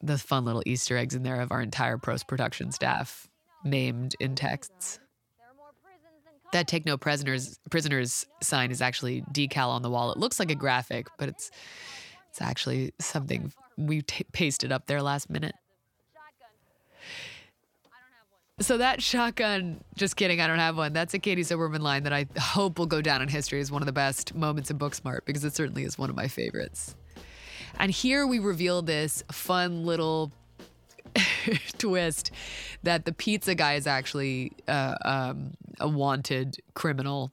The 0.00 0.16
fun 0.16 0.46
little 0.46 0.62
Easter 0.64 0.96
eggs 0.96 1.14
in 1.14 1.24
there 1.24 1.40
of 1.40 1.52
our 1.52 1.60
entire 1.60 1.98
post 1.98 2.26
production 2.26 2.72
staff 2.72 3.28
named 3.64 4.16
in 4.18 4.34
texts. 4.34 4.98
That 6.52 6.68
take 6.68 6.86
no 6.86 6.96
prisoners 6.96 7.58
prisoners 7.70 8.26
sign 8.42 8.70
is 8.70 8.82
actually 8.82 9.22
decal 9.32 9.68
on 9.68 9.82
the 9.82 9.90
wall. 9.90 10.12
It 10.12 10.18
looks 10.18 10.38
like 10.38 10.50
a 10.50 10.54
graphic, 10.54 11.08
but 11.18 11.28
it's 11.28 11.50
it's 12.30 12.40
actually 12.40 12.92
something 12.98 13.52
we 13.76 14.02
t- 14.02 14.24
pasted 14.32 14.72
up 14.72 14.86
there 14.86 15.02
last 15.02 15.28
minute. 15.28 15.54
So 18.60 18.78
that 18.78 19.02
shotgun, 19.02 19.82
just 19.96 20.16
kidding, 20.16 20.40
I 20.40 20.46
don't 20.46 20.58
have 20.58 20.76
one. 20.76 20.92
That's 20.92 21.14
a 21.14 21.18
Katie 21.18 21.42
Silberman 21.42 21.80
line 21.80 22.04
that 22.04 22.12
I 22.12 22.26
hope 22.38 22.78
will 22.78 22.86
go 22.86 23.00
down 23.00 23.20
in 23.20 23.28
history 23.28 23.60
as 23.60 23.72
one 23.72 23.82
of 23.82 23.86
the 23.86 23.92
best 23.92 24.34
moments 24.34 24.70
in 24.70 24.78
Booksmart 24.78 25.20
because 25.24 25.44
it 25.44 25.54
certainly 25.54 25.84
is 25.84 25.98
one 25.98 26.10
of 26.10 26.16
my 26.16 26.28
favorites. 26.28 26.94
And 27.78 27.90
here 27.90 28.26
we 28.26 28.38
reveal 28.38 28.82
this 28.82 29.24
fun 29.32 29.84
little 29.84 30.32
twist 31.78 32.30
that 32.82 33.04
the 33.04 33.12
pizza 33.12 33.54
guy 33.54 33.74
is 33.74 33.86
actually 33.86 34.52
uh, 34.68 34.94
um, 35.04 35.52
a 35.80 35.88
wanted 35.88 36.56
criminal, 36.74 37.32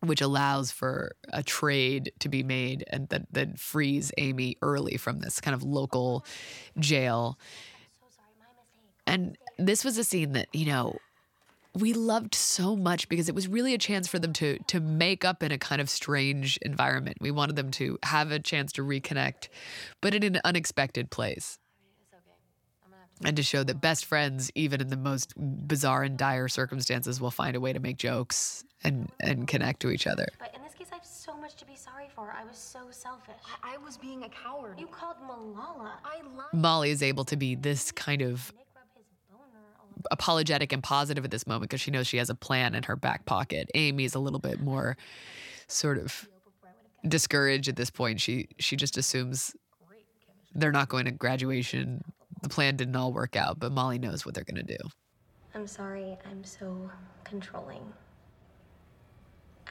which 0.00 0.20
allows 0.20 0.70
for 0.70 1.14
a 1.32 1.42
trade 1.42 2.12
to 2.20 2.28
be 2.28 2.42
made 2.42 2.84
and 2.88 3.08
that, 3.08 3.26
that 3.32 3.58
frees 3.58 4.12
Amy 4.18 4.56
early 4.62 4.96
from 4.96 5.20
this 5.20 5.40
kind 5.40 5.54
of 5.54 5.62
local 5.62 6.24
jail. 6.78 7.38
And 9.06 9.36
this 9.58 9.84
was 9.84 9.98
a 9.98 10.04
scene 10.04 10.32
that, 10.32 10.48
you 10.52 10.66
know, 10.66 10.96
we 11.74 11.92
loved 11.92 12.34
so 12.34 12.76
much 12.76 13.08
because 13.08 13.28
it 13.28 13.34
was 13.34 13.48
really 13.48 13.74
a 13.74 13.78
chance 13.78 14.06
for 14.06 14.20
them 14.20 14.32
to 14.34 14.58
to 14.68 14.78
make 14.78 15.24
up 15.24 15.42
in 15.42 15.50
a 15.50 15.58
kind 15.58 15.80
of 15.80 15.90
strange 15.90 16.56
environment. 16.62 17.18
We 17.20 17.32
wanted 17.32 17.56
them 17.56 17.72
to 17.72 17.98
have 18.04 18.30
a 18.30 18.38
chance 18.38 18.72
to 18.74 18.82
reconnect, 18.82 19.48
but 20.00 20.14
in 20.14 20.22
an 20.22 20.40
unexpected 20.44 21.10
place 21.10 21.58
and 23.22 23.36
to 23.36 23.42
show 23.42 23.62
that 23.64 23.80
best 23.80 24.04
friends, 24.04 24.50
even 24.54 24.80
in 24.80 24.88
the 24.88 24.96
most 24.96 25.34
bizarre 25.36 26.02
and 26.02 26.18
dire 26.18 26.48
circumstances, 26.48 27.20
will 27.20 27.30
find 27.30 27.56
a 27.56 27.60
way 27.60 27.72
to 27.72 27.80
make 27.80 27.96
jokes 27.96 28.64
and, 28.82 29.10
and 29.20 29.46
connect 29.46 29.80
to 29.80 29.90
each 29.90 30.06
other. 30.06 30.26
But 30.38 30.54
in 30.54 30.62
this 30.62 30.74
case, 30.74 30.88
I 30.92 30.96
have 30.96 31.06
so 31.06 31.36
much 31.36 31.54
to 31.56 31.66
be 31.66 31.76
sorry 31.76 32.08
for. 32.14 32.34
I 32.36 32.44
was 32.44 32.58
so 32.58 32.80
selfish. 32.90 33.34
I, 33.62 33.74
I 33.74 33.78
was 33.78 33.96
being 33.96 34.24
a 34.24 34.28
coward. 34.28 34.78
You 34.78 34.86
called 34.86 35.16
Malala. 35.26 35.92
I 36.04 36.20
lied. 36.36 36.52
Molly 36.52 36.90
is 36.90 37.02
able 37.02 37.24
to 37.26 37.36
be 37.36 37.54
this 37.54 37.92
kind 37.92 38.20
of 38.22 38.52
apologetic 40.10 40.72
and 40.72 40.82
positive 40.82 41.24
at 41.24 41.30
this 41.30 41.46
moment 41.46 41.70
because 41.70 41.80
she 41.80 41.90
knows 41.90 42.06
she 42.06 42.18
has 42.18 42.30
a 42.30 42.34
plan 42.34 42.74
in 42.74 42.82
her 42.82 42.96
back 42.96 43.24
pocket. 43.24 43.70
Amy's 43.74 44.14
a 44.14 44.18
little 44.18 44.38
bit 44.38 44.60
more 44.60 44.96
sort 45.66 45.98
of 45.98 46.28
discouraged 47.06 47.68
at 47.68 47.76
this 47.76 47.90
point. 47.90 48.20
She 48.20 48.48
she 48.58 48.76
just 48.76 48.98
assumes 48.98 49.54
they're 50.54 50.72
not 50.72 50.88
going 50.88 51.04
to 51.06 51.10
graduation 51.10 52.04
the 52.44 52.48
plan 52.50 52.76
didn't 52.76 52.94
all 52.94 53.12
work 53.12 53.34
out, 53.34 53.58
but 53.58 53.72
Molly 53.72 53.98
knows 53.98 54.24
what 54.24 54.34
they're 54.34 54.44
going 54.44 54.64
to 54.64 54.76
do. 54.78 54.88
I'm 55.54 55.66
sorry 55.66 56.16
I'm 56.30 56.44
so 56.44 56.90
controlling. 57.24 57.92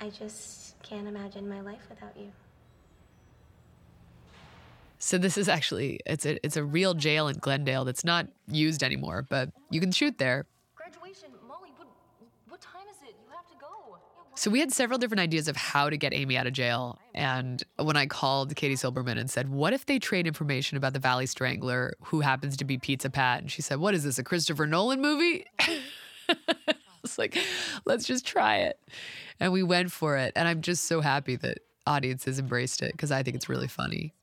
I 0.01 0.09
just 0.09 0.81
can't 0.81 1.07
imagine 1.07 1.47
my 1.47 1.61
life 1.61 1.85
without 1.87 2.17
you. 2.17 2.31
So 4.97 5.17
this 5.17 5.37
is 5.37 5.49
actually 5.49 5.99
it's 6.05 6.25
a 6.25 6.43
it's 6.45 6.55
a 6.55 6.63
real 6.63 6.93
jail 6.93 7.27
in 7.27 7.37
Glendale 7.37 7.83
that's 7.85 8.05
not 8.05 8.27
used 8.47 8.83
anymore, 8.83 9.25
but 9.29 9.49
you 9.69 9.79
can 9.81 9.91
shoot 9.91 10.17
there. 10.17 10.45
Graduation, 10.75 11.29
Molly, 11.45 11.69
what, 11.75 11.89
what 12.47 12.61
time 12.61 12.87
is 12.89 12.97
it? 13.07 13.15
You 13.21 13.29
have 13.35 13.47
to 13.49 13.55
go. 13.59 13.97
So 14.35 14.49
we 14.49 14.59
had 14.59 14.71
several 14.71 14.97
different 14.97 15.21
ideas 15.21 15.47
of 15.47 15.55
how 15.55 15.89
to 15.89 15.97
get 15.97 16.13
Amy 16.13 16.37
out 16.37 16.47
of 16.47 16.53
jail. 16.53 16.97
And 17.13 17.63
when 17.77 17.95
I 17.95 18.07
called 18.07 18.55
Katie 18.55 18.75
Silberman 18.75 19.17
and 19.17 19.29
said, 19.29 19.49
"What 19.49 19.73
if 19.73 19.85
they 19.85 19.99
trade 19.99 20.25
information 20.25 20.75
about 20.75 20.93
the 20.93 20.99
Valley 20.99 21.27
Strangler, 21.27 21.93
who 22.05 22.21
happens 22.21 22.57
to 22.57 22.65
be 22.65 22.77
Pizza 22.77 23.09
Pat?" 23.09 23.41
and 23.41 23.51
she 23.51 23.61
said, 23.61 23.79
"What 23.79 23.93
is 23.93 24.03
this? 24.03 24.17
A 24.17 24.23
Christopher 24.23 24.65
Nolan 24.65 25.01
movie?" 25.01 25.45
I 26.29 26.75
was 27.03 27.17
like, 27.17 27.37
let's 27.85 28.05
just 28.05 28.25
try 28.25 28.57
it. 28.57 28.79
And 29.39 29.51
we 29.51 29.61
went 29.61 29.91
for 29.91 30.17
it. 30.17 30.31
And 30.35 30.47
I'm 30.47 30.61
just 30.61 30.85
so 30.85 31.01
happy 31.01 31.35
that 31.37 31.59
audiences 31.85 32.39
embraced 32.39 32.81
it 32.81 32.93
because 32.93 33.11
I 33.11 33.23
think 33.23 33.35
it's 33.35 33.49
really 33.49 33.67
funny. 33.67 34.13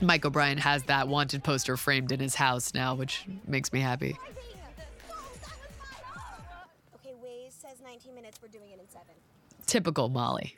Mike 0.00 0.24
O'Brien 0.24 0.58
has 0.58 0.82
that 0.84 1.06
wanted 1.06 1.44
poster 1.44 1.76
framed 1.76 2.10
in 2.10 2.18
his 2.18 2.34
house 2.34 2.74
now, 2.74 2.94
which 2.94 3.24
makes 3.46 3.72
me 3.72 3.80
happy. 3.80 4.18
19 7.92 8.14
minutes. 8.14 8.40
We're 8.40 8.48
doing 8.48 8.70
it 8.70 8.80
in 8.80 8.88
seven. 8.88 9.14
Typical 9.66 10.08
Molly. 10.08 10.56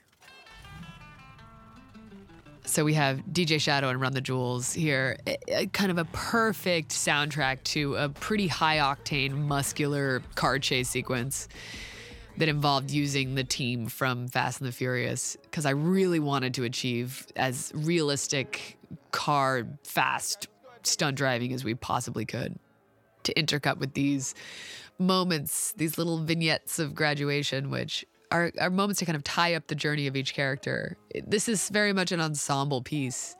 So 2.64 2.84
we 2.84 2.94
have 2.94 3.24
DJ 3.32 3.60
Shadow 3.60 3.88
and 3.88 4.00
Run 4.00 4.12
the 4.12 4.20
Jewels 4.20 4.72
here, 4.72 5.18
kind 5.72 5.90
of 5.90 5.98
a 5.98 6.04
perfect 6.12 6.90
soundtrack 6.90 7.64
to 7.64 7.96
a 7.96 8.08
pretty 8.08 8.46
high 8.46 8.76
octane, 8.76 9.32
muscular 9.32 10.22
car 10.36 10.60
chase 10.60 10.88
sequence 10.88 11.48
that 12.36 12.48
involved 12.48 12.92
using 12.92 13.34
the 13.34 13.42
team 13.42 13.88
from 13.88 14.28
Fast 14.28 14.60
and 14.60 14.68
the 14.68 14.72
Furious 14.72 15.36
because 15.42 15.66
I 15.66 15.70
really 15.70 16.20
wanted 16.20 16.54
to 16.54 16.62
achieve 16.62 17.26
as 17.34 17.72
realistic 17.74 18.78
car 19.10 19.66
fast 19.82 20.46
stunt 20.84 21.16
driving 21.16 21.52
as 21.52 21.64
we 21.64 21.74
possibly 21.74 22.26
could 22.26 22.56
to 23.24 23.34
intercut 23.34 23.78
with 23.78 23.94
these 23.94 24.34
moments, 24.98 25.72
these 25.76 25.98
little 25.98 26.18
vignettes 26.18 26.78
of 26.78 26.94
graduation, 26.94 27.70
which 27.70 28.04
are, 28.30 28.52
are 28.60 28.70
moments 28.70 28.98
to 29.00 29.06
kind 29.06 29.16
of 29.16 29.24
tie 29.24 29.54
up 29.54 29.66
the 29.66 29.74
journey 29.74 30.06
of 30.06 30.16
each 30.16 30.34
character. 30.34 30.96
This 31.26 31.48
is 31.48 31.68
very 31.68 31.92
much 31.92 32.12
an 32.12 32.20
ensemble 32.20 32.82
piece. 32.82 33.36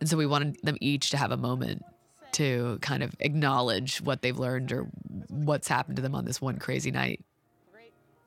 And 0.00 0.08
so 0.08 0.16
we 0.16 0.26
wanted 0.26 0.58
them 0.62 0.76
each 0.80 1.10
to 1.10 1.16
have 1.16 1.32
a 1.32 1.36
moment 1.36 1.84
to 2.32 2.78
kind 2.82 3.02
of 3.02 3.14
acknowledge 3.20 4.00
what 4.00 4.22
they've 4.22 4.38
learned 4.38 4.72
or 4.72 4.86
what's 5.28 5.68
happened 5.68 5.96
to 5.96 6.02
them 6.02 6.14
on 6.14 6.24
this 6.24 6.40
one 6.40 6.58
crazy 6.58 6.90
night. 6.90 7.24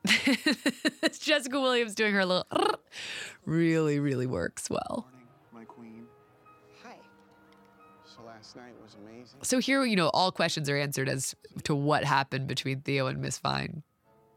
Jessica 1.20 1.60
Williams 1.60 1.94
doing 1.94 2.12
her 2.12 2.24
little 2.24 2.46
really, 3.46 4.00
really 4.00 4.26
works 4.26 4.68
well. 4.68 5.06
Last 8.54 8.66
night 8.66 8.74
was 8.82 8.96
amazing. 9.02 9.38
So 9.42 9.58
here, 9.58 9.84
you 9.84 9.96
know, 9.96 10.08
all 10.08 10.32
questions 10.32 10.68
are 10.68 10.76
answered 10.76 11.08
as 11.08 11.34
to 11.64 11.74
what 11.74 12.04
happened 12.04 12.46
between 12.46 12.80
Theo 12.80 13.06
and 13.06 13.20
Miss 13.20 13.38
Fine. 13.38 13.82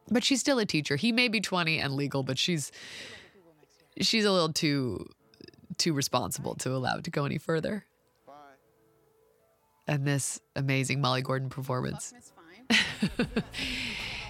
But 0.10 0.24
she's 0.24 0.40
still 0.40 0.60
a 0.60 0.66
teacher. 0.66 0.96
He 0.96 1.12
may 1.12 1.28
be 1.28 1.42
20 1.42 1.80
and 1.80 1.94
legal, 1.94 2.24
but 2.24 2.38
she's 2.38 2.72
she's 4.00 4.26
a 4.26 4.32
little 4.32 4.54
too 4.54 5.08
too 5.78 5.94
responsible 5.94 6.56
to 6.56 6.74
allow 6.74 6.98
it 6.98 7.04
to 7.06 7.12
go 7.12 7.26
any 7.26 7.38
further. 7.38 7.86
And 9.88 10.06
this 10.06 10.40
amazing 10.56 11.02
Molly 11.02 11.22
Gordon 11.22 11.50
performance. 11.50 12.14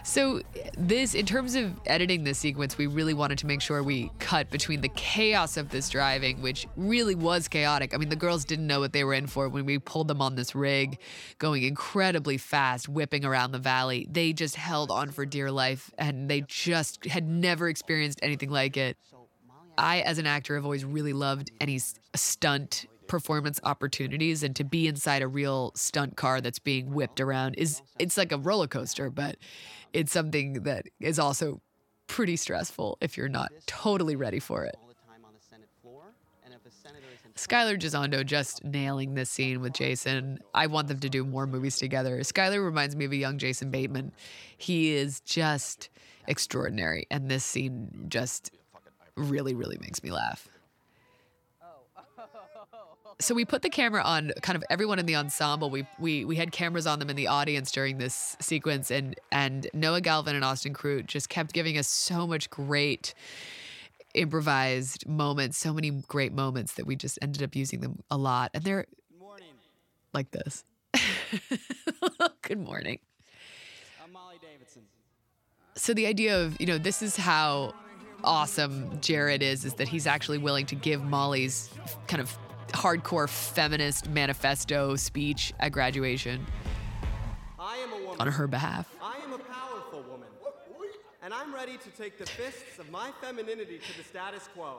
So, 0.05 0.41
this, 0.77 1.15
in 1.15 1.25
terms 1.25 1.55
of 1.55 1.73
editing 1.87 2.23
this 2.23 2.37
sequence, 2.37 2.77
we 2.77 2.85
really 2.85 3.15
wanted 3.15 3.39
to 3.39 3.47
make 3.47 3.59
sure 3.59 3.81
we 3.81 4.11
cut 4.19 4.51
between 4.51 4.81
the 4.81 4.89
chaos 4.89 5.57
of 5.57 5.69
this 5.69 5.89
driving, 5.89 6.43
which 6.43 6.67
really 6.77 7.15
was 7.15 7.47
chaotic. 7.47 7.91
I 7.91 7.97
mean, 7.97 8.09
the 8.09 8.15
girls 8.15 8.45
didn't 8.45 8.67
know 8.67 8.79
what 8.79 8.93
they 8.93 9.03
were 9.03 9.15
in 9.15 9.25
for 9.25 9.49
when 9.49 9.65
we 9.65 9.79
pulled 9.79 10.07
them 10.07 10.21
on 10.21 10.35
this 10.35 10.53
rig, 10.53 10.99
going 11.39 11.63
incredibly 11.63 12.37
fast, 12.37 12.87
whipping 12.87 13.25
around 13.25 13.51
the 13.51 13.57
valley. 13.57 14.07
They 14.07 14.31
just 14.31 14.55
held 14.55 14.91
on 14.91 15.09
for 15.09 15.25
dear 15.25 15.49
life 15.49 15.89
and 15.97 16.29
they 16.29 16.41
just 16.41 17.05
had 17.05 17.27
never 17.27 17.67
experienced 17.67 18.19
anything 18.21 18.51
like 18.51 18.77
it. 18.77 18.97
I, 19.75 20.01
as 20.01 20.19
an 20.19 20.27
actor, 20.27 20.53
have 20.53 20.65
always 20.65 20.85
really 20.85 21.13
loved 21.13 21.51
any 21.59 21.79
stunt 22.15 22.85
performance 23.07 23.59
opportunities 23.63 24.43
and 24.43 24.55
to 24.55 24.63
be 24.63 24.87
inside 24.87 25.21
a 25.21 25.27
real 25.27 25.71
stunt 25.75 26.15
car 26.15 26.41
that's 26.41 26.59
being 26.59 26.93
whipped 26.93 27.19
around 27.19 27.55
is 27.55 27.81
it's 27.99 28.17
like 28.17 28.31
a 28.31 28.37
roller 28.37 28.67
coaster 28.67 29.09
but 29.09 29.37
it's 29.93 30.11
something 30.11 30.63
that 30.63 30.85
is 30.99 31.19
also 31.19 31.61
pretty 32.07 32.35
stressful 32.35 32.97
if 33.01 33.17
you're 33.17 33.29
not 33.29 33.51
totally 33.65 34.15
ready 34.15 34.39
for 34.39 34.63
it 34.63 34.75
Skylar 37.35 37.77
Gisondo 37.77 38.25
just 38.25 38.63
nailing 38.63 39.13
this 39.13 39.29
scene 39.29 39.59
with 39.59 39.73
Jason. 39.73 40.39
I 40.53 40.67
want 40.67 40.87
them 40.87 40.99
to 41.01 41.09
do 41.09 41.25
more 41.25 41.45
movies 41.45 41.77
together. 41.77 42.17
Skylar 42.19 42.63
reminds 42.63 42.95
me 42.95 43.03
of 43.03 43.11
a 43.11 43.17
young 43.17 43.37
Jason 43.37 43.71
Bateman. 43.71 44.13
He 44.57 44.93
is 44.93 45.19
just 45.19 45.89
extraordinary, 46.27 47.07
and 47.11 47.29
this 47.29 47.43
scene 47.43 48.05
just 48.07 48.51
really, 49.17 49.53
really 49.53 49.77
makes 49.81 50.01
me 50.01 50.11
laugh. 50.11 50.47
So 53.19 53.33
we 53.33 53.45
put 53.45 53.61
the 53.61 53.69
camera 53.69 54.01
on 54.01 54.33
kind 54.41 54.57
of 54.57 54.63
everyone 54.69 54.99
in 54.99 55.05
the 55.05 55.15
ensemble. 55.15 55.69
We 55.69 55.87
we 55.99 56.25
we 56.25 56.35
had 56.35 56.51
cameras 56.51 56.85
on 56.85 56.99
them 56.99 57.09
in 57.09 57.15
the 57.15 57.27
audience 57.27 57.71
during 57.71 57.97
this 57.97 58.35
sequence, 58.41 58.91
and 58.91 59.15
and 59.31 59.67
Noah 59.73 60.01
Galvin 60.01 60.35
and 60.35 60.43
Austin 60.43 60.73
Crute 60.73 61.05
just 61.05 61.29
kept 61.29 61.53
giving 61.53 61.77
us 61.77 61.87
so 61.87 62.27
much 62.27 62.49
great 62.49 63.13
improvised 64.13 65.07
moments, 65.07 65.57
so 65.57 65.73
many 65.73 65.91
great 66.07 66.33
moments 66.33 66.73
that 66.73 66.85
we 66.85 66.95
just 66.95 67.19
ended 67.21 67.43
up 67.43 67.55
using 67.55 67.81
them 67.81 67.99
a 68.09 68.17
lot. 68.17 68.51
And 68.53 68.63
they're 68.63 68.85
like 70.15 70.31
this. 70.31 70.63
Good 72.41 72.59
morning. 72.59 72.99
I'm 74.03 74.11
Molly 74.13 74.37
Davidson. 74.41 74.83
So 75.75 75.93
the 75.93 76.07
idea 76.07 76.41
of, 76.41 76.59
you 76.59 76.65
know, 76.65 76.77
this 76.77 77.01
is 77.01 77.17
how 77.17 77.73
awesome 78.23 78.99
Jared 79.01 79.43
is, 79.43 79.65
is 79.65 79.73
that 79.75 79.89
he's 79.89 80.07
actually 80.07 80.37
willing 80.37 80.65
to 80.67 80.75
give 80.75 81.03
Molly's 81.03 81.69
kind 82.07 82.21
of 82.21 82.35
hardcore 82.75 83.27
feminist 83.29 84.09
manifesto 84.09 84.95
speech 84.95 85.53
at 85.59 85.71
graduation 85.71 86.45
I 87.59 87.77
am 87.77 87.93
a 87.93 88.05
woman. 88.05 88.21
on 88.21 88.27
her 88.27 88.47
behalf. 88.47 88.87
I 89.01 89.17
am 89.23 89.33
a 89.33 89.39
powerful 89.39 90.03
woman. 90.03 90.27
And 91.23 91.33
I'm 91.33 91.53
ready 91.55 91.77
to 91.77 91.89
take 91.89 92.19
the 92.19 92.25
fists 92.27 92.77
of 92.77 92.91
my 92.91 93.09
femininity 93.19 93.79
to 93.79 93.97
the 93.97 94.03
status 94.03 94.47
quo. 94.53 94.77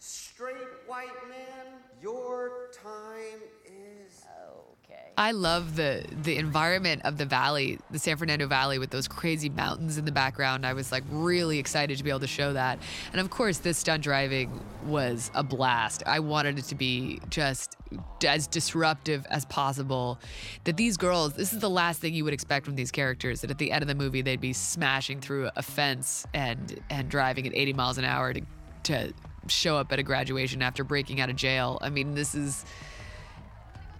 Straight 0.00 0.56
white 0.88 1.06
man, 1.28 1.66
your 2.02 2.70
time 2.72 3.40
is 3.64 4.24
okay. 4.26 4.77
I 5.18 5.32
love 5.32 5.74
the 5.74 6.04
the 6.22 6.36
environment 6.36 7.02
of 7.04 7.18
the 7.18 7.26
valley, 7.26 7.80
the 7.90 7.98
San 7.98 8.16
Fernando 8.16 8.46
Valley 8.46 8.78
with 8.78 8.90
those 8.90 9.08
crazy 9.08 9.48
mountains 9.48 9.98
in 9.98 10.04
the 10.04 10.12
background. 10.12 10.64
I 10.64 10.74
was 10.74 10.92
like 10.92 11.02
really 11.10 11.58
excited 11.58 11.98
to 11.98 12.04
be 12.04 12.10
able 12.10 12.20
to 12.20 12.28
show 12.28 12.52
that. 12.52 12.78
And 13.10 13.20
of 13.20 13.28
course, 13.28 13.58
this 13.58 13.78
stunt 13.78 14.04
driving 14.04 14.60
was 14.86 15.32
a 15.34 15.42
blast. 15.42 16.04
I 16.06 16.20
wanted 16.20 16.60
it 16.60 16.66
to 16.66 16.76
be 16.76 17.20
just 17.30 17.76
as 18.24 18.46
disruptive 18.46 19.26
as 19.28 19.44
possible. 19.46 20.20
That 20.62 20.76
these 20.76 20.96
girls, 20.96 21.32
this 21.32 21.52
is 21.52 21.58
the 21.58 21.70
last 21.70 22.00
thing 22.00 22.14
you 22.14 22.22
would 22.22 22.34
expect 22.34 22.64
from 22.64 22.76
these 22.76 22.92
characters 22.92 23.40
that 23.40 23.50
at 23.50 23.58
the 23.58 23.72
end 23.72 23.82
of 23.82 23.88
the 23.88 23.96
movie 23.96 24.22
they'd 24.22 24.40
be 24.40 24.52
smashing 24.52 25.20
through 25.20 25.50
a 25.56 25.62
fence 25.62 26.26
and 26.32 26.80
and 26.90 27.08
driving 27.08 27.44
at 27.44 27.54
80 27.56 27.72
miles 27.72 27.98
an 27.98 28.04
hour 28.04 28.32
to 28.32 28.42
to 28.84 29.12
show 29.48 29.76
up 29.76 29.92
at 29.92 29.98
a 29.98 30.04
graduation 30.04 30.62
after 30.62 30.84
breaking 30.84 31.20
out 31.20 31.28
of 31.28 31.34
jail. 31.34 31.78
I 31.82 31.90
mean, 31.90 32.14
this 32.14 32.36
is 32.36 32.64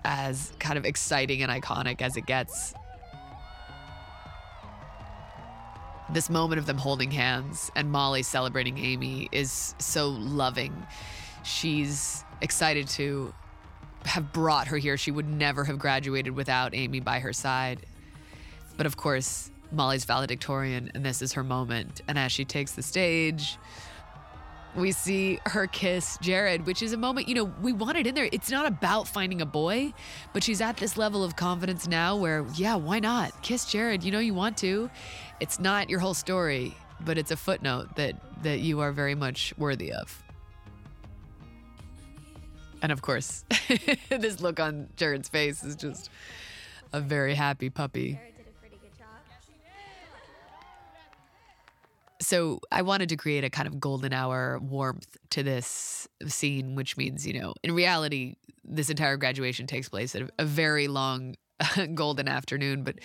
as 0.05 0.53
kind 0.59 0.79
of 0.79 0.85
exciting 0.85 1.43
and 1.43 1.51
iconic 1.51 2.03
as 2.03 2.17
it 2.17 2.27
gets. 2.27 2.75
This 6.11 6.31
moment 6.31 6.59
of 6.59 6.67
them 6.67 6.79
holding 6.79 7.11
hands 7.11 7.71
and 7.77 7.91
Molly 7.91 8.23
celebrating 8.23 8.79
Amy 8.79 9.29
is 9.31 9.75
so 9.79 10.09
loving. 10.09 10.87
She's 11.43 12.25
excited 12.41 12.89
to 12.89 13.35
have 14.05 14.33
brought 14.33 14.69
her 14.69 14.79
here. 14.79 14.97
She 14.97 15.11
would 15.11 15.29
never 15.29 15.65
have 15.65 15.79
graduated 15.79 16.35
without 16.35 16.75
Amy 16.75 17.01
by 17.01 17.19
her 17.21 17.33
side. 17.33 17.81
But 18.77 18.87
of 18.87 18.97
course, 18.97 19.51
Molly's 19.71 20.07
valedictorian, 20.07 20.91
and 20.95 21.05
this 21.05 21.21
is 21.21 21.35
her 21.35 21.45
moment. 21.45 22.01
And 22.09 22.19
as 22.19 22.33
she 22.33 22.45
takes 22.45 22.73
the 22.73 22.83
stage, 22.83 23.59
we 24.75 24.93
see 24.93 25.41
her 25.47 25.67
kiss 25.67 26.19
Jared, 26.21 26.67
which 26.67 26.83
is 26.83 26.93
a 26.93 26.97
moment, 26.97 27.29
you 27.29 27.35
know, 27.35 27.53
we 27.63 27.73
want 27.73 27.99
it 27.99 28.07
in 28.07 28.15
there. 28.15 28.29
It's 28.33 28.51
not 28.51 28.67
about 28.67 29.09
finding 29.09 29.41
a 29.41 29.47
boy, 29.47 29.93
but 30.33 30.43
she's 30.43 30.61
at 30.61 30.77
this 30.77 30.97
level 30.97 31.25
of 31.25 31.37
confidence 31.37 31.89
now 31.89 32.17
where, 32.17 32.45
yeah, 32.55 32.77
why 32.77 33.01
not? 33.01 33.43
Kiss 33.43 33.65
Jared. 33.71 34.05
You 34.05 34.13
know 34.13 34.19
you 34.19 34.35
want 34.35 34.57
to. 34.59 34.91
It's 35.41 35.59
not 35.59 35.89
your 35.89 36.01
whole 36.01 36.15
story, 36.15 36.77
but 37.01 37.19
it's 37.19 37.31
a 37.31 37.37
footnote 37.37 37.97
that 37.97 38.17
that 38.43 38.61
you 38.61 38.81
are 38.81 38.93
very 38.93 39.15
much 39.15 39.53
worthy 39.59 39.93
of. 39.93 40.23
And 42.81 42.93
of 42.93 43.03
course, 43.03 43.45
this 44.09 44.41
look 44.41 44.61
on 44.61 44.89
Jared's 44.97 45.29
face 45.29 45.65
is 45.65 45.75
just 45.75 46.11
a 46.93 47.01
very 47.01 47.35
happy 47.35 47.71
puppy. 47.71 48.21
So 52.21 52.61
I 52.73 52.83
wanted 52.83 53.09
to 53.11 53.17
create 53.17 53.45
a 53.45 53.51
kind 53.51 53.69
of 53.69 53.79
golden 53.79 54.13
hour 54.13 54.59
warmth 54.59 55.17
to 55.31 55.43
this 55.43 56.09
scene, 56.27 56.75
which 56.75 56.97
means, 56.97 57.27
you 57.27 57.41
know, 57.41 57.55
in 57.63 57.75
reality, 57.75 58.35
this 58.65 58.91
entire 58.91 59.17
graduation 59.17 59.67
takes 59.67 59.89
place 59.89 60.15
at 60.15 60.31
a, 60.39 60.45
very 60.45 60.89
long 60.89 61.37
golden 61.95 62.29
afternoon, 62.29 62.83
but 62.83 62.97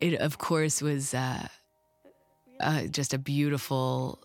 it, 0.00 0.14
of 0.20 0.38
course, 0.38 0.82
was 0.82 1.14
uh, 1.14 1.46
uh, 2.60 2.82
just 2.84 3.14
a 3.14 3.18
beautiful, 3.18 4.18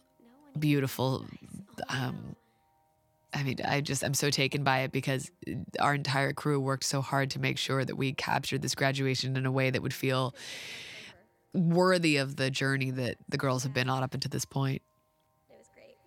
beautiful 0.58 1.26
um, 1.90 2.36
I 3.36 3.44
mean, 3.44 3.58
I 3.66 3.82
just, 3.82 4.02
I'm 4.02 4.14
so 4.14 4.30
taken 4.30 4.64
by 4.64 4.80
it 4.80 4.94
because 4.94 5.30
our 5.82 5.94
entire 5.94 6.32
crew 6.32 6.58
worked 6.58 6.86
so 6.86 7.02
hard 7.02 7.32
to 7.32 7.40
make 7.40 7.58
sure 7.58 7.84
that 7.84 7.96
we 7.96 8.14
captured 8.14 8.62
this 8.62 8.74
graduation 8.74 9.36
in 9.36 9.46
a 9.46 9.52
way 9.52 9.70
that 9.70 9.82
would 9.82 9.94
feel 9.94 10.34
worthy 11.56 12.18
of 12.18 12.36
the 12.36 12.52
journey 12.52 12.92
that 12.92 13.18
the 13.30 13.38
girls 13.38 13.64
have 13.64 13.74
been 13.74 13.90
on 13.90 14.04
up 14.04 14.14
until 14.14 14.30
this 14.30 14.46
point. 14.46 14.82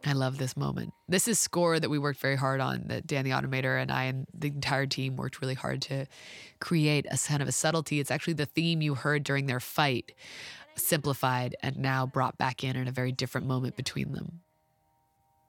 I 0.05 0.13
love 0.13 0.39
this 0.39 0.57
moment. 0.57 0.93
This 1.09 1.27
is 1.27 1.41
score 1.41 1.81
that 1.81 1.91
we 1.91 1.99
worked 1.99 2.21
very 2.21 2.37
hard 2.37 2.61
on, 2.61 2.85
that 2.87 3.07
Dan 3.07 3.25
the 3.25 3.33
Automator 3.33 3.81
and 3.81 3.91
I 3.91 4.05
and 4.05 4.27
the 4.33 4.49
entire 4.49 4.87
team 4.87 5.17
worked 5.17 5.41
really 5.41 5.55
hard 5.55 5.83
to 5.83 6.07
create 6.61 7.05
a 7.11 7.19
kind 7.19 7.43
of 7.43 7.49
a 7.49 7.53
subtlety. 7.53 7.99
It's 7.99 8.11
actually 8.11 8.35
the 8.35 8.47
theme 8.47 8.81
you 8.81 8.95
heard 8.95 9.25
during 9.25 9.47
their 9.47 9.59
fight, 9.59 10.13
simplified 10.77 11.57
and 11.63 11.79
now 11.79 12.07
brought 12.07 12.39
back 12.39 12.63
in 12.63 12.77
in 12.77 12.87
a 12.87 12.93
very 12.93 13.11
different 13.11 13.49
moment 13.49 13.77
between 13.77 14.13
them. 14.13 14.41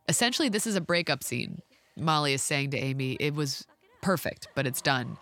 Essentially, 0.07 0.49
this 0.49 0.65
is 0.65 0.75
a 0.75 0.81
breakup 0.81 1.23
scene. 1.23 1.61
Molly 1.95 2.33
is 2.33 2.41
saying 2.41 2.71
to 2.71 2.77
Amy, 2.77 3.17
it 3.19 3.35
was 3.35 3.67
perfect, 4.01 4.47
but 4.55 4.65
it's 4.65 4.81
done. 4.81 5.17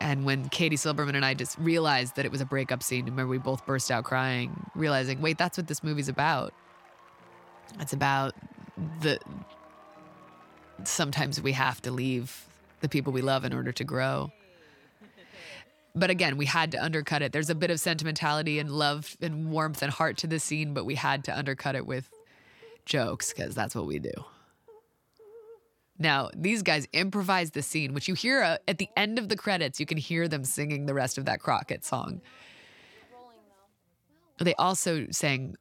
And 0.00 0.24
when 0.24 0.48
Katie 0.48 0.76
Silberman 0.76 1.14
and 1.14 1.24
I 1.24 1.34
just 1.34 1.58
realized 1.58 2.16
that 2.16 2.24
it 2.24 2.32
was 2.32 2.40
a 2.40 2.46
breakup 2.46 2.82
scene, 2.82 3.04
remember 3.04 3.28
we 3.28 3.38
both 3.38 3.66
burst 3.66 3.90
out 3.90 4.04
crying, 4.04 4.70
realizing, 4.74 5.20
wait, 5.20 5.36
that's 5.36 5.58
what 5.58 5.66
this 5.66 5.84
movie's 5.84 6.08
about. 6.08 6.54
It's 7.78 7.92
about 7.92 8.34
the 9.00 9.18
sometimes 10.84 11.40
we 11.40 11.52
have 11.52 11.82
to 11.82 11.90
leave 11.90 12.46
the 12.80 12.88
people 12.88 13.12
we 13.12 13.20
love 13.20 13.44
in 13.44 13.52
order 13.52 13.72
to 13.72 13.84
grow. 13.84 14.32
But 15.94 16.08
again, 16.08 16.36
we 16.36 16.46
had 16.46 16.72
to 16.72 16.82
undercut 16.82 17.20
it. 17.20 17.32
There's 17.32 17.50
a 17.50 17.54
bit 17.54 17.70
of 17.70 17.80
sentimentality 17.80 18.58
and 18.58 18.70
love 18.70 19.16
and 19.20 19.50
warmth 19.50 19.82
and 19.82 19.92
heart 19.92 20.16
to 20.18 20.26
the 20.26 20.38
scene, 20.38 20.72
but 20.72 20.84
we 20.84 20.94
had 20.94 21.24
to 21.24 21.36
undercut 21.36 21.74
it 21.74 21.86
with 21.86 22.08
jokes 22.86 23.32
because 23.32 23.54
that's 23.54 23.74
what 23.74 23.86
we 23.86 23.98
do. 23.98 24.12
Now, 26.00 26.30
these 26.34 26.62
guys 26.62 26.88
improvised 26.94 27.52
the 27.52 27.60
scene, 27.62 27.92
which 27.92 28.08
you 28.08 28.14
hear 28.14 28.42
uh, 28.42 28.56
at 28.66 28.78
the 28.78 28.88
end 28.96 29.18
of 29.18 29.28
the 29.28 29.36
credits. 29.36 29.78
You 29.78 29.84
can 29.84 29.98
hear 29.98 30.28
them 30.28 30.44
singing 30.44 30.86
the 30.86 30.94
rest 30.94 31.18
of 31.18 31.26
that 31.26 31.40
Crockett 31.40 31.84
song. 31.84 32.22
They 34.38 34.54
also 34.54 35.06
sang 35.10 35.56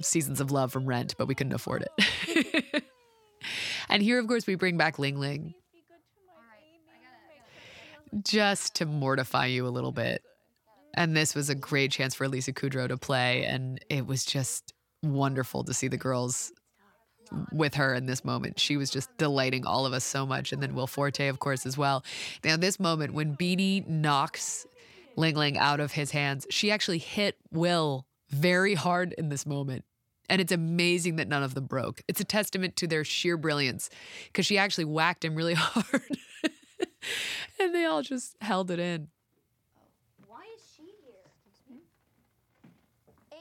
Seasons 0.00 0.40
of 0.40 0.52
Love 0.52 0.70
from 0.72 0.86
Rent, 0.86 1.16
but 1.18 1.26
we 1.26 1.34
couldn't 1.34 1.54
afford 1.54 1.84
it. 1.98 2.84
and 3.88 4.00
here, 4.00 4.20
of 4.20 4.28
course, 4.28 4.46
we 4.46 4.54
bring 4.54 4.76
back 4.76 5.00
Ling 5.00 5.18
Ling 5.18 5.54
just 8.24 8.76
to 8.76 8.86
mortify 8.86 9.46
you 9.46 9.66
a 9.66 9.70
little 9.70 9.92
bit. 9.92 10.22
And 10.94 11.16
this 11.16 11.34
was 11.34 11.50
a 11.50 11.54
great 11.56 11.90
chance 11.90 12.14
for 12.14 12.28
Lisa 12.28 12.52
Kudrow 12.52 12.86
to 12.86 12.96
play. 12.96 13.44
And 13.44 13.84
it 13.88 14.06
was 14.06 14.24
just 14.24 14.72
wonderful 15.02 15.64
to 15.64 15.74
see 15.74 15.88
the 15.88 15.96
girls 15.96 16.52
with 17.52 17.74
her 17.74 17.94
in 17.94 18.06
this 18.06 18.24
moment. 18.24 18.58
She 18.58 18.76
was 18.76 18.90
just 18.90 19.14
delighting 19.16 19.64
all 19.64 19.86
of 19.86 19.92
us 19.92 20.04
so 20.04 20.26
much. 20.26 20.52
And 20.52 20.62
then 20.62 20.74
Will 20.74 20.86
Forte, 20.86 21.26
of 21.28 21.38
course, 21.38 21.66
as 21.66 21.76
well. 21.76 22.04
Now, 22.44 22.56
this 22.56 22.80
moment 22.80 23.14
when 23.14 23.36
Beanie 23.36 23.86
knocks 23.86 24.66
Ling 25.16 25.36
Ling 25.36 25.58
out 25.58 25.80
of 25.80 25.92
his 25.92 26.10
hands, 26.10 26.46
she 26.50 26.70
actually 26.70 26.98
hit 26.98 27.36
Will 27.50 28.06
very 28.30 28.74
hard 28.74 29.12
in 29.12 29.28
this 29.28 29.46
moment. 29.46 29.84
And 30.28 30.40
it's 30.40 30.52
amazing 30.52 31.16
that 31.16 31.26
none 31.28 31.42
of 31.42 31.54
them 31.54 31.66
broke. 31.66 32.02
It's 32.06 32.20
a 32.20 32.24
testament 32.24 32.76
to 32.76 32.86
their 32.86 33.02
sheer 33.04 33.36
brilliance 33.36 33.90
because 34.26 34.46
she 34.46 34.58
actually 34.58 34.84
whacked 34.84 35.24
him 35.24 35.34
really 35.34 35.54
hard. 35.58 36.02
and 37.58 37.74
they 37.74 37.84
all 37.84 38.02
just 38.02 38.36
held 38.40 38.70
it 38.70 38.78
in. 38.78 39.08
Why 40.28 40.42
is 40.56 40.62
she 40.76 40.84
here? 40.84 41.80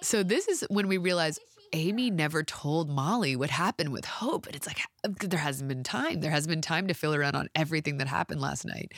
So 0.01 0.23
this 0.23 0.47
is 0.47 0.65
when 0.69 0.87
we 0.87 0.97
realize 0.97 1.37
Amy 1.73 2.09
never 2.09 2.43
told 2.43 2.89
Molly 2.89 3.35
what 3.35 3.49
happened 3.49 3.91
with 3.91 4.05
Hope. 4.05 4.47
And 4.47 4.55
it's 4.55 4.67
like, 4.67 4.79
uh, 5.03 5.09
there 5.19 5.39
hasn't 5.39 5.67
been 5.67 5.83
time. 5.83 6.21
There 6.21 6.31
hasn't 6.31 6.49
been 6.49 6.61
time 6.61 6.87
to 6.87 6.93
fill 6.93 7.15
around 7.15 7.35
on 7.35 7.49
everything 7.55 7.97
that 7.97 8.07
happened 8.07 8.41
last 8.41 8.65
night. 8.65 8.93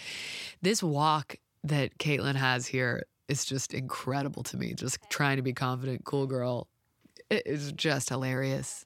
This 0.62 0.82
walk 0.82 1.36
that 1.64 1.98
Kaitlyn 1.98 2.36
has 2.36 2.68
here 2.68 3.04
is 3.28 3.46
just 3.46 3.74
incredible 3.74 4.44
to 4.44 4.58
me. 4.58 4.74
Just 4.74 5.00
trying 5.10 5.38
to 5.38 5.44
be 5.44 5.54
confident, 5.54 6.04
cool 6.06 6.28
girl. 6.28 6.68
It 7.30 7.44
is 7.46 7.72
just 7.72 8.10
hilarious. 8.10 8.86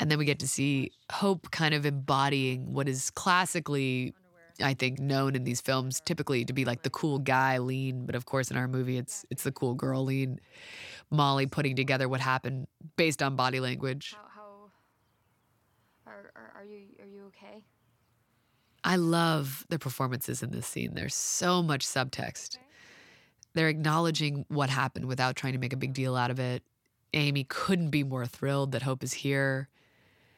And 0.00 0.10
then 0.10 0.18
we 0.18 0.24
get 0.24 0.40
to 0.40 0.48
see 0.48 0.90
Hope 1.12 1.50
kind 1.50 1.74
of 1.74 1.86
embodying 1.86 2.72
what 2.72 2.88
is 2.88 3.10
classically, 3.10 4.14
I 4.60 4.74
think, 4.74 4.98
known 4.98 5.36
in 5.36 5.44
these 5.44 5.60
films 5.60 6.00
typically 6.04 6.44
to 6.46 6.52
be 6.52 6.64
like 6.64 6.82
the 6.82 6.90
cool 6.90 7.18
guy 7.18 7.58
lean, 7.58 8.06
but 8.06 8.14
of 8.14 8.24
course 8.24 8.50
in 8.50 8.56
our 8.56 8.66
movie 8.66 8.96
it's 8.98 9.24
it's 9.30 9.44
the 9.44 9.52
cool 9.52 9.74
girl 9.74 10.04
lean. 10.04 10.40
Molly 11.10 11.46
putting 11.46 11.76
together 11.76 12.08
what 12.08 12.20
happened 12.20 12.66
based 12.96 13.22
on 13.22 13.36
body 13.36 13.60
language. 13.60 14.14
How, 14.16 14.28
how 16.06 16.12
are, 16.12 16.32
are, 16.34 16.52
are 16.56 16.64
you 16.64 16.80
are 17.00 17.06
you 17.06 17.24
okay? 17.26 17.62
I 18.82 18.96
love 18.96 19.64
the 19.70 19.78
performances 19.78 20.42
in 20.42 20.50
this 20.50 20.66
scene. 20.66 20.92
There's 20.94 21.14
so 21.14 21.62
much 21.62 21.86
subtext. 21.86 22.58
They're 23.54 23.68
acknowledging 23.68 24.44
what 24.48 24.68
happened 24.68 25.06
without 25.06 25.36
trying 25.36 25.54
to 25.54 25.58
make 25.58 25.72
a 25.72 25.76
big 25.76 25.94
deal 25.94 26.16
out 26.16 26.30
of 26.30 26.38
it. 26.38 26.62
Amy 27.14 27.44
couldn't 27.44 27.90
be 27.90 28.02
more 28.02 28.26
thrilled 28.26 28.72
that 28.72 28.82
Hope 28.82 29.02
is 29.02 29.12
here, 29.12 29.68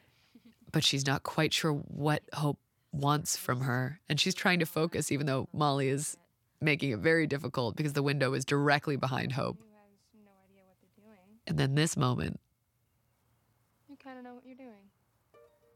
but 0.71 0.83
she's 0.83 1.05
not 1.05 1.23
quite 1.23 1.53
sure 1.53 1.73
what 1.73 2.23
Hope 2.33 2.59
wants 2.93 3.35
from 3.35 3.61
her. 3.61 3.99
And 4.07 4.19
she's 4.19 4.35
trying 4.35 4.59
to 4.59 4.65
focus, 4.65 5.11
even 5.11 5.25
though 5.25 5.49
Molly 5.51 5.89
is 5.89 6.15
making 6.61 6.91
it 6.91 6.99
very 6.99 7.27
difficult 7.27 7.75
because 7.75 7.93
the 7.93 8.03
window 8.03 8.33
is 8.33 8.45
directly 8.45 8.95
behind 8.95 9.33
Hope. 9.33 9.57
And 11.47 11.57
then 11.57 11.75
this 11.75 11.95
moment, 11.97 12.39
You 13.89 13.95
kind 14.03 14.17
of 14.17 14.23
know 14.23 14.33
what 14.35 14.45
you're 14.45 14.55
doing. 14.55 14.91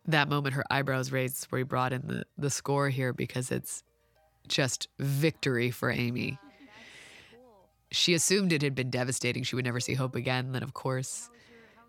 that 0.08 0.28
moment 0.30 0.54
her 0.56 0.66
eyebrows 0.70 1.12
raised 1.12 1.38
is 1.38 1.44
where 1.46 1.60
he 1.60 1.64
brought 1.64 1.94
in 1.94 2.02
the, 2.08 2.24
the 2.38 2.50
score 2.50 2.90
here 2.90 3.14
because 3.14 3.52
it's 3.52 3.84
just 4.48 4.88
victory 5.00 5.72
for 5.72 5.90
Amy. 5.92 6.38
She 7.94 8.14
assumed 8.14 8.54
it 8.54 8.62
had 8.62 8.74
been 8.74 8.90
devastating. 8.90 9.44
She 9.44 9.58
would 9.58 9.66
never 9.66 9.82
see 9.82 9.96
Hope 9.96 10.16
again. 10.16 10.54
Then, 10.54 10.64
of 10.64 10.74
course, 10.74 11.30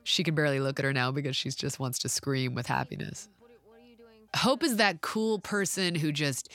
she 0.03 0.25
can 0.25 0.35
barely 0.35 0.59
look 0.59 0.81
at 0.81 0.85
her 0.85 0.93
now 0.93 1.13
because 1.13 1.37
she 1.37 1.49
just 1.51 1.79
wants 1.79 2.01
to 2.01 2.09
scream 2.09 2.57
with 2.57 2.67
happiness. 2.67 3.29
Hope 4.35 4.65
is 4.65 4.79
that 4.79 5.01
cool 5.01 5.39
person 5.39 5.95
who 5.95 6.11
just 6.11 6.49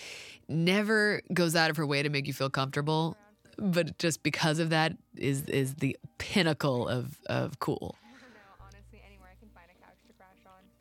never 0.50 1.22
goes 1.34 1.56
out 1.56 1.70
of 1.70 1.78
her 1.78 1.86
way 1.86 2.04
to 2.04 2.10
make 2.10 2.28
you 2.28 2.34
feel 2.34 2.50
comfortable, 2.50 3.16
but 3.58 3.98
just 3.98 4.24
because 4.24 4.60
of 4.60 4.70
that 4.70 4.94
is 5.16 5.44
is 5.46 5.76
the 5.76 5.98
pinnacle 6.18 6.88
of 6.88 7.18
of 7.28 7.60
cool. 7.60 7.96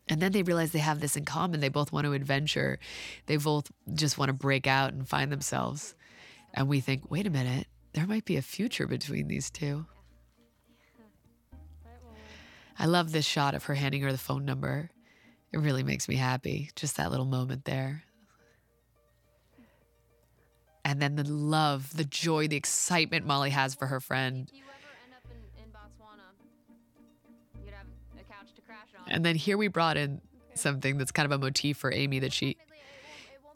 And 0.08 0.20
then 0.20 0.30
they 0.30 0.44
realize 0.44 0.70
they 0.70 0.78
have 0.78 1.00
this 1.00 1.16
in 1.16 1.24
common. 1.24 1.58
They 1.58 1.68
both 1.68 1.92
want 1.92 2.04
to 2.04 2.12
adventure. 2.12 2.78
They 3.26 3.38
both 3.38 3.72
just 3.92 4.18
want 4.18 4.28
to 4.28 4.32
break 4.32 4.68
out 4.68 4.92
and 4.92 5.08
find 5.08 5.32
themselves. 5.32 5.96
And 6.54 6.68
we 6.68 6.78
think, 6.78 7.10
wait 7.10 7.26
a 7.26 7.30
minute, 7.30 7.66
there 7.92 8.06
might 8.06 8.24
be 8.24 8.36
a 8.36 8.42
future 8.42 8.86
between 8.86 9.26
these 9.26 9.50
two. 9.50 9.84
I 12.78 12.86
love 12.86 13.10
this 13.10 13.24
shot 13.24 13.54
of 13.56 13.64
her 13.64 13.74
handing 13.74 14.02
her 14.02 14.12
the 14.12 14.18
phone 14.18 14.44
number. 14.44 14.90
It 15.52 15.58
really 15.58 15.82
makes 15.82 16.08
me 16.08 16.14
happy. 16.14 16.70
Just 16.76 16.98
that 16.98 17.10
little 17.10 17.26
moment 17.26 17.64
there. 17.64 18.04
And 20.86 21.02
then 21.02 21.16
the 21.16 21.24
love, 21.24 21.96
the 21.96 22.04
joy, 22.04 22.46
the 22.46 22.54
excitement 22.54 23.26
Molly 23.26 23.50
has 23.50 23.74
for 23.74 23.86
her 23.86 23.98
friend. 23.98 24.48
And 29.08 29.24
then 29.24 29.34
here 29.34 29.58
we 29.58 29.66
brought 29.66 29.96
in 29.96 30.20
something 30.54 30.96
that's 30.96 31.10
kind 31.10 31.26
of 31.26 31.32
a 31.32 31.42
motif 31.42 31.76
for 31.76 31.92
Amy 31.92 32.20
that 32.20 32.32
she, 32.32 32.56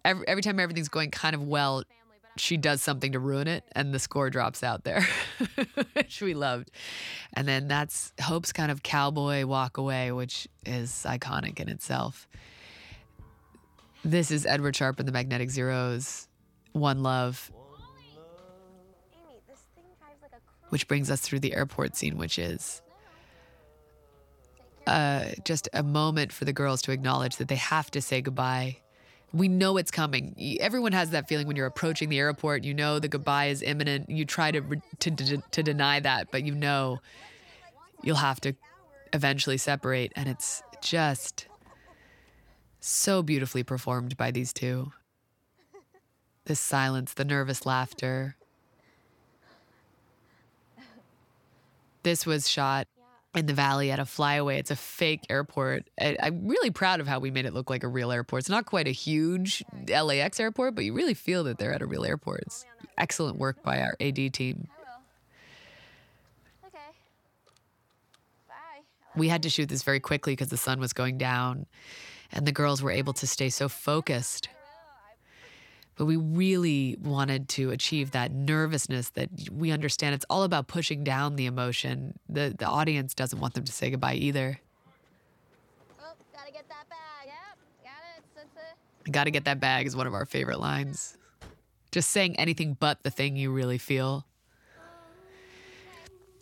every, 0.05 0.27
every 0.27 0.43
time 0.43 0.59
everything's 0.59 0.89
going 0.89 1.13
kind 1.13 1.37
of 1.37 1.45
well, 1.45 1.85
she 2.37 2.57
does 2.57 2.83
something 2.83 3.13
to 3.13 3.21
ruin 3.21 3.47
it 3.47 3.63
and 3.77 3.95
the 3.95 4.01
score 4.01 4.29
drops 4.29 4.65
out 4.65 4.83
there, 4.83 5.07
which 5.93 6.21
we 6.21 6.35
loved. 6.35 6.73
And 7.33 7.47
then 7.47 7.69
that's 7.69 8.13
Hope's 8.21 8.53
kind 8.53 8.73
of 8.73 8.83
cowboy 8.83 9.47
walk 9.47 9.77
away, 9.77 10.11
which 10.11 10.49
is 10.67 11.07
iconic 11.07 11.61
in 11.61 11.69
itself. 11.69 12.27
This 14.05 14.33
is 14.33 14.47
Edward 14.47 14.75
Sharpe 14.75 14.99
and 14.99 15.07
the 15.07 15.13
Magnetic 15.13 15.51
Zeros, 15.51 16.27
One 16.73 17.03
Love, 17.03 17.51
which 20.71 20.87
brings 20.89 21.11
us 21.11 21.21
through 21.21 21.41
the 21.41 21.55
airport 21.55 21.97
scene, 21.97 22.17
which 22.17 22.39
is 22.39 22.83
uh, 24.87 25.27
just 25.45 25.69
a 25.73 25.83
moment 25.83 26.33
for 26.33 26.45
the 26.45 26.53
girls 26.53 26.83
to 26.83 26.93
acknowledge 26.93 27.37
that 27.37 27.49
they 27.49 27.57
have 27.57 27.91
to 27.93 28.01
say 28.01 28.21
goodbye. 28.21 28.79
We 29.33 29.47
know 29.47 29.77
it's 29.77 29.93
coming. 29.93 30.35
Everyone 30.61 30.93
has 30.93 31.11
that 31.11 31.29
feeling 31.29 31.47
when 31.47 31.55
you're 31.57 31.67
approaching 31.67 32.09
the 32.09 32.19
airport. 32.19 32.65
You 32.65 32.75
know 32.75 32.99
the 32.99 33.09
goodbye 33.09 33.47
is 33.47 33.63
imminent. 33.63 34.11
You 34.11 34.25
try 34.25 34.51
to 34.51 34.61
to, 34.99 35.11
to 35.11 35.37
to 35.39 35.63
deny 35.63 36.01
that, 36.01 36.33
but 36.33 36.45
you 36.45 36.55
know 36.55 36.99
you'll 38.03 38.17
have 38.17 38.41
to 38.41 38.55
eventually 39.13 39.57
separate, 39.57 40.13
and 40.17 40.29
it's 40.29 40.63
just 40.83 41.47
so 42.81 43.23
beautifully 43.23 43.63
performed 43.63 44.17
by 44.17 44.31
these 44.33 44.53
two. 44.53 44.93
The 46.51 46.57
silence, 46.57 47.15
the 47.15 47.25
nervous 47.25 47.65
laughter. 47.65 48.35
This 52.03 52.27
was 52.27 52.49
shot 52.49 52.89
in 53.37 53.47
the 53.47 53.55
valley 53.55 53.93
at 53.93 54.01
a 54.01 54.05
flyaway. 54.05 54.59
It's 54.59 54.73
a 54.73 54.75
fake 54.75 55.21
airport. 55.31 55.89
I, 56.01 56.17
I'm 56.21 56.49
really 56.49 56.71
proud 56.71 56.99
of 56.99 57.07
how 57.07 57.21
we 57.21 57.31
made 57.31 57.47
it 57.47 57.55
look 57.55 57.71
like 57.71 57.85
a 57.85 57.89
real 57.89 58.11
airport. 58.11 58.41
It's 58.41 58.49
not 58.49 58.67
quite 58.67 58.89
a 58.89 58.91
huge 58.91 59.63
LAX 59.89 60.41
airport, 60.41 60.75
but 60.75 60.85
you 60.85 60.93
really 60.93 61.15
feel 61.15 61.45
that 61.45 61.59
they're 61.59 61.73
at 61.73 61.83
a 61.83 61.87
real 61.87 62.05
airport. 62.05 62.41
It's 62.41 62.67
excellent 62.99 63.39
work 63.39 63.63
by 63.63 63.81
our 63.83 63.95
AD 64.01 64.35
team. 64.35 64.67
Okay. 66.67 66.79
Bye. 68.49 68.83
We 69.15 69.29
had 69.29 69.45
to 69.45 69.49
shoot 69.49 69.69
this 69.69 69.85
very 69.85 70.01
quickly 70.01 70.33
because 70.33 70.49
the 70.49 70.57
sun 70.57 70.81
was 70.81 70.93
going 70.93 71.17
down 71.17 71.67
and 72.33 72.45
the 72.45 72.51
girls 72.51 72.83
were 72.83 72.91
able 72.91 73.13
to 73.13 73.29
stay 73.29 73.51
so 73.51 73.69
focused. 73.69 74.49
But 76.01 76.07
we 76.07 76.17
really 76.17 76.97
wanted 77.03 77.51
to 77.51 77.73
achieve 77.73 78.13
that 78.13 78.33
nervousness 78.33 79.11
that 79.11 79.29
we 79.53 79.71
understand 79.71 80.15
it's 80.15 80.25
all 80.31 80.45
about 80.45 80.67
pushing 80.67 81.05
down 81.05 81.37
the 81.37 81.45
emotion. 81.45 82.19
The 82.27 82.55
the 82.59 82.65
audience 82.65 83.13
doesn't 83.13 83.39
want 83.39 83.53
them 83.53 83.65
to 83.65 83.73
say 83.73 83.91
goodbye 83.91 84.15
either. 84.15 84.59
Oh, 86.01 86.13
gotta 86.33 86.53
get 86.53 86.67
that 86.71 86.89
bag. 86.89 87.27
Yep, 87.27 87.85
got 87.85 87.93
it. 88.17 88.25
That's 88.35 88.57
it. 88.57 89.13
Gotta 89.13 89.31
get 89.31 89.45
that 89.45 89.61
bag 89.61 89.87
is 89.87 89.95
one 89.95 90.07
of 90.07 90.15
our 90.15 90.25
favorite 90.25 90.59
lines. 90.59 91.19
Just 91.93 92.09
saying 92.09 92.35
anything 92.37 92.79
but 92.81 93.03
the 93.03 93.11
thing 93.11 93.37
you 93.37 93.53
really 93.53 93.77
feel. 93.77 94.25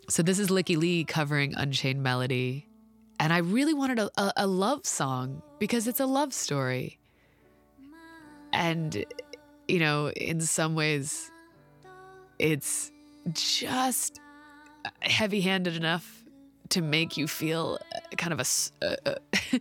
So 0.08 0.22
this 0.22 0.38
is 0.38 0.50
Licky 0.50 0.76
Lee 0.76 1.02
covering 1.02 1.56
Unchained 1.56 2.00
Melody. 2.00 2.68
And 3.18 3.32
I 3.32 3.38
really 3.38 3.74
wanted 3.74 3.98
a, 3.98 4.08
a, 4.16 4.32
a 4.36 4.46
love 4.46 4.86
song 4.86 5.42
because 5.58 5.88
it's 5.88 5.98
a 5.98 6.06
love 6.06 6.32
story. 6.32 7.00
And, 8.52 9.04
you 9.68 9.78
know, 9.78 10.10
in 10.10 10.40
some 10.40 10.74
ways, 10.74 11.30
it's 12.38 12.90
just 13.32 14.20
heavy 15.00 15.40
handed 15.40 15.76
enough 15.76 16.24
to 16.70 16.80
make 16.82 17.16
you 17.16 17.26
feel 17.26 17.78
uh, 17.94 18.00
kind 18.16 18.32
of 18.32 18.40
a, 18.40 18.84
uh, 18.86 18.96
uh, 19.06 19.14
a- 19.32 19.60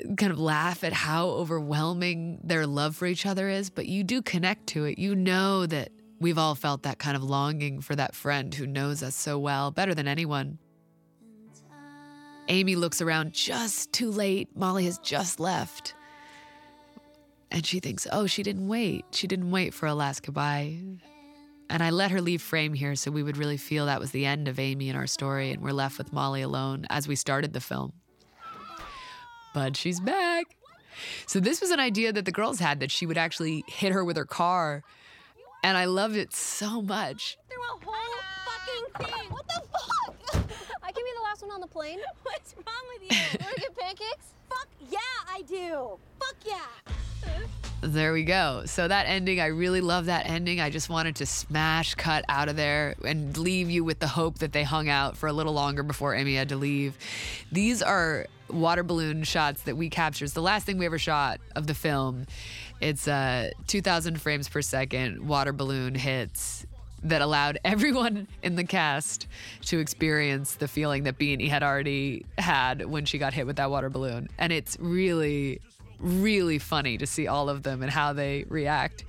a- 0.00 0.14
kind 0.16 0.32
of 0.32 0.38
laugh 0.38 0.84
at 0.84 0.92
how 0.92 1.28
overwhelming 1.28 2.38
their 2.44 2.66
love 2.66 2.96
for 2.96 3.06
each 3.06 3.24
other 3.26 3.48
is, 3.48 3.70
but 3.70 3.86
you 3.86 4.04
do 4.04 4.20
connect 4.22 4.66
to 4.68 4.84
it. 4.84 4.98
You 4.98 5.14
know 5.14 5.66
that 5.66 5.90
we've 6.20 6.38
all 6.38 6.54
felt 6.54 6.82
that 6.82 6.98
kind 6.98 7.16
of 7.16 7.22
longing 7.22 7.80
for 7.80 7.96
that 7.96 8.14
friend 8.14 8.54
who 8.54 8.66
knows 8.66 9.02
us 9.02 9.14
so 9.14 9.38
well, 9.38 9.70
better 9.70 9.94
than 9.94 10.08
anyone. 10.08 10.58
Amy 12.48 12.76
looks 12.76 13.02
around 13.02 13.32
just 13.32 13.92
too 13.92 14.10
late. 14.10 14.48
Molly 14.54 14.84
has 14.84 14.98
just 14.98 15.40
left. 15.40 15.94
And 17.50 17.64
she 17.64 17.80
thinks, 17.80 18.06
oh, 18.10 18.26
she 18.26 18.42
didn't 18.42 18.68
wait. 18.68 19.04
She 19.12 19.26
didn't 19.26 19.50
wait 19.50 19.72
for 19.72 19.86
a 19.86 19.94
last 19.94 20.22
goodbye. 20.22 20.78
And 21.68 21.82
I 21.82 21.90
let 21.90 22.10
her 22.10 22.20
leave 22.20 22.42
frame 22.42 22.74
here 22.74 22.94
so 22.94 23.10
we 23.10 23.22
would 23.22 23.36
really 23.36 23.56
feel 23.56 23.86
that 23.86 24.00
was 24.00 24.10
the 24.12 24.26
end 24.26 24.46
of 24.48 24.58
Amy 24.58 24.88
and 24.88 24.98
our 24.98 25.06
story, 25.06 25.50
and 25.50 25.62
we're 25.62 25.72
left 25.72 25.98
with 25.98 26.12
Molly 26.12 26.42
alone 26.42 26.86
as 26.90 27.08
we 27.08 27.16
started 27.16 27.52
the 27.52 27.60
film. 27.60 27.92
But 29.52 29.76
she's 29.76 30.00
back. 30.00 30.56
So, 31.26 31.40
this 31.40 31.60
was 31.60 31.70
an 31.70 31.80
idea 31.80 32.12
that 32.12 32.24
the 32.24 32.32
girls 32.32 32.58
had 32.58 32.80
that 32.80 32.90
she 32.90 33.04
would 33.04 33.18
actually 33.18 33.64
hit 33.68 33.92
her 33.92 34.04
with 34.04 34.16
her 34.16 34.24
car. 34.24 34.82
And 35.62 35.76
I 35.76 35.86
loved 35.86 36.16
it 36.16 36.34
so 36.34 36.80
much. 36.80 37.36
Through 37.50 37.62
a 37.62 37.84
whole 37.84 38.16
fucking 38.46 39.12
thing. 39.12 39.30
What 39.30 39.46
the 39.48 39.62
fuck? 39.72 40.44
I 40.82 40.92
can 40.92 41.04
be 41.04 41.10
the 41.16 41.22
last 41.22 41.42
one 41.42 41.50
on 41.50 41.60
the 41.60 41.66
plane. 41.66 41.98
What's 42.22 42.54
wrong 42.54 42.84
with 42.94 43.10
you? 43.10 43.18
Want 43.40 43.54
to 43.56 43.60
get 43.60 43.76
pancakes? 43.76 44.34
Fuck 44.48 44.68
yeah, 44.90 44.98
I 45.28 45.42
do. 45.42 45.98
Fuck 46.20 46.36
yeah. 46.46 46.92
There 47.82 48.12
we 48.12 48.24
go. 48.24 48.62
So 48.66 48.88
that 48.88 49.06
ending, 49.06 49.40
I 49.40 49.46
really 49.46 49.80
love 49.80 50.06
that 50.06 50.26
ending. 50.26 50.60
I 50.60 50.70
just 50.70 50.88
wanted 50.88 51.16
to 51.16 51.26
smash 51.26 51.94
cut 51.94 52.24
out 52.28 52.48
of 52.48 52.56
there 52.56 52.96
and 53.04 53.36
leave 53.36 53.70
you 53.70 53.84
with 53.84 54.00
the 54.00 54.08
hope 54.08 54.38
that 54.38 54.52
they 54.52 54.64
hung 54.64 54.88
out 54.88 55.16
for 55.16 55.28
a 55.28 55.32
little 55.32 55.52
longer 55.52 55.82
before 55.82 56.14
Amy 56.14 56.34
had 56.34 56.48
to 56.48 56.56
leave. 56.56 56.96
These 57.52 57.82
are 57.82 58.26
water 58.48 58.82
balloon 58.82 59.24
shots 59.24 59.62
that 59.62 59.76
we 59.76 59.90
captured. 59.90 60.24
It's 60.24 60.34
the 60.34 60.42
last 60.42 60.66
thing 60.66 60.78
we 60.78 60.86
ever 60.86 60.98
shot 60.98 61.38
of 61.54 61.66
the 61.66 61.74
film. 61.74 62.26
It's 62.80 63.06
uh, 63.06 63.50
2,000 63.66 64.20
frames 64.20 64.48
per 64.48 64.62
second 64.62 65.26
water 65.26 65.52
balloon 65.52 65.94
hits 65.94 66.66
that 67.04 67.22
allowed 67.22 67.58
everyone 67.64 68.26
in 68.42 68.56
the 68.56 68.64
cast 68.64 69.26
to 69.66 69.78
experience 69.78 70.56
the 70.56 70.68
feeling 70.68 71.04
that 71.04 71.18
Beanie 71.18 71.48
had 71.48 71.62
already 71.62 72.24
had 72.38 72.84
when 72.86 73.04
she 73.04 73.18
got 73.18 73.32
hit 73.32 73.46
with 73.46 73.56
that 73.56 73.70
water 73.70 73.90
balloon. 73.90 74.28
And 74.38 74.52
it's 74.52 74.76
really, 74.80 75.60
really 75.98 76.58
funny 76.58 76.98
to 76.98 77.06
see 77.06 77.26
all 77.26 77.48
of 77.48 77.62
them 77.62 77.82
and 77.82 77.90
how 77.90 78.12
they 78.12 78.44
react. 78.48 79.04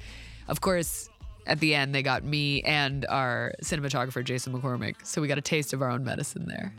Of 0.47 0.61
course, 0.61 1.09
at 1.45 1.59
the 1.59 1.75
end, 1.75 1.95
they 1.95 2.03
got 2.03 2.23
me 2.23 2.61
and 2.63 3.05
our 3.07 3.53
cinematographer, 3.63 4.23
Jason 4.23 4.53
McCormick. 4.53 4.95
So 5.03 5.21
we 5.21 5.27
got 5.27 5.37
a 5.37 5.41
taste 5.41 5.73
of 5.73 5.81
our 5.81 5.89
own 5.89 6.03
medicine 6.03 6.45
there. 6.47 6.73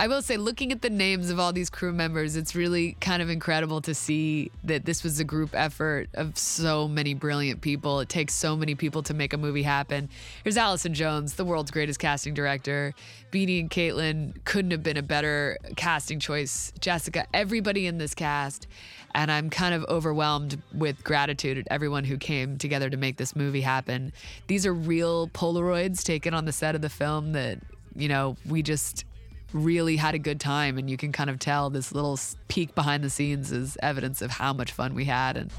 I 0.00 0.06
will 0.06 0.22
say, 0.22 0.38
looking 0.38 0.72
at 0.72 0.80
the 0.80 0.88
names 0.88 1.28
of 1.28 1.38
all 1.38 1.52
these 1.52 1.68
crew 1.68 1.92
members, 1.92 2.34
it's 2.34 2.54
really 2.54 2.96
kind 3.02 3.20
of 3.20 3.28
incredible 3.28 3.82
to 3.82 3.94
see 3.94 4.50
that 4.64 4.86
this 4.86 5.04
was 5.04 5.20
a 5.20 5.24
group 5.24 5.50
effort 5.52 6.08
of 6.14 6.38
so 6.38 6.88
many 6.88 7.12
brilliant 7.12 7.60
people. 7.60 8.00
It 8.00 8.08
takes 8.08 8.32
so 8.32 8.56
many 8.56 8.74
people 8.74 9.02
to 9.02 9.12
make 9.12 9.34
a 9.34 9.36
movie 9.36 9.62
happen. 9.62 10.08
Here's 10.42 10.56
Allison 10.56 10.94
Jones, 10.94 11.34
the 11.34 11.44
world's 11.44 11.70
greatest 11.70 12.00
casting 12.00 12.32
director. 12.32 12.94
Beanie 13.30 13.60
and 13.60 13.70
Kaitlyn 13.70 14.42
couldn't 14.46 14.70
have 14.70 14.82
been 14.82 14.96
a 14.96 15.02
better 15.02 15.58
casting 15.76 16.18
choice. 16.18 16.72
Jessica, 16.80 17.26
everybody 17.34 17.86
in 17.86 17.98
this 17.98 18.14
cast. 18.14 18.68
And 19.14 19.30
I'm 19.30 19.50
kind 19.50 19.74
of 19.74 19.84
overwhelmed 19.84 20.62
with 20.72 21.04
gratitude 21.04 21.58
at 21.58 21.66
everyone 21.70 22.04
who 22.04 22.16
came 22.16 22.56
together 22.56 22.88
to 22.88 22.96
make 22.96 23.18
this 23.18 23.36
movie 23.36 23.60
happen. 23.60 24.14
These 24.46 24.64
are 24.64 24.72
real 24.72 25.28
Polaroids 25.28 26.02
taken 26.02 26.32
on 26.32 26.46
the 26.46 26.52
set 26.52 26.74
of 26.74 26.80
the 26.80 26.88
film 26.88 27.32
that, 27.32 27.58
you 27.94 28.08
know, 28.08 28.38
we 28.46 28.62
just 28.62 29.04
really 29.52 29.96
had 29.96 30.14
a 30.14 30.18
good 30.18 30.40
time 30.40 30.78
and 30.78 30.88
you 30.88 30.96
can 30.96 31.12
kind 31.12 31.30
of 31.30 31.38
tell 31.38 31.70
this 31.70 31.92
little 31.92 32.18
peek 32.48 32.74
behind 32.74 33.02
the 33.02 33.10
scenes 33.10 33.50
is 33.50 33.76
evidence 33.82 34.22
of 34.22 34.30
how 34.30 34.52
much 34.52 34.72
fun 34.72 34.94
we 34.94 35.04
had 35.04 35.36
and 35.36 35.50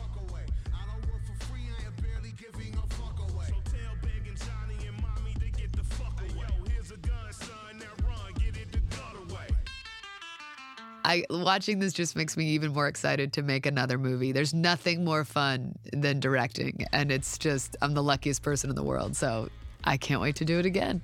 I 11.04 11.26
watching 11.30 11.80
this 11.80 11.94
just 11.94 12.16
makes 12.16 12.38
me 12.38 12.46
even 12.52 12.72
more 12.72 12.88
excited 12.88 13.34
to 13.34 13.42
make 13.42 13.66
another 13.66 13.98
movie. 13.98 14.32
There's 14.32 14.54
nothing 14.54 15.04
more 15.04 15.26
fun 15.26 15.76
than 15.92 16.20
directing 16.20 16.86
and 16.94 17.12
it's 17.12 17.38
just 17.38 17.76
I'm 17.82 17.94
the 17.94 18.04
luckiest 18.04 18.44
person 18.44 18.70
in 18.70 18.76
the 18.76 18.84
world. 18.84 19.16
So 19.16 19.50
I 19.84 19.98
can't 19.98 20.22
wait 20.22 20.36
to 20.38 20.46
do 20.46 20.60
it 20.60 20.66
again. 20.66 21.02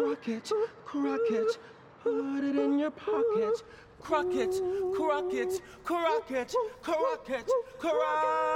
Crockett, 0.00 0.50
Crockett, 0.86 1.58
put 2.02 2.42
it 2.42 2.56
in 2.56 2.78
your 2.78 2.90
pocket. 2.90 3.62
Crockett, 4.00 4.54
Crockett, 4.94 5.60
Crockett, 5.84 6.54
Crockett, 6.82 7.50
Crockett. 7.78 8.49